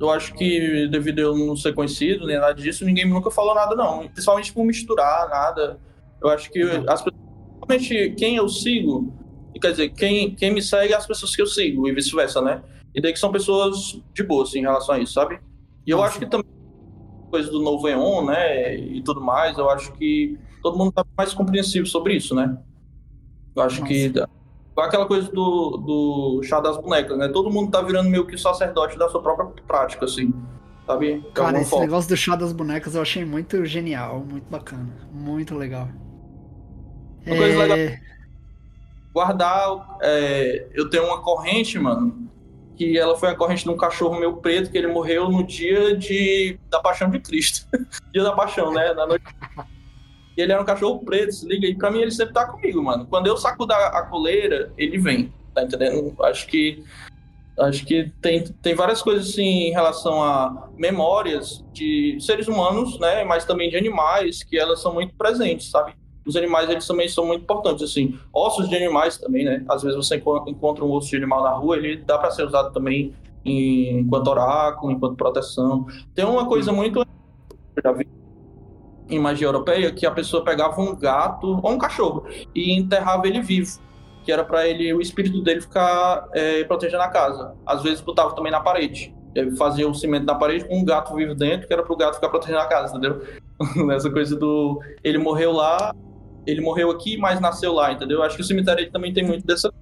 eu 0.00 0.10
acho 0.10 0.34
que 0.34 0.88
devido 0.88 1.20
a 1.20 1.22
eu 1.22 1.36
não 1.36 1.56
ser 1.56 1.74
conhecido 1.74 2.26
nem 2.26 2.38
nada 2.38 2.54
disso, 2.54 2.84
ninguém 2.84 3.08
nunca 3.08 3.30
falou 3.30 3.54
nada, 3.54 3.74
não. 3.74 4.08
Principalmente 4.08 4.52
por 4.52 4.64
misturar 4.64 5.28
nada. 5.28 5.78
Eu 6.20 6.28
acho 6.28 6.50
que 6.50 6.62
uhum. 6.62 6.84
as 6.88 7.02
pessoas, 7.02 7.22
principalmente 7.60 8.14
quem 8.16 8.36
eu 8.36 8.48
sigo, 8.48 9.12
quer 9.60 9.70
dizer, 9.70 9.88
quem, 9.90 10.34
quem 10.34 10.52
me 10.52 10.60
segue 10.60 10.92
é 10.92 10.96
as 10.96 11.06
pessoas 11.06 11.34
que 11.34 11.42
eu 11.42 11.46
sigo 11.46 11.88
e 11.88 11.92
vice-versa, 11.94 12.40
né? 12.42 12.62
E 12.94 13.00
daí 13.00 13.12
que 13.12 13.18
são 13.18 13.30
pessoas 13.30 14.00
de 14.12 14.22
boa, 14.22 14.42
assim, 14.42 14.58
em 14.58 14.62
relação 14.62 14.94
a 14.94 14.98
isso, 14.98 15.12
sabe? 15.14 15.40
E 15.86 15.90
eu 15.90 15.98
Nossa. 15.98 16.10
acho 16.10 16.18
que 16.18 16.26
também 16.26 16.50
coisa 17.30 17.50
do 17.50 17.62
novo 17.62 17.88
EON, 17.88 18.26
né, 18.26 18.76
e 18.76 19.00
tudo 19.00 19.18
mais, 19.18 19.56
eu 19.56 19.70
acho 19.70 19.90
que 19.94 20.38
todo 20.62 20.78
mundo 20.78 20.92
tá 20.92 21.04
mais 21.16 21.34
compreensivo 21.34 21.86
sobre 21.86 22.14
isso, 22.14 22.34
né? 22.34 22.56
Eu 23.54 23.62
acho 23.62 23.80
Nossa. 23.80 23.92
que 23.92 24.12
aquela 24.76 25.06
coisa 25.06 25.30
do, 25.30 25.76
do 25.76 26.42
chá 26.42 26.60
das 26.60 26.78
bonecas, 26.78 27.18
né? 27.18 27.28
Todo 27.28 27.50
mundo 27.50 27.70
tá 27.70 27.82
virando 27.82 28.08
meio 28.08 28.26
que 28.26 28.38
sacerdote 28.38 28.98
da 28.98 29.08
sua 29.08 29.20
própria 29.20 29.46
prática, 29.66 30.06
assim. 30.06 30.32
Sabe? 30.86 31.22
Cara, 31.34 31.60
esse 31.60 31.78
negócio 31.78 32.08
do 32.08 32.16
chá 32.16 32.34
das 32.34 32.52
bonecas 32.52 32.94
eu 32.94 33.02
achei 33.02 33.24
muito 33.24 33.64
genial, 33.64 34.20
muito 34.20 34.48
bacana. 34.50 34.88
Muito 35.12 35.54
legal. 35.54 35.88
Uma 37.26 37.34
é... 37.34 37.38
coisa 37.38 37.58
legal. 37.58 37.98
Guardar. 39.12 39.98
É, 40.00 40.68
eu 40.72 40.88
tenho 40.88 41.04
uma 41.04 41.20
corrente, 41.20 41.78
mano. 41.78 42.30
Que 42.74 42.98
ela 42.98 43.14
foi 43.16 43.28
a 43.28 43.34
corrente 43.34 43.64
de 43.64 43.70
um 43.70 43.76
cachorro 43.76 44.18
meu 44.18 44.38
preto, 44.38 44.70
que 44.70 44.78
ele 44.78 44.86
morreu 44.86 45.28
no 45.28 45.46
dia 45.46 45.94
de, 45.94 46.58
da 46.70 46.80
paixão 46.80 47.10
de 47.10 47.20
Cristo. 47.20 47.68
dia 48.12 48.22
da 48.22 48.32
paixão, 48.32 48.72
né? 48.72 48.94
Na 48.94 49.06
noite 49.06 49.24
e 50.36 50.40
ele 50.40 50.52
era 50.52 50.62
um 50.62 50.64
cachorro 50.64 51.00
preto, 51.04 51.32
se 51.32 51.46
liga. 51.46 51.66
E 51.66 51.74
pra 51.74 51.90
mim 51.90 52.00
ele 52.00 52.10
sempre 52.10 52.34
tá 52.34 52.46
comigo, 52.46 52.82
mano. 52.82 53.06
Quando 53.06 53.26
eu 53.26 53.36
saco 53.36 53.66
da 53.66 53.88
a 53.88 54.02
coleira, 54.02 54.72
ele 54.76 54.98
vem. 54.98 55.32
Tá 55.54 55.62
entendendo? 55.62 56.14
Acho 56.22 56.46
que. 56.46 56.82
Acho 57.58 57.84
que 57.84 58.10
tem, 58.22 58.44
tem 58.62 58.74
várias 58.74 59.02
coisas 59.02 59.28
assim 59.28 59.68
em 59.68 59.72
relação 59.72 60.22
a 60.22 60.70
memórias 60.74 61.62
de 61.70 62.16
seres 62.18 62.48
humanos, 62.48 62.98
né? 62.98 63.24
Mas 63.24 63.44
também 63.44 63.68
de 63.68 63.76
animais, 63.76 64.42
que 64.42 64.58
elas 64.58 64.80
são 64.80 64.94
muito 64.94 65.14
presentes, 65.14 65.70
sabe? 65.70 65.92
Os 66.24 66.34
animais, 66.34 66.70
eles 66.70 66.86
também 66.86 67.08
são 67.08 67.26
muito 67.26 67.42
importantes, 67.42 67.82
assim. 67.82 68.18
Ossos 68.32 68.70
de 68.70 68.76
animais 68.76 69.18
também, 69.18 69.44
né? 69.44 69.62
Às 69.68 69.82
vezes 69.82 69.96
você 69.96 70.16
encontra 70.16 70.82
um 70.82 70.92
osso 70.92 71.10
de 71.10 71.16
animal 71.16 71.42
na 71.42 71.50
rua, 71.50 71.76
ele 71.76 71.96
dá 71.96 72.16
para 72.16 72.30
ser 72.30 72.46
usado 72.46 72.72
também 72.72 73.12
enquanto 73.44 74.28
oráculo, 74.28 74.90
enquanto 74.90 75.16
proteção. 75.16 75.86
Tem 76.14 76.24
uma 76.24 76.46
coisa 76.46 76.72
muito. 76.72 77.04
Já 77.84 77.92
vi 77.92 78.06
em 79.14 79.18
magia 79.18 79.46
europeia 79.46 79.92
que 79.92 80.06
a 80.06 80.10
pessoa 80.10 80.44
pegava 80.44 80.80
um 80.80 80.94
gato 80.96 81.60
ou 81.62 81.70
um 81.70 81.78
cachorro 81.78 82.24
e 82.54 82.76
enterrava 82.76 83.26
ele 83.26 83.40
vivo, 83.40 83.78
que 84.24 84.32
era 84.32 84.44
para 84.44 84.66
ele 84.66 84.92
o 84.92 85.00
espírito 85.00 85.42
dele 85.42 85.60
ficar 85.60 86.28
é, 86.32 86.64
protegendo 86.64 87.02
a 87.02 87.08
casa. 87.08 87.54
Às 87.66 87.82
vezes 87.82 88.00
botava 88.00 88.34
também 88.34 88.52
na 88.52 88.60
parede. 88.60 89.14
Ele 89.34 89.56
fazia 89.56 89.88
o 89.88 89.94
cimento 89.94 90.26
na 90.26 90.34
parede 90.34 90.66
com 90.66 90.78
um 90.78 90.84
gato 90.84 91.14
vivo 91.14 91.34
dentro, 91.34 91.66
que 91.66 91.72
era 91.72 91.82
para 91.82 91.92
o 91.92 91.96
gato 91.96 92.16
ficar 92.16 92.28
protegendo 92.28 92.60
a 92.60 92.66
casa, 92.66 92.96
entendeu? 92.96 93.22
Nessa 93.86 94.10
coisa 94.10 94.36
do 94.36 94.80
ele 95.02 95.18
morreu 95.18 95.52
lá, 95.52 95.94
ele 96.46 96.60
morreu 96.60 96.90
aqui, 96.90 97.16
mas 97.16 97.40
nasceu 97.40 97.72
lá, 97.72 97.92
entendeu? 97.92 98.22
Acho 98.22 98.36
que 98.36 98.42
o 98.42 98.44
cemitério 98.44 98.90
também 98.90 99.12
tem 99.12 99.24
muito 99.24 99.46
dessa 99.46 99.72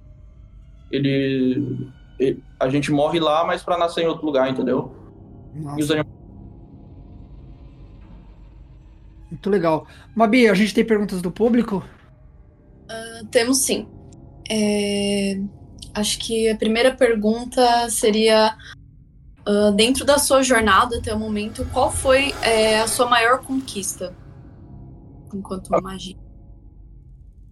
ele, 0.91 1.89
ele 2.19 2.43
a 2.59 2.67
gente 2.69 2.91
morre 2.91 3.19
lá, 3.19 3.45
mas 3.45 3.63
para 3.63 3.77
nascer 3.77 4.03
em 4.03 4.07
outro 4.07 4.25
lugar, 4.25 4.49
entendeu? 4.49 4.93
Nossa. 5.55 5.79
E 5.79 5.83
os 5.83 5.91
animais 5.91 6.20
Muito 9.31 9.49
legal. 9.49 9.87
Mabi, 10.13 10.49
a 10.49 10.53
gente 10.53 10.73
tem 10.73 10.83
perguntas 10.83 11.21
do 11.21 11.31
público? 11.31 11.81
Uh, 12.83 13.25
temos 13.27 13.63
sim. 13.63 13.87
É... 14.49 15.39
Acho 15.93 16.19
que 16.19 16.49
a 16.49 16.57
primeira 16.57 16.93
pergunta 16.93 17.89
seria: 17.89 18.57
uh, 19.47 19.71
dentro 19.71 20.03
da 20.03 20.17
sua 20.17 20.43
jornada 20.43 20.97
até 20.97 21.13
o 21.13 21.19
momento, 21.19 21.65
qual 21.71 21.89
foi 21.89 22.33
é, 22.41 22.81
a 22.81 22.87
sua 22.87 23.07
maior 23.07 23.39
conquista 23.39 24.13
enquanto 25.33 25.69
magia? 25.81 26.17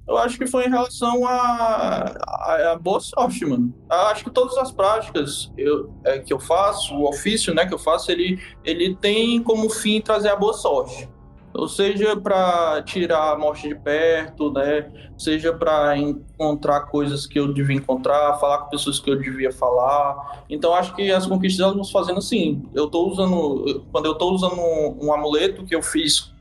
Eu 0.06 0.18
acho 0.18 0.38
que 0.38 0.48
foi 0.48 0.66
em 0.66 0.70
relação 0.70 1.26
a, 1.28 2.16
a, 2.28 2.72
a 2.72 2.80
boa 2.80 3.00
sorte, 3.00 3.46
mano. 3.46 3.74
Eu 3.90 3.98
acho 4.08 4.24
que 4.24 4.32
todas 4.32 4.58
as 4.58 4.72
práticas 4.72 5.52
eu, 5.56 5.94
é, 6.04 6.18
que 6.20 6.34
eu 6.34 6.40
faço, 6.40 6.96
o 6.96 7.08
ofício 7.08 7.54
né, 7.54 7.66
que 7.68 7.74
eu 7.74 7.80
faço, 7.80 8.12
ele, 8.12 8.42
ele 8.66 8.96
tem 8.96 9.42
como 9.44 9.70
fim 9.70 10.02
trazer 10.02 10.30
a 10.30 10.36
boa 10.36 10.54
sorte 10.54 11.08
ou 11.54 11.68
seja 11.68 12.16
para 12.16 12.82
tirar 12.84 13.34
a 13.34 13.38
morte 13.38 13.68
de 13.68 13.76
perto, 13.76 14.52
né? 14.52 14.92
Seja 15.18 15.52
para 15.54 15.98
encontrar 15.98 16.82
coisas 16.82 17.26
que 17.26 17.40
eu 17.40 17.52
devia 17.52 17.76
encontrar, 17.76 18.38
falar 18.40 18.60
com 18.60 18.70
pessoas 18.70 19.00
que 19.00 19.10
eu 19.10 19.16
devia 19.18 19.52
falar. 19.52 20.44
Então 20.50 20.74
acho 20.74 20.96
que 20.96 21.12
as 21.12 21.26
conquistas 21.26 21.60
elas 21.60 21.76
vão 21.76 21.86
fazendo 21.86 22.20
assim. 22.20 22.64
Eu 22.74 22.86
estou 22.86 23.10
usando, 23.10 23.86
quando 23.92 24.06
eu 24.06 24.14
estou 24.14 24.34
usando 24.34 24.60
um, 24.60 25.08
um, 25.08 25.14
amuleto 25.14 25.66
que 25.66 25.76
eu 25.76 25.82
fiz, 25.82 26.32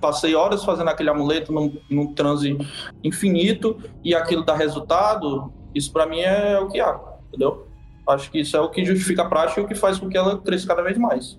passei 0.00 0.34
horas 0.34 0.64
fazendo 0.64 0.88
aquele 0.88 1.10
amuleto 1.10 1.52
num, 1.52 1.78
num 1.88 2.12
transe 2.14 2.58
infinito 3.02 3.78
e 4.02 4.14
aquilo 4.14 4.44
dá 4.44 4.54
resultado. 4.54 5.52
Isso 5.74 5.92
para 5.92 6.06
mim 6.06 6.20
é 6.20 6.58
o 6.58 6.68
que 6.68 6.80
há, 6.80 6.98
entendeu? 7.28 7.68
Acho 8.08 8.30
que 8.30 8.40
isso 8.40 8.56
é 8.56 8.60
o 8.60 8.70
que 8.70 8.84
justifica 8.84 9.22
a 9.22 9.28
prática 9.28 9.60
e 9.60 9.64
o 9.64 9.68
que 9.68 9.74
faz 9.74 9.98
com 9.98 10.08
que 10.08 10.16
ela 10.16 10.38
cresça 10.38 10.66
cada 10.66 10.82
vez 10.82 10.98
mais. 10.98 11.38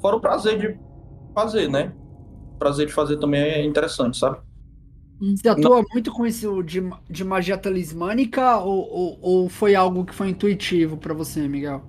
Fora 0.00 0.16
o 0.16 0.20
prazer 0.20 0.58
de 0.58 0.78
fazer, 1.34 1.68
né? 1.68 1.92
Prazer 2.58 2.86
de 2.86 2.92
fazer 2.92 3.18
também 3.18 3.40
é 3.40 3.64
interessante, 3.64 4.16
sabe? 4.18 4.38
Você 5.20 5.48
atua 5.48 5.76
Não. 5.76 5.84
muito 5.92 6.12
com 6.12 6.26
isso 6.26 6.62
de, 6.62 6.82
de 7.08 7.24
magia 7.24 7.56
talismânica 7.56 8.58
ou, 8.58 8.86
ou, 8.90 9.18
ou 9.22 9.48
foi 9.48 9.74
algo 9.74 10.04
que 10.04 10.14
foi 10.14 10.28
intuitivo 10.28 10.98
para 10.98 11.14
você, 11.14 11.48
Miguel? 11.48 11.82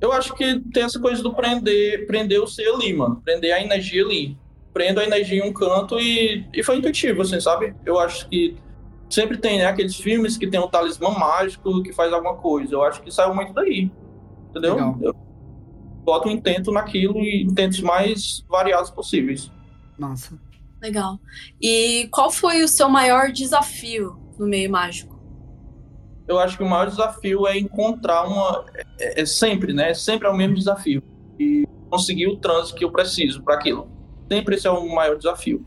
Eu 0.00 0.12
acho 0.12 0.34
que 0.34 0.60
tem 0.72 0.82
essa 0.82 1.00
coisa 1.00 1.22
do 1.22 1.34
prender, 1.34 2.06
prender 2.06 2.40
o 2.42 2.46
ser 2.46 2.68
ali, 2.68 2.92
mano. 2.92 3.22
Prender 3.24 3.54
a 3.54 3.62
energia 3.62 4.04
ali. 4.04 4.36
Prendo 4.74 5.00
a 5.00 5.04
energia 5.04 5.42
em 5.42 5.48
um 5.48 5.52
canto 5.52 5.98
e, 5.98 6.46
e 6.52 6.62
foi 6.62 6.76
intuitivo, 6.76 7.22
assim, 7.22 7.40
sabe? 7.40 7.74
Eu 7.86 7.98
acho 7.98 8.28
que 8.28 8.56
sempre 9.08 9.38
tem, 9.38 9.58
né, 9.58 9.66
aqueles 9.66 9.96
filmes 9.96 10.36
que 10.36 10.46
tem 10.46 10.60
um 10.60 10.68
talismã 10.68 11.10
mágico 11.10 11.82
que 11.82 11.92
faz 11.92 12.12
alguma 12.12 12.36
coisa. 12.36 12.74
Eu 12.74 12.82
acho 12.82 13.00
que 13.02 13.10
saiu 13.10 13.34
muito 13.34 13.54
daí. 13.54 13.90
entendeu? 14.50 14.74
Legal. 14.74 14.98
Eu 15.00 15.14
boto 16.04 16.28
um 16.28 16.32
intento 16.32 16.70
naquilo 16.70 17.18
e 17.20 17.42
intentos 17.42 17.80
mais 17.80 18.44
variados 18.48 18.90
possíveis. 18.90 19.50
Nossa. 19.98 20.38
Legal. 20.80 21.18
E 21.60 22.08
qual 22.10 22.30
foi 22.30 22.62
o 22.62 22.68
seu 22.68 22.88
maior 22.88 23.32
desafio 23.32 24.18
no 24.38 24.46
meio 24.46 24.70
mágico? 24.70 25.14
Eu 26.26 26.38
acho 26.38 26.56
que 26.56 26.62
o 26.62 26.68
maior 26.68 26.88
desafio 26.88 27.46
é 27.46 27.58
encontrar 27.58 28.26
uma. 28.26 28.64
É, 28.98 29.22
é 29.22 29.26
sempre, 29.26 29.72
né? 29.72 29.94
Sempre 29.94 30.28
é 30.28 30.30
o 30.30 30.36
mesmo 30.36 30.56
desafio. 30.56 31.02
E 31.38 31.66
conseguir 31.90 32.28
o 32.28 32.36
trânsito 32.36 32.78
que 32.78 32.84
eu 32.84 32.90
preciso 32.90 33.42
para 33.42 33.54
aquilo. 33.54 33.88
Sempre 34.30 34.56
esse 34.56 34.66
é 34.66 34.70
o 34.70 34.94
maior 34.94 35.16
desafio. 35.16 35.64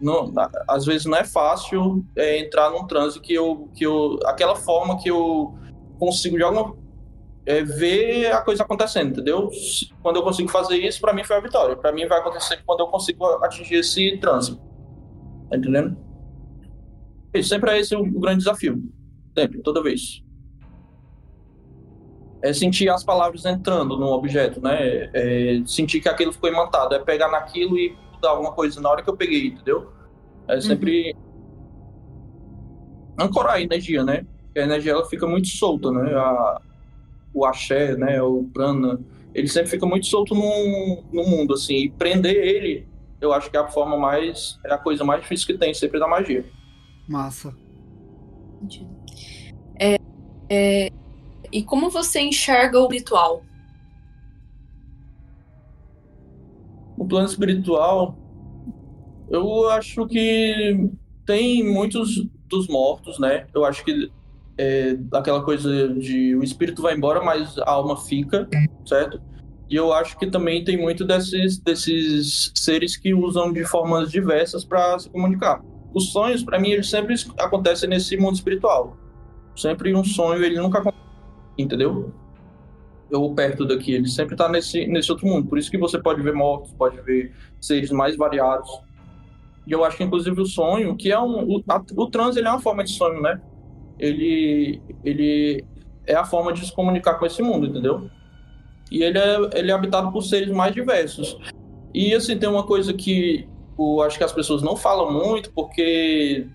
Não, 0.00 0.32
às 0.68 0.86
vezes 0.86 1.06
não 1.06 1.18
é 1.18 1.24
fácil 1.24 2.04
é, 2.14 2.38
entrar 2.38 2.70
num 2.70 2.86
trânsito 2.86 3.20
que 3.20 3.34
eu, 3.34 3.68
que 3.74 3.84
eu. 3.84 4.18
aquela 4.24 4.54
forma 4.54 4.98
que 4.98 5.10
eu 5.10 5.58
consigo 5.98 6.36
de 6.36 6.42
alguma. 6.42 6.76
É, 7.48 7.64
ver 7.64 8.30
a 8.30 8.42
coisa 8.42 8.62
acontecendo, 8.62 9.12
entendeu? 9.12 9.48
Quando 10.02 10.16
eu 10.16 10.22
consigo 10.22 10.50
fazer 10.50 10.76
isso, 10.76 11.00
para 11.00 11.14
mim 11.14 11.24
foi 11.24 11.36
a 11.36 11.40
vitória. 11.40 11.74
Para 11.74 11.90
mim 11.90 12.06
vai 12.06 12.18
acontecer 12.18 12.62
quando 12.66 12.80
eu 12.80 12.88
consigo 12.88 13.24
atingir 13.42 13.76
esse 13.76 14.18
trânsito. 14.18 14.60
Tá 15.48 15.56
entendendo? 15.56 15.96
E 17.32 17.42
sempre 17.42 17.70
é 17.70 17.80
esse 17.80 17.96
o, 17.96 18.04
grande 18.04 18.40
desafio. 18.40 18.82
Sempre, 19.34 19.62
toda 19.62 19.82
vez. 19.82 20.22
É 22.42 22.52
sentir 22.52 22.90
as 22.90 23.02
palavras 23.02 23.46
entrando 23.46 23.96
no 23.96 24.08
objeto, 24.08 24.60
né? 24.60 25.08
É 25.14 25.62
sentir 25.64 26.02
que 26.02 26.08
aquilo 26.10 26.34
ficou 26.34 26.50
imantado. 26.50 26.96
É 26.96 26.98
pegar 26.98 27.30
naquilo 27.30 27.78
e 27.78 27.96
mudar 28.12 28.28
alguma 28.28 28.52
coisa 28.52 28.78
na 28.78 28.90
hora 28.90 29.02
que 29.02 29.08
eu 29.08 29.16
peguei, 29.16 29.46
entendeu? 29.46 29.90
É 30.46 30.60
sempre 30.60 31.14
uhum. 31.14 33.24
ancorar 33.24 33.54
a 33.54 33.62
energia, 33.62 34.04
né? 34.04 34.26
Porque 34.44 34.60
a 34.60 34.64
energia 34.64 34.92
ela 34.92 35.06
fica 35.06 35.26
muito 35.26 35.48
solta, 35.48 35.90
né? 35.90 36.14
A, 36.14 36.60
o 37.32 37.44
axé, 37.44 37.96
né? 37.96 38.20
O 38.22 38.44
prana, 38.52 39.00
ele 39.34 39.48
sempre 39.48 39.70
fica 39.70 39.86
muito 39.86 40.06
solto 40.06 40.34
no, 40.34 41.02
no 41.12 41.28
mundo, 41.28 41.54
assim. 41.54 41.74
E 41.74 41.90
prender 41.90 42.36
ele, 42.36 42.86
eu 43.20 43.32
acho 43.32 43.50
que 43.50 43.56
é 43.56 43.60
a 43.60 43.68
forma 43.68 43.96
mais. 43.96 44.58
É 44.64 44.72
a 44.72 44.78
coisa 44.78 45.04
mais 45.04 45.22
difícil 45.22 45.46
que 45.46 45.58
tem 45.58 45.72
sempre 45.74 45.98
da 45.98 46.08
magia. 46.08 46.44
Massa. 47.08 47.54
É, 49.78 49.96
é, 50.48 50.90
e 51.52 51.62
como 51.62 51.90
você 51.90 52.20
enxerga 52.20 52.78
o 52.80 52.88
ritual? 52.88 53.42
O 56.96 57.06
plano 57.06 57.26
espiritual, 57.26 58.18
eu 59.30 59.68
acho 59.70 60.06
que 60.06 60.90
tem 61.24 61.62
muitos 61.62 62.26
dos 62.48 62.66
mortos, 62.66 63.18
né? 63.18 63.46
Eu 63.54 63.64
acho 63.64 63.84
que 63.84 64.10
é 64.58 64.98
aquela 65.12 65.42
coisa 65.42 65.88
de 65.94 66.34
o 66.36 66.42
espírito 66.42 66.82
vai 66.82 66.94
embora, 66.94 67.22
mas 67.22 67.56
a 67.58 67.70
alma 67.70 67.96
fica, 67.96 68.48
certo? 68.84 69.20
E 69.70 69.76
eu 69.76 69.92
acho 69.92 70.18
que 70.18 70.26
também 70.26 70.64
tem 70.64 70.76
muito 70.76 71.04
desses, 71.04 71.58
desses 71.58 72.50
seres 72.54 72.96
que 72.96 73.14
usam 73.14 73.52
de 73.52 73.64
formas 73.64 74.10
diversas 74.10 74.64
para 74.64 74.98
se 74.98 75.08
comunicar. 75.10 75.62
Os 75.94 76.10
sonhos, 76.10 76.42
para 76.42 76.58
mim, 76.58 76.70
eles 76.70 76.88
sempre 76.88 77.14
acontecem 77.38 77.88
nesse 77.88 78.16
mundo 78.16 78.34
espiritual. 78.34 78.96
Sempre 79.54 79.94
um 79.94 80.04
sonho, 80.04 80.42
ele 80.42 80.56
nunca 80.56 80.78
acontece, 80.78 81.02
entendeu? 81.56 82.12
ou 83.10 83.34
perto 83.34 83.64
daqui, 83.64 83.92
ele 83.92 84.08
sempre 84.08 84.34
está 84.34 84.48
nesse, 84.48 84.86
nesse 84.86 85.10
outro 85.10 85.26
mundo. 85.26 85.48
Por 85.48 85.58
isso 85.58 85.70
que 85.70 85.78
você 85.78 85.98
pode 85.98 86.20
ver 86.22 86.34
mortos, 86.34 86.72
pode 86.72 87.00
ver 87.00 87.32
seres 87.60 87.90
mais 87.90 88.16
variados. 88.16 88.68
E 89.66 89.72
eu 89.72 89.84
acho 89.84 89.96
que, 89.96 90.04
inclusive, 90.04 90.40
o 90.40 90.46
sonho, 90.46 90.96
que 90.96 91.10
é 91.10 91.18
um. 91.18 91.56
O, 91.56 91.64
a, 91.68 91.82
o 91.96 92.10
transe 92.10 92.38
ele 92.38 92.48
é 92.48 92.50
uma 92.50 92.60
forma 92.60 92.84
de 92.84 92.90
sonho, 92.90 93.20
né? 93.20 93.40
Ele, 93.98 94.80
ele 95.04 95.64
é 96.06 96.14
a 96.14 96.24
forma 96.24 96.52
de 96.52 96.64
se 96.64 96.72
comunicar 96.72 97.14
com 97.14 97.26
esse 97.26 97.42
mundo, 97.42 97.66
entendeu? 97.66 98.10
E 98.90 99.02
ele 99.02 99.18
é, 99.18 99.36
ele 99.54 99.70
é 99.70 99.74
habitado 99.74 100.10
por 100.10 100.22
seres 100.22 100.50
mais 100.50 100.74
diversos. 100.74 101.38
E, 101.92 102.14
assim, 102.14 102.38
tem 102.38 102.48
uma 102.48 102.64
coisa 102.64 102.92
que 102.92 103.48
eu 103.78 104.02
acho 104.02 104.18
que 104.18 104.24
as 104.24 104.32
pessoas 104.32 104.62
não 104.62 104.76
falam 104.76 105.12
muito, 105.12 105.52
porque. 105.52 106.46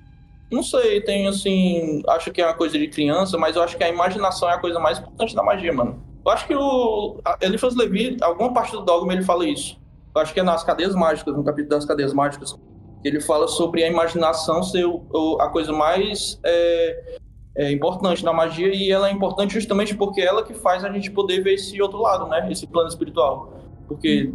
Não 0.52 0.62
sei, 0.62 1.02
tem 1.02 1.28
assim. 1.28 2.04
Acho 2.08 2.32
que 2.32 2.42
é 2.42 2.46
uma 2.46 2.54
coisa 2.54 2.78
de 2.78 2.88
criança, 2.88 3.38
mas 3.38 3.56
eu 3.56 3.64
acho 3.64 3.78
que 3.78 3.84
a 3.84 3.90
imaginação 3.90 4.50
é 4.50 4.54
a 4.54 4.60
coisa 4.60 4.80
mais 4.80 5.00
importante 5.00 5.36
da 5.36 5.42
magia, 5.42 5.74
mano. 5.74 6.04
Eu 6.26 6.32
acho 6.32 6.48
que 6.48 6.56
o 6.56 7.18
Eliphas 7.42 7.76
Levi, 7.76 8.18
alguma 8.22 8.54
parte 8.54 8.72
do 8.72 8.82
dogma 8.82 9.14
ele 9.14 9.24
fala 9.24 9.48
isso. 9.48 9.80
Eu 10.16 10.22
acho 10.22 10.34
que 10.34 10.40
é 10.40 10.44
nas 10.44 10.64
cadeias 10.64 10.96
mágicas, 10.96 11.36
no 11.36 11.44
capítulo 11.44 11.70
das 11.70 11.86
cadeias 11.86 12.14
mágicas, 12.14 12.56
ele 13.04 13.20
fala 13.20 13.48
sobre 13.48 13.84
a 13.84 13.88
imaginação 13.88 14.64
ser 14.64 14.86
o, 14.86 15.38
a 15.42 15.50
coisa 15.50 15.74
mais 15.74 16.40
é, 16.46 17.18
é, 17.56 17.72
importante 17.72 18.24
na 18.24 18.34
magia 18.34 18.74
e 18.74 18.92
ela 18.92 19.10
é 19.10 19.12
importante 19.12 19.54
justamente 19.54 19.96
porque 19.96 20.22
é 20.22 20.26
ela 20.26 20.44
que 20.44 20.54
faz 20.54 20.84
a 20.84 20.92
gente 20.92 21.12
poder 21.12 21.42
ver 21.42 21.54
esse 21.54 21.80
outro 21.82 22.02
lado, 22.02 22.28
né? 22.28 22.52
Esse 22.52 22.66
plano 22.66 22.90
espiritual. 22.90 23.62
Porque 23.88 24.34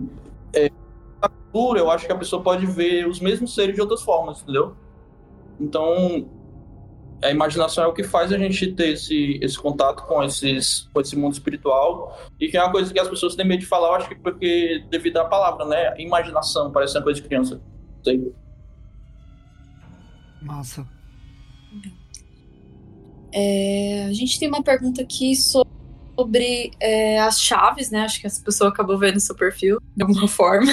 é, 0.53 0.71
na 1.21 1.29
cultura 1.29 1.81
eu 1.81 1.91
acho 1.91 2.07
que 2.07 2.13
a 2.13 2.17
pessoa 2.17 2.43
pode 2.43 2.65
ver 2.67 3.07
os 3.09 3.21
mesmos 3.21 3.55
seres 3.55 3.75
de 3.75 3.81
outras 3.81 4.03
formas, 4.03 4.43
entendeu? 4.43 4.77
Então 5.61 6.29
a 7.21 7.31
imaginação 7.31 7.83
é 7.83 7.87
o 7.89 7.93
que 7.93 8.05
faz 8.05 8.33
a 8.33 8.39
gente 8.39 8.73
ter 8.73 8.91
esse, 8.91 9.41
esse 9.43 9.59
contato 9.59 10.05
com, 10.05 10.23
esses, 10.23 10.89
com 10.93 11.01
esse 11.01 11.17
mundo 11.17 11.33
espiritual 11.33 12.17
e 12.39 12.49
que 12.49 12.57
é 12.57 12.63
uma 12.63 12.71
coisa 12.71 12.93
que 12.93 13.01
as 13.01 13.09
pessoas 13.09 13.35
têm 13.35 13.45
medo 13.45 13.61
de 13.61 13.67
falar, 13.67 13.89
eu 13.89 13.95
acho 13.95 14.09
que 14.09 14.15
porque 14.15 14.85
devido 14.89 15.17
à 15.17 15.25
palavra, 15.25 15.65
né? 15.65 16.01
Imaginação, 16.01 16.71
parece 16.71 16.97
uma 16.97 17.03
coisa 17.03 17.21
de 17.21 17.27
criança. 17.27 17.61
Sei. 18.05 18.33
Massa. 20.41 20.87
É, 23.33 24.07
a 24.09 24.13
gente 24.13 24.39
tem 24.39 24.49
uma 24.49 24.63
pergunta 24.63 25.03
aqui 25.03 25.35
sobre 25.37 26.73
é, 26.81 27.21
as 27.21 27.41
chaves, 27.41 27.91
né? 27.91 28.03
Acho 28.03 28.21
que 28.21 28.27
essa 28.27 28.43
pessoa 28.43 28.71
acabou 28.71 28.99
vendo 28.99 29.21
seu 29.21 29.37
perfil 29.37 29.79
de 29.97 30.03
alguma 30.03 30.27
forma. 30.29 30.73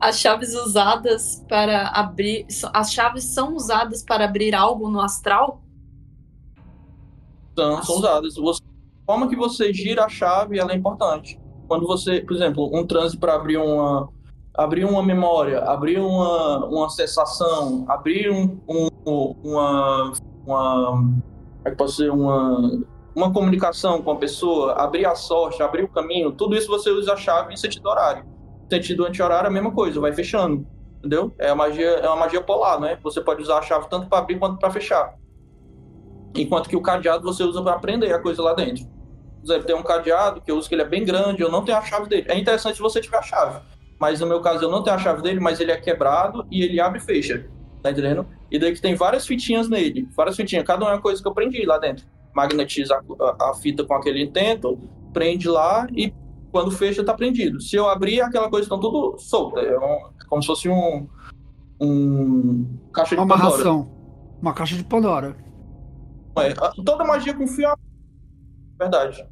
As 0.00 0.18
chaves 0.18 0.54
usadas 0.54 1.44
para 1.48 1.88
abrir. 1.88 2.46
As 2.72 2.92
chaves 2.92 3.24
são 3.24 3.54
usadas 3.54 4.02
para 4.02 4.24
abrir 4.24 4.54
algo 4.54 4.88
no 4.88 5.00
astral? 5.00 5.62
são, 7.56 7.82
são 7.82 7.96
usadas. 7.96 8.34
Você, 8.36 8.62
a 8.62 9.12
forma 9.12 9.28
que 9.28 9.36
você 9.36 9.72
gira 9.72 10.04
a 10.04 10.08
chave 10.08 10.58
ela 10.58 10.72
é 10.72 10.76
importante. 10.76 11.40
Quando 11.66 11.86
você, 11.86 12.20
por 12.20 12.36
exemplo, 12.36 12.70
um 12.72 12.86
transe 12.86 13.16
para 13.16 13.34
abrir 13.34 13.56
uma 13.56 14.14
abrir 14.54 14.86
uma 14.86 15.02
memória, 15.02 15.60
abrir 15.64 15.98
uma, 15.98 16.64
uma 16.64 16.88
sensação, 16.88 17.84
abrir 17.88 18.30
um, 18.30 18.58
um, 18.66 18.88
uma 19.44 20.12
uma 20.46 21.12
é 21.66 21.74
que 21.74 22.08
uma 22.08 22.80
uma 23.16 23.32
comunicação 23.32 24.02
com 24.02 24.10
a 24.10 24.16
pessoa, 24.16 24.74
abrir 24.74 25.06
a 25.06 25.14
sorte, 25.14 25.62
abrir 25.62 25.84
o 25.84 25.88
caminho, 25.88 26.32
tudo 26.32 26.54
isso 26.54 26.68
você 26.68 26.90
usa 26.90 27.14
a 27.14 27.16
chave 27.16 27.54
em 27.54 27.56
sentido 27.56 27.88
horário. 27.88 28.26
Sentido 28.70 29.06
anti-horário 29.06 29.46
é 29.46 29.48
a 29.48 29.52
mesma 29.52 29.72
coisa, 29.72 29.98
vai 29.98 30.12
fechando, 30.12 30.66
entendeu? 30.98 31.34
É 31.38 31.48
a 31.48 31.54
magia, 31.54 31.88
é 31.88 32.06
uma 32.06 32.16
magia 32.16 32.42
polar, 32.42 32.78
né? 32.78 32.98
Você 33.02 33.22
pode 33.22 33.40
usar 33.40 33.58
a 33.58 33.62
chave 33.62 33.88
tanto 33.88 34.06
para 34.06 34.18
abrir 34.18 34.38
quanto 34.38 34.58
para 34.58 34.70
fechar. 34.70 35.14
Enquanto 36.34 36.68
que 36.68 36.76
o 36.76 36.82
cadeado 36.82 37.22
você 37.22 37.42
usa 37.42 37.62
para 37.62 37.78
prender 37.78 38.14
a 38.14 38.18
coisa 38.18 38.42
lá 38.42 38.52
dentro. 38.52 38.84
Exemplo, 39.42 39.64
tem 39.64 39.76
um 39.76 39.82
cadeado 39.82 40.42
que 40.42 40.50
eu 40.50 40.58
uso 40.58 40.68
que 40.68 40.74
ele 40.74 40.82
é 40.82 40.88
bem 40.88 41.02
grande, 41.02 41.40
eu 41.40 41.50
não 41.50 41.64
tenho 41.64 41.78
a 41.78 41.82
chave 41.82 42.10
dele. 42.10 42.26
É 42.28 42.38
interessante 42.38 42.76
se 42.76 42.82
você 42.82 43.00
tiver 43.00 43.16
a 43.16 43.22
chave. 43.22 43.60
Mas 43.98 44.20
no 44.20 44.26
meu 44.26 44.42
caso 44.42 44.62
eu 44.62 44.70
não 44.70 44.82
tenho 44.82 44.96
a 44.96 44.98
chave 44.98 45.22
dele, 45.22 45.40
mas 45.40 45.58
ele 45.58 45.72
é 45.72 45.76
quebrado 45.78 46.46
e 46.50 46.62
ele 46.62 46.78
abre 46.78 46.98
e 46.98 47.02
fecha. 47.02 47.48
Tá 47.86 47.92
entendendo? 47.92 48.26
E 48.50 48.58
daí 48.58 48.72
que 48.72 48.80
tem 48.80 48.96
várias 48.96 49.24
fitinhas 49.24 49.68
nele. 49.68 50.08
Várias 50.16 50.34
fitinhas. 50.34 50.64
Cada 50.64 50.84
uma 50.84 50.90
é 50.90 50.94
uma 50.94 51.00
coisa 51.00 51.22
que 51.22 51.28
eu 51.28 51.32
prendi 51.32 51.64
lá 51.64 51.78
dentro. 51.78 52.04
Magnetiza 52.34 52.96
a, 52.96 53.24
a, 53.24 53.50
a 53.50 53.54
fita 53.54 53.84
com 53.84 53.94
aquele 53.94 54.24
intento, 54.24 54.76
prende 55.12 55.48
lá 55.48 55.86
e 55.94 56.12
quando 56.50 56.72
fecha 56.72 57.04
tá 57.04 57.14
prendido. 57.14 57.60
Se 57.60 57.76
eu 57.76 57.88
abrir, 57.88 58.20
aquela 58.20 58.50
coisa 58.50 58.64
estão 58.64 58.80
tudo 58.80 59.16
solta. 59.18 59.60
É 59.60 59.78
um, 59.78 60.10
como 60.28 60.42
se 60.42 60.48
fosse 60.48 60.68
um. 60.68 61.06
Um. 61.80 62.76
Caixa 62.92 63.14
de 63.14 63.20
uma 63.20 63.28
Pandora. 63.28 63.54
Amarração. 63.54 63.90
Uma 64.42 64.52
caixa 64.52 64.76
de 64.76 64.82
Pandora. 64.82 65.36
É, 66.38 66.52
toda 66.84 67.04
magia 67.04 67.34
confia. 67.34 67.72
Verdade. 68.76 69.24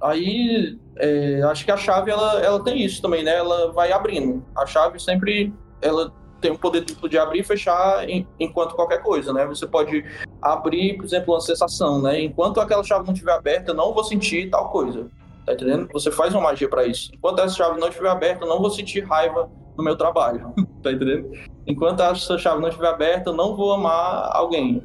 Aí, 0.00 0.78
é, 0.96 1.42
acho 1.42 1.64
que 1.64 1.72
a 1.72 1.76
chave 1.76 2.12
ela, 2.12 2.40
ela 2.40 2.62
tem 2.62 2.84
isso 2.84 3.02
também, 3.02 3.24
né? 3.24 3.34
Ela 3.34 3.72
vai 3.72 3.90
abrindo. 3.90 4.44
A 4.56 4.64
chave 4.64 5.00
sempre 5.00 5.52
ela 5.80 6.12
tem 6.42 6.50
o 6.50 6.58
poder 6.58 6.84
de 6.84 7.18
abrir 7.18 7.40
e 7.40 7.44
fechar 7.44 8.06
em, 8.08 8.26
enquanto 8.38 8.74
qualquer 8.74 9.02
coisa, 9.02 9.32
né? 9.32 9.46
Você 9.46 9.66
pode 9.66 10.04
abrir, 10.40 10.96
por 10.96 11.04
exemplo, 11.04 11.32
uma 11.32 11.40
sensação, 11.40 12.02
né? 12.02 12.20
Enquanto 12.20 12.60
aquela 12.60 12.84
chave 12.84 13.06
não 13.06 13.14
estiver 13.14 13.32
aberta, 13.32 13.72
não 13.72 13.94
vou 13.94 14.04
sentir 14.04 14.50
tal 14.50 14.68
coisa. 14.68 15.08
Tá 15.46 15.54
entendendo? 15.54 15.88
Você 15.92 16.10
faz 16.10 16.34
uma 16.34 16.42
magia 16.42 16.68
para 16.68 16.84
isso. 16.84 17.10
Enquanto 17.14 17.40
essa 17.40 17.54
chave 17.54 17.80
não 17.80 17.88
estiver 17.88 18.10
aberta, 18.10 18.44
não 18.44 18.60
vou 18.60 18.70
sentir 18.70 19.04
raiva 19.04 19.50
no 19.76 19.82
meu 19.82 19.96
trabalho. 19.96 20.52
tá 20.82 20.92
entendendo? 20.92 21.30
Enquanto 21.66 22.00
essa 22.00 22.36
chave 22.36 22.60
não 22.60 22.68
estiver 22.68 22.88
aberta, 22.88 23.32
não 23.32 23.56
vou 23.56 23.72
amar 23.72 24.30
alguém 24.32 24.82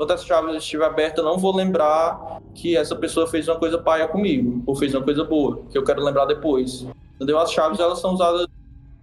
enquanto 0.00 0.12
essa 0.14 0.24
chave 0.24 0.56
estiver 0.56 0.86
aberta, 0.86 1.22
não 1.22 1.36
vou 1.36 1.54
lembrar 1.54 2.40
que 2.54 2.74
essa 2.74 2.96
pessoa 2.96 3.26
fez 3.26 3.46
uma 3.46 3.58
coisa 3.58 3.76
paia 3.76 4.08
comigo, 4.08 4.62
ou 4.66 4.74
fez 4.74 4.94
uma 4.94 5.04
coisa 5.04 5.22
boa, 5.24 5.62
que 5.70 5.76
eu 5.76 5.84
quero 5.84 6.02
lembrar 6.02 6.24
depois. 6.24 6.86
Entendeu? 7.16 7.38
As 7.38 7.52
chaves, 7.52 7.78
elas 7.78 8.00
são 8.00 8.14
usadas 8.14 8.46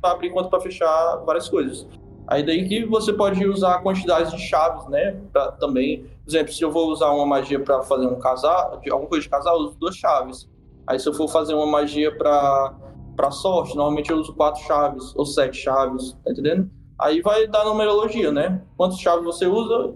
para 0.01 0.11
abrir 0.11 0.29
quanto 0.31 0.49
para 0.49 0.59
fechar 0.59 1.17
várias 1.25 1.49
coisas. 1.49 1.87
Aí 2.27 2.43
daí 2.45 2.67
que 2.67 2.85
você 2.85 3.13
pode 3.13 3.45
usar 3.47 3.79
quantidades 3.79 4.31
de 4.33 4.39
chaves, 4.39 4.85
né? 4.89 5.19
Pra, 5.31 5.51
também, 5.53 6.03
por 6.03 6.29
exemplo, 6.29 6.51
se 6.51 6.61
eu 6.61 6.71
vou 6.71 6.89
usar 6.89 7.09
uma 7.11 7.25
magia 7.25 7.59
para 7.59 7.81
fazer 7.83 8.05
um 8.05 8.19
casal, 8.19 8.81
alguma 8.91 9.07
coisa 9.07 9.23
de 9.23 9.29
casal, 9.29 9.55
eu 9.55 9.67
uso 9.67 9.77
duas 9.79 9.95
chaves. 9.95 10.49
Aí 10.85 10.99
se 10.99 11.07
eu 11.07 11.13
for 11.13 11.29
fazer 11.29 11.53
uma 11.53 11.65
magia 11.65 12.15
pra, 12.17 12.75
pra 13.15 13.31
sorte, 13.31 13.75
normalmente 13.75 14.11
eu 14.11 14.17
uso 14.17 14.33
quatro 14.33 14.61
chaves 14.63 15.13
ou 15.15 15.25
sete 15.25 15.57
chaves, 15.57 16.17
tá 16.23 16.31
entendendo? 16.31 16.69
Aí 16.99 17.21
vai 17.21 17.47
dar 17.47 17.63
numerologia, 17.63 18.31
né? 18.31 18.61
Quantas 18.75 18.99
chaves 18.99 19.23
você 19.23 19.45
usa 19.45 19.93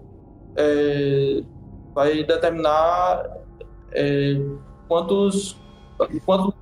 é, 0.56 1.42
vai 1.94 2.24
determinar 2.24 3.38
é, 3.92 4.40
quantos, 4.88 5.60
quantos 6.24 6.54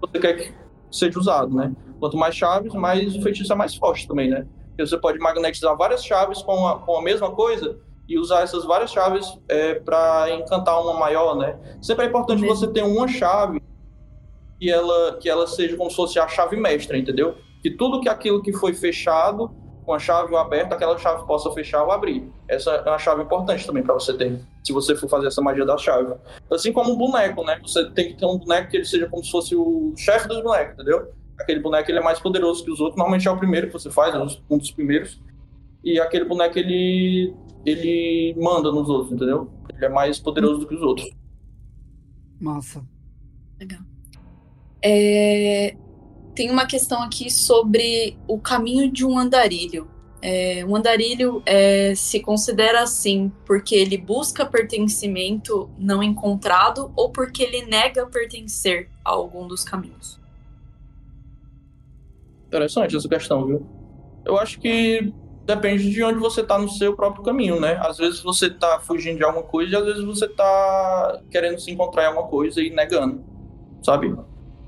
você 0.00 0.18
quer 0.18 0.34
que 0.34 0.54
seja 0.90 1.18
usado, 1.18 1.54
né? 1.54 1.72
Quanto 2.04 2.18
mais 2.18 2.36
chaves, 2.36 2.74
mais 2.74 3.16
o 3.16 3.22
feitiço 3.22 3.50
é 3.50 3.56
mais 3.56 3.74
forte 3.76 4.06
também, 4.06 4.28
né? 4.28 4.46
Porque 4.68 4.86
você 4.86 4.98
pode 4.98 5.18
magnetizar 5.18 5.74
várias 5.74 6.04
chaves 6.04 6.42
com 6.42 6.66
a, 6.66 6.78
com 6.80 6.98
a 6.98 7.02
mesma 7.02 7.30
coisa 7.30 7.78
e 8.06 8.18
usar 8.18 8.42
essas 8.42 8.62
várias 8.66 8.90
chaves 8.90 9.26
é, 9.48 9.76
para 9.76 10.30
encantar 10.34 10.78
uma 10.82 10.92
maior, 10.92 11.34
né? 11.34 11.58
Sempre 11.80 12.04
é 12.04 12.08
importante 12.08 12.44
você 12.44 12.68
ter 12.68 12.84
uma 12.84 13.08
chave 13.08 13.58
que 14.60 14.70
ela, 14.70 15.16
que 15.16 15.30
ela 15.30 15.46
seja 15.46 15.78
como 15.78 15.88
se 15.88 15.96
fosse 15.96 16.18
a 16.18 16.28
chave 16.28 16.58
mestra, 16.58 16.98
entendeu? 16.98 17.36
Que 17.62 17.70
tudo 17.70 18.02
que 18.02 18.08
aquilo 18.10 18.42
que 18.42 18.52
foi 18.52 18.74
fechado 18.74 19.50
com 19.86 19.94
a 19.94 19.98
chave 19.98 20.36
aberta, 20.36 20.74
aquela 20.74 20.98
chave 20.98 21.26
possa 21.26 21.50
fechar 21.52 21.84
ou 21.84 21.90
abrir. 21.90 22.30
Essa 22.46 22.72
é 22.72 22.90
uma 22.90 22.98
chave 22.98 23.22
importante 23.22 23.66
também 23.66 23.82
para 23.82 23.94
você 23.94 24.12
ter, 24.12 24.38
se 24.62 24.74
você 24.74 24.94
for 24.94 25.08
fazer 25.08 25.28
essa 25.28 25.40
magia 25.40 25.64
da 25.64 25.78
chave. 25.78 26.12
Assim 26.52 26.70
como 26.70 26.92
um 26.92 26.98
boneco, 26.98 27.42
né? 27.44 27.58
Você 27.62 27.88
tem 27.92 28.08
que 28.08 28.18
ter 28.18 28.26
um 28.26 28.36
boneco 28.36 28.70
que 28.70 28.76
ele 28.76 28.84
seja 28.84 29.08
como 29.08 29.24
se 29.24 29.30
fosse 29.30 29.56
o 29.56 29.94
chefe 29.96 30.28
dos 30.28 30.42
bonecos, 30.42 30.74
entendeu? 30.74 31.23
Aquele 31.38 31.60
boneco 31.60 31.90
ele 31.90 31.98
é 31.98 32.02
mais 32.02 32.20
poderoso 32.20 32.64
que 32.64 32.70
os 32.70 32.80
outros, 32.80 32.96
normalmente 32.96 33.26
é 33.26 33.30
o 33.30 33.36
primeiro 33.36 33.66
que 33.66 33.72
você 33.72 33.90
faz, 33.90 34.14
é 34.14 34.18
um 34.50 34.58
dos 34.58 34.70
primeiros. 34.70 35.20
E 35.82 36.00
aquele 36.00 36.24
boneco 36.24 36.58
ele 36.58 37.34
ele 37.64 38.34
manda 38.38 38.70
nos 38.70 38.88
outros, 38.88 39.12
entendeu? 39.12 39.50
Ele 39.74 39.84
é 39.84 39.88
mais 39.88 40.18
poderoso 40.18 40.60
do 40.60 40.66
que 40.66 40.74
os 40.74 40.82
outros. 40.82 41.08
Massa. 42.40 42.84
Legal. 43.58 43.80
É, 44.82 45.74
tem 46.34 46.50
uma 46.50 46.66
questão 46.66 47.02
aqui 47.02 47.30
sobre 47.30 48.18
o 48.28 48.38
caminho 48.38 48.90
de 48.90 49.04
um 49.04 49.18
andarilho. 49.18 49.88
É, 50.20 50.64
um 50.66 50.74
andarilho 50.74 51.42
é, 51.44 51.94
se 51.94 52.20
considera 52.20 52.82
assim 52.82 53.30
porque 53.46 53.74
ele 53.74 53.96
busca 53.96 54.44
pertencimento 54.44 55.70
não 55.78 56.02
encontrado 56.02 56.92
ou 56.96 57.10
porque 57.10 57.42
ele 57.42 57.66
nega 57.66 58.06
pertencer 58.06 58.90
a 59.04 59.10
algum 59.10 59.46
dos 59.46 59.64
caminhos. 59.64 60.18
Interessante 62.54 62.96
essa 62.96 63.08
questão, 63.08 63.44
viu? 63.44 63.66
Eu 64.24 64.38
acho 64.38 64.60
que 64.60 65.12
depende 65.44 65.90
de 65.90 66.04
onde 66.04 66.20
você 66.20 66.40
está 66.40 66.56
no 66.56 66.68
seu 66.68 66.94
próprio 66.94 67.24
caminho, 67.24 67.60
né? 67.60 67.76
Às 67.80 67.98
vezes 67.98 68.22
você 68.22 68.46
está 68.46 68.78
fugindo 68.78 69.18
de 69.18 69.24
alguma 69.24 69.42
coisa 69.42 69.72
e 69.72 69.76
às 69.76 69.84
vezes 69.84 70.04
você 70.04 70.26
está 70.26 71.20
querendo 71.32 71.58
se 71.58 71.72
encontrar 71.72 72.04
em 72.04 72.06
alguma 72.06 72.28
coisa 72.28 72.62
e 72.62 72.70
negando, 72.70 73.24
sabe? 73.82 74.14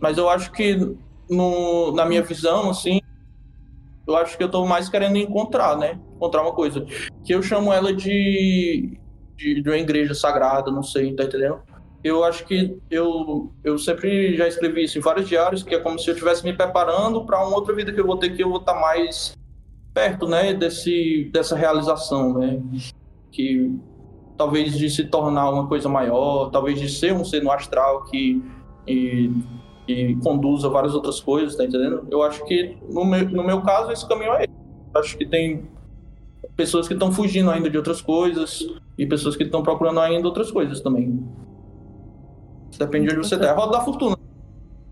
Mas 0.01 0.19
eu 0.19 0.29
acho 0.29 0.51
que 0.51 0.97
no, 1.31 1.93
na 1.93 2.05
minha 2.05 2.23
visão, 2.23 2.71
assim, 2.71 3.01
eu 4.05 4.17
acho 4.17 4.37
que 4.37 4.43
eu 4.43 4.47
estou 4.47 4.67
mais 4.67 4.89
querendo 4.89 5.17
encontrar, 5.17 5.79
né? 5.79 6.01
Encontrar 6.17 6.43
uma 6.43 6.53
coisa. 6.53 6.85
Que 7.25 7.37
eu 7.37 7.41
chamo 7.41 7.73
ela 7.73 7.95
de, 7.95 8.99
de, 9.37 9.63
de 9.63 9.71
uma 9.71 9.79
igreja 9.79 10.13
sagrada, 10.13 10.73
não 10.73 10.83
sei, 10.83 11.15
tá 11.15 11.23
entendendo? 11.23 11.63
Eu 12.07 12.23
acho 12.23 12.47
que 12.47 12.79
eu, 12.89 13.53
eu 13.65 13.77
sempre 13.79 14.37
já 14.37 14.47
escrevi 14.47 14.85
isso 14.85 14.97
em 14.97 15.01
vários 15.01 15.29
diários, 15.29 15.65
que 15.65 15.75
é 15.75 15.81
como 15.81 15.99
se 15.99 16.09
eu 16.09 16.15
estivesse 16.15 16.45
me 16.45 16.53
preparando 16.53 17.27
para 17.27 17.45
uma 17.45 17.57
outra 17.57 17.75
vida 17.75 17.93
que 17.93 18.01
eu 18.01 18.07
vou 18.07 18.17
ter 18.17 18.31
que 18.31 18.45
eu 18.45 18.49
vou 18.49 18.61
estar 18.61 18.75
tá 18.75 18.81
mais 18.81 19.37
perto, 19.93 20.29
né, 20.29 20.55
desse, 20.55 21.29
dessa 21.33 21.57
realização, 21.57 22.39
né? 22.39 22.63
Que 23.33 23.75
talvez 24.37 24.79
de 24.79 24.89
se 24.89 25.05
tornar 25.07 25.51
uma 25.51 25.67
coisa 25.67 25.89
maior, 25.89 26.51
talvez 26.51 26.79
de 26.79 26.89
ser 26.89 27.13
um 27.13 27.25
ser 27.25 27.43
no 27.43 27.51
astral 27.51 28.05
que 28.05 28.41
e, 28.87 29.33
e 29.89 30.15
conduza 30.23 30.69
várias 30.69 30.95
outras 30.95 31.19
coisas, 31.19 31.57
tá 31.57 31.65
entendendo? 31.65 32.07
Eu 32.09 32.23
acho 32.23 32.45
que 32.45 32.77
no 32.89 33.05
meu, 33.05 33.29
no 33.29 33.45
meu 33.45 33.63
caso 33.63 33.91
esse 33.91 34.07
caminho 34.07 34.33
é 34.35 34.45
esse. 34.45 34.57
Acho 34.95 35.19
que 35.19 35.27
tem 35.27 35.69
pessoas 36.55 36.87
que 36.87 36.95
estão 36.95 37.11
fugindo 37.11 37.51
ainda 37.51 37.69
de 37.69 37.77
outras 37.77 38.01
coisas 38.01 38.65
e 38.97 39.05
pessoas 39.07 39.35
que 39.35 39.43
estão 39.43 39.63
procurando 39.63 39.99
ainda 39.99 40.29
outras 40.29 40.53
coisas 40.53 40.81
também. 40.81 41.21
Depende 42.79 43.09
de 43.09 43.17
onde 43.17 43.29
você 43.29 43.39
tá. 43.39 43.47
É 43.47 43.51
a 43.51 43.55
roda 43.55 43.79
da 43.79 43.81
fortuna 43.81 44.17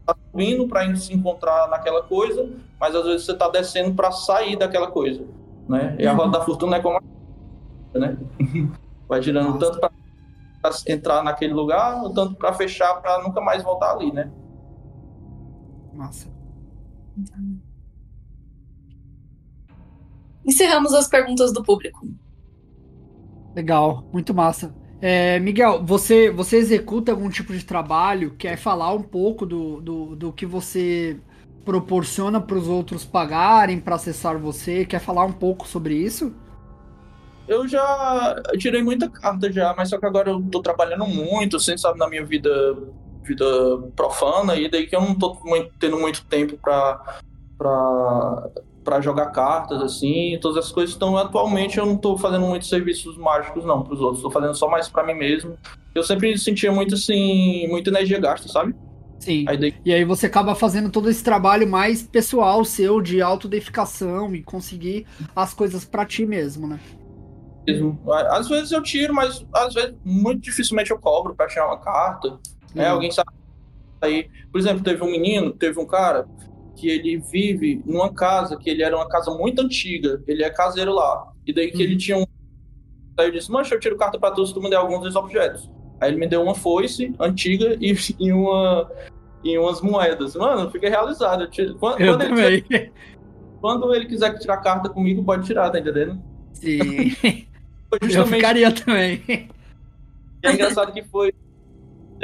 tá 0.06 0.14
subindo 0.30 0.68
para 0.68 0.94
se 0.96 1.14
encontrar 1.14 1.68
naquela 1.68 2.02
coisa, 2.02 2.48
mas 2.78 2.94
às 2.94 3.04
vezes 3.04 3.24
você 3.24 3.32
está 3.32 3.48
descendo 3.48 3.94
para 3.94 4.10
sair 4.12 4.56
daquela 4.56 4.90
coisa, 4.90 5.24
né? 5.68 5.96
E 5.98 6.06
a 6.06 6.12
roda 6.12 6.38
da 6.38 6.44
fortuna 6.44 6.76
é 6.76 6.80
como 6.80 6.98
a... 6.98 7.00
né? 7.98 8.16
Vai 9.08 9.22
girando 9.22 9.54
Nossa. 9.54 9.72
tanto 9.72 9.80
para 9.80 9.90
entrar 10.86 11.22
naquele 11.22 11.52
lugar, 11.52 12.02
tanto 12.14 12.34
para 12.34 12.52
fechar 12.52 12.94
para 13.00 13.22
nunca 13.22 13.40
mais 13.40 13.62
voltar 13.62 13.92
ali, 13.92 14.12
né? 14.12 14.30
Massa. 15.92 16.28
Encerramos 20.44 20.92
as 20.92 21.08
perguntas 21.08 21.52
do 21.52 21.62
público. 21.62 22.06
Legal, 23.54 24.04
muito 24.12 24.34
massa. 24.34 24.74
É, 25.00 25.38
Miguel, 25.38 25.82
você, 25.84 26.30
você 26.30 26.56
executa 26.56 27.12
algum 27.12 27.28
tipo 27.28 27.52
de 27.52 27.64
trabalho? 27.64 28.34
Quer 28.38 28.56
falar 28.56 28.92
um 28.92 29.02
pouco 29.02 29.44
do, 29.44 29.80
do, 29.80 30.16
do 30.16 30.32
que 30.32 30.46
você 30.46 31.18
proporciona 31.64 32.40
para 32.40 32.56
os 32.56 32.68
outros 32.68 33.04
pagarem 33.04 33.80
para 33.80 33.96
acessar 33.96 34.38
você? 34.38 34.84
Quer 34.84 35.00
falar 35.00 35.24
um 35.24 35.32
pouco 35.32 35.66
sobre 35.66 35.94
isso? 35.94 36.34
Eu 37.46 37.68
já 37.68 38.42
tirei 38.58 38.82
muita 38.82 39.08
carta 39.08 39.52
já, 39.52 39.74
mas 39.76 39.90
só 39.90 39.98
que 39.98 40.06
agora 40.06 40.30
eu 40.30 40.42
tô 40.50 40.62
trabalhando 40.62 41.06
muito, 41.06 41.56
assim, 41.58 41.76
sabe, 41.76 41.98
na 41.98 42.08
minha 42.08 42.24
vida 42.24 42.50
vida 43.24 43.44
profana, 43.96 44.54
e 44.54 44.70
daí 44.70 44.86
que 44.86 44.94
eu 44.94 45.00
não 45.00 45.14
tô 45.14 45.34
muito, 45.42 45.72
tendo 45.78 45.98
muito 45.98 46.24
tempo 46.26 46.58
para 46.58 48.50
para 48.84 49.00
jogar 49.00 49.26
cartas, 49.26 49.80
assim, 49.80 50.38
todas 50.40 50.58
essas 50.58 50.70
coisas. 50.70 50.94
Então, 50.94 51.16
atualmente, 51.16 51.78
eu 51.78 51.86
não 51.86 51.94
estou 51.94 52.18
fazendo 52.18 52.46
muitos 52.46 52.68
serviços 52.68 53.16
mágicos, 53.16 53.64
não, 53.64 53.82
para 53.82 53.94
os 53.94 54.00
outros. 54.00 54.18
Estou 54.18 54.30
fazendo 54.30 54.54
só 54.54 54.68
mais 54.68 54.88
para 54.88 55.04
mim 55.04 55.14
mesmo. 55.14 55.56
Eu 55.94 56.02
sempre 56.02 56.36
sentia 56.36 56.70
muito, 56.70 56.94
assim, 56.94 57.66
muita 57.68 57.90
energia 57.90 58.20
gasta, 58.20 58.46
sabe? 58.48 58.74
Sim. 59.18 59.46
Aí 59.48 59.56
daí... 59.56 59.74
E 59.84 59.92
aí 59.92 60.04
você 60.04 60.26
acaba 60.26 60.54
fazendo 60.54 60.90
todo 60.90 61.08
esse 61.08 61.24
trabalho 61.24 61.66
mais 61.66 62.02
pessoal 62.02 62.64
seu, 62.64 63.00
de 63.00 63.22
autodeificação 63.22 64.34
e 64.34 64.42
conseguir 64.42 65.06
as 65.34 65.54
coisas 65.54 65.84
para 65.84 66.04
ti 66.04 66.26
mesmo, 66.26 66.66
né? 66.66 66.78
Mesmo. 67.66 67.98
Às 68.30 68.48
vezes 68.48 68.70
eu 68.70 68.82
tiro, 68.82 69.14
mas 69.14 69.46
às 69.54 69.72
vezes, 69.72 69.94
muito 70.04 70.42
dificilmente 70.42 70.90
eu 70.90 70.98
cobro 70.98 71.34
para 71.34 71.46
tirar 71.46 71.66
uma 71.66 71.78
carta. 71.78 72.38
Né? 72.74 72.86
Alguém 72.86 73.10
sabe 73.10 73.30
aí. 74.02 74.28
Por 74.52 74.58
exemplo, 74.58 74.84
teve 74.84 75.02
um 75.02 75.10
menino, 75.10 75.52
teve 75.52 75.80
um 75.80 75.86
cara 75.86 76.28
que 76.74 76.88
ele 76.88 77.18
vive 77.18 77.82
numa 77.84 78.12
casa 78.12 78.56
que 78.56 78.68
ele 78.68 78.82
era 78.82 78.96
uma 78.96 79.08
casa 79.08 79.30
muito 79.32 79.62
antiga, 79.62 80.22
ele 80.26 80.42
é 80.42 80.50
caseiro 80.50 80.92
lá. 80.92 81.32
E 81.46 81.52
daí 81.52 81.70
que 81.70 81.76
uhum. 81.78 81.82
ele 81.82 81.96
tinha 81.96 82.18
um. 82.18 82.26
Aí 83.18 83.26
eu 83.26 83.32
disse, 83.32 83.50
mancha, 83.50 83.74
eu 83.74 83.80
tiro 83.80 83.96
carta 83.96 84.18
pra 84.18 84.30
tu 84.30 84.44
se 84.44 84.52
tu 84.52 84.60
me 84.60 84.68
der 84.68 84.76
alguns 84.76 85.02
dos 85.02 85.16
objetos. 85.16 85.70
Aí 86.00 86.10
ele 86.10 86.18
me 86.18 86.26
deu 86.26 86.42
uma 86.42 86.54
foice 86.54 87.14
antiga 87.18 87.76
e, 87.80 87.94
e 88.18 88.32
uma. 88.32 88.90
E 89.42 89.58
umas 89.58 89.82
moedas. 89.82 90.34
Mano, 90.34 90.62
eu 90.62 90.70
fiquei 90.70 90.88
realizado. 90.88 91.42
Eu 91.42 91.50
tiro, 91.50 91.74
quando, 91.76 92.00
eu 92.00 92.16
quando 92.16 92.28
também. 92.28 92.64
Ele, 92.70 92.92
quando 93.60 93.94
ele 93.94 94.06
quiser 94.06 94.38
tirar 94.38 94.56
carta 94.58 94.88
comigo, 94.88 95.22
pode 95.22 95.46
tirar, 95.46 95.70
tá 95.70 95.78
entendendo? 95.78 96.20
Sim. 96.54 97.14
eu 98.10 98.26
ficaria 98.26 98.72
também. 98.72 99.22
E 99.28 99.48
é 100.42 100.52
engraçado 100.52 100.92
que 100.92 101.02
foi 101.02 101.32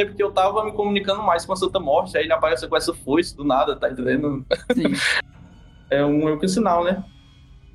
tempo 0.00 0.16
que 0.16 0.22
eu 0.22 0.32
tava 0.32 0.64
me 0.64 0.72
comunicando 0.72 1.22
mais 1.22 1.44
com 1.44 1.52
a 1.52 1.56
Santa 1.56 1.78
Morte, 1.78 2.16
aí 2.16 2.24
ele 2.24 2.32
apareceu 2.32 2.68
com 2.68 2.76
essa 2.76 2.94
foice 2.94 3.36
do 3.36 3.44
nada, 3.44 3.76
tá 3.76 3.90
entendendo? 3.90 4.44
Sim. 4.74 4.92
é 5.90 6.04
um, 6.04 6.28
é 6.28 6.34
um 6.34 6.48
sinal, 6.48 6.84
né? 6.84 7.04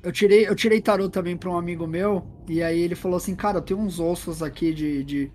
Eu 0.02 0.12
tirei, 0.12 0.48
eu 0.48 0.54
tirei 0.54 0.80
tarô 0.80 1.08
também 1.08 1.36
pra 1.36 1.50
um 1.50 1.58
amigo 1.58 1.86
meu, 1.86 2.26
e 2.48 2.62
aí 2.62 2.80
ele 2.80 2.94
falou 2.94 3.16
assim, 3.16 3.34
cara, 3.34 3.58
eu 3.58 3.62
tenho 3.62 3.80
uns 3.80 3.98
ossos 3.98 4.42
aqui 4.42 4.72
de, 4.72 5.04
de, 5.04 5.32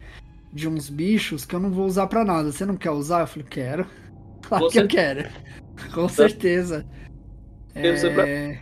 de 0.52 0.68
uns 0.68 0.90
bichos 0.90 1.46
que 1.46 1.56
eu 1.56 1.60
não 1.60 1.72
vou 1.72 1.86
usar 1.86 2.08
pra 2.08 2.24
nada. 2.26 2.52
Você 2.52 2.66
não 2.66 2.78
quer 2.78 2.92
usar? 2.92 3.22
Eu 3.22 3.28
falei, 3.28 3.48
quero. 3.50 3.86
Claro 4.42 4.66
Você... 4.66 4.72
que 4.72 4.80
eu 4.80 4.88
quero. 4.88 5.30
Com 5.94 6.10
certeza. 6.10 6.86
É... 7.76 8.60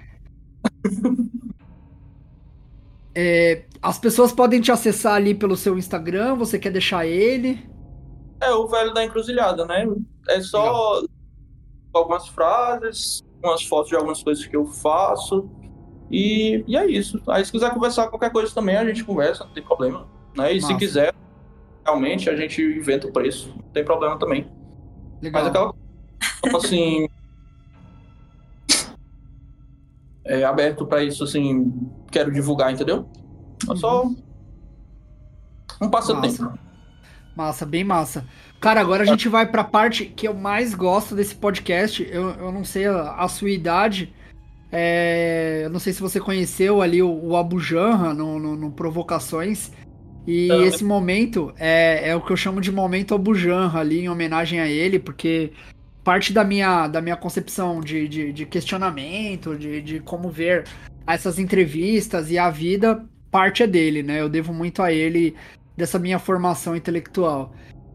é... 3.16 3.66
As 3.82 3.98
pessoas 3.98 4.34
podem 4.34 4.60
te 4.60 4.72
acessar 4.74 5.14
ali 5.14 5.34
pelo 5.34 5.56
seu 5.56 5.78
Instagram, 5.78 6.36
você 6.36 6.60
quer 6.60 6.72
deixar 6.72 7.08
ele? 7.08 7.66
É 8.42 8.52
o 8.52 8.68
velho 8.68 8.94
da 8.94 9.04
encruzilhada, 9.04 9.66
né? 9.66 9.88
É 10.30 10.42
só 10.42 11.02
algumas 11.94 12.28
frases, 12.28 13.24
umas 13.44 13.64
fotos 13.64 13.90
de 13.90 13.96
algumas 13.96 14.24
coisas 14.24 14.46
que 14.46 14.56
eu 14.56 14.66
faço. 14.66 15.50
E, 16.10 16.64
e 16.68 16.78
é 16.78 16.86
isso. 16.86 17.22
Aí 17.28 17.44
se 17.46 17.52
quiser 17.52 17.74
conversar 17.74 18.08
qualquer 18.08 18.32
coisa 18.32 18.54
também, 18.54 18.78
a 18.78 18.86
gente 18.86 19.04
conversa, 19.04 19.44
não 19.44 19.54
tem 19.54 19.64
problema. 19.64 20.08
Né? 20.36 20.54
E 20.54 20.62
se 20.62 20.76
quiser, 20.78 21.14
realmente 21.86 22.30
a 22.30 22.36
gente 22.36 22.62
inventa 22.62 23.08
o 23.08 23.12
preço, 23.12 23.54
não 23.56 23.72
tem 23.72 23.84
problema 23.84 24.18
também. 24.18 24.50
Legal. 25.22 25.44
Mas 25.44 25.50
aquela 25.50 25.74
tipo 26.42 26.58
assim. 26.58 27.08
é 30.26 30.44
aberto 30.44 30.86
para 30.86 31.04
isso, 31.04 31.24
assim, 31.24 31.72
quero 32.12 32.32
divulgar, 32.32 32.72
entendeu? 32.72 33.08
É 33.70 33.76
só 33.76 34.04
uhum. 34.04 34.16
um 35.82 35.90
passatempo. 35.90 36.58
Massa, 37.40 37.66
bem 37.66 37.86
massa. 37.86 38.26
Cara, 38.60 38.82
agora 38.82 39.04
a 39.04 39.06
gente 39.06 39.30
vai 39.30 39.50
pra 39.50 39.64
parte 39.64 40.04
que 40.04 40.28
eu 40.28 40.34
mais 40.34 40.76
gosto 40.76 41.16
desse 41.16 41.34
podcast. 41.34 42.06
Eu, 42.12 42.32
eu 42.32 42.52
não 42.52 42.66
sei 42.66 42.86
a, 42.86 43.16
a 43.16 43.30
sua 43.30 43.50
idade. 43.50 44.14
É, 44.70 45.62
eu 45.64 45.70
não 45.70 45.80
sei 45.80 45.94
se 45.94 46.02
você 46.02 46.20
conheceu 46.20 46.82
ali 46.82 47.02
o, 47.02 47.10
o 47.10 47.38
Abu 47.38 47.58
Janra 47.58 48.14
no, 48.14 48.38
no, 48.38 48.58
no 48.58 48.72
Provocações. 48.72 49.72
E 50.28 50.52
esse 50.52 50.84
momento 50.84 51.54
é, 51.58 52.10
é 52.10 52.16
o 52.16 52.20
que 52.20 52.30
eu 52.30 52.36
chamo 52.36 52.60
de 52.60 52.74
momento 52.74 53.16
Abu 53.16 53.34
Janra 53.34 53.80
ali, 53.80 54.02
em 54.02 54.10
homenagem 54.10 54.60
a 54.60 54.68
ele, 54.68 55.00
porque 55.00 55.54
parte 56.04 56.34
da 56.34 56.44
minha, 56.44 56.90
da 56.90 57.02
minha 57.02 57.16
concepção 57.16 57.80
de, 57.80 58.06
de, 58.10 58.34
de 58.34 58.46
questionamento, 58.46 59.56
de, 59.56 59.82
de 59.82 60.00
como 60.02 60.30
ver 60.30 60.66
essas 61.08 61.40
entrevistas 61.40 62.30
e 62.32 62.38
a 62.38 62.50
vida, 62.50 63.02
parte 63.32 63.64
é 63.64 63.68
dele, 63.68 64.04
né? 64.04 64.20
Eu 64.20 64.28
devo 64.28 64.54
muito 64.54 64.82
a 64.82 64.92
ele 64.92 65.36
dessa 65.80 65.98
minha 65.98 66.20
formação 66.20 66.76
intelectual. 66.76 67.52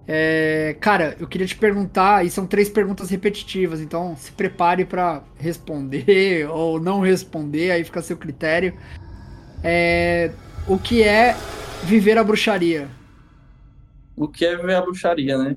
É, 0.07 0.77
cara, 0.81 1.17
eu 1.19 1.27
queria 1.27 1.47
te 1.47 1.57
perguntar, 1.57 2.27
e 2.27 2.31
são 2.31 2.47
três 2.47 2.69
perguntas 2.69 3.09
repetitivas, 3.09 3.81
então 3.81 4.17
se 4.17 4.33
prepare 4.33 4.85
para 4.85 5.23
responder 5.39 6.47
ou 6.51 6.81
não 6.81 7.01
responder, 7.01 7.71
aí 7.71 7.85
fica 7.85 8.01
a 8.01 8.03
seu 8.03 8.17
critério. 8.17 8.77
É, 9.63 10.31
o 10.67 10.79
que 10.79 11.03
é 11.03 11.35
viver 11.85 12.19
a 12.19 12.25
bruxaria? 12.25 12.89
O 14.17 14.29
que 14.29 14.45
é 14.45 14.57
viver 14.57 14.75
a 14.75 14.83
bruxaria, 14.83 15.39
né? 15.39 15.57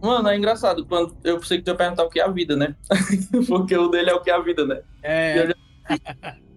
Mano, 0.00 0.28
é 0.28 0.36
engraçado, 0.36 0.86
quando 0.86 1.16
eu 1.24 1.38
pensei 1.38 1.58
que 1.58 1.64
tu 1.64 1.70
ia 1.70 1.76
perguntar 1.76 2.04
o 2.04 2.10
que 2.10 2.20
é 2.20 2.24
a 2.24 2.28
vida, 2.28 2.56
né? 2.56 2.74
Porque 3.48 3.76
o 3.76 3.88
dele 3.88 4.10
é 4.10 4.14
o 4.14 4.22
que 4.22 4.30
é 4.30 4.34
a 4.34 4.40
vida, 4.40 4.64
né? 4.64 4.80
É. 5.02 5.54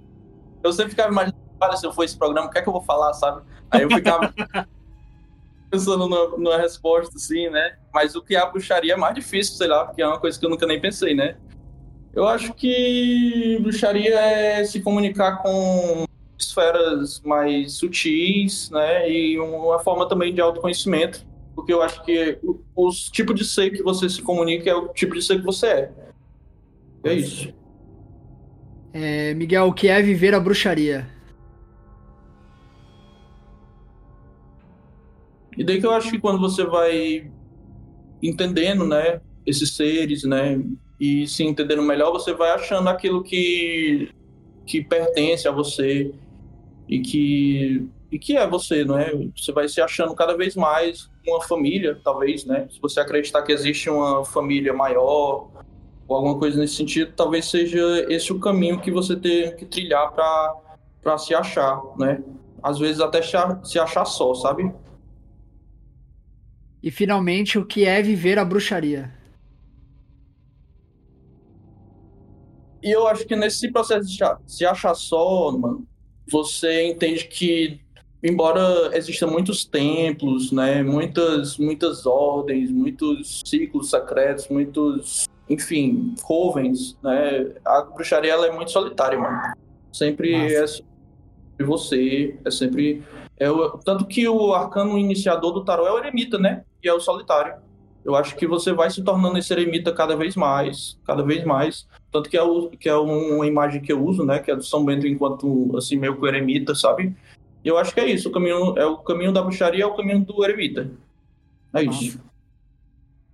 Eu, 0.64 0.72
sempre 0.72 0.92
ficava 0.92 1.12
imaginando, 1.12 1.42
olha, 1.60 1.78
se 1.78 1.86
eu 1.86 1.94
for 1.94 2.04
esse 2.04 2.18
programa, 2.18 2.48
o 2.48 2.52
que 2.52 2.60
é 2.60 2.62
que 2.62 2.70
eu 2.70 2.74
vou 2.74 2.82
falar, 2.82 3.14
sabe? 3.14 3.42
Aí 3.70 3.82
eu 3.82 3.90
ficava 3.90 4.34
pensando 5.72 6.08
numa, 6.08 6.58
resposta, 6.58 7.16
assim, 7.16 7.50
né? 7.50 7.78
Mas 7.94 8.16
o 8.16 8.22
que 8.22 8.36
a 8.36 8.46
bruxaria 8.46 8.94
é 8.94 8.98
mais 8.98 9.16
difícil, 9.16 9.56
sei 9.56 9.68
lá, 9.68 9.86
porque 9.86 10.02
é 10.02 10.08
uma 10.08 10.20
coisa 10.20 10.40
que 10.40 10.46
eu 10.46 10.50
nunca 10.50 10.66
nem 10.66 10.80
pensei, 10.80 11.16
né? 11.16 11.38
Eu 12.14 12.28
acho 12.28 12.54
que 12.54 13.58
bruxaria 13.62 14.20
é 14.20 14.64
se 14.66 14.82
comunicar 14.82 15.38
com 15.42 16.06
esferas 16.38 17.22
mais 17.22 17.74
sutis, 17.74 18.70
né? 18.70 19.10
E 19.10 19.40
uma 19.40 19.80
forma 19.80 20.08
também 20.08 20.34
de 20.34 20.42
autoconhecimento, 20.42 21.26
porque 21.56 21.74
eu 21.74 21.82
acho 21.82 22.04
que 22.04 22.38
os 22.76 23.10
tipos 23.10 23.36
de 23.36 23.46
ser 23.46 23.72
que 23.72 23.82
você 23.82 24.10
se 24.10 24.22
comunica 24.22 24.70
é 24.70 24.76
o 24.76 24.90
tipo 24.90 25.14
de 25.14 25.22
ser 25.22 25.40
que 25.40 25.46
você 25.46 25.68
é. 25.68 25.92
É 27.04 27.14
isso. 27.14 27.54
É, 28.94 29.34
Miguel, 29.34 29.68
o 29.68 29.74
que 29.74 29.88
é 29.88 30.02
viver 30.02 30.34
a 30.34 30.40
bruxaria? 30.40 31.08
E 35.58 35.64
daí 35.64 35.80
que 35.80 35.86
eu 35.86 35.92
acho 35.92 36.10
que 36.10 36.20
quando 36.20 36.40
você 36.40 36.64
vai 36.66 37.30
entendendo, 38.22 38.86
né, 38.86 39.22
esses 39.46 39.76
seres, 39.76 40.24
né, 40.24 40.62
e 41.00 41.28
se 41.28 41.44
entendendo 41.44 41.82
melhor, 41.82 42.12
você 42.12 42.34
vai 42.34 42.52
achando 42.52 42.90
aquilo 42.90 43.24
que 43.24 44.10
que 44.66 44.84
pertence 44.84 45.48
a 45.48 45.52
você 45.52 46.14
e 46.88 47.00
que 47.00 47.88
e 48.12 48.20
que 48.20 48.36
é 48.36 48.46
você, 48.46 48.84
não 48.84 48.98
é? 48.98 49.12
Você 49.36 49.52
vai 49.52 49.68
se 49.70 49.82
achando 49.82 50.14
cada 50.14 50.36
vez 50.36 50.56
mais 50.56 51.10
uma 51.26 51.42
família, 51.42 52.00
talvez, 52.04 52.46
né? 52.46 52.68
Se 52.70 52.80
você 52.82 53.00
acreditar 53.00 53.42
que 53.42 53.54
existe 53.54 53.90
uma 53.90 54.26
família 54.26 54.74
maior 54.74 55.50
ou 56.12 56.18
alguma 56.18 56.38
coisa 56.38 56.60
nesse 56.60 56.76
sentido, 56.76 57.14
talvez 57.16 57.46
seja 57.46 57.80
esse 58.10 58.34
o 58.34 58.40
caminho 58.40 58.82
que 58.82 58.92
você 58.92 59.16
tem 59.16 59.56
que 59.56 59.66
trilhar 59.66 60.12
para 61.02 61.18
se 61.18 61.34
achar, 61.34 61.82
né? 61.98 62.22
Às 62.62 62.78
vezes 62.78 63.00
até 63.00 63.22
se 63.22 63.80
achar 63.80 64.04
só, 64.04 64.34
sabe? 64.34 64.70
E 66.84 66.92
finalmente, 66.92 67.58
o 67.58 67.66
que 67.66 67.86
é 67.86 68.02
viver 68.02 68.38
a 68.38 68.44
bruxaria? 68.44 69.10
E 72.84 72.92
eu 72.92 73.08
acho 73.08 73.26
que 73.26 73.36
nesse 73.36 73.72
processo 73.72 74.06
de 74.06 74.20
se 74.48 74.66
achar 74.66 74.94
só, 74.96 75.52
mano, 75.52 75.88
você 76.30 76.88
entende 76.90 77.26
que, 77.26 77.80
embora 78.22 78.92
existam 78.98 79.28
muitos 79.28 79.64
templos, 79.64 80.52
né, 80.52 80.84
muitas, 80.84 81.58
muitas 81.58 82.06
ordens, 82.06 82.70
muitos 82.70 83.42
ciclos 83.46 83.90
secretos, 83.90 84.50
muitos, 84.50 85.26
enfim, 85.54 86.16
covens, 86.22 86.98
né, 87.04 87.52
a 87.66 87.82
bruxaria 87.82 88.32
ela 88.32 88.48
é 88.48 88.52
muito 88.52 88.72
solitária, 88.72 89.20
mano. 89.20 89.54
Sempre 89.92 90.32
Nossa. 90.32 90.84
é 91.60 91.64
você, 91.64 92.38
é 92.44 92.52
sempre 92.52 93.04
é 93.42 93.50
o, 93.50 93.70
tanto 93.80 94.06
que 94.06 94.28
o 94.28 94.54
arcano 94.54 95.00
iniciador 95.00 95.52
do 95.52 95.66
tarô 95.66 95.88
é 95.88 95.92
o 95.92 95.98
eremita, 95.98 96.38
né? 96.38 96.64
E 96.84 96.88
é 96.88 96.94
o 96.94 97.00
solitário. 97.00 97.56
Eu 98.06 98.16
acho 98.16 98.36
que 98.36 98.46
você 98.46 98.72
vai 98.72 98.90
se 98.90 99.04
tornando 99.04 99.38
esse 99.38 99.52
eremita 99.52 99.92
cada 99.92 100.16
vez 100.16 100.36
mais, 100.36 101.00
cada 101.06 101.24
vez 101.24 101.44
mais. 101.44 101.88
Tanto 102.12 102.30
que 102.30 102.38
é, 102.38 102.44
o, 102.44 102.70
que 102.70 102.88
é 102.88 102.96
uma 102.96 103.48
imagem 103.48 103.82
que 103.82 103.92
eu 103.92 104.04
uso, 104.04 104.24
né? 104.24 104.38
Que 104.38 104.52
é 104.52 104.56
do 104.56 104.64
São 104.64 104.86
Bento 104.86 105.08
enquanto, 105.08 105.76
assim, 105.76 105.98
meio 105.98 106.20
que 106.20 106.26
eremita, 106.28 106.76
sabe? 106.76 107.16
E 107.64 107.68
eu 107.68 107.80
acho 107.80 107.94
que 107.94 108.00
é 108.00 108.10
isso. 108.10 108.30
O 108.30 108.32
caminho, 108.32 108.78
é 108.78 108.86
o 108.86 108.98
caminho 108.98 109.32
da 109.32 109.42
bruxaria, 109.42 109.84
é 109.84 109.88
o 109.88 109.96
caminho 109.96 110.24
do 110.24 110.44
eremita. 110.44 110.92
É 111.74 111.84
isso. 111.84 112.20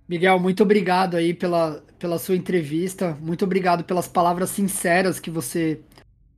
Miguel, 0.08 0.38
muito 0.38 0.62
obrigado 0.62 1.16
aí 1.16 1.34
pela, 1.34 1.82
pela 1.98 2.18
sua 2.18 2.36
entrevista. 2.36 3.16
Muito 3.20 3.44
obrigado 3.44 3.84
pelas 3.84 4.08
palavras 4.08 4.50
sinceras 4.50 5.18
que 5.20 5.30
você 5.30 5.80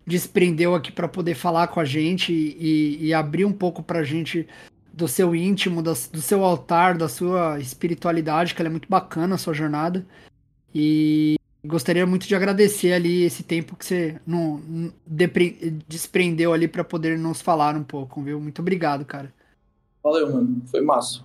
desprendeu 0.07 0.74
aqui 0.74 0.91
para 0.91 1.07
poder 1.07 1.35
falar 1.35 1.69
com 1.69 1.78
a 1.78 1.85
gente 1.85 2.32
e, 2.32 3.07
e 3.07 3.15
abrir 3.15 3.45
um 3.45 3.53
pouco 3.53 3.82
para 3.82 4.01
a 4.01 4.05
gente 4.05 4.49
do 4.93 5.07
seu 5.07 5.35
íntimo, 5.35 5.82
do, 5.82 5.93
do, 5.93 6.20
seu 6.20 6.45
altar, 6.45 6.97
da 6.97 7.09
sua 7.09 7.59
espiritualidade, 7.61 8.55
que 8.55 8.61
ela 8.61 8.69
é 8.69 8.70
muito 8.70 8.89
bacana 8.89 9.37
a 9.37 9.39
sua 9.39 9.55
jornada. 9.55 10.05
E 10.74 11.37
gostaria 11.65 12.07
muito 12.07 12.27
de 12.27 12.35
agradecer 12.35 12.93
ali 12.93 13.23
esse 13.23 13.43
tempo 13.43 13.77
que 13.77 13.85
você 13.85 14.20
não, 14.27 14.61
desprendeu 15.87 16.53
ali 16.53 16.66
para 16.66 16.82
poder 16.82 17.19
nos 17.19 17.41
falar 17.41 17.77
um 17.77 17.85
pouco, 17.85 18.23
viu? 18.23 18.41
Muito 18.41 18.61
obrigado, 18.61 19.05
cara. 19.05 19.32
Valeu, 20.03 20.32
mano. 20.32 20.62
Foi 20.66 20.81
massa. 20.81 21.23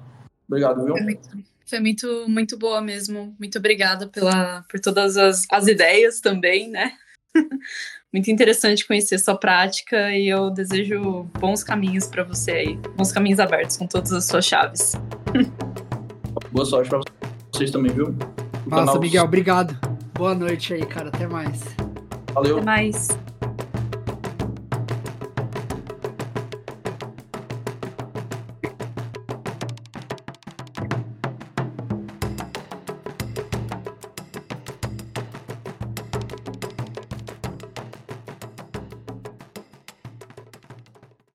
Obrigado, 0.47 0.83
viu? 0.83 0.95
Muito, 0.95 1.29
foi 1.65 1.79
muito, 1.79 2.25
muito 2.27 2.57
boa 2.57 2.81
mesmo. 2.81 3.35
Muito 3.39 3.57
obrigada 3.57 4.07
pela, 4.07 4.63
por 4.69 4.79
todas 4.79 5.17
as, 5.17 5.45
as 5.51 5.67
ideias 5.67 6.19
também, 6.19 6.69
né? 6.69 6.93
muito 8.13 8.31
interessante 8.31 8.87
conhecer 8.87 9.19
sua 9.19 9.35
prática 9.35 10.11
e 10.11 10.29
eu 10.29 10.49
desejo 10.49 11.23
bons 11.39 11.63
caminhos 11.63 12.07
para 12.07 12.23
você 12.23 12.51
aí, 12.51 12.75
bons 12.95 13.11
caminhos 13.11 13.39
abertos 13.39 13.75
com 13.75 13.87
todas 13.87 14.13
as 14.13 14.25
suas 14.25 14.45
chaves. 14.45 14.93
Boa 16.51 16.65
sorte 16.65 16.89
para 16.89 17.01
vocês 17.51 17.71
também, 17.71 17.91
viu? 17.91 18.15
Nossa, 18.65 18.97
Miguel, 18.99 19.25
obrigado. 19.25 19.77
Boa 20.13 20.33
noite 20.33 20.73
aí, 20.73 20.85
cara. 20.85 21.09
Até 21.09 21.27
mais. 21.27 21.61
Valeu. 22.33 22.57
Até 22.57 22.65
mais. 22.65 23.09